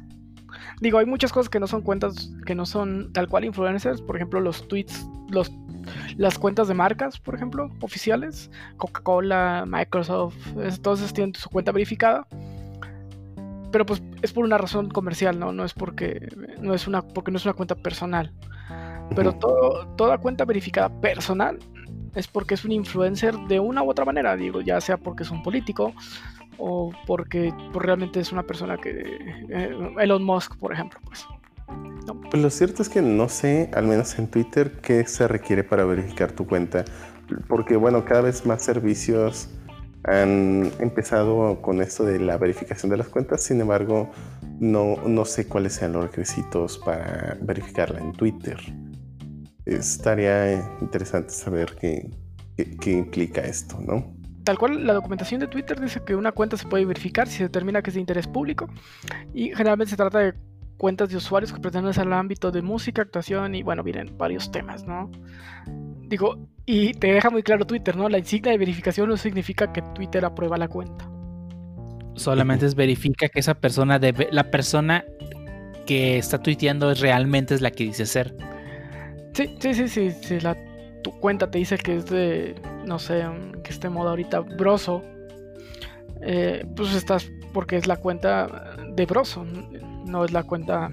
Digo, 0.82 0.98
hay 0.98 1.06
muchas 1.06 1.32
cosas 1.32 1.50
que 1.50 1.60
no 1.60 1.68
son 1.68 1.82
cuentas, 1.82 2.32
que 2.46 2.54
no 2.56 2.66
son 2.66 3.14
tal 3.14 3.30
cual 3.30 3.46
influencers. 3.46 4.02
Por 4.02 4.18
ejemplo, 4.18 4.42
los 4.42 4.68
tweets, 4.68 5.08
los, 5.30 5.50
las 6.18 6.38
cuentas 6.38 6.68
de 6.68 6.74
marcas, 6.74 7.20
por 7.20 7.34
ejemplo, 7.36 7.72
oficiales. 7.82 8.52
Coca-Cola, 8.78 9.64
Microsoft, 9.66 10.36
todos 10.82 11.14
tienen 11.14 11.34
su 11.36 11.50
cuenta 11.50 11.72
verificada. 11.72 12.28
Pero 13.76 13.86
pues 13.86 14.02
es 14.22 14.32
por 14.32 14.46
una 14.46 14.58
razón 14.58 14.90
comercial, 14.90 15.38
¿no? 15.38 15.52
No 15.52 15.66
es 15.66 15.74
porque 15.74 16.30
no 16.62 16.74
es 16.74 16.88
una, 16.88 17.02
porque 17.02 17.30
no 17.30 17.38
es 17.38 17.44
una 17.44 17.54
cuenta 17.54 17.76
personal. 17.76 18.32
Pero 19.18 19.34
todo, 19.34 19.86
toda 19.98 20.18
cuenta 20.18 20.46
verificada 20.46 20.88
personal 21.02 21.60
es 22.16 22.26
porque 22.26 22.54
es 22.54 22.64
un 22.64 22.72
influencer 22.72 23.36
de 23.50 23.60
una 23.60 23.84
u 23.84 23.90
otra 23.90 24.06
manera, 24.06 24.38
digo, 24.38 24.62
ya 24.62 24.80
sea 24.80 24.96
porque 24.96 25.24
es 25.24 25.30
un 25.30 25.44
político 25.44 25.94
o 26.58 26.94
porque 27.06 27.54
pues, 27.74 27.86
realmente 27.86 28.22
es 28.22 28.32
una 28.32 28.44
persona 28.44 28.78
que... 28.78 28.92
eh, 29.50 29.78
Elon 30.00 30.24
Musk, 30.24 30.56
por 30.56 30.72
ejemplo, 30.72 31.02
pues. 31.04 31.26
Pues 32.32 32.42
lo 32.42 32.50
cierto 32.52 32.82
es 32.82 32.88
que 32.88 33.02
no 33.02 33.28
sé, 33.28 33.70
al 33.74 33.88
menos 33.88 34.18
en 34.18 34.30
Twitter, 34.32 34.80
qué 34.82 35.06
se 35.06 35.28
requiere 35.28 35.66
para 35.66 35.84
verificar 35.84 36.32
tu 36.32 36.48
cuenta. 36.48 36.86
Porque 37.50 37.76
bueno, 37.76 38.06
cada 38.06 38.22
vez 38.22 38.46
más 38.46 38.64
servicios 38.64 39.50
han 40.08 40.72
empezado 40.80 41.62
con 41.62 41.82
esto 41.82 42.04
de 42.04 42.20
la 42.20 42.38
verificación 42.38 42.92
de 42.92 42.98
las 42.98 43.08
cuentas. 43.08 43.42
Sin 43.42 43.60
embargo, 43.60 44.12
no, 44.60 44.98
no 45.06 45.26
sé 45.26 45.48
cuáles 45.48 45.74
sean 45.74 45.94
los 45.94 46.06
requisitos 46.06 46.78
para 46.80 47.38
verificarla 47.42 48.00
en 48.00 48.14
Twitter. 48.14 48.58
Estaría 49.66 50.54
interesante 50.80 51.32
saber 51.32 51.76
qué, 51.80 52.10
qué, 52.80 52.92
implica 52.92 53.42
esto, 53.42 53.80
¿no? 53.82 54.16
Tal 54.44 54.60
cual, 54.60 54.86
la 54.86 54.94
documentación 54.94 55.40
de 55.40 55.48
Twitter 55.48 55.80
dice 55.82 56.02
que 56.06 56.16
una 56.16 56.32
cuenta 56.32 56.56
se 56.56 56.68
puede 56.68 56.86
verificar 56.86 57.28
si 57.28 57.38
se 57.38 57.44
determina 57.44 57.82
que 57.82 57.90
es 57.90 57.96
de 57.96 58.00
interés 58.00 58.28
público 58.28 58.68
y 59.34 59.50
generalmente 59.56 59.90
se 59.90 59.98
trata 59.98 60.20
de 60.20 60.34
cuentas 60.78 61.10
de 61.10 61.18
usuarios 61.18 61.52
que 61.52 61.60
pertenecen 61.60 62.04
al 62.08 62.14
ámbito 62.14 62.52
de 62.52 62.62
música, 62.62 63.02
actuación 63.02 63.56
y 63.56 63.64
bueno, 63.64 63.82
vienen 63.82 64.16
varios 64.18 64.52
temas, 64.52 64.86
¿no? 64.86 65.10
Digo, 66.08 66.48
y 66.66 66.94
te 66.94 67.08
deja 67.14 67.30
muy 67.30 67.44
claro 67.44 67.66
Twitter, 67.66 67.96
¿no? 67.96 68.10
La 68.10 68.18
insignia 68.18 68.52
de 68.52 68.58
verificación 68.58 69.10
no 69.10 69.18
significa 69.18 69.72
que 69.72 69.82
Twitter 69.94 70.26
aprueba 70.26 70.58
la 70.58 70.68
cuenta. 70.68 71.10
Solamente 72.16 72.66
es 72.66 72.76
verifica 72.76 73.30
que 73.30 73.40
esa 73.40 73.56
persona 73.56 74.00
debe, 74.00 74.30
la 74.32 74.50
persona 74.50 75.04
que 75.86 76.18
está 76.18 76.42
tuiteando 76.42 76.92
es 76.92 77.00
realmente 77.00 77.54
es 77.54 77.62
la 77.62 77.72
que 77.72 77.84
dice 77.84 78.06
ser. 78.06 78.36
Sí, 79.34 79.56
sí, 79.60 79.88
sí, 79.88 80.12
sí, 80.12 80.40
la, 80.40 80.58
tu 81.04 81.12
cuenta 81.20 81.52
te 81.52 81.60
dice 81.60 81.78
que 81.78 81.98
es 81.98 82.06
de, 82.08 82.56
no 82.86 82.98
sé, 83.00 83.24
que 83.64 83.72
esté 83.72 83.90
moda 83.90 84.12
ahorita 84.12 84.40
Broso, 84.40 85.04
eh, 86.22 86.66
pues 86.76 86.96
estás 86.96 87.30
porque 87.54 87.76
es 87.76 87.86
la 87.86 87.98
cuenta 87.98 88.76
de 88.96 89.06
Broso, 89.06 89.46
no 90.06 90.26
es 90.26 90.32
la 90.32 90.44
cuenta 90.44 90.90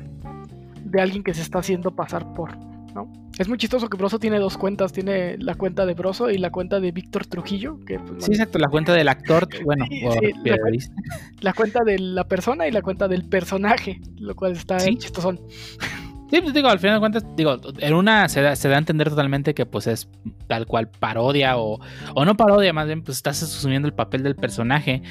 de 0.84 1.00
alguien 1.00 1.22
que 1.22 1.32
se 1.34 1.42
está 1.42 1.60
haciendo 1.60 1.94
pasar 1.94 2.34
por, 2.34 2.56
¿no? 2.94 3.10
Es 3.38 3.48
muy 3.48 3.56
chistoso 3.58 3.88
que 3.88 3.96
Broso 3.96 4.18
tiene 4.18 4.38
dos 4.38 4.58
cuentas, 4.58 4.92
tiene 4.92 5.38
la 5.38 5.54
cuenta 5.54 5.86
de 5.86 5.94
Broso 5.94 6.30
y 6.30 6.36
la 6.38 6.50
cuenta 6.50 6.80
de 6.80 6.92
Víctor 6.92 7.26
Trujillo, 7.26 7.78
que 7.86 7.98
pues, 7.98 8.24
Sí, 8.24 8.32
exacto, 8.32 8.58
la 8.58 8.68
cuenta 8.68 8.92
del 8.92 9.08
actor, 9.08 9.48
bueno, 9.64 9.86
Sí, 9.88 10.02
o 10.06 10.12
sí, 10.12 10.18
la- 10.34 10.42
periodista. 10.42 10.94
la 11.40 11.52
cuenta 11.54 11.82
de 11.84 11.98
la 11.98 12.24
persona 12.28 12.68
y 12.68 12.70
la 12.72 12.82
cuenta 12.82 13.08
del 13.08 13.24
personaje, 13.28 14.00
lo 14.18 14.34
cual 14.36 14.52
está 14.52 14.78
Sí. 14.80 14.96
chistosón. 14.96 15.40
Sí, 16.30 16.40
pues 16.40 16.54
digo, 16.54 16.68
al 16.68 16.78
final 16.78 16.96
de 16.96 17.00
cuentas, 17.00 17.24
digo, 17.36 17.58
en 17.78 17.92
una 17.94 18.26
se 18.28 18.40
da, 18.40 18.56
se 18.56 18.68
da 18.68 18.76
a 18.76 18.78
entender 18.78 19.10
totalmente 19.10 19.52
que 19.54 19.66
pues 19.66 19.86
es 19.86 20.08
tal 20.46 20.66
cual 20.66 20.88
parodia 20.90 21.58
o, 21.58 21.78
o 22.14 22.24
no 22.24 22.36
parodia, 22.38 22.72
más 22.72 22.86
bien 22.86 23.02
pues 23.02 23.18
estás 23.18 23.42
asumiendo 23.42 23.86
el 23.86 23.92
papel 23.94 24.22
del 24.22 24.34
personaje. 24.34 25.02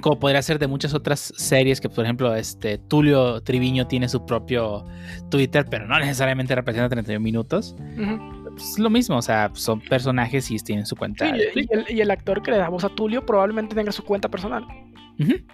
Como 0.00 0.18
podría 0.18 0.42
ser 0.42 0.58
de 0.58 0.66
muchas 0.66 0.92
otras 0.94 1.32
series 1.36 1.80
que, 1.80 1.88
por 1.88 2.04
ejemplo, 2.04 2.34
este 2.34 2.78
Tulio 2.78 3.40
Triviño 3.42 3.86
tiene 3.86 4.08
su 4.08 4.26
propio 4.26 4.84
Twitter, 5.30 5.64
pero 5.70 5.86
no 5.86 5.98
necesariamente 5.98 6.54
representa 6.54 6.88
31 6.90 7.20
minutos. 7.22 7.74
Ujú. 7.98 8.50
pues, 8.50 8.70
es 8.72 8.78
lo 8.78 8.90
mismo, 8.90 9.16
o 9.16 9.22
sea, 9.22 9.50
son 9.54 9.80
personajes 9.80 10.50
y 10.50 10.58
tienen 10.58 10.84
su 10.86 10.96
cuenta. 10.96 11.26
Sí, 11.34 11.42
y, 11.54 11.66
el, 11.74 11.84
y 11.88 12.00
el 12.00 12.10
actor 12.10 12.42
que 12.42 12.50
le 12.50 12.58
da 12.58 12.68
voz 12.68 12.84
a 12.84 12.88
Tulio 12.90 13.24
probablemente 13.24 13.74
tenga 13.74 13.90
su 13.92 14.04
cuenta 14.04 14.28
personal. 14.28 14.64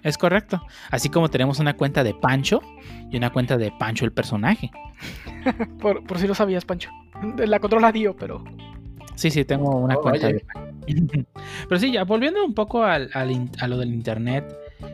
Es 0.01 0.17
correcto. 0.17 0.61
Así 0.91 1.07
como 1.07 1.29
tenemos 1.29 1.59
una 1.59 1.73
cuenta 1.75 2.03
de 2.03 2.13
Pancho 2.13 2.61
y 3.09 3.15
una 3.15 3.29
cuenta 3.31 3.57
de 3.57 3.71
Pancho 3.71 4.03
el 4.03 4.11
personaje. 4.11 4.69
Por, 5.79 6.03
por 6.05 6.17
si 6.19 6.27
lo 6.27 6.35
sabías, 6.35 6.65
Pancho. 6.65 6.89
La 7.37 7.59
controla 7.59 7.91
Dio, 7.91 8.15
pero. 8.15 8.43
Sí, 9.15 9.29
sí, 9.31 9.45
tengo 9.45 9.69
una 9.77 9.95
Oh, 9.95 10.01
cuenta 10.01 10.27
oye. 10.27 10.35
de 10.35 10.45
Pero 11.69 11.79
sí, 11.79 11.91
ya 11.91 12.03
volviendo 12.03 12.43
un 12.43 12.53
poco 12.53 12.83
al, 12.83 13.09
al 13.13 13.49
a 13.59 13.67
lo 13.67 13.77
del 13.77 13.93
internet, 13.93 14.45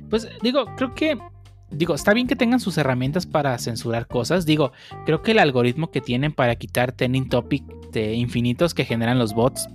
pues 0.10 0.30
digo, 0.42 0.66
creo 0.76 0.94
que, 0.94 1.18
digo, 1.72 1.96
está 1.96 2.14
bien 2.14 2.28
que 2.28 2.36
tengan 2.36 2.60
sus 2.60 2.78
herramientas 2.78 3.26
para 3.26 3.58
censurar 3.58 4.08
cosas. 4.08 4.46
Digo, 4.46 4.72
creo 5.06 5.22
que 5.22 5.32
el 5.32 5.40
algoritmo 5.40 5.92
que 5.92 6.02
tienen 6.02 6.32
para 6.32 6.56
quitar 6.56 6.92
trending 6.92 7.30
topic 7.30 7.64
de 7.92 8.14
infinitos 8.14 8.74
que 8.74 8.86
generan 8.86 9.20
los 9.20 9.34
bots 9.34 9.68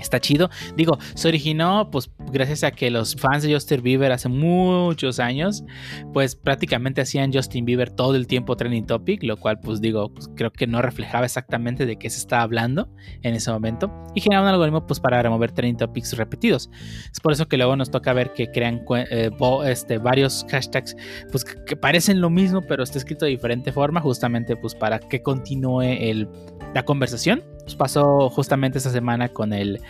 está 0.00 0.20
chido. 0.20 0.50
Digo, 0.76 0.98
se 1.14 1.28
originó 1.28 1.90
pues 1.90 2.10
gracias 2.32 2.64
a 2.64 2.70
que 2.70 2.90
los 2.90 3.16
fans 3.16 3.42
de 3.42 3.52
Justin 3.52 3.82
Bieber 3.82 4.12
hace 4.12 4.28
muchos 4.28 5.18
años 5.18 5.64
pues 6.12 6.36
prácticamente 6.36 7.00
hacían 7.00 7.32
Justin 7.32 7.64
Bieber 7.64 7.90
todo 7.90 8.14
el 8.14 8.26
tiempo 8.26 8.56
trending 8.56 8.86
topic, 8.86 9.22
lo 9.22 9.36
cual 9.36 9.60
pues 9.60 9.80
digo, 9.80 10.12
pues, 10.12 10.28
creo 10.34 10.52
que 10.52 10.66
no 10.66 10.82
reflejaba 10.82 11.24
exactamente 11.24 11.86
de 11.86 11.96
qué 11.96 12.10
se 12.10 12.18
estaba 12.18 12.42
hablando 12.42 12.88
en 13.22 13.34
ese 13.34 13.50
momento 13.50 13.92
y 14.14 14.20
generaba 14.20 14.48
un 14.48 14.54
algoritmo 14.54 14.86
pues 14.86 15.00
para 15.00 15.22
remover 15.22 15.52
trending 15.52 15.76
topics 15.76 16.16
repetidos. 16.16 16.70
Es 17.12 17.20
por 17.20 17.32
eso 17.32 17.48
que 17.48 17.56
luego 17.56 17.76
nos 17.76 17.90
toca 17.90 18.12
ver 18.12 18.32
que 18.32 18.50
crean 18.50 18.84
eh, 19.10 19.30
este, 19.66 19.98
varios 19.98 20.46
hashtags 20.50 20.96
pues 21.30 21.44
que, 21.44 21.76
parecen 21.76 22.20
lo 22.20 22.30
mismo 22.30 22.62
pero 22.62 22.82
está 22.82 22.98
escrito 22.98 23.24
de 23.24 23.32
diferente 23.32 23.72
forma 23.72 24.00
justamente 24.00 24.56
pues 24.56 24.74
para 24.74 24.98
que 24.98 25.22
continúe 25.22 26.28
la 26.74 26.84
conversación. 26.84 27.42
Nos 27.68 27.76
pasó 27.76 28.30
justamente 28.30 28.78
esta 28.78 28.88
semana 28.88 29.28
con 29.28 29.52
el 29.52 29.82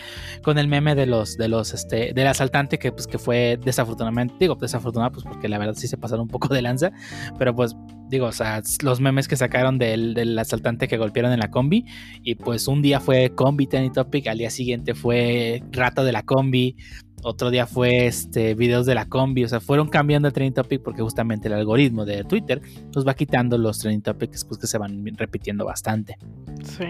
con 0.43 0.57
el 0.57 0.67
meme 0.67 0.95
de 0.95 1.05
los 1.05 1.37
de 1.37 1.47
los 1.47 1.73
este 1.73 2.11
del 2.11 2.27
asaltante 2.27 2.77
que 2.77 2.91
pues 2.91 3.07
que 3.07 3.17
fue 3.17 3.57
desafortunadamente 3.63 4.35
digo 4.37 4.55
desafortunado 4.55 5.13
pues 5.13 5.23
porque 5.23 5.47
la 5.47 5.57
verdad 5.57 5.75
sí 5.75 5.87
se 5.87 5.95
pasaron 5.95 6.23
un 6.23 6.27
poco 6.27 6.53
de 6.53 6.61
lanza 6.61 6.91
pero 7.37 7.55
pues 7.55 7.77
digo 8.09 8.25
o 8.25 8.31
sea 8.33 8.61
los 8.83 8.99
memes 8.99 9.29
que 9.29 9.37
sacaron 9.37 9.77
del, 9.77 10.13
del 10.13 10.37
asaltante 10.37 10.89
que 10.89 10.97
golpearon 10.97 11.31
en 11.31 11.39
la 11.39 11.51
combi 11.51 11.85
y 12.21 12.35
pues 12.35 12.67
un 12.67 12.81
día 12.81 12.99
fue 12.99 13.33
combi 13.33 13.65
Tenny 13.65 13.91
Topic 13.91 14.27
al 14.27 14.39
día 14.39 14.49
siguiente 14.49 14.93
fue 14.93 15.63
rata 15.71 16.03
de 16.03 16.11
la 16.11 16.23
combi 16.23 16.75
otro 17.23 17.49
día 17.51 17.65
fue 17.67 18.05
este 18.07 18.53
videos 18.55 18.85
de 18.85 18.95
la 18.95 19.05
combi, 19.05 19.43
o 19.43 19.47
sea, 19.47 19.59
fueron 19.59 19.87
cambiando 19.89 20.27
el 20.27 20.33
trending 20.33 20.53
topic 20.53 20.81
porque 20.81 21.01
justamente 21.01 21.47
el 21.47 21.53
algoritmo 21.53 22.05
de 22.05 22.23
Twitter 22.23 22.61
nos 22.95 23.07
va 23.07 23.13
quitando 23.13 23.57
los 23.57 23.79
trending 23.79 24.01
topics 24.01 24.45
pues 24.45 24.59
que 24.59 24.67
se 24.67 24.77
van 24.77 25.03
repitiendo 25.17 25.65
bastante. 25.65 26.17
Sí. 26.63 26.85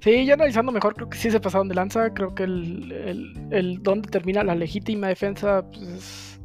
Sí, 0.00 0.24
ya 0.26 0.34
analizando 0.34 0.72
mejor, 0.72 0.94
creo 0.94 1.08
que 1.10 1.18
sí 1.18 1.30
se 1.30 1.40
pasaron 1.40 1.68
de 1.68 1.74
lanza. 1.74 2.12
Creo 2.14 2.34
que 2.34 2.44
el, 2.44 2.92
el, 2.92 3.32
el 3.50 3.82
donde 3.82 4.08
termina 4.08 4.42
la 4.44 4.54
legítima 4.54 5.08
defensa 5.08 5.64
pues, 5.70 5.82
es- 5.88 6.40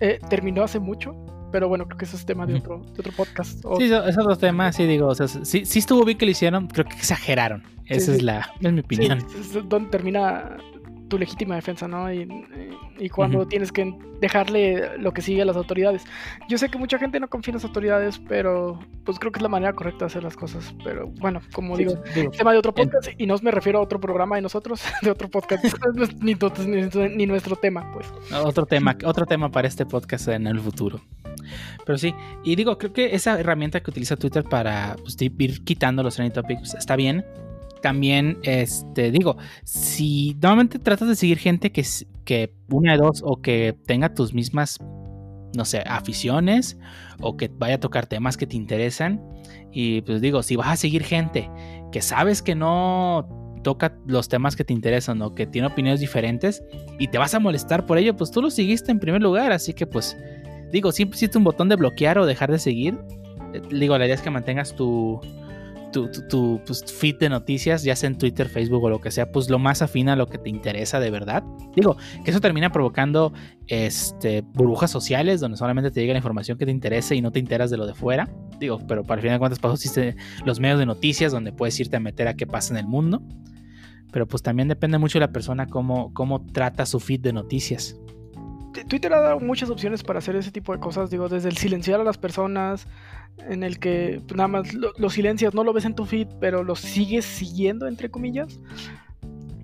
eh, 0.00 0.18
terminó 0.28 0.62
hace 0.62 0.78
mucho. 0.78 1.14
Pero 1.52 1.68
bueno, 1.68 1.84
creo 1.86 1.98
que 1.98 2.04
ese 2.04 2.14
es 2.14 2.24
tema 2.24 2.46
de 2.46 2.54
otro, 2.54 2.78
de 2.94 3.00
otro 3.00 3.12
podcast. 3.16 3.60
O- 3.64 3.76
Sí, 3.76 3.84
eso- 3.86 4.06
es 4.06 4.16
otro 4.16 4.36
tema, 4.38 4.72
sí 4.72 4.86
digo, 4.86 5.08
o 5.08 5.14
sea, 5.16 5.26
sí, 5.26 5.64
sí 5.64 5.78
estuvo 5.80 6.04
bien 6.04 6.16
que 6.16 6.24
lo 6.24 6.30
hicieron, 6.30 6.68
creo 6.68 6.84
que 6.86 6.94
exageraron. 6.94 7.64
Esa 7.86 8.12
sí. 8.12 8.18
es 8.18 8.22
la, 8.22 8.48
es 8.60 8.72
mi 8.72 8.78
opinión. 8.80 9.18
es 9.18 9.52
donde 9.68 9.90
termina 9.90 10.56
tu 11.10 11.18
legítima 11.18 11.54
defensa, 11.56 11.86
¿no? 11.86 12.10
Y, 12.10 12.26
y 12.98 13.10
cuando 13.10 13.46
tienes 13.46 13.70
que 13.72 13.92
dejarle 14.20 14.96
lo 14.98 15.12
que 15.12 15.20
sigue 15.22 15.42
a 15.42 15.44
las 15.44 15.56
autoridades. 15.56 16.04
Yo 16.48 16.56
sé 16.58 16.68
que 16.68 16.78
mucha 16.78 16.98
gente 16.98 17.20
no 17.20 17.28
confía 17.28 17.52
en 17.52 17.56
las 17.56 17.64
autoridades, 17.64 18.18
pero 18.28 18.78
pues 19.04 19.18
creo 19.18 19.32
que 19.32 19.38
es 19.38 19.42
la 19.42 19.48
manera 19.48 19.72
correcta 19.72 20.00
de 20.00 20.06
hacer 20.06 20.22
las 20.22 20.36
cosas. 20.36 20.74
Pero 20.84 21.08
bueno, 21.20 21.40
como 21.52 21.76
Sí, 21.76 21.84
digo, 21.84 22.00
tema 22.36 22.52
de 22.52 22.58
otro 22.58 22.72
podcast 22.74 23.08
y 23.18 23.26
no 23.26 23.36
me 23.42 23.50
refiero 23.50 23.78
a 23.78 23.82
otro 23.82 24.00
programa 24.00 24.36
de 24.36 24.42
nosotros, 24.42 24.82
de 25.02 25.10
otro 25.10 25.28
podcast, 25.28 25.64
ni, 26.20 26.34
ni- 26.34 27.16
ni 27.16 27.26
nuestro 27.26 27.56
tema, 27.56 27.90
pues. 27.92 28.06
Otro 28.44 28.64
tema, 28.66 28.96
otro 29.04 29.26
tema 29.26 29.50
para 29.50 29.68
este 29.68 29.84
podcast 29.84 30.28
en 30.28 30.46
el 30.46 30.60
futuro. 30.60 31.00
Pero 31.84 31.98
sí, 31.98 32.14
y 32.44 32.54
digo, 32.54 32.78
creo 32.78 32.92
que 32.92 33.14
esa 33.14 33.40
herramienta 33.40 33.80
que 33.80 33.90
utiliza 33.90 34.16
Twitter 34.16 34.44
para 34.44 34.96
pues, 35.00 35.16
ir 35.20 35.64
quitando 35.64 36.02
los 36.02 36.14
trending 36.14 36.34
topics 36.34 36.74
está 36.74 36.94
bien. 36.94 37.24
También, 37.82 38.38
este, 38.42 39.10
digo, 39.10 39.36
si 39.64 40.36
normalmente 40.40 40.78
tratas 40.78 41.08
de 41.08 41.16
seguir 41.16 41.38
gente 41.38 41.72
que, 41.72 41.84
que 42.24 42.54
una 42.70 42.92
de 42.92 42.98
dos 42.98 43.22
o 43.24 43.40
que 43.40 43.76
tenga 43.86 44.14
tus 44.14 44.34
mismas, 44.34 44.78
no 45.56 45.64
sé, 45.64 45.82
aficiones 45.86 46.78
o 47.20 47.36
que 47.36 47.48
vaya 47.48 47.76
a 47.76 47.80
tocar 47.80 48.06
temas 48.06 48.36
que 48.36 48.46
te 48.46 48.56
interesan. 48.56 49.22
Y 49.72 50.02
pues 50.02 50.20
digo, 50.20 50.42
si 50.42 50.56
vas 50.56 50.68
a 50.68 50.76
seguir 50.76 51.04
gente 51.04 51.50
que 51.92 52.02
sabes 52.02 52.42
que 52.42 52.54
no 52.54 53.28
toca 53.62 53.96
los 54.06 54.28
temas 54.28 54.56
que 54.56 54.64
te 54.64 54.72
interesan 54.72 55.20
o 55.22 55.34
que 55.34 55.46
tiene 55.46 55.68
opiniones 55.68 56.00
diferentes 56.00 56.62
y 56.98 57.08
te 57.08 57.18
vas 57.18 57.34
a 57.34 57.40
molestar 57.40 57.86
por 57.86 57.98
ello, 57.98 58.16
pues 58.16 58.30
tú 58.30 58.42
lo 58.42 58.50
seguiste 58.50 58.90
en 58.90 59.00
primer 59.00 59.22
lugar. 59.22 59.52
Así 59.52 59.74
que 59.74 59.86
pues 59.86 60.16
digo, 60.72 60.92
siempre 60.92 61.16
existe 61.16 61.38
un 61.38 61.44
botón 61.44 61.68
de 61.68 61.76
bloquear 61.76 62.18
o 62.18 62.26
dejar 62.26 62.50
de 62.50 62.58
seguir. 62.58 62.98
Eh, 63.54 63.62
Digo, 63.70 63.96
la 63.98 64.04
idea 64.04 64.14
es 64.14 64.22
que 64.22 64.30
mantengas 64.30 64.74
tu, 64.74 65.20
tu, 65.92 66.10
tu, 66.28 66.60
pues, 66.66 66.84
feed 66.84 67.16
de 67.18 67.28
noticias, 67.28 67.82
ya 67.82 67.96
sea 67.96 68.08
en 68.08 68.18
Twitter, 68.18 68.48
Facebook 68.48 68.84
o 68.84 68.90
lo 68.90 69.00
que 69.00 69.10
sea, 69.10 69.30
pues 69.30 69.50
lo 69.50 69.58
más 69.58 69.82
afín 69.82 70.08
a 70.08 70.16
lo 70.16 70.26
que 70.26 70.38
te 70.38 70.48
interesa 70.48 71.00
de 71.00 71.10
verdad. 71.10 71.42
Digo, 71.74 71.96
que 72.24 72.30
eso 72.30 72.40
termina 72.40 72.70
provocando 72.70 73.32
este, 73.66 74.42
burbujas 74.42 74.90
sociales 74.90 75.40
donde 75.40 75.56
solamente 75.56 75.90
te 75.90 76.00
llega 76.00 76.12
la 76.12 76.18
información 76.18 76.58
que 76.58 76.64
te 76.64 76.70
interesa 76.70 77.14
y 77.14 77.22
no 77.22 77.32
te 77.32 77.38
enteras 77.38 77.70
de 77.70 77.76
lo 77.76 77.86
de 77.86 77.94
fuera. 77.94 78.28
Digo, 78.58 78.78
pero 78.86 79.04
para 79.04 79.20
el 79.20 79.22
final 79.22 79.36
de 79.36 79.38
cuentas, 79.38 79.58
eso 79.58 79.72
existen 79.72 80.16
los 80.44 80.60
medios 80.60 80.78
de 80.78 80.86
noticias 80.86 81.32
donde 81.32 81.52
puedes 81.52 81.78
irte 81.80 81.96
a 81.96 82.00
meter 82.00 82.28
a 82.28 82.34
qué 82.34 82.46
pasa 82.46 82.74
en 82.74 82.78
el 82.78 82.86
mundo. 82.86 83.22
Pero 84.12 84.26
pues 84.26 84.42
también 84.42 84.68
depende 84.68 84.98
mucho 84.98 85.18
de 85.18 85.26
la 85.26 85.32
persona 85.32 85.66
cómo 85.66 86.46
trata 86.52 86.84
su 86.86 86.98
feed 86.98 87.20
de 87.20 87.32
noticias. 87.32 87.96
Twitter 88.88 89.12
ha 89.12 89.20
dado 89.20 89.40
muchas 89.40 89.70
opciones 89.70 90.02
para 90.02 90.18
hacer 90.18 90.36
ese 90.36 90.50
tipo 90.50 90.72
de 90.72 90.80
cosas, 90.80 91.10
digo, 91.10 91.28
desde 91.28 91.48
el 91.48 91.56
silenciar 91.56 92.00
a 92.00 92.04
las 92.04 92.18
personas, 92.18 92.86
en 93.48 93.62
el 93.62 93.78
que 93.78 94.20
pues, 94.26 94.36
nada 94.36 94.48
más 94.48 94.74
lo, 94.74 95.10
silencias, 95.10 95.54
no 95.54 95.64
lo 95.64 95.72
ves 95.72 95.84
en 95.84 95.94
tu 95.94 96.04
feed, 96.04 96.28
pero 96.40 96.62
lo 96.62 96.76
sigues 96.76 97.24
siguiendo, 97.24 97.86
entre 97.86 98.10
comillas. 98.10 98.60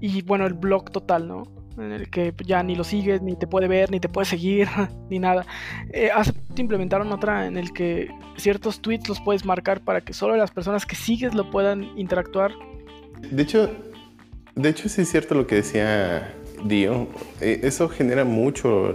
Y 0.01 0.23
bueno, 0.23 0.47
el 0.47 0.55
blog 0.55 0.91
total, 0.91 1.29
¿no? 1.29 1.45
En 1.79 1.93
el 1.93 2.09
que 2.09 2.33
ya 2.45 2.63
ni 2.63 2.75
lo 2.75 2.85
sigues, 2.85 3.23
ni 3.23 3.37
te 3.37 3.47
puede 3.47 3.69
ver, 3.69 3.91
ni 3.91 4.01
te 4.01 4.09
puede 4.09 4.25
seguir, 4.25 4.69
ni 5.11 5.19
nada. 5.19 5.47
Eh, 5.93 6.11
hace 6.15 6.33
implementaron 6.57 7.13
otra 7.13 7.47
en 7.47 7.59
el 7.59 7.73
que 7.73 8.09
ciertos 8.37 8.81
tweets 8.81 9.09
los 9.09 9.21
puedes 9.21 9.45
marcar 9.45 9.83
para 9.83 10.01
que 10.01 10.15
solo 10.15 10.37
las 10.37 10.51
personas 10.51 10.87
que 10.87 10.97
sigues 10.97 11.35
lo 11.35 11.51
puedan 11.51 11.85
interactuar. 11.99 12.53
De 13.31 13.43
hecho, 13.43 13.71
de 14.55 14.71
hecho 14.71 14.89
sí 14.89 15.03
es 15.03 15.11
cierto 15.11 15.35
lo 15.35 15.47
que 15.47 15.57
decía 15.57 16.35
Dio. 16.69 17.09
Eh, 17.41 17.61
Eso 17.63 17.89
genera 17.89 18.25
mucho, 18.25 18.95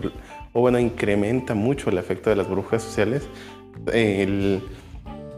o 0.54 0.62
bueno, 0.62 0.80
incrementa 0.80 1.54
mucho 1.54 1.90
el 1.90 1.98
efecto 1.98 2.30
de 2.30 2.36
las 2.36 2.48
burbujas 2.48 2.82
sociales. 2.84 3.28
El, 3.92 4.62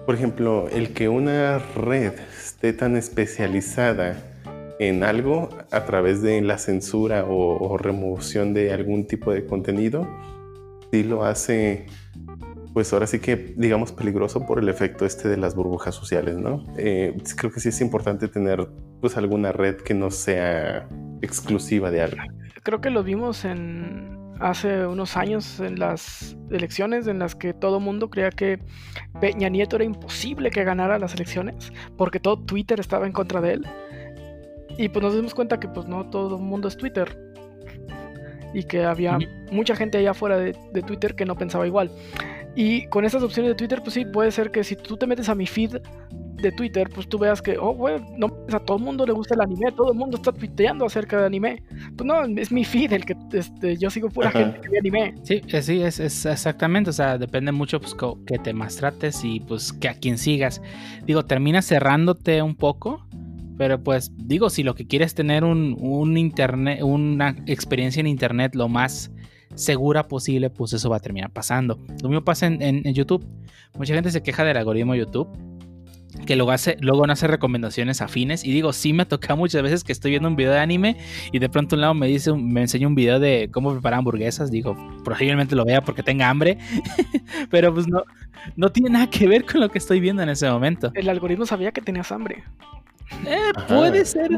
por 0.05 0.15
ejemplo, 0.15 0.67
el 0.69 0.93
que 0.93 1.09
una 1.09 1.59
red 1.59 2.13
esté 2.37 2.73
tan 2.73 2.95
especializada 2.95 4.17
en 4.79 5.03
algo 5.03 5.49
a 5.71 5.85
través 5.85 6.21
de 6.21 6.41
la 6.41 6.57
censura 6.57 7.25
o, 7.25 7.57
o 7.63 7.77
remoción 7.77 8.53
de 8.53 8.73
algún 8.73 9.05
tipo 9.07 9.31
de 9.31 9.45
contenido, 9.45 10.07
sí 10.91 11.03
lo 11.03 11.23
hace, 11.23 11.85
pues 12.73 12.91
ahora 12.91 13.07
sí 13.07 13.19
que 13.19 13.53
digamos 13.55 13.91
peligroso 13.91 14.45
por 14.45 14.59
el 14.59 14.69
efecto 14.69 15.05
este 15.05 15.29
de 15.29 15.37
las 15.37 15.55
burbujas 15.55 15.95
sociales, 15.95 16.37
¿no? 16.37 16.65
Eh, 16.77 17.15
creo 17.37 17.51
que 17.51 17.59
sí 17.59 17.69
es 17.69 17.81
importante 17.81 18.27
tener 18.27 18.67
pues 18.99 19.15
alguna 19.15 19.51
red 19.51 19.77
que 19.77 19.93
no 19.93 20.11
sea 20.11 20.87
exclusiva 21.23 21.89
de 21.89 22.01
algo. 22.01 22.21
creo 22.63 22.81
que 22.81 22.89
lo 22.89 23.03
vimos 23.03 23.45
en 23.45 24.21
hace 24.39 24.85
unos 24.85 25.15
años 25.15 25.59
en 25.59 25.79
las 25.79 26.35
elecciones 26.49 27.07
en 27.07 27.19
las 27.19 27.35
que 27.35 27.53
todo 27.53 27.79
mundo 27.79 28.09
creía 28.09 28.29
que 28.29 28.59
Peña 29.21 29.47
Nieto 29.47 29.77
era 29.77 29.85
imposible 29.85 30.49
que 30.49 30.63
ganara 30.63 30.99
las 30.99 31.13
elecciones 31.13 31.71
porque 31.97 32.19
todo 32.19 32.37
Twitter 32.37 32.79
estaba 32.79 33.05
en 33.05 33.13
contra 33.13 33.41
de 33.41 33.53
él. 33.53 33.67
Y 34.77 34.89
pues 34.89 35.03
nos 35.03 35.15
dimos 35.15 35.33
cuenta 35.33 35.59
que 35.59 35.67
pues 35.67 35.87
no 35.87 36.09
todo 36.09 36.37
el 36.37 36.41
mundo 36.41 36.67
es 36.67 36.77
Twitter. 36.77 37.17
Y 38.55 38.63
que 38.63 38.83
había 38.85 39.17
mucha 39.51 39.75
gente 39.75 39.97
allá 39.99 40.11
afuera 40.11 40.37
de, 40.37 40.57
de 40.73 40.81
Twitter 40.81 41.15
que 41.15 41.25
no 41.25 41.35
pensaba 41.35 41.65
igual. 41.67 41.91
Y 42.55 42.87
con 42.87 43.05
estas 43.05 43.23
opciones 43.23 43.51
de 43.51 43.55
Twitter, 43.55 43.81
pues 43.81 43.93
sí, 43.93 44.05
puede 44.05 44.31
ser 44.31 44.51
que 44.51 44.63
si 44.63 44.75
tú 44.75 44.97
te 44.97 45.07
metes 45.07 45.29
a 45.29 45.35
mi 45.35 45.47
feed 45.47 45.77
de 46.43 46.51
Twitter, 46.51 46.89
pues 46.93 47.07
tú 47.09 47.17
veas 47.17 47.41
que, 47.41 47.57
oh, 47.57 47.73
güey, 47.73 47.95
no, 48.17 48.27
a 48.51 48.59
todo 48.59 48.77
el 48.77 48.83
mundo 48.83 49.05
le 49.05 49.13
gusta 49.13 49.33
el 49.33 49.41
anime, 49.41 49.71
todo 49.71 49.91
el 49.91 49.97
mundo 49.97 50.17
está 50.17 50.31
tuiteando 50.31 50.85
acerca 50.85 51.17
de 51.19 51.25
anime. 51.25 51.63
Pues 51.97 52.05
no, 52.05 52.23
es 52.23 52.51
mi 52.51 52.63
feed 52.63 52.93
el 52.93 53.05
que 53.05 53.15
este, 53.33 53.77
yo 53.77 53.89
sigo 53.89 54.09
pura 54.09 54.29
Ajá. 54.29 54.39
gente 54.39 54.61
que 54.61 54.69
ve 54.69 54.77
anime. 54.79 55.15
Sí, 55.23 55.41
eh, 55.47 55.61
sí, 55.63 55.81
es, 55.81 55.99
es 55.99 56.25
exactamente, 56.27 56.91
o 56.91 56.93
sea, 56.93 57.17
depende 57.17 57.51
mucho 57.51 57.79
pues 57.79 57.95
co- 57.95 58.19
que 58.25 58.37
te 58.37 58.53
más 58.53 58.75
trates 58.75 59.23
y 59.25 59.39
pues 59.39 59.73
que 59.73 59.87
a 59.89 59.95
quien 59.95 60.17
sigas. 60.19 60.61
Digo, 61.07 61.25
termina 61.25 61.61
cerrándote 61.61 62.41
un 62.43 62.55
poco, 62.55 63.05
pero 63.57 63.81
pues 63.83 64.11
digo, 64.17 64.49
si 64.49 64.61
lo 64.63 64.75
que 64.75 64.85
quieres 64.85 65.07
es 65.07 65.15
tener 65.15 65.43
un, 65.43 65.75
un 65.79 66.17
internet, 66.17 66.81
una 66.83 67.35
experiencia 67.47 67.99
en 68.01 68.07
internet 68.07 68.53
lo 68.55 68.67
más 68.67 69.11
segura 69.55 70.07
posible, 70.07 70.49
pues 70.49 70.73
eso 70.73 70.89
va 70.89 70.97
a 70.97 70.99
terminar 70.99 71.31
pasando. 71.31 71.79
Lo 72.01 72.09
mismo 72.09 72.23
pasa 72.23 72.47
en, 72.47 72.61
en- 72.61 72.85
en 72.87 72.93
YouTube. 72.93 73.25
Mucha 73.77 73.93
gente 73.95 74.11
se 74.11 74.21
queja 74.21 74.43
del 74.43 74.57
algoritmo 74.57 74.93
de 74.93 74.99
YouTube. 74.99 75.27
Que 76.25 76.35
luego, 76.35 76.51
hace, 76.51 76.77
luego 76.79 77.05
no 77.05 77.13
hace 77.13 77.27
recomendaciones 77.27 78.01
afines. 78.01 78.43
Y 78.43 78.51
digo, 78.51 78.73
sí 78.73 78.93
me 78.93 79.05
toca 79.05 79.35
muchas 79.35 79.61
veces 79.61 79.83
que 79.83 79.91
estoy 79.91 80.11
viendo 80.11 80.27
un 80.27 80.35
video 80.35 80.51
de 80.51 80.59
anime 80.59 80.97
y 81.31 81.39
de 81.39 81.49
pronto 81.49 81.75
un 81.75 81.81
lado 81.81 81.93
me 81.93 82.07
dice, 82.07 82.33
me 82.33 82.61
enseña 82.61 82.87
un 82.87 82.95
video 82.95 83.19
de 83.19 83.49
cómo 83.51 83.71
preparar 83.71 83.99
hamburguesas. 83.99 84.51
Digo, 84.51 84.75
posiblemente 85.03 85.55
lo 85.55 85.65
vea 85.65 85.81
porque 85.81 86.03
tenga 86.03 86.29
hambre, 86.29 86.57
pero 87.49 87.73
pues 87.73 87.87
no, 87.87 88.03
no 88.55 88.71
tiene 88.71 88.89
nada 88.89 89.09
que 89.09 89.27
ver 89.27 89.45
con 89.45 89.61
lo 89.61 89.69
que 89.69 89.77
estoy 89.77 89.99
viendo 89.99 90.21
en 90.21 90.29
ese 90.29 90.49
momento. 90.49 90.91
El 90.93 91.09
algoritmo 91.09 91.45
sabía 91.45 91.71
que 91.71 91.81
tenías 91.81 92.11
hambre. 92.11 92.43
Eh, 93.25 93.51
puede 93.67 94.05
ser, 94.05 94.31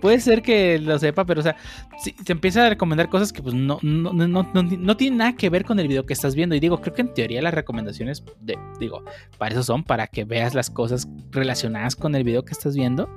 puede 0.00 0.20
ser 0.20 0.42
que 0.42 0.78
lo 0.78 0.98
sepa, 0.98 1.24
pero 1.24 1.40
o 1.40 1.42
sea, 1.42 1.56
si 2.02 2.12
te 2.12 2.32
empieza 2.32 2.66
a 2.66 2.70
recomendar 2.70 3.08
cosas 3.08 3.32
que 3.32 3.42
pues 3.42 3.54
no, 3.54 3.78
no, 3.82 4.12
no, 4.12 4.26
no, 4.52 4.96
tienen 4.96 5.18
nada 5.18 5.34
que 5.34 5.50
ver 5.50 5.64
con 5.64 5.78
el 5.78 5.88
video 5.88 6.06
que 6.06 6.12
estás 6.12 6.34
viendo. 6.34 6.54
Y 6.54 6.60
digo, 6.60 6.80
creo 6.80 6.94
que 6.94 7.02
en 7.02 7.14
teoría 7.14 7.42
las 7.42 7.54
recomendaciones, 7.54 8.24
de, 8.40 8.58
digo, 8.78 9.04
para 9.38 9.54
eso 9.54 9.62
son, 9.62 9.84
para 9.84 10.06
que 10.06 10.24
veas 10.24 10.54
las 10.54 10.70
cosas 10.70 11.08
relacionadas 11.30 11.96
con 11.96 12.14
el 12.14 12.24
video 12.24 12.44
que 12.44 12.52
estás 12.52 12.74
viendo 12.74 13.08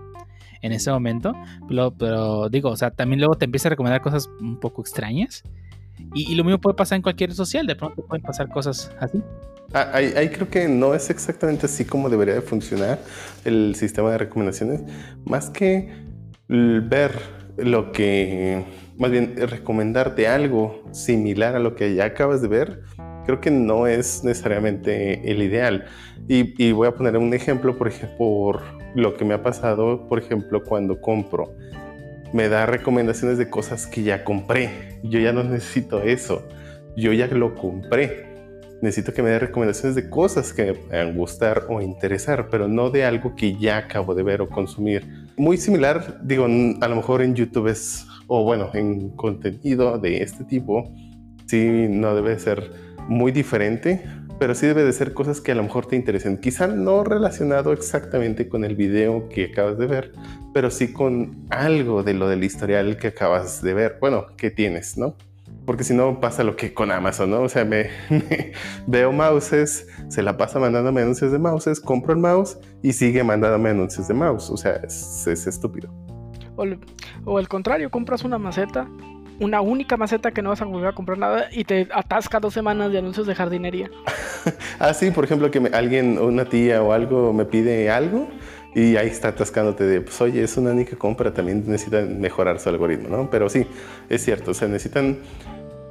en 0.62 0.72
ese 0.72 0.92
momento. 0.92 1.34
Pero, 1.68 1.92
pero 1.92 2.50
digo, 2.50 2.70
o 2.70 2.78
sea, 2.78 2.92
también 2.92 3.20
luego 3.20 3.36
te 3.36 3.46
empieza 3.46 3.70
a 3.70 3.72
recomendar 3.72 4.02
cosas 4.02 4.30
un 4.40 4.60
poco 4.60 4.82
extrañas. 4.82 5.44
Y, 6.14 6.32
y, 6.32 6.36
lo 6.36 6.44
mismo 6.44 6.60
puede 6.60 6.76
pasar 6.76 6.98
en 6.98 7.02
cualquier 7.02 7.34
social, 7.34 7.66
de 7.66 7.76
pronto 7.76 8.06
pueden 8.06 8.24
pasar 8.24 8.50
cosas 8.50 8.92
así. 9.00 9.22
Ah, 9.74 9.90
ahí, 9.94 10.14
ahí, 10.16 10.30
creo 10.30 10.50
que 10.50 10.68
no 10.68 10.94
es 10.94 11.10
exactamente 11.10 11.66
así 11.66 11.86
como 11.86 12.10
debería 12.10 12.36
de 12.36 12.42
funcionar 12.42 13.00
el 13.46 13.74
sistema 13.76 14.12
de 14.12 14.18
recomendaciones, 14.20 14.82
más 15.26 15.50
que 15.50 15.92
ver 16.48 17.12
lo 17.58 17.92
que, 17.92 18.64
más 18.98 19.12
bien 19.12 19.36
recomendarte 19.38 20.28
algo 20.28 20.84
similar 20.92 21.56
a 21.56 21.60
lo 21.60 21.76
que 21.76 21.96
ya 21.96 22.06
acabas 22.06 22.42
de 22.42 22.48
ver, 22.48 22.82
creo 23.26 23.40
que 23.40 23.52
no 23.52 23.88
es 23.88 24.24
necesariamente 24.24 25.32
el 25.32 25.42
ideal. 25.42 25.86
Y, 26.28 26.72
voy 26.72 26.88
a 26.88 26.92
poner 26.92 27.18
un 27.18 27.34
ejemplo, 27.34 27.78
por 27.78 27.88
ejemplo, 27.88 28.18
por 28.18 28.62
lo 28.96 29.16
que 29.16 29.26
me 29.26 29.34
ha 29.34 29.44
pasado, 29.44 30.08
por 30.08 30.20
ejemplo, 30.20 30.64
cuando 30.64 31.00
compro 31.02 31.56
me 32.34 32.50
da 32.50 32.66
recomendaciones 32.66 33.38
de 33.38 33.50
cosas 33.50 33.86
que 33.86 34.02
ya 34.02 34.24
compré. 34.24 35.00
Yo 35.04 35.20
ya 35.20 35.32
no 35.32 35.44
necesito 35.44 36.02
eso. 36.02 36.48
Yo 36.98 37.14
ya 37.14 37.28
lo 37.28 37.54
compré. 37.54 38.26
Necesito 38.82 39.14
que 39.14 39.22
me 39.22 39.30
dé 39.30 39.40
recomendaciones 39.40 39.96
de 39.96 40.10
cosas 40.10 40.52
que 40.52 40.66
me 40.66 40.74
puedan 40.74 41.16
gustar 41.16 41.68
o 41.70 41.80
interesar, 41.80 42.50
pero 42.50 42.68
no 42.68 42.90
de 42.90 43.06
algo 43.06 43.36
que 43.36 43.56
ya 43.58 43.78
acabo 43.78 44.16
de 44.16 44.24
ver 44.24 44.42
o 44.42 44.50
consumir. 44.50 45.08
Muy 45.36 45.58
similar, 45.58 46.20
digo, 46.24 46.46
a 46.46 46.88
lo 46.88 46.96
mejor 46.96 47.22
en 47.24 47.34
YouTube 47.34 47.68
es, 47.68 48.06
o 48.28 48.44
bueno, 48.44 48.70
en 48.74 49.10
contenido 49.16 49.98
de 49.98 50.22
este 50.22 50.44
tipo, 50.44 50.94
sí, 51.48 51.88
no 51.90 52.14
debe 52.14 52.38
ser 52.38 52.72
muy 53.08 53.32
diferente, 53.32 54.06
pero 54.40 54.54
sí 54.54 54.68
debe 54.68 54.84
de 54.84 54.94
ser 54.94 55.14
cosas 55.14 55.42
que 55.42 55.52
a 55.52 55.56
lo 55.56 55.64
mejor 55.64 55.88
te 55.88 55.96
interesen. 55.96 56.38
Quizá 56.38 56.68
no 56.68 57.04
relacionado 57.04 57.74
exactamente 57.74 58.48
con 58.48 58.64
el 58.64 58.76
video 58.76 59.28
que 59.30 59.46
acabas 59.46 59.78
de 59.78 59.88
ver, 59.88 60.12
pero 60.54 60.70
sí 60.70 60.94
con 60.94 61.46
algo 61.50 62.04
de 62.04 62.14
lo 62.14 62.28
del 62.28 62.44
historial 62.44 62.98
que 62.98 63.08
acabas 63.08 63.62
de 63.62 63.74
ver. 63.74 63.98
Bueno, 64.00 64.28
que 64.38 64.52
tienes, 64.52 64.98
¿no? 64.98 65.16
Porque 65.66 65.84
si 65.84 65.94
no 65.94 66.20
pasa 66.20 66.44
lo 66.44 66.56
que 66.56 66.74
con 66.74 66.92
Amazon, 66.92 67.32
¿no? 67.32 67.42
O 67.42 67.50
sea, 67.50 67.66
me, 67.66 67.90
me 68.10 68.52
veo 68.88 69.12
mouses, 69.12 69.88
se 70.10 70.22
la 70.22 70.38
pasa 70.38 70.60
mandándome 70.60 71.02
anuncios 71.02 71.32
de 71.32 71.40
mouses, 71.40 71.80
compro 71.80 72.14
el 72.14 72.20
mouse 72.20 72.58
y 72.82 72.94
sigue 72.94 73.24
mandándome 73.24 73.70
anuncios 73.70 74.08
de 74.08 74.14
mouse. 74.14 74.50
O 74.50 74.58
sea, 74.58 74.76
es, 74.84 75.26
es 75.28 75.48
estúpido. 75.48 75.94
O, 76.56 76.66
o 77.26 77.40
el 77.40 77.48
contrario, 77.48 77.90
compras 77.90 78.24
una 78.24 78.38
maceta 78.38 78.88
una 79.40 79.62
única 79.62 79.98
maceta 79.98 80.32
que 80.32 80.42
no 80.42 80.50
vas 80.50 80.62
a 80.62 80.66
volver 80.66 80.90
a 80.90 80.94
comprar 80.94 81.18
nada 81.18 81.48
y 81.52 81.64
te 81.64 81.88
atasca 81.94 82.40
dos 82.40 82.54
semanas 82.54 82.92
de 82.92 83.00
anuncios 83.00 83.28
de 83.28 83.36
jardinería. 83.36 83.90
ah, 84.80 84.94
sí, 84.94 85.12
por 85.12 85.24
ejemplo, 85.24 85.52
que 85.52 85.60
me, 85.60 85.70
alguien, 85.70 86.18
una 86.20 86.46
tía 86.46 86.82
o 86.82 86.92
algo 86.92 87.34
me 87.34 87.46
pide 87.46 87.90
algo 87.90 88.28
y 88.76 88.96
ahí 88.96 89.08
está 89.08 89.30
atascándote 89.30 89.84
de, 89.84 90.02
pues 90.02 90.20
oye, 90.22 90.44
es 90.44 90.58
una 90.58 90.72
única 90.72 90.96
compra, 90.98 91.34
también 91.34 91.64
necesitan 91.68 92.20
mejorar 92.20 92.60
su 92.60 92.70
algoritmo, 92.70 93.10
¿no? 93.10 93.30
Pero 93.30 93.50
sí, 93.50 93.68
es 94.10 94.24
cierto, 94.24 94.52
o 94.52 94.54
sea, 94.54 94.68
necesitan... 94.68 95.20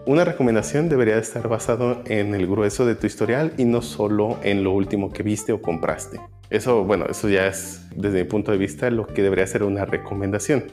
Una 0.04 0.24
recomendación 0.24 0.88
debería 0.88 1.16
estar 1.16 1.46
basado 1.48 2.02
en 2.06 2.34
el 2.34 2.48
grueso 2.48 2.84
de 2.84 2.96
tu 2.96 3.06
historial 3.06 3.52
y 3.56 3.64
no 3.64 3.82
solo 3.82 4.36
en 4.42 4.64
lo 4.64 4.72
último 4.72 5.12
que 5.12 5.22
viste 5.22 5.52
o 5.52 5.62
compraste. 5.62 6.20
Eso, 6.50 6.82
bueno, 6.82 7.06
eso 7.08 7.28
ya 7.28 7.46
es 7.46 7.88
desde 7.94 8.24
mi 8.24 8.28
punto 8.28 8.50
de 8.50 8.58
vista 8.58 8.90
lo 8.90 9.06
que 9.06 9.22
debería 9.22 9.46
ser 9.46 9.62
una 9.62 9.84
recomendación. 9.84 10.64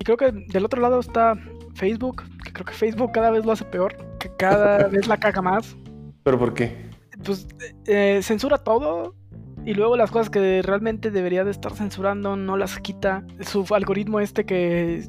Y 0.00 0.04
creo 0.04 0.16
que 0.16 0.32
del 0.32 0.64
otro 0.64 0.80
lado 0.80 0.98
está 0.98 1.38
Facebook, 1.74 2.24
que 2.44 2.52
creo 2.52 2.66
que 2.66 2.72
Facebook 2.72 3.12
cada 3.12 3.30
vez 3.30 3.46
lo 3.46 3.52
hace 3.52 3.64
peor, 3.64 3.96
que 4.18 4.34
cada 4.36 4.88
vez 4.88 5.06
la 5.06 5.16
caga 5.16 5.40
más. 5.40 5.76
¿Pero 6.24 6.36
por 6.40 6.52
qué? 6.52 6.90
Pues 7.24 7.46
eh, 7.86 8.18
censura 8.24 8.58
todo 8.58 9.14
y 9.64 9.74
luego 9.74 9.96
las 9.96 10.10
cosas 10.10 10.28
que 10.28 10.60
realmente 10.60 11.12
debería 11.12 11.44
de 11.44 11.52
estar 11.52 11.72
censurando 11.72 12.34
no 12.34 12.56
las 12.56 12.80
quita. 12.80 13.24
Su 13.42 13.64
algoritmo 13.72 14.18
este 14.18 14.44
que 14.44 15.04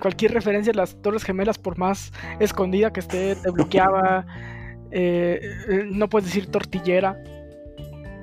cualquier 0.00 0.32
referencia 0.32 0.72
a 0.72 0.76
las 0.76 1.00
Torres 1.02 1.24
Gemelas, 1.24 1.58
por 1.58 1.78
más 1.78 2.12
escondida 2.40 2.92
que 2.92 3.00
esté, 3.00 3.36
te 3.36 3.50
bloqueaba. 3.50 4.26
eh, 4.90 5.40
no 5.90 6.08
puedes 6.08 6.26
decir 6.26 6.46
tortillera. 6.46 7.16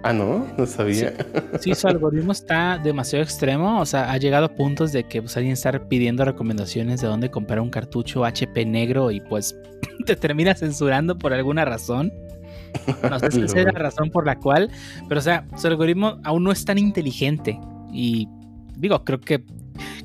Ah, 0.04 0.14
no, 0.14 0.48
no 0.58 0.66
sabía. 0.66 1.14
Sí, 1.60 1.60
sí, 1.60 1.76
su 1.76 1.88
algoritmo 1.88 2.32
está 2.32 2.80
demasiado 2.80 3.24
extremo. 3.24 3.80
O 3.80 3.86
sea, 3.86 4.12
ha 4.12 4.18
llegado 4.18 4.46
a 4.46 4.56
puntos 4.56 4.92
de 4.92 5.04
que 5.04 5.22
pues, 5.22 5.36
alguien 5.38 5.54
está 5.54 5.72
pidiendo 5.88 6.26
recomendaciones 6.26 7.02
de 7.02 7.08
dónde 7.08 7.30
comprar 7.30 7.60
un 7.60 7.70
cartucho 7.70 8.26
HP 8.26 8.66
negro 8.66 9.12
y 9.12 9.22
pues 9.22 9.56
te 10.06 10.16
termina 10.16 10.56
censurando 10.56 11.18
por 11.18 11.34
alguna 11.34 11.66
razón. 11.66 12.12
No 13.10 13.20
sé 13.20 13.32
si 13.32 13.42
es 13.44 13.54
la 13.54 13.72
razón 13.72 14.10
por 14.10 14.26
la 14.26 14.38
cual, 14.38 14.72
pero 15.08 15.20
o 15.20 15.24
sea, 15.24 15.46
su 15.56 15.68
algoritmo 15.68 16.20
aún 16.24 16.44
no 16.44 16.52
es 16.52 16.66
tan 16.66 16.78
inteligente. 16.78 17.60
Y 17.94 18.28
digo, 18.78 19.04
creo 19.04 19.20
que 19.20 19.44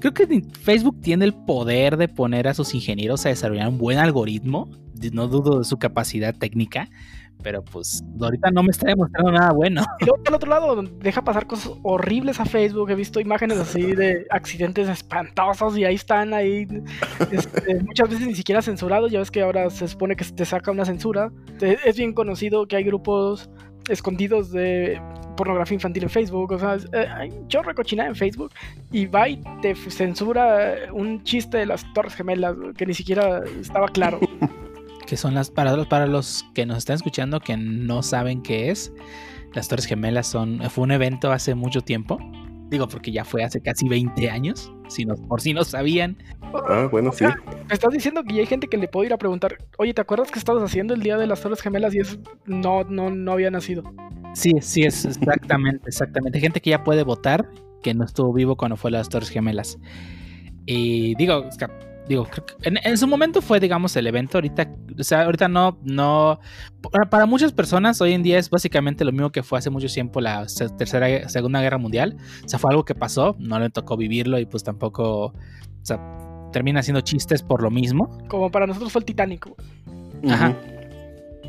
creo 0.01 0.15
que 0.15 0.43
Facebook 0.61 1.01
tiene 1.01 1.25
el 1.25 1.35
poder 1.35 1.97
de 1.97 2.09
poner 2.09 2.49
a 2.49 2.55
sus 2.55 2.75
ingenieros 2.75 3.27
a 3.27 3.31
desarrollar 3.31 3.69
un 3.69 3.79
buen 3.79 3.99
algoritmo. 3.99 4.69
No 5.13 5.29
dudo 5.29 5.59
de 5.59 5.65
su 5.65 5.79
capacidad 5.79 6.35
técnica, 6.35 6.89
pero 7.43 7.63
pues 7.63 8.03
ahorita 8.21 8.51
no 8.51 8.63
me 8.63 8.71
está 8.71 8.89
demostrando 8.89 9.31
nada 9.31 9.53
bueno. 9.53 9.85
Y 10.01 10.07
luego 10.07 10.23
al 10.27 10.35
otro 10.35 10.51
lado 10.51 10.83
deja 10.83 11.23
pasar 11.23 11.47
cosas 11.47 11.73
horribles 11.83 12.41
a 12.41 12.45
Facebook. 12.45 12.91
He 12.91 12.95
visto 12.95 13.21
imágenes 13.21 13.59
así 13.59 13.95
de 13.95 14.27
accidentes 14.31 14.89
espantosos 14.89 15.77
y 15.77 15.85
ahí 15.85 15.95
están 15.95 16.35
ahí. 16.35 16.67
Este, 17.31 17.75
muchas 17.85 18.09
veces 18.09 18.27
ni 18.27 18.35
siquiera 18.35 18.63
censurados. 18.63 19.13
Ya 19.13 19.19
ves 19.19 19.31
que 19.31 19.43
ahora 19.43 19.71
se 19.71 19.87
supone 19.87 20.17
que 20.17 20.25
te 20.25 20.45
saca 20.45 20.71
una 20.71 20.85
censura. 20.85 21.31
Es 21.61 21.97
bien 21.97 22.15
conocido 22.15 22.67
que 22.67 22.77
hay 22.77 22.85
grupos 22.85 23.51
escondidos 23.89 24.51
de 24.51 25.01
pornografía 25.37 25.75
infantil 25.75 26.05
en 26.05 26.11
Facebook, 26.11 26.53
o 26.53 26.59
sea, 26.59 26.79
hay 27.17 27.31
un 27.31 27.49
chorro 27.49 27.69
de 27.69 27.75
cochinada 27.75 28.09
en 28.09 28.17
Facebook 28.17 28.53
y 28.91 29.07
va 29.07 29.29
y 29.29 29.43
te 29.63 29.75
censura 29.75 30.75
un 30.93 31.23
chiste 31.23 31.59
de 31.59 31.67
las 31.67 31.85
Torres 31.93 32.15
Gemelas 32.15 32.55
que 32.77 32.87
ni 32.87 32.95
siquiera 32.95 33.43
estaba 33.61 33.89
claro. 33.89 34.21
que 35.07 35.17
son 35.17 35.35
las 35.35 35.51
para 35.51 35.77
los, 35.77 35.87
para 35.87 36.07
los 36.07 36.45
que 36.55 36.67
nos 36.67 36.79
están 36.79 36.97
escuchando 36.97 37.41
que 37.41 37.57
no 37.57 38.03
saben 38.03 38.43
qué 38.43 38.71
es. 38.71 38.93
Las 39.55 39.69
Torres 39.69 39.87
Gemelas 39.87 40.27
son 40.27 40.61
fue 40.71 40.85
un 40.85 40.91
evento 40.91 41.33
hace 41.33 41.55
mucho 41.55 41.81
tiempo. 41.81 42.19
Digo 42.69 42.89
porque 42.89 43.13
ya 43.13 43.25
fue 43.25 43.45
hace 43.45 43.61
casi 43.61 43.89
20 43.89 44.29
años, 44.29 44.73
si 44.89 45.05
no, 45.05 45.15
por 45.15 45.41
si 45.41 45.55
no 45.55 45.65
sabían. 45.65 46.17
Ah, 46.69 46.89
bueno, 46.91 47.11
o 47.11 47.13
sea, 47.13 47.33
sí. 47.33 47.57
Me 47.69 47.75
estás 47.75 47.93
diciendo 47.93 48.25
que 48.25 48.35
ya 48.35 48.41
hay 48.41 48.47
gente 48.47 48.67
que 48.67 48.77
le 48.77 48.89
puede 48.89 49.07
ir 49.07 49.13
a 49.13 49.19
preguntar, 49.19 49.57
"Oye, 49.79 49.95
¿te 49.95 50.01
acuerdas 50.01 50.31
que 50.31 50.39
estabas 50.39 50.63
haciendo 50.63 50.95
el 50.95 51.03
día 51.03 51.17
de 51.17 51.27
las 51.27 51.41
Torres 51.41 51.61
Gemelas 51.61 51.95
y 51.95 52.01
es 52.01 52.19
no 52.47 52.85
no 52.85 53.11
no 53.11 53.33
había 53.33 53.51
nacido?" 53.51 53.85
Sí, 54.35 54.53
sí 54.61 54.83
es 54.83 55.05
exactamente, 55.05 55.89
exactamente. 55.89 56.41
Gente 56.41 56.61
que 56.61 56.71
ya 56.71 56.83
puede 56.83 57.05
votar 57.05 57.49
que 57.83 57.95
no 57.95 58.05
estuvo 58.05 58.33
vivo 58.33 58.57
cuando 58.57 58.77
fue 58.77 58.91
las 58.91 59.09
Torres 59.09 59.31
Gemelas. 59.31 59.79
Y 60.67 61.15
digo, 61.15 61.49
digo, 62.09 62.27
en, 62.63 62.79
en, 62.83 62.99
su 62.99 63.07
momento 63.07 63.43
fue, 63.43 63.61
digamos, 63.61 63.97
el 63.97 64.07
evento. 64.07 64.39
Ahorita, 64.39 64.69
o 64.99 65.05
sea, 65.05 65.25
ahorita 65.25 65.49
no, 65.49 65.79
no. 65.83 66.41
Para, 66.91 67.09
para, 67.11 67.27
muchas 67.27 67.53
personas 67.53 68.01
hoy 68.01 68.13
en 68.13 68.23
día 68.23 68.39
es 68.39 68.51
básicamente 68.51 69.05
lo 69.05 69.13
mismo 69.13 69.31
que 69.31 69.43
fue 69.43 69.59
hace 69.59 69.71
mucho 69.71 69.89
tiempo 69.89 70.21
la 70.21 70.47
tercera, 70.79 71.29
segunda 71.29 71.61
guerra 71.61 71.79
mundial. 71.79 72.17
O 72.45 72.49
sea, 72.49 72.59
fue 72.59 72.71
algo 72.71 72.85
que 72.85 72.95
pasó, 72.95 73.37
no 73.39 73.59
le 73.59 73.71
tocó 73.71 73.97
vivirlo 73.97 74.39
y 74.39 74.47
pues 74.47 74.63
tampoco, 74.63 75.27
o 75.27 75.35
sea, 75.83 76.01
termina 76.53 76.81
haciendo 76.81 77.01
chistes 77.01 77.43
por 77.43 77.63
lo 77.63 77.71
mismo. 77.71 78.19
Como 78.29 78.51
para 78.51 78.67
nosotros 78.67 78.93
fue 78.93 79.01
el 79.01 79.05
Titanic. 79.05 79.47
Ajá. 80.29 80.57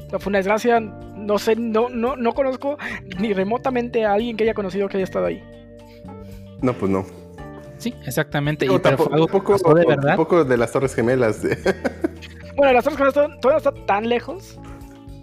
O 0.07 0.09
sea, 0.09 0.19
fue 0.19 0.29
una 0.29 0.39
desgracia. 0.39 0.79
No 0.79 1.37
sé, 1.37 1.55
no, 1.55 1.89
no, 1.89 2.15
no 2.15 2.33
conozco 2.33 2.77
ni 3.19 3.33
remotamente 3.33 4.05
a 4.05 4.13
alguien 4.13 4.37
que 4.37 4.43
haya 4.43 4.53
conocido 4.53 4.87
que 4.87 4.97
haya 4.97 5.03
estado 5.03 5.25
ahí. 5.25 5.43
No, 6.61 6.73
pues 6.73 6.91
no. 6.91 7.26
Sí, 7.77 7.93
exactamente. 8.05 8.65
No, 8.65 8.75
y, 8.75 8.79
pero 8.79 8.97
tampoco, 8.97 9.57
fue 9.57 9.71
algo 9.71 9.73
de 9.75 9.85
verdad. 9.85 10.11
Un 10.11 10.17
poco 10.17 10.43
de 10.43 10.57
las 10.57 10.71
Torres 10.71 10.95
Gemelas. 10.95 11.41
bueno, 12.55 12.73
las 12.73 12.83
Torres 12.83 12.97
Gemelas 12.97 13.13
todavía 13.13 13.51
no 13.51 13.57
están 13.57 13.85
tan 13.85 14.09
lejos. 14.09 14.59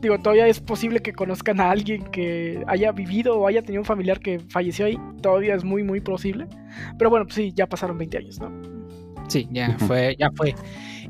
Digo, 0.01 0.18
todavía 0.18 0.47
es 0.47 0.60
posible 0.60 1.01
que 1.01 1.12
conozcan 1.12 1.60
a 1.60 1.70
alguien 1.70 2.05
que 2.05 2.62
haya 2.66 2.93
vivido 2.93 3.39
o 3.39 3.48
haya 3.48 3.62
tenido 3.62 3.81
un 3.81 3.86
familiar 3.86 4.20
que 4.20 4.39
falleció 4.39 4.86
ahí. 4.86 4.98
Todavía 5.22 5.55
es 5.55 5.64
muy, 5.64 5.82
muy 5.82 6.01
posible. 6.01 6.47
Pero 6.98 7.10
bueno, 7.10 7.24
pues 7.24 7.36
sí, 7.36 7.52
ya 7.55 7.66
pasaron 7.66 7.97
20 7.97 8.18
años, 8.18 8.39
¿no? 8.39 8.52
Sí, 9.28 9.48
ya 9.51 9.76
fue, 9.78 10.14
ya 10.18 10.31
fue. 10.36 10.55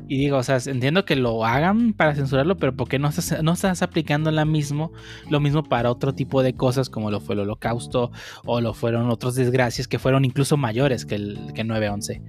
Y 0.07 0.17
digo, 0.17 0.37
o 0.37 0.43
sea, 0.43 0.57
entiendo 0.65 1.05
que 1.05 1.15
lo 1.15 1.45
hagan 1.45 1.93
para 1.93 2.15
censurarlo, 2.15 2.57
pero 2.57 2.75
¿por 2.75 2.87
qué 2.87 2.99
no 2.99 3.09
estás, 3.09 3.41
no 3.43 3.53
estás 3.53 3.81
aplicando 3.81 4.31
la 4.31 4.45
mismo, 4.45 4.91
lo 5.29 5.39
mismo 5.39 5.63
para 5.63 5.91
otro 5.91 6.13
tipo 6.13 6.43
de 6.43 6.53
cosas 6.53 6.89
como 6.89 7.11
lo 7.11 7.19
fue 7.19 7.35
el 7.35 7.41
holocausto 7.41 8.11
o 8.45 8.61
lo 8.61 8.73
fueron 8.73 9.09
otros 9.09 9.35
desgracias 9.35 9.87
que 9.87 9.99
fueron 9.99 10.25
incluso 10.25 10.57
mayores 10.57 11.05
que 11.05 11.15
el 11.15 11.53
que 11.53 11.63
911? 11.63 12.21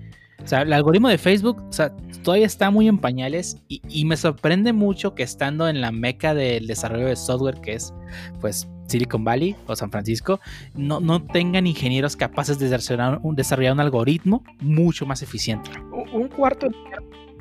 O 0.43 0.49
sea, 0.49 0.63
el 0.63 0.73
algoritmo 0.73 1.09
de 1.09 1.19
Facebook 1.19 1.63
o 1.69 1.73
sea, 1.73 1.93
todavía 2.23 2.47
está 2.47 2.71
muy 2.71 2.89
en 2.89 2.99
pañales 2.99 3.59
y, 3.69 3.83
y, 3.89 4.05
me 4.05 4.17
sorprende 4.17 4.73
mucho 4.73 5.15
que 5.15 5.23
estando 5.23 5.69
en 5.69 5.81
la 5.81 5.91
meca 5.91 6.35
del 6.35 6.67
desarrollo 6.67 7.07
de 7.07 7.17
software 7.17 7.61
que 7.61 7.75
es 7.75 7.93
pues 8.41 8.69
Silicon 8.87 9.25
Valley 9.25 9.57
o 9.67 9.77
San 9.77 9.91
Francisco, 9.91 10.41
no, 10.75 11.01
no 11.01 11.23
tengan 11.23 11.67
ingenieros 11.67 12.17
capaces 12.17 12.59
de 12.59 12.69
desarrollar 12.69 13.21
un, 13.23 13.37
desarrollar 13.37 13.73
un 13.73 13.81
algoritmo 13.81 14.45
mucho 14.61 15.07
más 15.07 15.23
eficiente. 15.23 15.71
Un 16.13 16.29
cuarto, 16.29 16.69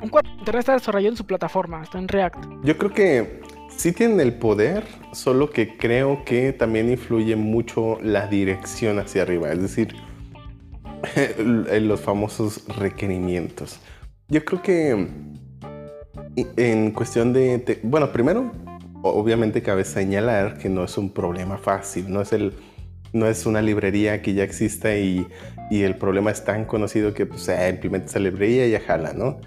un 0.02 0.10
cuarto 0.10 0.30
de 0.30 0.38
Internet 0.38 0.60
está 0.60 0.74
desarrollado 0.74 1.12
en 1.12 1.18
su 1.18 1.26
plataforma, 1.26 1.84
está 1.84 1.98
en 1.98 2.08
React. 2.08 2.46
Yo 2.64 2.78
creo 2.78 2.92
que 2.94 3.42
sí 3.76 3.92
tienen 3.92 4.20
el 4.20 4.34
poder, 4.34 4.84
solo 5.14 5.50
que 5.50 5.78
creo 5.78 6.24
que 6.26 6.54
también 6.54 6.90
influye 6.90 7.36
mucho 7.36 8.00
la 8.02 8.28
dirección 8.28 9.00
hacia 9.00 9.24
arriba, 9.24 9.52
es 9.52 9.62
decir, 9.62 9.96
los 11.38 12.02
famosos 12.02 12.66
requerimientos. 12.78 13.80
Yo 14.28 14.44
creo 14.44 14.62
que 14.62 15.08
en 16.36 16.92
cuestión 16.92 17.34
de, 17.34 17.80
bueno, 17.84 18.12
primero, 18.12 18.52
obviamente 19.04 19.62
cabe 19.62 19.86
señalar 19.86 20.58
que 20.58 20.70
no 20.70 20.84
es 20.84 20.98
un 20.98 21.12
problema 21.12 21.58
fácil, 21.58 22.12
no 22.12 22.22
es 22.22 22.34
el 22.34 22.54
no 23.14 23.28
es 23.28 23.46
una 23.46 23.62
librería 23.62 24.22
que 24.22 24.34
ya 24.34 24.44
exista 24.44 24.94
y, 24.98 25.26
y 25.72 25.84
el 25.84 25.96
problema 25.96 26.32
es 26.32 26.44
tan 26.44 26.66
conocido 26.66 27.14
que 27.14 27.26
pues, 27.26 27.44
se 27.44 27.70
implementa 27.70 28.08
esa 28.08 28.20
librería 28.20 28.68
y 28.68 28.72
ya 28.72 28.82
jala, 28.82 29.14
¿no? 29.14 29.40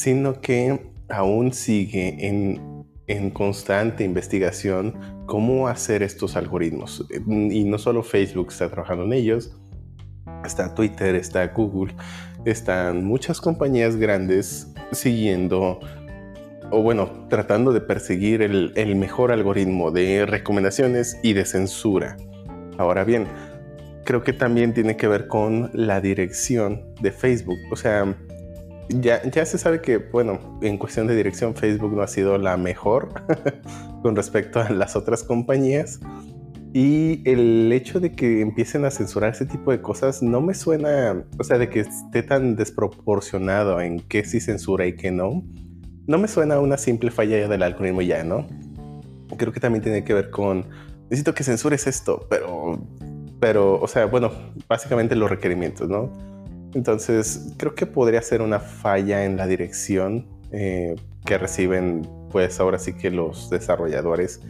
Sino 0.00 0.40
que 0.40 0.80
aún 1.10 1.52
sigue 1.52 2.26
en, 2.26 2.86
en 3.06 3.28
constante 3.28 4.02
investigación 4.02 4.94
cómo 5.26 5.68
hacer 5.68 6.02
estos 6.02 6.36
algoritmos. 6.36 7.06
Y 7.28 7.64
no 7.64 7.76
solo 7.76 8.02
Facebook 8.02 8.48
está 8.48 8.70
trabajando 8.70 9.04
en 9.04 9.12
ellos, 9.12 9.54
está 10.42 10.74
Twitter, 10.74 11.16
está 11.16 11.46
Google, 11.48 11.94
están 12.46 13.04
muchas 13.04 13.42
compañías 13.42 13.96
grandes 13.96 14.72
siguiendo 14.90 15.80
o 16.70 16.80
bueno, 16.80 17.26
tratando 17.28 17.70
de 17.74 17.82
perseguir 17.82 18.40
el, 18.40 18.72
el, 18.76 18.96
mejor 18.96 19.32
algoritmo 19.32 19.90
de 19.90 20.24
recomendaciones 20.24 21.18
y 21.22 21.34
de 21.34 21.44
censura. 21.44 22.16
Ahora 22.78 23.04
bien, 23.04 23.26
creo 24.06 24.22
que 24.22 24.32
también 24.32 24.72
tiene 24.72 24.96
que 24.96 25.08
ver 25.08 25.26
con 25.26 25.70
la 25.74 26.00
dirección 26.00 26.94
de 27.02 27.12
Facebook. 27.12 27.58
O 27.70 27.76
sea, 27.76 28.16
ya, 28.90 29.22
ya 29.30 29.46
se 29.46 29.58
sabe 29.58 29.80
que, 29.80 29.98
bueno, 29.98 30.58
en 30.62 30.76
cuestión 30.76 31.06
de 31.06 31.14
dirección 31.14 31.54
Facebook 31.54 31.94
no 31.94 32.02
ha 32.02 32.08
sido 32.08 32.38
la 32.38 32.56
mejor 32.56 33.08
con 34.02 34.16
respecto 34.16 34.60
a 34.60 34.70
las 34.70 34.96
otras 34.96 35.22
compañías. 35.22 36.00
Y 36.72 37.28
el 37.28 37.72
hecho 37.72 37.98
de 37.98 38.12
que 38.12 38.40
empiecen 38.40 38.84
a 38.84 38.90
censurar 38.90 39.32
ese 39.32 39.44
tipo 39.44 39.72
de 39.72 39.82
cosas 39.82 40.22
no 40.22 40.40
me 40.40 40.54
suena, 40.54 41.24
o 41.38 41.44
sea, 41.44 41.58
de 41.58 41.68
que 41.68 41.80
esté 41.80 42.22
tan 42.22 42.54
desproporcionado 42.54 43.80
en 43.80 44.00
qué 44.00 44.24
sí 44.24 44.40
censura 44.40 44.86
y 44.86 44.94
qué 44.94 45.10
no, 45.10 45.42
no 46.06 46.18
me 46.18 46.28
suena 46.28 46.60
una 46.60 46.76
simple 46.76 47.10
falla 47.10 47.48
del 47.48 47.62
algoritmo 47.62 48.02
ya, 48.02 48.22
¿no? 48.22 48.46
Creo 49.36 49.52
que 49.52 49.58
también 49.58 49.82
tiene 49.82 50.04
que 50.04 50.14
ver 50.14 50.30
con, 50.30 50.66
necesito 51.04 51.34
que 51.34 51.42
censures 51.42 51.88
esto, 51.88 52.26
pero, 52.30 52.80
pero, 53.40 53.80
o 53.80 53.88
sea, 53.88 54.06
bueno, 54.06 54.30
básicamente 54.68 55.16
los 55.16 55.28
requerimientos, 55.28 55.88
¿no? 55.88 56.29
Entonces, 56.74 57.54
creo 57.56 57.74
que 57.74 57.86
podría 57.86 58.22
ser 58.22 58.42
una 58.42 58.60
falla 58.60 59.24
en 59.24 59.36
la 59.36 59.46
dirección 59.46 60.26
eh, 60.52 60.96
que 61.24 61.38
reciben, 61.38 62.08
pues 62.30 62.60
ahora 62.60 62.78
sí 62.78 62.92
que 62.92 63.10
los 63.10 63.50
desarrolladores 63.50 64.40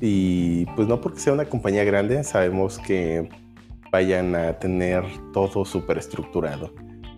y 0.00 0.64
pues 0.76 0.88
no 0.88 1.00
porque 1.00 1.20
sea 1.20 1.32
una 1.34 1.44
compañía 1.44 1.84
grande, 1.84 2.24
sabemos 2.24 2.78
que 2.78 3.28
vayan 3.92 4.34
a 4.34 4.58
tener 4.58 5.04
todo 5.32 5.64
súper 5.64 5.98
estructurado. 5.98 6.72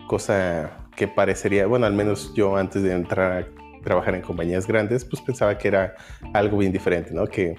Cosa 0.07 0.87
que 0.95 1.07
parecería, 1.07 1.65
bueno, 1.65 1.85
al 1.85 1.93
menos 1.93 2.33
yo 2.35 2.57
antes 2.57 2.83
de 2.83 2.93
entrar 2.93 3.31
a 3.31 3.81
trabajar 3.83 4.15
en 4.15 4.21
compañías 4.21 4.67
grandes, 4.67 5.05
pues 5.05 5.21
pensaba 5.21 5.57
que 5.57 5.67
era 5.69 5.95
algo 6.33 6.57
bien 6.57 6.71
diferente, 6.71 7.13
¿no? 7.13 7.25
Que 7.25 7.55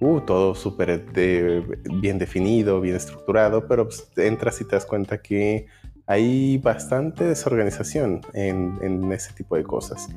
uh, 0.00 0.20
todo 0.20 0.54
súper 0.54 1.06
de, 1.12 1.62
bien 2.00 2.18
definido, 2.18 2.80
bien 2.80 2.96
estructurado, 2.96 3.66
pero 3.66 3.84
pues, 3.84 4.10
entras 4.16 4.60
y 4.60 4.64
te 4.64 4.76
das 4.76 4.84
cuenta 4.84 5.18
que 5.18 5.66
hay 6.06 6.58
bastante 6.58 7.24
desorganización 7.24 8.20
en, 8.32 9.12
ese 9.12 9.32
tipo 9.34 9.56
de 9.56 9.64
cosas. 9.64 10.08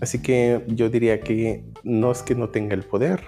Así 0.00 0.20
que 0.20 0.64
yo 0.68 0.88
diría 0.88 1.20
que 1.20 1.64
no 1.82 2.12
es 2.12 2.22
que 2.22 2.34
no 2.34 2.48
tenga 2.48 2.74
el 2.74 2.82
poder, 2.82 3.22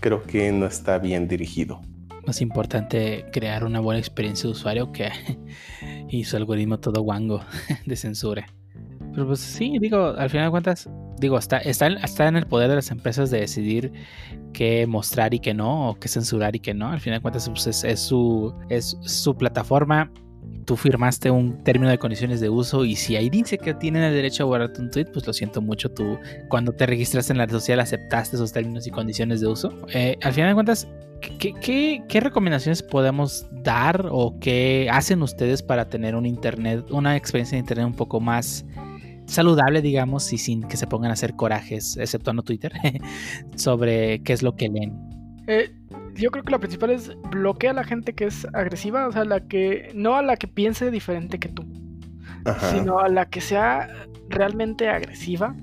creo 0.00 0.22
que 0.22 0.50
no 0.52 0.66
está 0.66 0.98
bien 0.98 1.28
dirigido. 1.28 1.80
Más 2.26 2.40
importante 2.40 3.26
crear 3.32 3.64
una 3.64 3.80
buena 3.80 3.98
experiencia 3.98 4.46
de 4.48 4.52
usuario 4.52 4.92
que 4.92 5.10
hizo 6.08 6.36
algoritmo 6.36 6.80
todo 6.80 7.02
guango 7.02 7.42
de 7.86 7.96
censura. 7.96 8.46
Pero 9.12 9.26
pues 9.26 9.40
sí, 9.40 9.76
digo, 9.78 10.14
al 10.16 10.30
final 10.30 10.46
de 10.46 10.50
cuentas, 10.50 10.88
digo, 11.18 11.38
está, 11.38 11.58
está, 11.58 11.88
está 11.88 12.26
en 12.26 12.36
el 12.36 12.46
poder 12.46 12.70
de 12.70 12.76
las 12.76 12.90
empresas 12.90 13.30
de 13.30 13.40
decidir 13.40 13.92
qué 14.52 14.86
mostrar 14.86 15.34
y 15.34 15.40
qué 15.40 15.54
no, 15.54 15.90
o 15.90 15.94
qué 16.00 16.08
censurar 16.08 16.56
y 16.56 16.60
qué 16.60 16.74
no. 16.74 16.88
Al 16.88 17.00
final 17.00 17.18
de 17.18 17.22
cuentas, 17.22 17.48
pues 17.48 17.66
es, 17.66 17.84
es, 17.84 18.00
su, 18.00 18.52
es 18.70 18.96
su 19.02 19.36
plataforma 19.36 20.10
tú 20.64 20.76
firmaste 20.76 21.30
un 21.30 21.62
término 21.62 21.90
de 21.90 21.98
condiciones 21.98 22.40
de 22.40 22.48
uso 22.48 22.84
y 22.84 22.96
si 22.96 23.16
ahí 23.16 23.30
dice 23.30 23.58
que 23.58 23.74
tienen 23.74 24.02
el 24.02 24.14
derecho 24.14 24.44
a 24.44 24.46
guardarte 24.46 24.80
un 24.80 24.90
tweet, 24.90 25.06
pues 25.12 25.26
lo 25.26 25.32
siento 25.32 25.60
mucho, 25.60 25.90
tú 25.90 26.18
cuando 26.48 26.72
te 26.72 26.86
registraste 26.86 27.32
en 27.32 27.38
la 27.38 27.46
red 27.46 27.52
social 27.52 27.80
aceptaste 27.80 28.36
esos 28.36 28.52
términos 28.52 28.86
y 28.86 28.90
condiciones 28.90 29.40
de 29.40 29.46
uso. 29.46 29.72
Eh, 29.92 30.16
al 30.22 30.32
final 30.32 30.50
de 30.50 30.54
cuentas, 30.54 30.88
¿qué, 31.38 32.20
recomendaciones 32.20 32.82
podemos 32.82 33.46
dar 33.52 34.08
o 34.10 34.38
qué 34.40 34.88
hacen 34.90 35.22
ustedes 35.22 35.62
para 35.62 35.88
tener 35.88 36.14
un 36.14 36.26
internet, 36.26 36.90
una 36.90 37.16
experiencia 37.16 37.56
de 37.56 37.60
internet 37.60 37.86
un 37.86 37.94
poco 37.94 38.20
más 38.20 38.64
saludable, 39.26 39.80
digamos, 39.80 40.32
y 40.32 40.38
sin 40.38 40.62
que 40.62 40.76
se 40.76 40.86
pongan 40.86 41.10
a 41.10 41.14
hacer 41.14 41.34
corajes, 41.34 41.96
exceptuando 41.96 42.42
Twitter, 42.42 42.72
sobre 43.56 44.22
qué 44.22 44.32
es 44.32 44.42
lo 44.42 44.54
que 44.54 44.68
leen? 44.68 44.98
Eh, 45.46 45.70
yo 46.14 46.30
creo 46.30 46.44
que 46.44 46.50
la 46.50 46.58
principal 46.58 46.90
es 46.90 47.10
bloquea 47.30 47.70
a 47.70 47.74
la 47.74 47.84
gente 47.84 48.14
que 48.14 48.26
es 48.26 48.46
agresiva, 48.52 49.08
o 49.08 49.12
sea, 49.12 49.24
la 49.24 49.40
que 49.40 49.90
no 49.94 50.16
a 50.16 50.22
la 50.22 50.36
que 50.36 50.46
piense 50.46 50.90
diferente 50.90 51.38
que 51.38 51.48
tú, 51.48 51.64
sino 52.70 53.00
a 53.00 53.08
la 53.08 53.26
que 53.26 53.40
sea 53.40 53.88
realmente 54.28 54.88
agresiva 54.88 55.54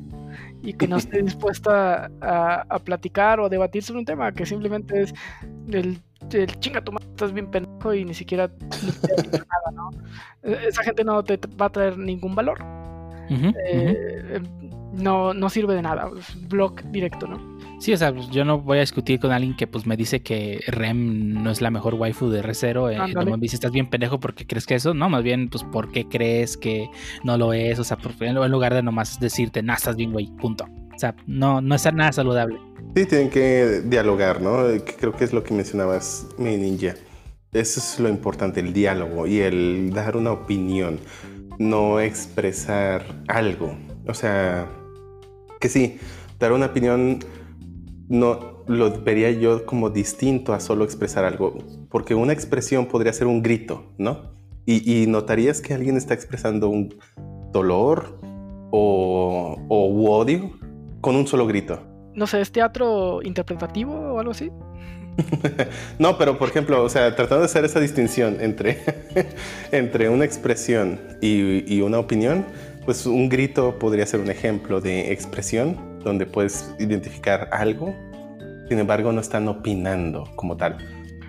y 0.62 0.74
que 0.74 0.88
no 0.88 0.98
esté 0.98 1.22
dispuesta 1.24 2.12
a, 2.22 2.80
platicar 2.80 3.40
o 3.40 3.46
a 3.46 3.50
debatir 3.50 3.84
sobre 3.84 4.00
un 4.00 4.06
tema, 4.06 4.32
que 4.32 4.46
simplemente 4.46 5.02
es 5.02 5.14
el, 5.70 6.00
el 6.32 6.60
chinga 6.60 6.82
tu 6.82 6.92
madre, 6.92 7.08
estás 7.10 7.34
bien 7.34 7.50
pendejo 7.50 7.94
y 7.94 8.06
ni 8.06 8.14
siquiera 8.14 8.48
nada, 9.34 9.72
¿no? 9.74 9.90
E, 10.44 10.68
esa 10.68 10.84
gente 10.84 11.04
no 11.04 11.24
te 11.24 11.40
va 11.60 11.68
a 11.68 11.70
traer 11.70 11.98
ningún 11.98 12.36
valor. 12.36 12.60
Eh, 13.30 14.42
no, 14.92 15.34
no 15.34 15.50
sirve 15.50 15.74
de 15.76 15.82
nada, 15.82 16.10
block 16.50 16.82
directo, 16.84 17.28
¿no? 17.28 17.51
Sí, 17.82 17.92
o 17.94 17.98
sea, 17.98 18.14
pues, 18.14 18.30
yo 18.30 18.46
no 18.46 18.60
voy 18.60 18.78
a 18.78 18.82
discutir 18.82 19.20
con 19.20 19.32
alguien 19.32 19.56
que 19.56 19.66
pues 19.66 19.88
me 19.88 19.98
dice 19.98 20.22
que 20.22 20.64
Rem 20.68 21.42
no 21.42 21.50
es 21.50 21.62
la 21.62 21.72
mejor 21.72 21.96
waifu 21.96 22.30
de 22.30 22.44
R0. 22.44 22.94
Eh, 22.94 23.14
no 23.16 23.26
me 23.26 23.38
dice, 23.40 23.56
estás 23.56 23.72
bien 23.72 23.90
pendejo 23.90 24.20
porque 24.20 24.46
crees 24.46 24.68
que 24.68 24.76
eso. 24.76 24.94
No, 24.94 25.10
más 25.10 25.24
bien, 25.24 25.50
pues, 25.50 25.64
¿por 25.64 25.92
qué 25.92 26.08
crees 26.08 26.58
que 26.58 26.88
no 27.24 27.40
lo 27.40 27.54
es? 27.54 27.80
O 27.80 27.84
sea, 27.84 27.98
en 28.20 28.52
lugar 28.52 28.76
de 28.76 28.84
nomás 28.84 29.20
decirte, 29.20 29.64
nah, 29.64 29.74
estás 29.74 29.96
bien, 29.96 30.12
güey, 30.12 30.28
punto. 30.40 30.66
O 30.96 31.00
sea, 31.00 31.16
no, 31.26 31.60
no 31.60 31.74
es 31.74 31.92
nada 31.92 32.12
saludable. 32.12 32.60
Sí, 32.96 33.08
tienen 33.08 33.32
que 33.32 33.82
dialogar, 33.84 34.44
¿no? 34.44 34.60
Creo 35.00 35.14
que 35.14 35.24
es 35.24 35.34
lo 35.34 35.44
que 35.44 35.56
mencionabas, 35.56 36.28
mi 36.38 36.58
ninja. 36.58 36.94
Eso 37.52 37.80
es 37.80 38.00
lo 38.00 38.10
importante, 38.10 38.60
el 38.60 38.74
diálogo 38.74 39.26
y 39.26 39.40
el 39.40 39.92
dar 39.92 40.18
una 40.18 40.34
opinión, 40.34 41.00
no 41.58 42.00
expresar 42.00 43.24
algo. 43.28 43.76
O 44.08 44.14
sea, 44.14 44.70
que 45.60 45.68
sí, 45.68 45.98
dar 46.38 46.52
una 46.52 46.68
opinión 46.68 47.22
no 48.12 48.66
lo 48.68 48.92
vería 49.04 49.32
yo 49.32 49.66
como 49.66 49.90
distinto 49.90 50.54
a 50.54 50.60
solo 50.60 50.84
expresar 50.84 51.24
algo, 51.24 51.58
porque 51.90 52.14
una 52.14 52.34
expresión 52.34 52.86
podría 52.86 53.14
ser 53.14 53.26
un 53.26 53.42
grito, 53.42 53.86
¿no? 53.98 54.32
Y, 54.66 55.06
notarías 55.08 55.60
que 55.60 55.74
alguien 55.74 55.98
está 55.98 56.14
expresando 56.14 56.70
un 56.70 56.96
dolor 57.52 58.18
o, 58.72 59.58
o 59.68 60.12
odio 60.12 60.52
con 61.02 61.16
un 61.16 61.28
solo 61.28 61.46
grito. 61.46 61.82
No 62.14 62.28
sé, 62.28 62.40
¿es 62.40 62.52
teatro 62.52 63.22
interpretativo 63.24 63.92
o 63.92 64.20
algo 64.20 64.32
así? 64.32 64.50
no, 66.00 66.18
pero 66.18 66.38
por 66.38 66.48
ejemplo, 66.48 66.84
o 66.84 66.90
sea, 66.90 67.14
tratando 67.16 67.40
de 67.40 67.46
hacer 67.46 67.66
esa 67.66 67.82
distinción 67.82 68.38
entre, 68.40 68.80
entre 69.72 70.08
una 70.08 70.24
expresión 70.24 71.02
y, 71.22 71.74
y 71.74 71.82
una 71.82 72.00
opinión, 72.00 72.46
pues 72.86 73.06
un 73.06 73.28
grito 73.28 73.78
podría 73.78 74.06
ser 74.06 74.22
un 74.22 74.30
ejemplo 74.30 74.80
de 74.80 75.12
expresión 75.12 75.91
donde 76.04 76.26
puedes 76.26 76.74
identificar 76.80 77.50
algo, 77.52 77.96
sin 78.70 78.80
embargo 78.80 79.12
no 79.12 79.22
están 79.22 79.48
opinando 79.48 80.30
como 80.36 80.58
tal. 80.58 80.78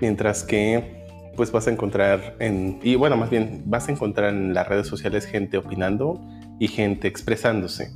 Mientras 0.01 0.43
que 0.43 1.03
pues 1.37 1.51
vas 1.51 1.67
a 1.67 1.71
encontrar 1.71 2.37
en, 2.41 2.79
y 2.83 2.95
bueno, 2.95 3.17
más 3.17 3.31
bien 3.31 3.63
vas 3.65 3.89
a 3.89 3.93
encontrar 3.93 4.35
en 4.35 4.55
las 4.55 4.69
redes 4.69 4.87
sociales 4.87 5.25
gente 5.25 5.57
opinando 5.57 6.21
y 6.59 6.69
gente 6.69 7.09
expresándose. 7.09 7.91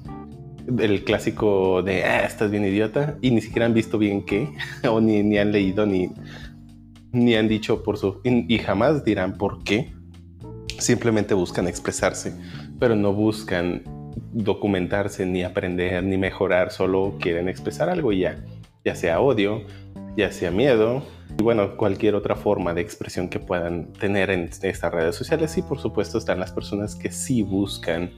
el 0.78 1.04
clásico 1.04 1.82
de 1.82 2.04
ah, 2.04 2.24
estás 2.24 2.50
bien 2.50 2.64
idiota 2.64 3.16
y 3.20 3.30
ni 3.30 3.40
siquiera 3.40 3.66
han 3.66 3.74
visto 3.74 3.98
bien 3.98 4.24
qué 4.24 4.48
o 4.90 5.00
ni, 5.00 5.22
ni 5.22 5.38
han 5.38 5.52
leído 5.52 5.86
ni, 5.86 6.10
ni 7.12 7.34
han 7.34 7.48
dicho 7.48 7.82
por 7.82 7.98
su 7.98 8.20
y 8.24 8.58
jamás 8.58 9.04
dirán 9.04 9.38
por 9.38 9.62
qué 9.62 9.92
simplemente 10.78 11.34
buscan 11.34 11.68
expresarse 11.68 12.34
pero 12.78 12.96
no 12.96 13.12
buscan 13.12 13.82
documentarse 14.32 15.26
ni 15.26 15.42
aprender 15.42 16.02
ni 16.02 16.18
mejorar 16.18 16.70
solo 16.70 17.16
quieren 17.20 17.48
expresar 17.48 17.88
algo 17.88 18.12
y 18.12 18.20
ya. 18.20 18.44
Ya 18.84 18.94
sea 18.94 19.20
odio 19.20 19.62
ya 20.16 20.32
sea 20.32 20.50
miedo 20.50 21.02
y 21.38 21.42
bueno 21.42 21.76
cualquier 21.76 22.14
otra 22.14 22.34
forma 22.34 22.72
de 22.72 22.80
expresión 22.80 23.28
que 23.28 23.38
puedan 23.38 23.92
tener 23.92 24.30
en 24.30 24.48
estas 24.62 24.92
redes 24.92 25.14
sociales. 25.14 25.56
Y 25.58 25.62
por 25.62 25.78
supuesto 25.78 26.18
están 26.18 26.40
las 26.40 26.52
personas 26.52 26.94
que 26.96 27.12
sí 27.12 27.42
buscan 27.42 28.10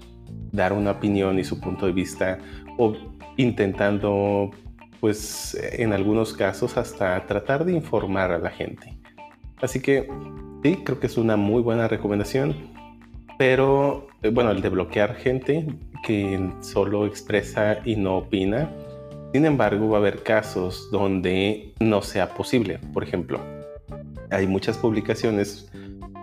dar 0.53 0.73
una 0.73 0.93
opinión 0.93 1.39
y 1.39 1.45
su 1.45 1.61
punto 1.61 1.87
de 1.87 1.93
vista 1.93 2.39
o 2.79 2.95
intentando 3.37 4.51
pues 5.01 5.57
en 5.73 5.93
algunos 5.93 6.33
casos 6.33 6.77
hasta 6.77 7.25
tratar 7.27 7.65
de 7.65 7.73
informar 7.73 8.33
a 8.33 8.39
la 8.39 8.51
gente. 8.51 8.99
Así 9.61 9.81
que 9.81 10.09
sí, 10.63 10.77
creo 10.85 11.01
que 11.01 11.07
es 11.07 11.17
una 11.17 11.37
muy 11.37 11.63
buena 11.63 11.89
recomendación, 11.89 12.55
pero 13.39 14.08
bueno, 14.33 14.51
el 14.51 14.61
de 14.61 14.69
bloquear 14.69 15.15
gente 15.15 15.67
que 16.05 16.51
solo 16.61 17.07
expresa 17.07 17.79
y 17.85 17.97
no 17.97 18.19
opina. 18.19 18.71
Sin 19.33 19.45
embargo, 19.45 19.91
va 19.91 19.99
a 19.99 20.01
haber 20.01 20.23
casos 20.23 20.91
donde 20.91 21.75
no 21.81 22.03
sea 22.03 22.35
posible. 22.35 22.79
Por 22.93 23.05
ejemplo, 23.05 23.41
hay 24.31 24.47
muchas 24.47 24.79
publicaciones 24.79 25.71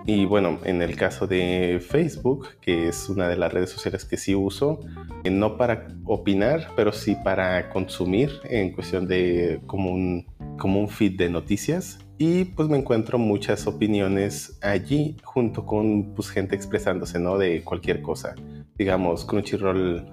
y 0.07 0.26
bueno, 0.26 0.59
en 0.63 0.84
el 0.84 0.95
caso 0.95 1.26
de 1.26 1.81
Facebook, 1.81 2.49
que 2.61 2.89
es 2.89 3.09
una 3.09 3.27
de 3.27 3.38
las 3.38 3.51
redes 3.51 3.72
sociales 3.72 4.05
que 4.05 4.17
sí 4.17 4.35
uso, 4.35 4.80
eh, 5.23 5.31
no 5.31 5.57
para 5.57 5.88
opinar, 6.05 6.67
pero 6.76 6.91
sí 6.91 7.17
para 7.23 7.69
consumir 7.69 8.30
en 8.43 8.72
cuestión 8.72 9.07
de 9.07 9.61
como 9.65 9.91
un, 9.91 10.27
como 10.59 10.80
un 10.80 10.89
feed 10.89 11.17
de 11.17 11.30
noticias. 11.30 12.05
Y 12.18 12.46
pues 12.46 12.70
me 12.70 12.78
encuentro 12.78 13.18
muchas 13.18 13.68
opiniones 13.68 14.58
allí 14.62 15.18
junto 15.24 15.66
con 15.66 16.14
pues, 16.16 16.30
gente 16.30 16.56
expresándose, 16.56 17.20
¿no? 17.20 17.38
De 17.38 17.62
cualquier 17.62 18.02
cosa. 18.02 18.36
Digamos, 18.78 19.26
Crunchyroll 19.26 20.06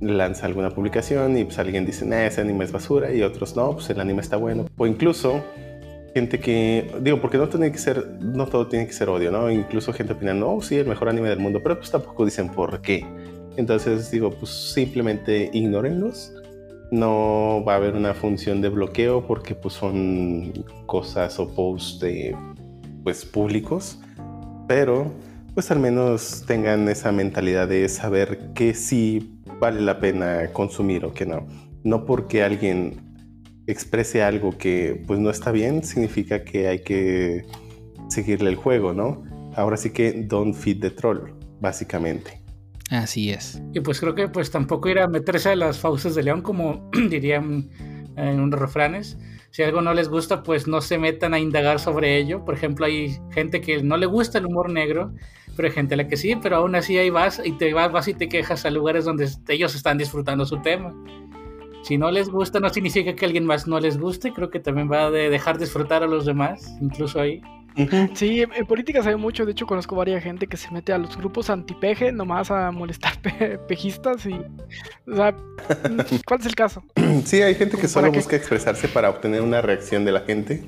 lanza 0.00 0.46
alguna 0.46 0.70
publicación 0.70 1.36
y 1.38 1.44
pues 1.44 1.58
alguien 1.58 1.86
dice, 1.86 2.04
nah, 2.06 2.24
ese 2.24 2.40
anime 2.40 2.64
es 2.64 2.72
basura 2.72 3.12
y 3.12 3.22
otros 3.22 3.54
no, 3.56 3.72
pues 3.72 3.88
el 3.90 4.00
anime 4.00 4.20
está 4.20 4.36
bueno. 4.36 4.66
O 4.76 4.86
incluso 4.86 5.44
gente 6.14 6.40
que, 6.40 6.90
digo, 7.00 7.20
porque 7.20 7.38
no 7.38 7.48
tiene 7.48 7.70
que 7.70 7.78
ser, 7.78 8.18
no 8.20 8.46
todo 8.46 8.66
tiene 8.66 8.86
que 8.86 8.92
ser 8.92 9.08
odio, 9.08 9.30
¿no? 9.30 9.50
Incluso 9.50 9.92
gente 9.92 10.14
opinando, 10.14 10.50
oh, 10.50 10.62
sí, 10.62 10.76
el 10.76 10.86
mejor 10.86 11.08
anime 11.08 11.28
del 11.28 11.38
mundo, 11.38 11.60
pero 11.62 11.78
pues 11.78 11.90
tampoco 11.90 12.24
dicen 12.24 12.48
por 12.48 12.80
qué. 12.80 13.06
Entonces 13.56 14.10
digo, 14.10 14.30
pues 14.30 14.50
simplemente 14.50 15.50
ignórenlos. 15.52 16.32
No 16.92 17.64
va 17.66 17.72
a 17.72 17.76
haber 17.76 17.94
una 17.94 18.12
función 18.12 18.60
de 18.60 18.68
bloqueo 18.68 19.26
porque 19.26 19.54
pues 19.54 19.74
son 19.74 20.52
cosas 20.86 21.40
o 21.40 21.48
posts 21.48 21.98
de, 22.00 22.36
pues 23.02 23.24
públicos, 23.24 23.98
pero 24.68 25.10
pues 25.54 25.70
al 25.70 25.80
menos 25.80 26.44
tengan 26.46 26.86
esa 26.90 27.10
mentalidad 27.10 27.66
de 27.66 27.88
saber 27.88 28.52
que 28.54 28.74
sí 28.74 29.40
vale 29.58 29.80
la 29.80 30.00
pena 30.00 30.52
consumir 30.52 31.06
o 31.06 31.14
que 31.14 31.24
no. 31.24 31.46
No 31.82 32.04
porque 32.04 32.42
alguien 32.42 33.00
exprese 33.66 34.22
algo 34.22 34.58
que 34.58 35.02
pues 35.06 35.18
no 35.18 35.30
está 35.30 35.50
bien, 35.50 35.84
significa 35.84 36.44
que 36.44 36.68
hay 36.68 36.80
que 36.80 37.46
seguirle 38.08 38.50
el 38.50 38.56
juego, 38.56 38.92
¿no? 38.92 39.24
Ahora 39.56 39.78
sí 39.78 39.90
que 39.90 40.12
don't 40.12 40.54
feed 40.54 40.80
the 40.80 40.90
troll, 40.90 41.30
básicamente. 41.58 42.41
Así 42.92 43.30
es. 43.30 43.62
Y 43.72 43.80
pues 43.80 43.98
creo 44.00 44.14
que 44.14 44.28
pues 44.28 44.50
tampoco 44.50 44.88
ir 44.88 44.98
a 44.98 45.08
meterse 45.08 45.48
a 45.50 45.56
las 45.56 45.78
fauces 45.78 46.14
de 46.14 46.22
león, 46.22 46.42
como 46.42 46.90
dirían 47.08 47.70
en 48.16 48.40
unos 48.40 48.60
refranes. 48.60 49.18
Si 49.50 49.62
algo 49.62 49.80
no 49.80 49.94
les 49.94 50.08
gusta, 50.08 50.42
pues 50.42 50.66
no 50.66 50.80
se 50.80 50.98
metan 50.98 51.34
a 51.34 51.38
indagar 51.38 51.80
sobre 51.80 52.18
ello. 52.18 52.44
Por 52.44 52.54
ejemplo, 52.54 52.86
hay 52.86 53.18
gente 53.32 53.60
que 53.60 53.82
no 53.82 53.96
le 53.96 54.06
gusta 54.06 54.38
el 54.38 54.46
humor 54.46 54.70
negro, 54.70 55.12
pero 55.56 55.68
hay 55.68 55.74
gente 55.74 55.94
a 55.94 55.96
la 55.96 56.08
que 56.08 56.16
sí, 56.16 56.36
pero 56.36 56.56
aún 56.56 56.74
así 56.74 56.96
ahí 56.98 57.10
vas 57.10 57.40
y 57.44 57.52
te 57.52 57.72
vas, 57.72 57.90
vas 57.90 58.08
y 58.08 58.14
te 58.14 58.28
quejas 58.28 58.64
a 58.64 58.70
lugares 58.70 59.04
donde 59.04 59.28
ellos 59.48 59.74
están 59.74 59.98
disfrutando 59.98 60.44
su 60.44 60.60
tema 60.60 60.94
si 61.82 61.98
no 61.98 62.12
les 62.12 62.28
gusta, 62.28 62.60
no 62.60 62.70
significa 62.70 63.14
que 63.14 63.26
alguien 63.26 63.44
más 63.44 63.66
no 63.66 63.80
les 63.80 63.98
guste. 63.98 64.32
Creo 64.32 64.50
que 64.50 64.60
también 64.60 64.90
va 64.90 65.06
a 65.06 65.10
de 65.10 65.28
dejar 65.30 65.58
disfrutar 65.58 66.02
a 66.02 66.06
los 66.06 66.24
demás, 66.24 66.76
incluso 66.80 67.20
ahí. 67.20 67.42
Sí, 68.14 68.42
en 68.42 68.66
política 68.66 69.02
se 69.02 69.10
ve 69.10 69.16
mucho. 69.16 69.46
De 69.46 69.52
hecho, 69.52 69.66
conozco 69.66 69.96
varias 69.96 70.22
gente 70.22 70.46
que 70.46 70.56
se 70.56 70.70
mete 70.70 70.92
a 70.92 70.98
los 70.98 71.16
grupos 71.16 71.50
antipeje 71.50 72.12
nomás 72.12 72.50
a 72.50 72.70
molestar 72.70 73.14
pejistas. 73.68 74.26
Y, 74.26 74.34
o 75.10 75.16
sea, 75.16 75.34
¿cuál 76.26 76.40
es 76.40 76.46
el 76.46 76.54
caso? 76.54 76.82
Sí, 77.24 77.42
hay 77.42 77.54
gente 77.54 77.78
que 77.78 77.88
solo 77.88 78.12
busca 78.12 78.36
expresarse 78.36 78.88
para 78.88 79.10
obtener 79.10 79.42
una 79.42 79.60
reacción 79.62 80.04
de 80.04 80.12
la 80.12 80.20
gente 80.20 80.62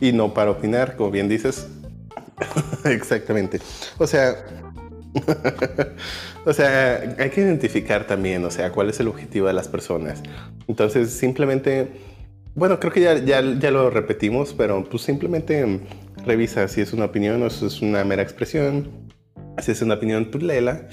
y 0.00 0.12
no 0.12 0.34
para 0.34 0.50
opinar, 0.50 0.96
como 0.96 1.10
bien 1.10 1.28
dices. 1.28 1.68
Exactamente. 2.84 3.60
O 3.98 4.06
sea, 4.06 4.36
o 6.44 6.52
sea, 6.52 7.16
hay 7.18 7.30
que 7.30 7.40
identificar 7.40 8.06
también, 8.06 8.44
o 8.44 8.50
sea, 8.50 8.72
cuál 8.72 8.90
es 8.90 9.00
el 9.00 9.08
objetivo 9.08 9.46
de 9.46 9.52
las 9.52 9.68
personas. 9.68 10.22
Entonces, 10.66 11.10
simplemente, 11.10 11.88
bueno, 12.54 12.78
creo 12.78 12.92
que 12.92 13.00
ya, 13.00 13.18
ya, 13.18 13.40
ya 13.40 13.70
lo 13.70 13.90
repetimos, 13.90 14.54
pero 14.54 14.84
pues 14.84 15.02
simplemente 15.02 15.80
revisa 16.28 16.68
si 16.68 16.80
es 16.80 16.92
una 16.92 17.06
opinión 17.06 17.42
o 17.42 17.50
si 17.50 17.66
es 17.66 17.82
una 17.82 18.04
mera 18.04 18.22
expresión. 18.22 19.08
Si 19.58 19.72
es 19.72 19.82
una 19.82 19.94
opinión, 19.94 20.28
pues 20.30 20.44
léela. 20.44 20.88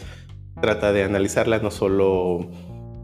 Trata 0.61 0.91
de 0.91 1.03
analizarla, 1.03 1.59
no 1.59 1.69
solo 1.69 2.49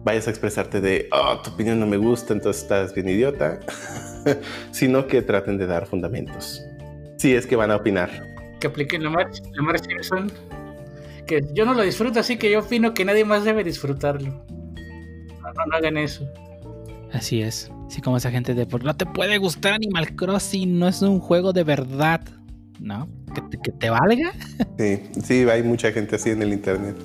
vayas 0.03 0.27
a 0.27 0.31
expresarte 0.31 0.81
de, 0.81 1.07
oh, 1.11 1.39
tu 1.43 1.51
opinión 1.51 1.79
no 1.79 1.85
me 1.85 1.97
gusta, 1.97 2.33
entonces 2.33 2.63
estás 2.63 2.95
bien 2.95 3.09
idiota, 3.09 3.59
sino 4.71 5.05
que 5.05 5.21
traten 5.21 5.57
de 5.57 5.67
dar 5.67 5.85
fundamentos. 5.85 6.63
Si 7.17 7.35
es 7.35 7.45
que 7.45 7.55
van 7.55 7.69
a 7.69 7.75
opinar. 7.75 8.09
Que 8.59 8.67
apliquen 8.67 9.03
la 9.03 9.11
marcha, 9.11 9.43
la 9.53 9.61
marcha 9.61 9.87
que 11.27 11.41
yo 11.53 11.65
no 11.65 11.73
lo 11.73 11.83
disfruto, 11.83 12.19
así 12.19 12.37
que 12.37 12.51
yo 12.51 12.59
opino 12.59 12.93
que 12.93 13.05
nadie 13.05 13.25
más 13.25 13.45
debe 13.45 13.63
disfrutarlo. 13.63 14.45
No, 15.41 15.65
no, 15.65 15.75
hagan 15.77 15.97
eso. 15.97 16.27
Así 17.13 17.41
es. 17.41 17.71
Así 17.91 18.01
como 18.01 18.15
esa 18.15 18.31
gente 18.31 18.53
de, 18.53 18.65
pues 18.65 18.85
no 18.85 18.95
te 18.95 19.05
puede 19.05 19.37
gustar 19.37 19.73
Animal 19.73 20.15
Crossing, 20.15 20.79
no 20.79 20.87
es 20.87 21.01
un 21.01 21.19
juego 21.19 21.51
de 21.51 21.65
verdad. 21.65 22.21
¿No? 22.79 23.09
¿Que 23.35 23.41
te, 23.41 23.57
que 23.57 23.71
te 23.73 23.89
valga? 23.89 24.31
Sí, 24.79 25.01
sí, 25.21 25.33
hay 25.49 25.61
mucha 25.61 25.91
gente 25.91 26.15
así 26.15 26.29
en 26.29 26.41
el 26.41 26.53
internet. 26.53 26.95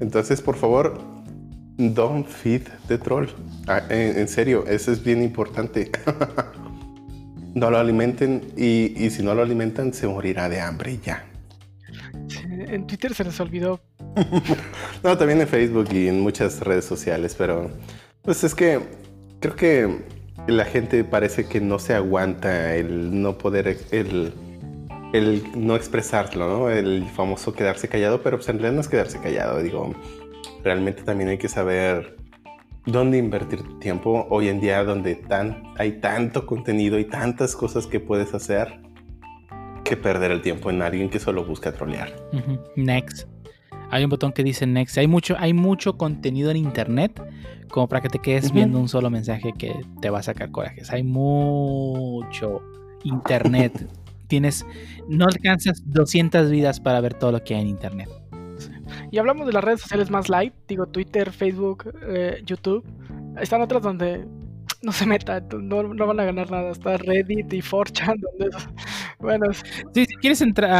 Entonces, 0.00 0.42
por 0.42 0.56
favor, 0.56 1.00
don't 1.76 2.26
feed 2.26 2.62
the 2.88 2.98
troll. 2.98 3.28
Ah, 3.68 3.80
en, 3.88 4.26
serio, 4.26 4.64
eso 4.66 4.90
es 4.90 5.04
bien 5.04 5.22
importante. 5.22 5.92
no 7.54 7.70
lo 7.70 7.78
alimenten 7.78 8.52
y, 8.56 8.92
y 8.96 9.10
si 9.10 9.22
no 9.22 9.32
lo 9.32 9.42
alimentan 9.42 9.94
se 9.94 10.08
morirá 10.08 10.48
de 10.48 10.60
hambre 10.60 10.98
ya 11.04 11.24
en 12.50 12.86
Twitter 12.86 13.14
se 13.14 13.24
les 13.24 13.38
olvidó. 13.40 13.80
no, 15.02 15.16
también 15.16 15.40
en 15.40 15.48
Facebook 15.48 15.88
y 15.92 16.08
en 16.08 16.20
muchas 16.20 16.60
redes 16.60 16.84
sociales, 16.84 17.34
pero 17.38 17.70
pues 18.22 18.44
es 18.44 18.54
que 18.54 18.80
creo 19.40 19.56
que 19.56 19.98
la 20.46 20.64
gente 20.64 21.04
parece 21.04 21.46
que 21.46 21.60
no 21.60 21.78
se 21.78 21.94
aguanta 21.94 22.74
el 22.74 23.20
no 23.22 23.36
poder, 23.38 23.76
el, 23.90 24.32
el 25.12 25.42
no 25.54 25.76
expresarlo, 25.76 26.48
¿no? 26.48 26.70
El 26.70 27.04
famoso 27.14 27.52
quedarse 27.52 27.88
callado, 27.88 28.22
pero 28.22 28.38
pues 28.38 28.48
en 28.48 28.56
realidad 28.56 28.74
no 28.74 28.80
es 28.80 28.88
quedarse 28.88 29.18
callado, 29.20 29.62
digo, 29.62 29.94
realmente 30.64 31.02
también 31.02 31.30
hay 31.30 31.38
que 31.38 31.48
saber 31.48 32.16
dónde 32.86 33.18
invertir 33.18 33.62
tu 33.62 33.78
tiempo 33.78 34.26
hoy 34.30 34.48
en 34.48 34.60
día 34.60 34.82
donde 34.84 35.14
tan, 35.14 35.74
hay 35.76 36.00
tanto 36.00 36.46
contenido 36.46 36.98
y 36.98 37.04
tantas 37.04 37.54
cosas 37.54 37.86
que 37.86 38.00
puedes 38.00 38.32
hacer 38.34 38.80
que 39.84 39.96
perder 39.96 40.30
el 40.30 40.42
tiempo 40.42 40.70
en 40.70 40.82
alguien 40.82 41.08
que 41.08 41.18
solo 41.18 41.44
busca 41.44 41.72
trolear. 41.72 42.14
Next. 42.76 43.26
Hay 43.90 44.04
un 44.04 44.10
botón 44.10 44.32
que 44.32 44.44
dice 44.44 44.66
Next. 44.66 44.98
Hay 44.98 45.06
mucho, 45.06 45.36
hay 45.38 45.52
mucho 45.52 45.96
contenido 45.96 46.50
en 46.50 46.58
internet 46.58 47.22
como 47.68 47.88
para 47.88 48.00
que 48.00 48.08
te 48.08 48.18
quedes 48.18 48.52
viendo 48.52 48.78
un 48.78 48.88
solo 48.88 49.10
mensaje 49.10 49.52
que 49.56 49.74
te 50.00 50.10
va 50.10 50.20
a 50.20 50.22
sacar 50.22 50.50
corajes. 50.50 50.90
Hay 50.90 51.02
mucho 51.02 52.62
internet. 53.04 53.88
Tienes, 54.28 54.66
no 55.08 55.24
alcanzas 55.24 55.82
200 55.86 56.50
vidas 56.50 56.80
para 56.80 57.00
ver 57.00 57.14
todo 57.14 57.32
lo 57.32 57.42
que 57.42 57.54
hay 57.54 57.62
en 57.62 57.68
internet. 57.68 58.10
Y 59.10 59.18
hablamos 59.18 59.46
de 59.46 59.52
las 59.52 59.64
redes 59.64 59.80
sociales 59.80 60.10
más 60.10 60.28
light, 60.28 60.52
digo 60.66 60.86
Twitter, 60.86 61.32
Facebook, 61.32 61.94
eh, 62.02 62.42
YouTube. 62.44 62.84
Están 63.40 63.62
otras 63.62 63.82
donde 63.82 64.26
no 64.82 64.92
se 64.92 65.06
meta, 65.06 65.40
no, 65.40 65.82
no, 65.82 66.06
van 66.06 66.20
a 66.20 66.24
ganar 66.24 66.50
nada. 66.50 66.70
Está 66.70 66.98
Reddit 66.98 67.52
y 67.52 67.62
4chan, 67.62 68.20
donde 68.38 68.56
bueno. 69.18 69.46
si 69.94 70.06
quieres 70.20 70.40
entrar 70.40 70.70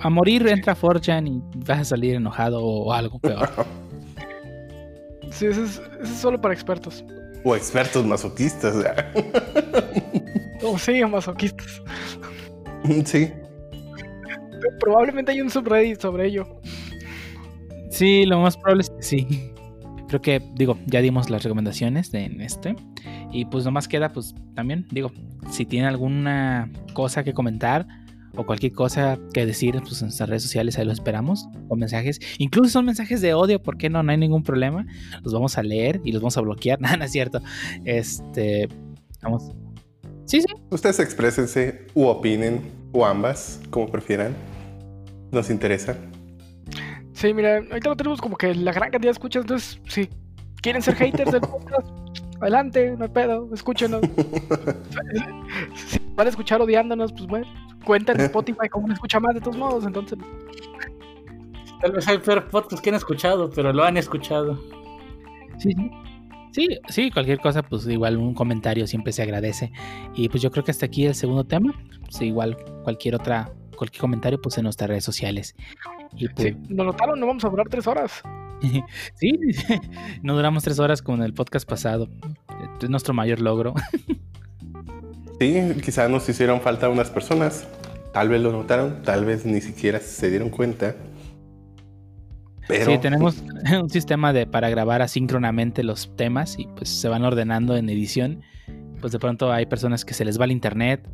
a, 0.00 0.10
morir, 0.10 0.46
entra 0.48 0.72
a 0.72 0.76
4chan 0.76 1.28
y 1.28 1.58
vas 1.66 1.80
a 1.80 1.84
salir 1.84 2.14
enojado 2.14 2.62
o 2.62 2.92
algo 2.92 3.18
peor. 3.18 3.48
sí, 5.30 5.46
eso 5.46 5.64
es, 5.64 5.80
solo 6.20 6.40
para 6.40 6.54
expertos. 6.54 7.04
O 7.44 7.56
expertos 7.56 8.04
masoquistas. 8.06 8.76
o 10.62 10.78
sí, 10.78 11.04
masoquistas. 11.04 11.82
Sí. 13.04 13.32
Probablemente 14.80 15.30
hay 15.30 15.40
un 15.40 15.48
subreddit 15.48 16.00
sobre 16.00 16.26
ello. 16.26 16.60
Sí, 17.90 18.24
lo 18.26 18.40
más 18.40 18.56
probable 18.56 18.82
es 18.82 18.90
que 18.90 19.02
sí. 19.02 19.52
Creo 20.12 20.20
que, 20.20 20.42
digo, 20.54 20.78
ya 20.86 21.00
dimos 21.00 21.30
las 21.30 21.42
recomendaciones 21.42 22.12
de 22.12 22.26
en 22.26 22.42
este. 22.42 22.76
Y 23.32 23.46
pues 23.46 23.64
nomás 23.64 23.88
queda, 23.88 24.12
pues 24.12 24.34
también, 24.54 24.86
digo, 24.90 25.10
si 25.50 25.64
tienen 25.64 25.88
alguna 25.88 26.70
cosa 26.92 27.24
que 27.24 27.32
comentar 27.32 27.86
o 28.36 28.44
cualquier 28.44 28.72
cosa 28.72 29.18
que 29.32 29.46
decir 29.46 29.74
pues, 29.80 30.02
en 30.02 30.08
nuestras 30.08 30.28
redes 30.28 30.42
sociales, 30.42 30.78
ahí 30.78 30.84
lo 30.84 30.92
esperamos, 30.92 31.48
con 31.66 31.78
mensajes. 31.78 32.20
Incluso 32.36 32.68
son 32.68 32.84
mensajes 32.84 33.22
de 33.22 33.32
odio, 33.32 33.62
¿por 33.62 33.78
qué 33.78 33.88
no? 33.88 34.02
No 34.02 34.12
hay 34.12 34.18
ningún 34.18 34.42
problema. 34.42 34.86
Los 35.22 35.32
vamos 35.32 35.56
a 35.56 35.62
leer 35.62 36.02
y 36.04 36.12
los 36.12 36.20
vamos 36.20 36.36
a 36.36 36.42
bloquear. 36.42 36.78
Nada, 36.82 36.98
no 36.98 37.04
es 37.04 37.12
cierto. 37.12 37.40
Este, 37.86 38.68
vamos. 39.22 39.50
Sí, 40.26 40.42
sí. 40.42 40.46
Ustedes 40.68 41.00
exprésense 41.00 41.86
u 41.94 42.04
opinen, 42.04 42.70
o 42.92 43.06
ambas, 43.06 43.60
como 43.70 43.86
prefieran. 43.86 44.34
Nos 45.30 45.48
interesa. 45.48 45.96
Sí, 47.22 47.32
mira, 47.32 47.58
ahorita 47.58 47.88
no 47.88 47.96
tenemos 47.96 48.20
como 48.20 48.36
que 48.36 48.52
la 48.52 48.72
gran 48.72 48.90
cantidad 48.90 49.10
de 49.10 49.12
escuchas, 49.12 49.42
entonces 49.42 49.80
si 49.86 50.10
quieren 50.60 50.82
ser 50.82 50.96
haters 50.96 51.30
del 51.30 51.40
podcast, 51.40 51.86
adelante, 52.40 52.96
no 52.98 53.04
hay 53.04 53.10
pedo, 53.10 53.48
escúchenos. 53.54 54.00
si 55.76 56.00
van 56.16 56.26
a 56.26 56.30
escuchar 56.30 56.60
odiándonos, 56.60 57.12
pues 57.12 57.26
bueno, 57.28 57.46
cuenten 57.84 58.18
en 58.18 58.26
Spotify 58.26 58.68
como 58.68 58.86
uno 58.86 58.94
escucha 58.94 59.20
más 59.20 59.36
de 59.36 59.40
todos 59.40 59.56
modos, 59.56 59.86
entonces. 59.86 60.18
Tal 61.80 61.92
vez 61.92 62.08
hay 62.08 62.18
peor 62.18 62.48
podcast 62.48 62.82
que 62.82 62.90
han 62.90 62.96
escuchado, 62.96 63.48
pero 63.50 63.72
lo 63.72 63.84
han 63.84 63.96
escuchado. 63.96 64.60
Sí, 65.58 65.72
sí. 65.76 65.90
Sí, 66.50 66.68
sí, 66.88 67.10
cualquier 67.12 67.38
cosa, 67.38 67.62
pues 67.62 67.86
igual 67.86 68.16
un 68.16 68.34
comentario 68.34 68.84
siempre 68.88 69.12
se 69.12 69.22
agradece. 69.22 69.70
Y 70.16 70.28
pues 70.28 70.42
yo 70.42 70.50
creo 70.50 70.64
que 70.64 70.72
hasta 70.72 70.86
aquí 70.86 71.06
el 71.06 71.14
segundo 71.14 71.44
tema. 71.44 71.72
Pues 72.00 72.20
igual 72.20 72.56
cualquier 72.82 73.14
otra, 73.14 73.52
cualquier 73.76 74.00
comentario, 74.00 74.42
pues 74.42 74.58
en 74.58 74.64
nuestras 74.64 74.90
redes 74.90 75.04
sociales. 75.04 75.54
Y 76.16 76.28
pues, 76.28 76.48
Sí, 76.48 76.56
nos 76.68 76.86
notaron, 76.86 77.18
no 77.18 77.26
vamos 77.26 77.44
a 77.44 77.48
durar 77.48 77.68
tres 77.68 77.86
horas. 77.86 78.22
sí, 79.14 79.38
no 80.22 80.34
duramos 80.34 80.62
tres 80.62 80.78
horas 80.78 81.02
como 81.02 81.18
en 81.18 81.24
el 81.24 81.34
podcast 81.34 81.68
pasado. 81.68 82.08
Es 82.80 82.90
nuestro 82.90 83.14
mayor 83.14 83.40
logro. 83.40 83.74
Sí, 85.40 85.60
quizás 85.82 86.08
nos 86.08 86.28
hicieron 86.28 86.60
falta 86.60 86.88
unas 86.88 87.10
personas. 87.10 87.66
Tal 88.12 88.28
vez 88.28 88.40
lo 88.40 88.52
notaron, 88.52 89.02
tal 89.02 89.24
vez 89.24 89.44
ni 89.44 89.60
siquiera 89.60 89.98
se 89.98 90.30
dieron 90.30 90.50
cuenta. 90.50 90.94
Pero 92.68 92.92
Sí, 92.92 92.98
tenemos 92.98 93.42
un 93.82 93.90
sistema 93.90 94.32
de 94.32 94.46
para 94.46 94.70
grabar 94.70 95.02
asíncronamente 95.02 95.82
los 95.82 96.14
temas 96.14 96.56
y 96.60 96.68
pues 96.76 96.90
se 96.90 97.08
van 97.08 97.24
ordenando 97.24 97.76
en 97.76 97.88
edición. 97.88 98.42
Pues 99.00 99.12
de 99.12 99.18
pronto 99.18 99.50
hay 99.50 99.66
personas 99.66 100.04
que 100.04 100.14
se 100.14 100.24
les 100.24 100.40
va 100.40 100.44
el 100.44 100.52
internet 100.52 101.08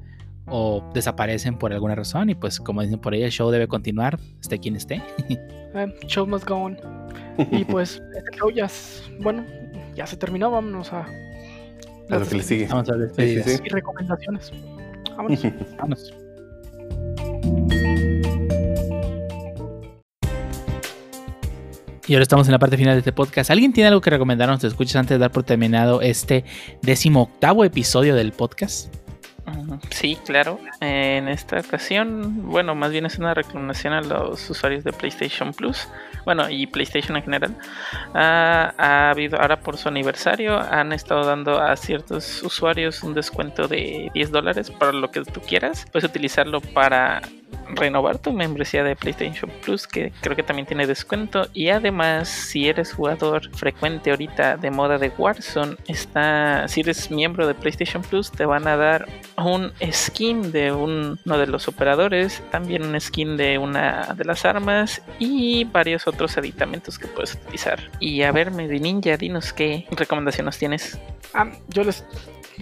o 0.51 0.83
desaparecen 0.95 1.59
por 1.59 1.73
alguna 1.73 1.95
razón 1.95 2.31
y 2.31 2.35
pues 2.35 2.59
como 2.61 2.83
dicen 2.83 2.99
por 3.01 3.13
ahí 3.13 3.23
el 3.23 3.31
show 3.31 3.51
debe 3.51 3.69
continuar, 3.69 4.19
esté 4.41 4.59
quien 4.59 4.77
esté. 4.77 5.03
Eh, 5.75 5.87
show 6.07 6.27
must 6.27 6.49
go 6.49 6.55
on. 6.55 6.79
Y 7.53 7.63
pues, 7.67 8.03
este 8.17 8.39
show 8.39 8.51
ya, 8.51 8.65
es- 8.65 9.03
bueno, 9.21 9.45
ya 9.95 10.07
se 10.07 10.17
terminó, 10.17 10.51
vámonos 10.51 10.91
a 10.95 11.07
a 12.11 12.17
lo 12.19 12.27
que 12.27 12.37
le 12.37 12.43
sigue. 12.43 12.67
Vamos 12.69 12.89
a 12.89 12.97
ver. 12.97 13.11
Sí, 13.15 13.43
sí, 13.43 13.57
sí. 13.59 13.63
y 13.67 13.69
recomendaciones. 13.69 14.51
Vámonos. 15.15 15.43
Vámonos. 15.77 16.13
Y 22.07 22.15
ahora 22.15 22.23
estamos 22.23 22.49
en 22.49 22.53
la 22.53 22.59
parte 22.59 22.79
final 22.79 22.95
de 22.95 23.01
este 23.01 23.13
podcast. 23.13 23.51
¿Alguien 23.51 23.73
tiene 23.75 23.89
algo 23.89 24.01
que 24.01 24.09
recomendarnos? 24.09 24.61
Te 24.61 24.67
escuchas 24.67 24.97
antes 24.97 25.17
de 25.17 25.19
dar 25.19 25.31
por 25.31 25.43
terminado 25.43 26.01
este 26.01 26.45
décimo 26.81 27.23
octavo 27.23 27.65
episodio 27.65 28.15
del 28.15 28.33
podcast. 28.33 28.89
Sí, 29.91 30.17
claro. 30.25 30.59
En 30.81 31.29
esta 31.29 31.61
ocasión, 31.61 32.49
bueno, 32.49 32.75
más 32.75 32.91
bien 32.91 33.07
es 33.07 33.19
una 33.19 33.35
recomendación 33.35 33.93
a 33.93 34.01
los 34.01 34.49
usuarios 34.51 34.85
de 34.85 34.93
PlayStation 34.93 35.53
Plus, 35.53 35.89
bueno, 36.25 36.49
y 36.49 36.67
PlayStation 36.67 37.17
en 37.17 37.23
general. 37.23 37.57
Ha 38.15 39.11
habido, 39.11 39.41
ahora 39.41 39.61
por 39.61 39.77
su 39.77 39.89
aniversario, 39.89 40.59
han 40.59 40.93
estado 40.93 41.25
dando 41.25 41.61
a 41.61 41.77
ciertos 41.77 42.43
usuarios 42.43 43.03
un 43.03 43.15
descuento 43.15 43.69
de 43.69 44.11
10 44.15 44.31
dólares 44.31 44.71
para 44.71 44.93
lo 44.93 45.11
que 45.11 45.23
tú 45.23 45.41
quieras. 45.41 45.87
Puedes 45.93 46.09
utilizarlo 46.09 46.61
para 46.61 47.23
renovar 47.75 48.19
tu 48.19 48.33
membresía 48.33 48.83
de 48.85 48.97
PlayStation 48.97 49.51
Plus, 49.65 49.87
que 49.87 50.13
creo 50.21 50.35
que 50.37 50.43
también 50.43 50.67
tiene 50.67 50.87
descuento. 50.87 51.47
Y 51.53 51.69
además, 51.69 52.29
si 52.29 52.69
eres 52.69 52.93
jugador 52.93 53.49
frecuente 53.57 54.11
ahorita 54.11 54.57
de 54.57 54.71
moda 54.71 54.99
de 54.99 55.11
Warzone, 55.17 55.77
está, 55.87 56.67
si 56.69 56.81
eres 56.81 57.11
miembro 57.11 57.47
de 57.47 57.55
PlayStation 57.55 58.03
Plus, 58.03 58.31
te 58.31 58.45
van 58.47 58.67
a 58.67 58.77
dar 58.77 59.07
un 59.37 59.73
skin 59.93 60.53
de 60.53 60.73
un- 60.73 61.19
uno 61.25 61.39
de 61.39 61.47
los 61.47 61.69
operadores, 61.69 62.43
también 62.51 62.83
un 62.85 63.01
skin 63.01 63.37
de 63.37 63.59
una 63.59 64.15
de 64.17 64.25
las 64.25 64.45
armas 64.45 65.03
y 65.19 65.65
varios 65.65 66.07
otros 66.07 66.37
aditamentos 66.39 66.99
que 66.99 67.07
puedes 67.07 67.35
utilizar. 67.35 67.79
Y 68.01 68.23
a 68.23 68.33
ver, 68.33 68.51
Medi 68.51 68.81
Ninja, 68.81 69.17
dinos 69.17 69.53
qué 69.53 69.87
recomendación 69.91 70.47
nos 70.47 70.59
tienes. 70.59 70.99
Ah, 71.35 71.47
yo 71.69 71.85
les, 71.85 72.05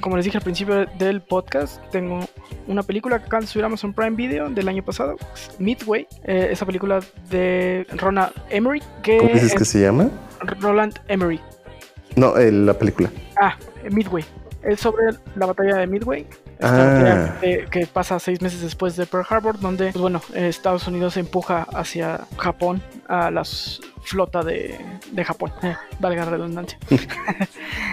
como 0.01 0.17
les 0.17 0.25
dije 0.25 0.39
al 0.39 0.45
principio 0.45 0.87
del 0.99 1.21
podcast, 1.23 1.81
tengo 1.91 2.21
una 2.67 2.83
película 2.83 3.19
que 3.19 3.27
acaban 3.27 3.43
de 3.43 3.47
subir 3.49 3.65
a 3.65 3.67
Amazon 3.67 3.93
Prime 3.93 4.17
Video 4.17 4.49
del 4.51 4.69
año 4.69 4.85
pasado, 4.85 5.17
Midway, 5.59 6.07
eh, 6.25 6.49
esa 6.51 6.67
película 6.67 7.01
de 7.31 7.87
Ronald 7.97 8.33
Emery, 8.51 8.83
que 9.03 9.19
¿Cómo 9.19 9.31
dices 9.33 9.55
que 9.55 9.65
se 9.65 9.81
llama? 9.81 10.09
Roland 10.61 10.99
Emery. 11.09 11.41
No, 12.17 12.37
eh, 12.37 12.51
la 12.53 12.75
película. 12.75 13.11
Ah, 13.41 13.57
Midway. 13.91 14.25
Es 14.63 14.81
sobre 14.81 15.17
la 15.37 15.47
batalla 15.47 15.77
de 15.77 15.87
Midway. 15.87 16.27
Esta 16.59 17.27
Ah. 17.29 17.35
que, 17.41 17.67
que 17.71 17.87
pasa 17.87 18.19
seis 18.19 18.41
meses 18.41 18.63
después 18.63 18.97
de 18.97 19.07
Pearl 19.07 19.27
Harbor, 19.29 19.61
donde, 19.61 19.93
pues 19.93 20.01
bueno, 20.01 20.21
eh, 20.35 20.49
Estados 20.49 20.89
Unidos 20.89 21.17
empuja 21.19 21.67
hacia 21.75 22.21
Japón 22.39 22.83
a 23.09 23.31
la 23.31 23.43
s- 23.43 23.81
flota 24.07 24.43
de, 24.43 24.79
de 25.11 25.25
Japón. 25.25 25.53
Eh, 25.63 25.75
valga 26.01 26.25
la 26.25 26.31
redundancia. 26.31 26.79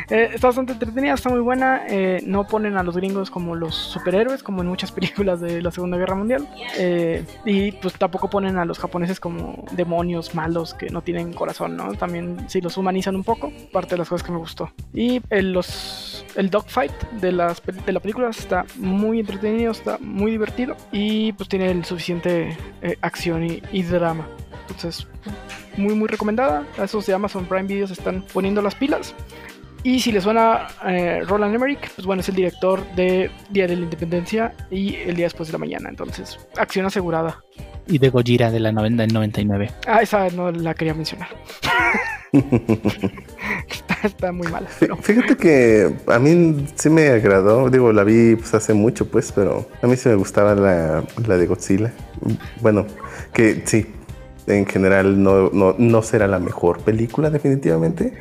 Eh, 0.10 0.32
está 0.34 0.48
bastante 0.48 0.74
entretenida, 0.74 1.14
está 1.14 1.30
muy 1.30 1.40
buena. 1.40 1.84
eh, 1.88 2.22
no 2.26 2.46
ponen 2.46 2.76
a 2.76 2.84
los 2.84 2.98
gringos 2.98 3.32
como 3.32 3.56
los 3.56 3.74
superhéroes, 3.74 4.44
como 4.44 4.62
en 4.62 4.68
muchas 4.68 4.92
películas 4.98 5.40
de 5.40 5.62
la 5.62 5.72
Segunda 5.72 5.98
Guerra 5.98 6.14
Mundial. 6.16 6.46
eh, 6.78 7.24
y 7.46 7.72
pues 7.72 7.94
tampoco 7.94 8.30
ponen 8.30 8.58
a 8.58 8.66
los 8.66 8.80
japoneses 8.80 9.22
como 9.22 9.64
demonios 9.72 10.36
malos 10.36 10.74
que 10.74 10.90
no 10.90 11.02
tienen 11.02 11.32
corazón, 11.32 11.78
¿no? 11.78 11.94
También 11.94 12.46
sí 12.50 12.60
los 12.60 12.76
humanizan 12.78 13.16
un 13.16 13.24
poco, 13.24 13.52
parte 13.72 13.92
de 13.92 14.00
las 14.00 14.10
cosas 14.10 14.26
que 14.26 14.34
me 14.34 14.40
gustó. 14.40 14.72
Y 14.94 15.22
el, 15.30 15.54
los, 15.54 16.26
el 16.36 16.50
dogfight 16.50 16.92
de, 17.22 17.32
las, 17.32 17.62
de 17.66 17.92
la 17.94 18.02
película 18.02 18.30
está 18.30 18.66
muy 18.76 19.22
entretenido, 19.22 19.72
está 19.72 19.98
muy 20.02 20.32
divertido 20.32 20.76
y 20.92 21.32
pues 21.32 21.48
tiene 21.48 21.72
el 21.72 21.86
suficiente 21.86 22.58
eh, 22.82 22.98
acción 23.02 23.46
y, 23.46 23.64
y 23.72 23.84
drama. 23.84 24.28
Entonces, 24.68 25.08
muy 25.78 25.96
muy 25.96 26.08
recomendada. 26.08 26.66
A 26.78 26.86
esos 26.86 27.06
de 27.06 27.14
Amazon 27.14 27.46
Prime 27.46 27.64
Video 27.64 27.88
se 27.88 27.94
están 27.94 28.24
poniendo 28.34 28.62
las 28.62 28.76
pilas. 28.76 29.14
Y 29.84 30.00
si 30.00 30.14
les 30.14 30.24
suena 30.24 30.68
eh, 30.88 31.22
Roland 31.28 31.54
Emmerich, 31.54 31.92
pues 31.94 32.08
bueno, 32.08 32.22
es 32.22 32.30
el 32.30 32.36
director 32.36 32.82
de 32.96 33.30
Día 33.50 33.68
de 33.68 33.76
la 33.76 33.84
Independencia 33.84 34.54
y 34.72 34.96
El 34.96 35.16
Día 35.18 35.26
Después 35.26 35.50
de 35.50 35.54
la 35.54 35.58
Mañana. 35.58 35.90
Entonces, 35.90 36.40
acción 36.58 36.86
asegurada. 36.86 37.44
Y 37.86 37.98
de 37.98 38.10
Gojira 38.10 38.50
de 38.50 38.62
la 38.62 38.72
90 38.72 39.04
del 39.04 39.14
99. 39.14 39.72
Ah, 39.86 40.02
esa 40.02 40.30
no 40.30 40.52
la 40.52 40.74
quería 40.74 40.94
mencionar. 40.94 41.28
está, 43.70 43.98
está 44.04 44.32
muy 44.32 44.48
mala. 44.48 44.70
Pero 44.80 44.96
Fíjate 44.96 45.36
que 45.36 45.94
a 46.08 46.18
mí 46.18 46.66
sí 46.76 46.90
me 46.90 47.10
agradó, 47.10 47.70
digo, 47.70 47.92
la 47.92 48.06
vi 48.06 48.38
pues, 48.38 48.54
hace 48.54 48.74
mucho, 48.74 49.10
pues, 49.10 49.34
pero 49.34 49.68
a 49.82 49.88
mí 49.88 49.98
sí 49.98 50.08
me 50.08 50.16
gustaba 50.16 50.56
la, 50.56 51.04
la 51.28 51.38
de 51.38 51.46
Godzilla. 51.46 51.92
Bueno, 52.62 52.88
que 53.34 53.64
sí, 53.66 53.86
en 54.48 54.66
general 54.66 55.22
no, 55.22 55.50
no, 55.52 55.76
no 55.78 56.02
será 56.02 56.28
la 56.28 56.40
mejor 56.40 56.80
película 56.82 57.30
definitivamente, 57.30 58.14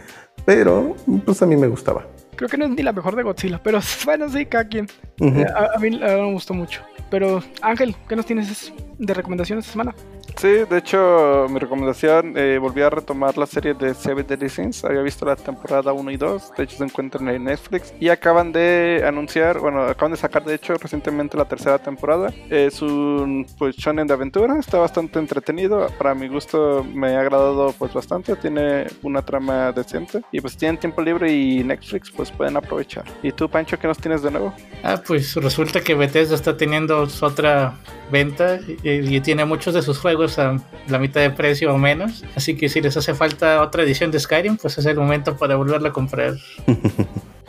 pero 0.45 0.97
pues 1.25 1.43
a 1.43 1.47
mí 1.47 1.57
me 1.57 1.69
gustaba. 1.69 2.07
creo 2.37 2.49
que 2.49 2.57
no 2.57 2.65
es 2.65 2.71
ni 2.71 2.83
la 2.83 2.93
mejor 2.93 3.17
de 3.17 3.23
Godzilla. 3.23 3.61
Pero 3.63 3.81
bueno, 4.05 4.29
sí, 4.29 4.47
cada 4.47 4.69
quien. 4.69 4.89
Eh, 5.21 5.47
a, 5.55 5.77
a 5.77 5.79
mí 5.79 5.91
verdad 5.91 6.25
me 6.25 6.33
gustó 6.33 6.55
mucho. 6.55 6.83
Pero 7.11 7.43
Ángel, 7.61 7.95
¿qué 8.09 8.17
nos 8.17 8.27
tienes 8.27 8.73
de 9.03 9.15
recomendaciones 9.15 9.65
esta 9.67 9.73
semana? 9.73 9.95
Sí, 10.37 10.49
de 10.49 10.79
hecho, 10.79 11.47
mi 11.51 11.59
recomendación, 11.59 12.35
eh, 12.37 12.59
volví 12.59 12.81
a 12.81 12.91
retomar 12.91 13.37
la 13.37 13.47
serie 13.47 13.75
de 13.75 13.95
Seven 13.95 14.27
Deadly 14.27 14.49
Sins. 14.49 14.85
Había 14.85 15.03
visto 15.03 15.27
la 15.27 15.37
temporada 15.37 15.93
1 15.93 16.11
y 16.11 16.17
2, 16.17 16.53
de 16.57 16.65
hecho 16.65 16.77
se 16.79 16.85
encuentran 16.85 17.29
en 17.29 17.45
Netflix. 17.45 17.93
Y 18.01 18.09
acaban 18.09 18.51
de 18.51 19.05
anunciar, 19.07 19.59
bueno, 19.59 19.83
acaban 19.83 20.13
de 20.13 20.17
sacar 20.17 20.45
de 20.45 20.55
hecho 20.55 20.75
recientemente 20.75 21.37
la 21.37 21.45
tercera 21.45 21.79
temporada. 21.79 22.33
Es 22.49 22.81
un 22.81 23.47
pues 23.59 23.77
shonen 23.77 24.07
de 24.07 24.15
aventura, 24.15 24.59
está 24.59 24.79
bastante 24.79 25.19
entretenido. 25.19 25.87
Para 25.99 26.15
mi 26.15 26.29
gusto 26.29 26.85
me 26.95 27.15
ha 27.15 27.21
agradado 27.21 27.75
pues 27.79 27.93
bastante, 27.93 28.35
tiene 28.37 28.87
una 29.03 29.23
trama 29.23 29.73
decente. 29.73 30.23
Y 30.33 30.41
pues 30.41 30.57
tienen 30.57 30.79
tiempo 30.79 31.03
libre 31.03 31.33
y 31.33 31.63
Netflix 31.63 32.11
pues 32.11 32.31
pueden 32.31 32.57
aprovechar. 32.57 33.05
¿Y 33.23 33.33
tú, 33.33 33.49
Pancho, 33.49 33.79
qué 33.79 33.87
nos 33.87 33.99
tienes 33.99 34.23
de 34.23 34.31
nuevo? 34.31 34.55
Ah, 34.83 35.01
pues 35.07 35.35
resulta 35.37 35.81
que 35.81 35.95
Bethesda 35.95 36.35
está 36.35 36.57
teniendo 36.57 37.07
otra 37.21 37.75
venta 38.11 38.61
y, 38.83 38.92
y 38.97 39.21
tiene 39.21 39.45
muchos 39.45 39.75
de 39.75 39.83
sus 39.83 39.99
juegos 39.99 40.39
a 40.39 40.57
la 40.89 40.99
mitad 40.99 41.21
de 41.21 41.31
precio 41.31 41.73
o 41.73 41.79
menos. 41.79 42.25
Así 42.37 42.57
que 42.57 42.69
si 42.69 42.81
les 42.81 42.97
hace 42.97 43.15
falta 43.15 43.63
otra 43.63 43.83
edición 43.83 44.11
de 44.11 44.19
Skyrim, 44.21 44.57
pues 44.57 44.77
es 44.79 44.87
el 44.87 44.97
momento 44.97 45.37
para 45.37 45.57
volverla 45.57 45.89
a 45.91 45.93
comprar. 45.93 46.35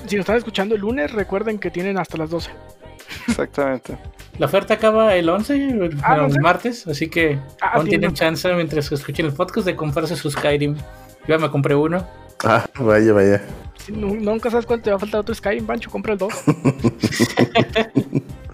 Si 0.06 0.18
nos 0.18 0.24
están 0.24 0.36
escuchando 0.36 0.76
el 0.76 0.82
lunes, 0.82 1.14
recuerden 1.14 1.58
que 1.60 1.72
tienen 1.72 1.98
hasta 1.98 2.18
las 2.18 2.30
12. 2.30 2.52
Exactamente. 3.30 3.98
La 4.38 4.48
oferta 4.48 4.74
acaba 4.74 5.16
el 5.16 5.30
11, 5.30 5.54
el, 5.56 5.98
Ah, 6.04 6.22
11. 6.26 6.42
martes, 6.42 6.86
así 6.88 7.08
que 7.10 7.40
Ah, 7.62 7.72
aún 7.76 7.88
tienen 7.88 8.14
chance 8.14 8.54
mientras 8.54 8.92
escuchen 8.92 9.28
el 9.28 9.32
podcast 9.34 9.66
de 9.66 9.78
comprarse 9.78 10.18
su 10.18 10.30
Skyrim. 10.30 10.76
Yo 10.76 10.82
ya 11.28 11.38
me 11.38 11.50
compré 11.50 11.74
uno. 11.76 12.06
Ah, 12.44 12.66
vaya, 12.82 13.14
vaya. 13.14 13.42
Si 13.78 13.94
nu- 13.94 14.16
nunca 14.20 14.50
sabes 14.52 14.66
cuánto 14.66 14.84
te 14.84 14.90
va 14.90 14.98
a 14.98 15.00
faltar 15.00 15.22
otro 15.22 15.34
Skyrim, 15.34 15.66
Pancho, 15.66 15.90
compra 15.90 16.12
el 16.12 16.20
2. 16.20 16.34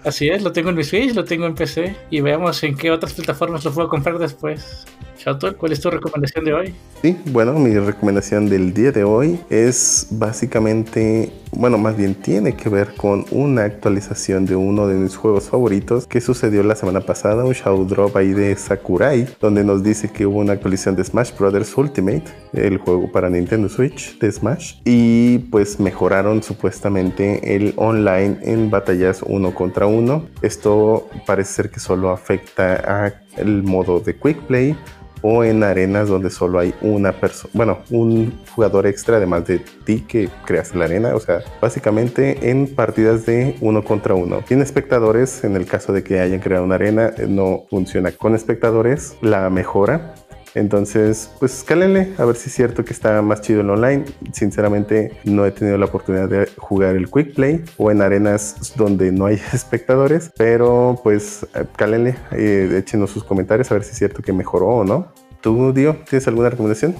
Así 0.04 0.28
es, 0.28 0.42
lo 0.42 0.52
tengo 0.52 0.70
en 0.70 0.76
mi 0.76 0.84
Switch, 0.84 1.14
lo 1.14 1.24
tengo 1.24 1.46
en 1.46 1.54
PC. 1.54 1.96
Y 2.10 2.20
veamos 2.20 2.62
en 2.62 2.76
qué 2.76 2.90
otras 2.90 3.12
plataformas 3.12 3.64
lo 3.64 3.72
puedo 3.72 3.88
comprar 3.88 4.18
después. 4.18 4.86
Shoutout, 5.22 5.58
¿cuál 5.58 5.72
es 5.72 5.80
tu 5.80 5.90
recomendación 5.90 6.46
de 6.46 6.54
hoy? 6.54 6.74
Sí, 7.02 7.14
bueno, 7.26 7.52
mi 7.52 7.78
recomendación 7.78 8.48
del 8.48 8.72
día 8.72 8.90
de 8.90 9.04
hoy 9.04 9.38
es 9.50 10.06
básicamente, 10.12 11.30
bueno, 11.52 11.76
más 11.76 11.94
bien 11.94 12.14
tiene 12.14 12.56
que 12.56 12.70
ver 12.70 12.94
con 12.96 13.26
una 13.30 13.64
actualización 13.64 14.46
de 14.46 14.56
uno 14.56 14.86
de 14.86 14.94
mis 14.94 15.16
juegos 15.16 15.50
favoritos 15.50 16.06
que 16.06 16.22
sucedió 16.22 16.62
la 16.62 16.74
semana 16.74 17.02
pasada, 17.02 17.44
un 17.44 17.52
show 17.52 17.84
drop 17.84 18.16
ahí 18.16 18.32
de 18.32 18.56
Sakurai, 18.56 19.26
donde 19.42 19.62
nos 19.62 19.82
dice 19.82 20.08
que 20.10 20.24
hubo 20.24 20.38
una 20.38 20.54
actualización 20.54 20.96
de 20.96 21.04
Smash 21.04 21.32
Bros. 21.38 21.76
Ultimate, 21.76 22.24
el 22.54 22.78
juego 22.78 23.12
para 23.12 23.28
Nintendo 23.28 23.68
Switch 23.68 24.18
de 24.20 24.32
Smash, 24.32 24.76
y 24.86 25.38
pues 25.50 25.78
mejoraron 25.80 26.42
supuestamente 26.42 27.56
el 27.56 27.74
online 27.76 28.38
en 28.40 28.70
batallas 28.70 29.22
uno 29.26 29.54
contra 29.54 29.84
uno. 29.86 30.24
Esto 30.40 31.10
parece 31.26 31.52
ser 31.52 31.70
que 31.70 31.78
solo 31.78 32.08
afecta 32.08 33.06
a 33.06 33.14
el 33.36 33.62
modo 33.62 34.00
de 34.00 34.16
Quick 34.16 34.38
Play 34.46 34.76
o 35.22 35.44
en 35.44 35.62
arenas 35.62 36.08
donde 36.08 36.30
solo 36.30 36.58
hay 36.58 36.74
una 36.80 37.12
persona, 37.12 37.50
bueno, 37.54 37.78
un 37.90 38.32
jugador 38.54 38.86
extra 38.86 39.16
además 39.16 39.46
de 39.46 39.60
ti 39.84 40.04
que 40.06 40.28
creas 40.44 40.74
la 40.74 40.84
arena, 40.84 41.14
o 41.14 41.20
sea, 41.20 41.40
básicamente 41.60 42.50
en 42.50 42.66
partidas 42.74 43.26
de 43.26 43.56
uno 43.60 43.84
contra 43.84 44.14
uno. 44.14 44.42
Sin 44.46 44.60
espectadores, 44.62 45.44
en 45.44 45.56
el 45.56 45.66
caso 45.66 45.92
de 45.92 46.02
que 46.02 46.20
hayan 46.20 46.40
creado 46.40 46.64
una 46.64 46.76
arena, 46.76 47.12
eh, 47.16 47.26
no 47.28 47.64
funciona 47.68 48.12
con 48.12 48.34
espectadores, 48.34 49.16
la 49.20 49.50
mejora. 49.50 50.14
Entonces, 50.54 51.30
pues 51.38 51.64
cálenle 51.64 52.12
a 52.18 52.24
ver 52.24 52.36
si 52.36 52.48
es 52.48 52.54
cierto 52.54 52.84
que 52.84 52.92
está 52.92 53.22
más 53.22 53.40
chido 53.40 53.60
el 53.60 53.70
online. 53.70 54.04
Sinceramente, 54.32 55.12
no 55.24 55.46
he 55.46 55.52
tenido 55.52 55.78
la 55.78 55.86
oportunidad 55.86 56.28
de 56.28 56.48
jugar 56.56 56.96
el 56.96 57.10
Quick 57.10 57.34
Play 57.34 57.64
o 57.76 57.90
en 57.90 58.02
arenas 58.02 58.72
donde 58.76 59.12
no 59.12 59.26
hay 59.26 59.40
espectadores, 59.52 60.30
pero 60.36 61.00
pues 61.02 61.46
eh, 61.54 61.64
cálenle, 61.76 62.16
eh, 62.32 62.76
échenos 62.78 63.10
sus 63.10 63.24
comentarios 63.24 63.70
a 63.70 63.74
ver 63.74 63.84
si 63.84 63.92
es 63.92 63.98
cierto 63.98 64.22
que 64.22 64.32
mejoró 64.32 64.68
o 64.68 64.84
no. 64.84 65.12
¿Tú, 65.40 65.72
Dio, 65.72 65.96
tienes 66.08 66.28
alguna 66.28 66.50
recomendación? 66.50 66.94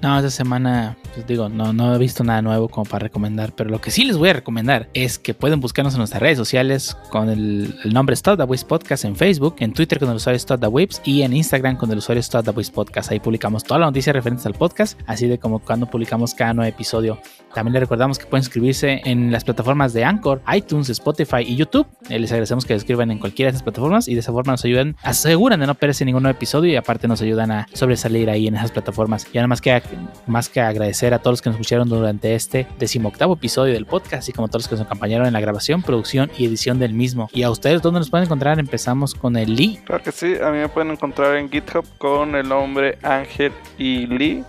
No, 0.00 0.16
esta 0.16 0.30
semana, 0.30 0.96
pues 1.14 1.26
digo, 1.26 1.48
no, 1.48 1.72
no 1.72 1.92
he 1.92 1.98
visto 1.98 2.22
nada 2.22 2.40
nuevo 2.40 2.68
como 2.68 2.84
para 2.84 3.00
recomendar, 3.04 3.52
pero 3.56 3.68
lo 3.68 3.80
que 3.80 3.90
sí 3.90 4.04
les 4.04 4.16
voy 4.16 4.28
a 4.28 4.32
recomendar 4.34 4.88
es 4.94 5.18
que 5.18 5.34
pueden 5.34 5.58
buscarnos 5.60 5.94
en 5.94 5.98
nuestras 5.98 6.22
redes 6.22 6.38
sociales 6.38 6.96
con 7.10 7.28
el, 7.28 7.74
el 7.82 7.92
nombre 7.92 8.14
Stop 8.14 8.38
the 8.38 8.44
Whips 8.44 8.62
Podcast 8.62 9.04
en 9.04 9.16
Facebook, 9.16 9.56
en 9.58 9.72
Twitter 9.72 9.98
con 9.98 10.08
el 10.10 10.16
usuario 10.16 10.36
Stop 10.36 10.60
the 10.60 10.68
Whips 10.68 11.02
y 11.04 11.22
en 11.22 11.32
Instagram 11.32 11.76
con 11.76 11.90
el 11.90 11.98
usuario 11.98 12.20
Stop 12.20 12.44
the 12.44 12.52
Whips 12.52 12.70
Podcast. 12.70 13.10
Ahí 13.10 13.18
publicamos 13.18 13.64
todas 13.64 13.80
las 13.80 13.88
noticias 13.88 14.14
referentes 14.14 14.46
al 14.46 14.54
podcast, 14.54 15.00
así 15.06 15.26
de 15.26 15.38
como 15.38 15.58
cuando 15.58 15.86
publicamos 15.86 16.32
cada 16.32 16.54
nuevo 16.54 16.68
episodio. 16.68 17.18
También 17.52 17.72
les 17.72 17.80
recordamos 17.80 18.20
que 18.20 18.26
pueden 18.26 18.44
suscribirse 18.44 19.00
en 19.04 19.32
las 19.32 19.42
plataformas 19.42 19.92
de 19.94 20.04
Anchor, 20.04 20.40
iTunes, 20.54 20.90
Spotify 20.90 21.42
y 21.44 21.56
YouTube. 21.56 21.88
Eh, 22.08 22.20
Les 22.20 22.30
agradecemos 22.30 22.64
que 22.64 22.74
se 22.74 22.80
suscriban 22.80 23.10
en 23.10 23.18
cualquiera 23.18 23.50
de 23.50 23.56
esas 23.56 23.64
plataformas 23.64 24.06
y 24.06 24.14
de 24.14 24.20
esa 24.20 24.30
forma 24.30 24.52
nos 24.52 24.64
ayudan, 24.64 24.96
aseguran 25.02 25.58
de 25.58 25.66
no 25.66 25.74
perderse 25.74 26.04
ningún 26.04 26.22
nuevo 26.22 26.36
episodio 26.36 26.70
y 26.70 26.76
aparte 26.76 27.08
nos 27.08 27.20
ayudan 27.20 27.50
a 27.50 27.66
sobresalir 27.72 28.30
ahí 28.30 28.46
en 28.46 28.54
esas 28.54 28.70
plataformas. 28.70 29.26
Y 29.32 29.36
nada 29.36 29.48
más 29.48 29.60
que, 29.60 29.82
más 30.26 30.48
que 30.48 30.60
agradecer 30.60 31.14
a 31.14 31.18
todos 31.18 31.34
los 31.34 31.42
que 31.42 31.50
nos 31.50 31.56
escucharon 31.56 31.88
durante 31.88 32.34
este 32.34 32.66
decimoctavo 32.78 33.34
episodio 33.34 33.74
del 33.74 33.86
podcast, 33.86 34.22
así 34.22 34.32
como 34.32 34.46
a 34.46 34.48
todos 34.48 34.62
los 34.62 34.68
que 34.68 34.76
nos 34.76 34.86
acompañaron 34.86 35.26
en 35.26 35.32
la 35.32 35.40
grabación, 35.40 35.82
producción 35.82 36.30
y 36.36 36.46
edición 36.46 36.78
del 36.78 36.94
mismo. 36.94 37.28
Y 37.32 37.42
a 37.42 37.50
ustedes, 37.50 37.82
¿dónde 37.82 38.00
nos 38.00 38.10
pueden 38.10 38.26
encontrar? 38.26 38.58
Empezamos 38.58 39.14
con 39.14 39.36
el 39.36 39.54
Lee. 39.54 39.80
Claro 39.84 40.02
que 40.02 40.12
sí, 40.12 40.34
a 40.42 40.50
mí 40.50 40.58
me 40.58 40.68
pueden 40.68 40.90
encontrar 40.90 41.36
en 41.36 41.50
GitHub 41.50 41.84
con 41.98 42.34
el 42.34 42.48
nombre 42.48 42.98
Ángel 43.02 43.52
y 43.78 44.06
Lee 44.06 44.44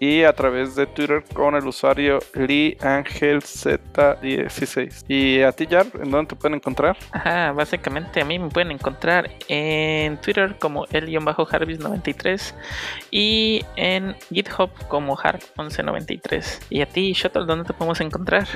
y 0.00 0.22
a 0.24 0.32
través 0.32 0.74
de 0.74 0.86
Twitter 0.86 1.22
con 1.32 1.54
el 1.54 1.66
usuario 1.66 2.18
Lee 2.34 2.76
Ángel 2.80 3.40
Z16. 3.40 5.04
Y 5.08 5.42
a 5.42 5.52
ti, 5.52 5.66
Jar, 5.66 5.86
¿en 6.02 6.10
dónde 6.10 6.30
te 6.30 6.36
pueden 6.36 6.56
encontrar? 6.56 6.96
Ajá, 7.12 7.52
básicamente 7.52 8.20
a 8.20 8.24
mí 8.24 8.38
me 8.38 8.48
pueden 8.48 8.70
encontrar 8.72 9.30
en 9.48 10.20
Twitter 10.20 10.56
como 10.58 10.86
el-harvis93 10.86 12.54
y 13.10 13.64
en 13.76 14.16
GitHub 14.30 14.70
como 14.88 15.16
harp1193. 15.16 16.62
Y 16.70 16.80
a 16.80 16.86
ti, 16.86 17.12
Shuttle, 17.12 17.46
¿dónde 17.46 17.64
te 17.64 17.72
podemos 17.72 18.00
encontrar? 18.00 18.46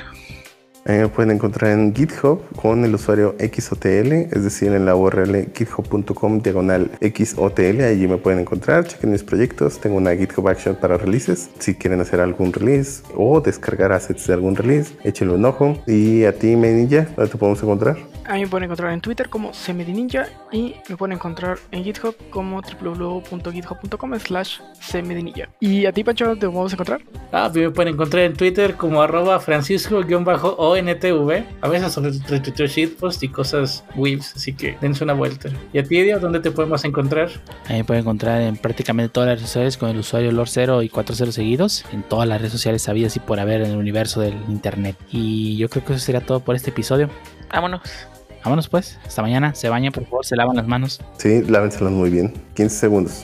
Eh, 0.87 1.09
pueden 1.15 1.33
encontrar 1.33 1.73
en 1.73 1.95
GitHub 1.95 2.41
con 2.57 2.85
el 2.85 2.95
usuario 2.95 3.35
XOTL, 3.39 4.13
es 4.31 4.43
decir, 4.45 4.73
en 4.73 4.87
la 4.87 4.97
URL 4.97 5.53
github.com 5.55 6.41
diagonal 6.41 6.91
XOTL. 7.01 7.83
Allí 7.83 8.09
me 8.09 8.17
pueden 8.17 8.41
encontrar, 8.41 8.87
chequen 8.87 9.13
mis 9.13 9.23
proyectos. 9.23 9.81
Tengo 9.81 9.97
una 9.97 10.17
GitHub 10.17 10.49
Action 10.49 10.77
para 10.77 10.97
releases. 10.97 11.51
Si 11.59 11.75
quieren 11.75 12.01
hacer 12.01 12.21
algún 12.21 12.53
release 12.53 13.03
o 13.15 13.41
descargar 13.41 13.93
assets 13.93 14.27
de 14.27 14.35
algún 14.35 14.57
release, 14.57 14.95
échenle 15.05 15.35
un 15.35 15.45
ojo. 15.45 15.77
Y 15.87 16.25
a 16.25 16.33
ti, 16.39 16.57
Menilla, 16.57 17.09
¿dónde 17.17 17.33
te 17.33 17.39
podemos 17.39 17.63
encontrar? 17.63 17.97
A 18.29 18.35
mí 18.35 18.43
me 18.43 18.47
pueden 18.47 18.65
encontrar 18.65 18.93
en 18.93 19.01
Twitter 19.01 19.31
como 19.31 19.55
Semedininja 19.55 20.29
y 20.53 20.75
me 20.91 20.99
pueden 20.99 21.17
encontrar 21.17 21.59
en 21.71 21.83
GitHub 21.83 22.15
como 22.29 22.61
www.github.com 22.61 24.19
slash 24.19 24.59
Semedininja. 24.79 25.49
¿Y 25.61 25.87
a 25.87 25.93
ti, 25.93 26.05
Pancho, 26.05 26.27
dónde 26.27 26.41
te 26.41 26.47
podemos 26.47 26.71
encontrar? 26.75 27.01
Ah, 27.33 27.47
a 27.47 27.49
mí 27.49 27.63
me 27.63 27.71
pueden 27.71 27.95
encontrar 27.95 28.25
en 28.25 28.35
Twitter 28.35 28.75
como 28.75 29.01
arroba 29.01 29.41
francisco-ontv. 29.41 31.45
A 31.63 31.69
veces 31.69 31.91
sobre 31.91 32.11
retuiteo 32.29 32.67
shitpost 32.67 33.23
y 33.23 33.29
cosas 33.29 33.83
weebs, 33.97 34.37
así 34.37 34.53
que 34.53 34.77
dense 34.79 35.05
una 35.05 35.15
vuelta. 35.15 35.49
¿Y 35.73 35.79
a 35.79 35.85
ti, 35.85 36.03
Dio, 36.03 36.21
dónde 36.21 36.41
te 36.41 36.51
podemos 36.51 36.85
encontrar? 36.85 37.31
Ahí 37.67 37.79
me 37.79 37.85
pueden 37.85 38.03
encontrar 38.03 38.43
en 38.43 38.59
prácticamente 38.59 39.11
todas 39.11 39.31
las 39.31 39.39
redes 39.39 39.49
sociales 39.49 39.79
con 39.79 39.89
el 39.89 39.97
usuario 39.97 40.33
Lord0 40.33 40.85
y 40.85 40.91
40 40.91 41.33
seguidos, 41.33 41.87
en 41.95 42.03
todas 42.03 42.29
las 42.29 42.43
redes 42.43 42.53
sociales 42.53 42.83
sabidas 42.83 43.17
y 43.17 43.21
por 43.21 43.41
haber 43.41 43.63
en 43.63 43.71
el 43.71 43.79
universo 43.79 44.21
del 44.21 44.35
internet. 44.51 44.97
Y 45.11 45.57
yo 45.57 45.71
creo 45.71 45.83
que 45.83 45.95
eso 45.95 46.05
sería 46.05 46.21
todo 46.21 46.41
por 46.41 46.57
este 46.57 46.69
episodio. 46.69 47.09
Vámonos. 47.51 47.81
Vámonos 48.49 48.71
pues, 48.71 48.99
hasta 49.07 49.21
mañana, 49.21 49.55
se 49.55 49.69
bañan 49.69 49.93
por 49.93 50.05
favor, 50.07 50.25
se 50.25 50.35
lavan 50.35 50.57
las 50.57 50.67
manos. 50.67 51.03
Sí, 51.19 51.43
lávenselas 51.43 51.93
muy 51.93 52.09
bien. 52.09 52.33
15 52.55 52.75
segundos. 52.75 53.23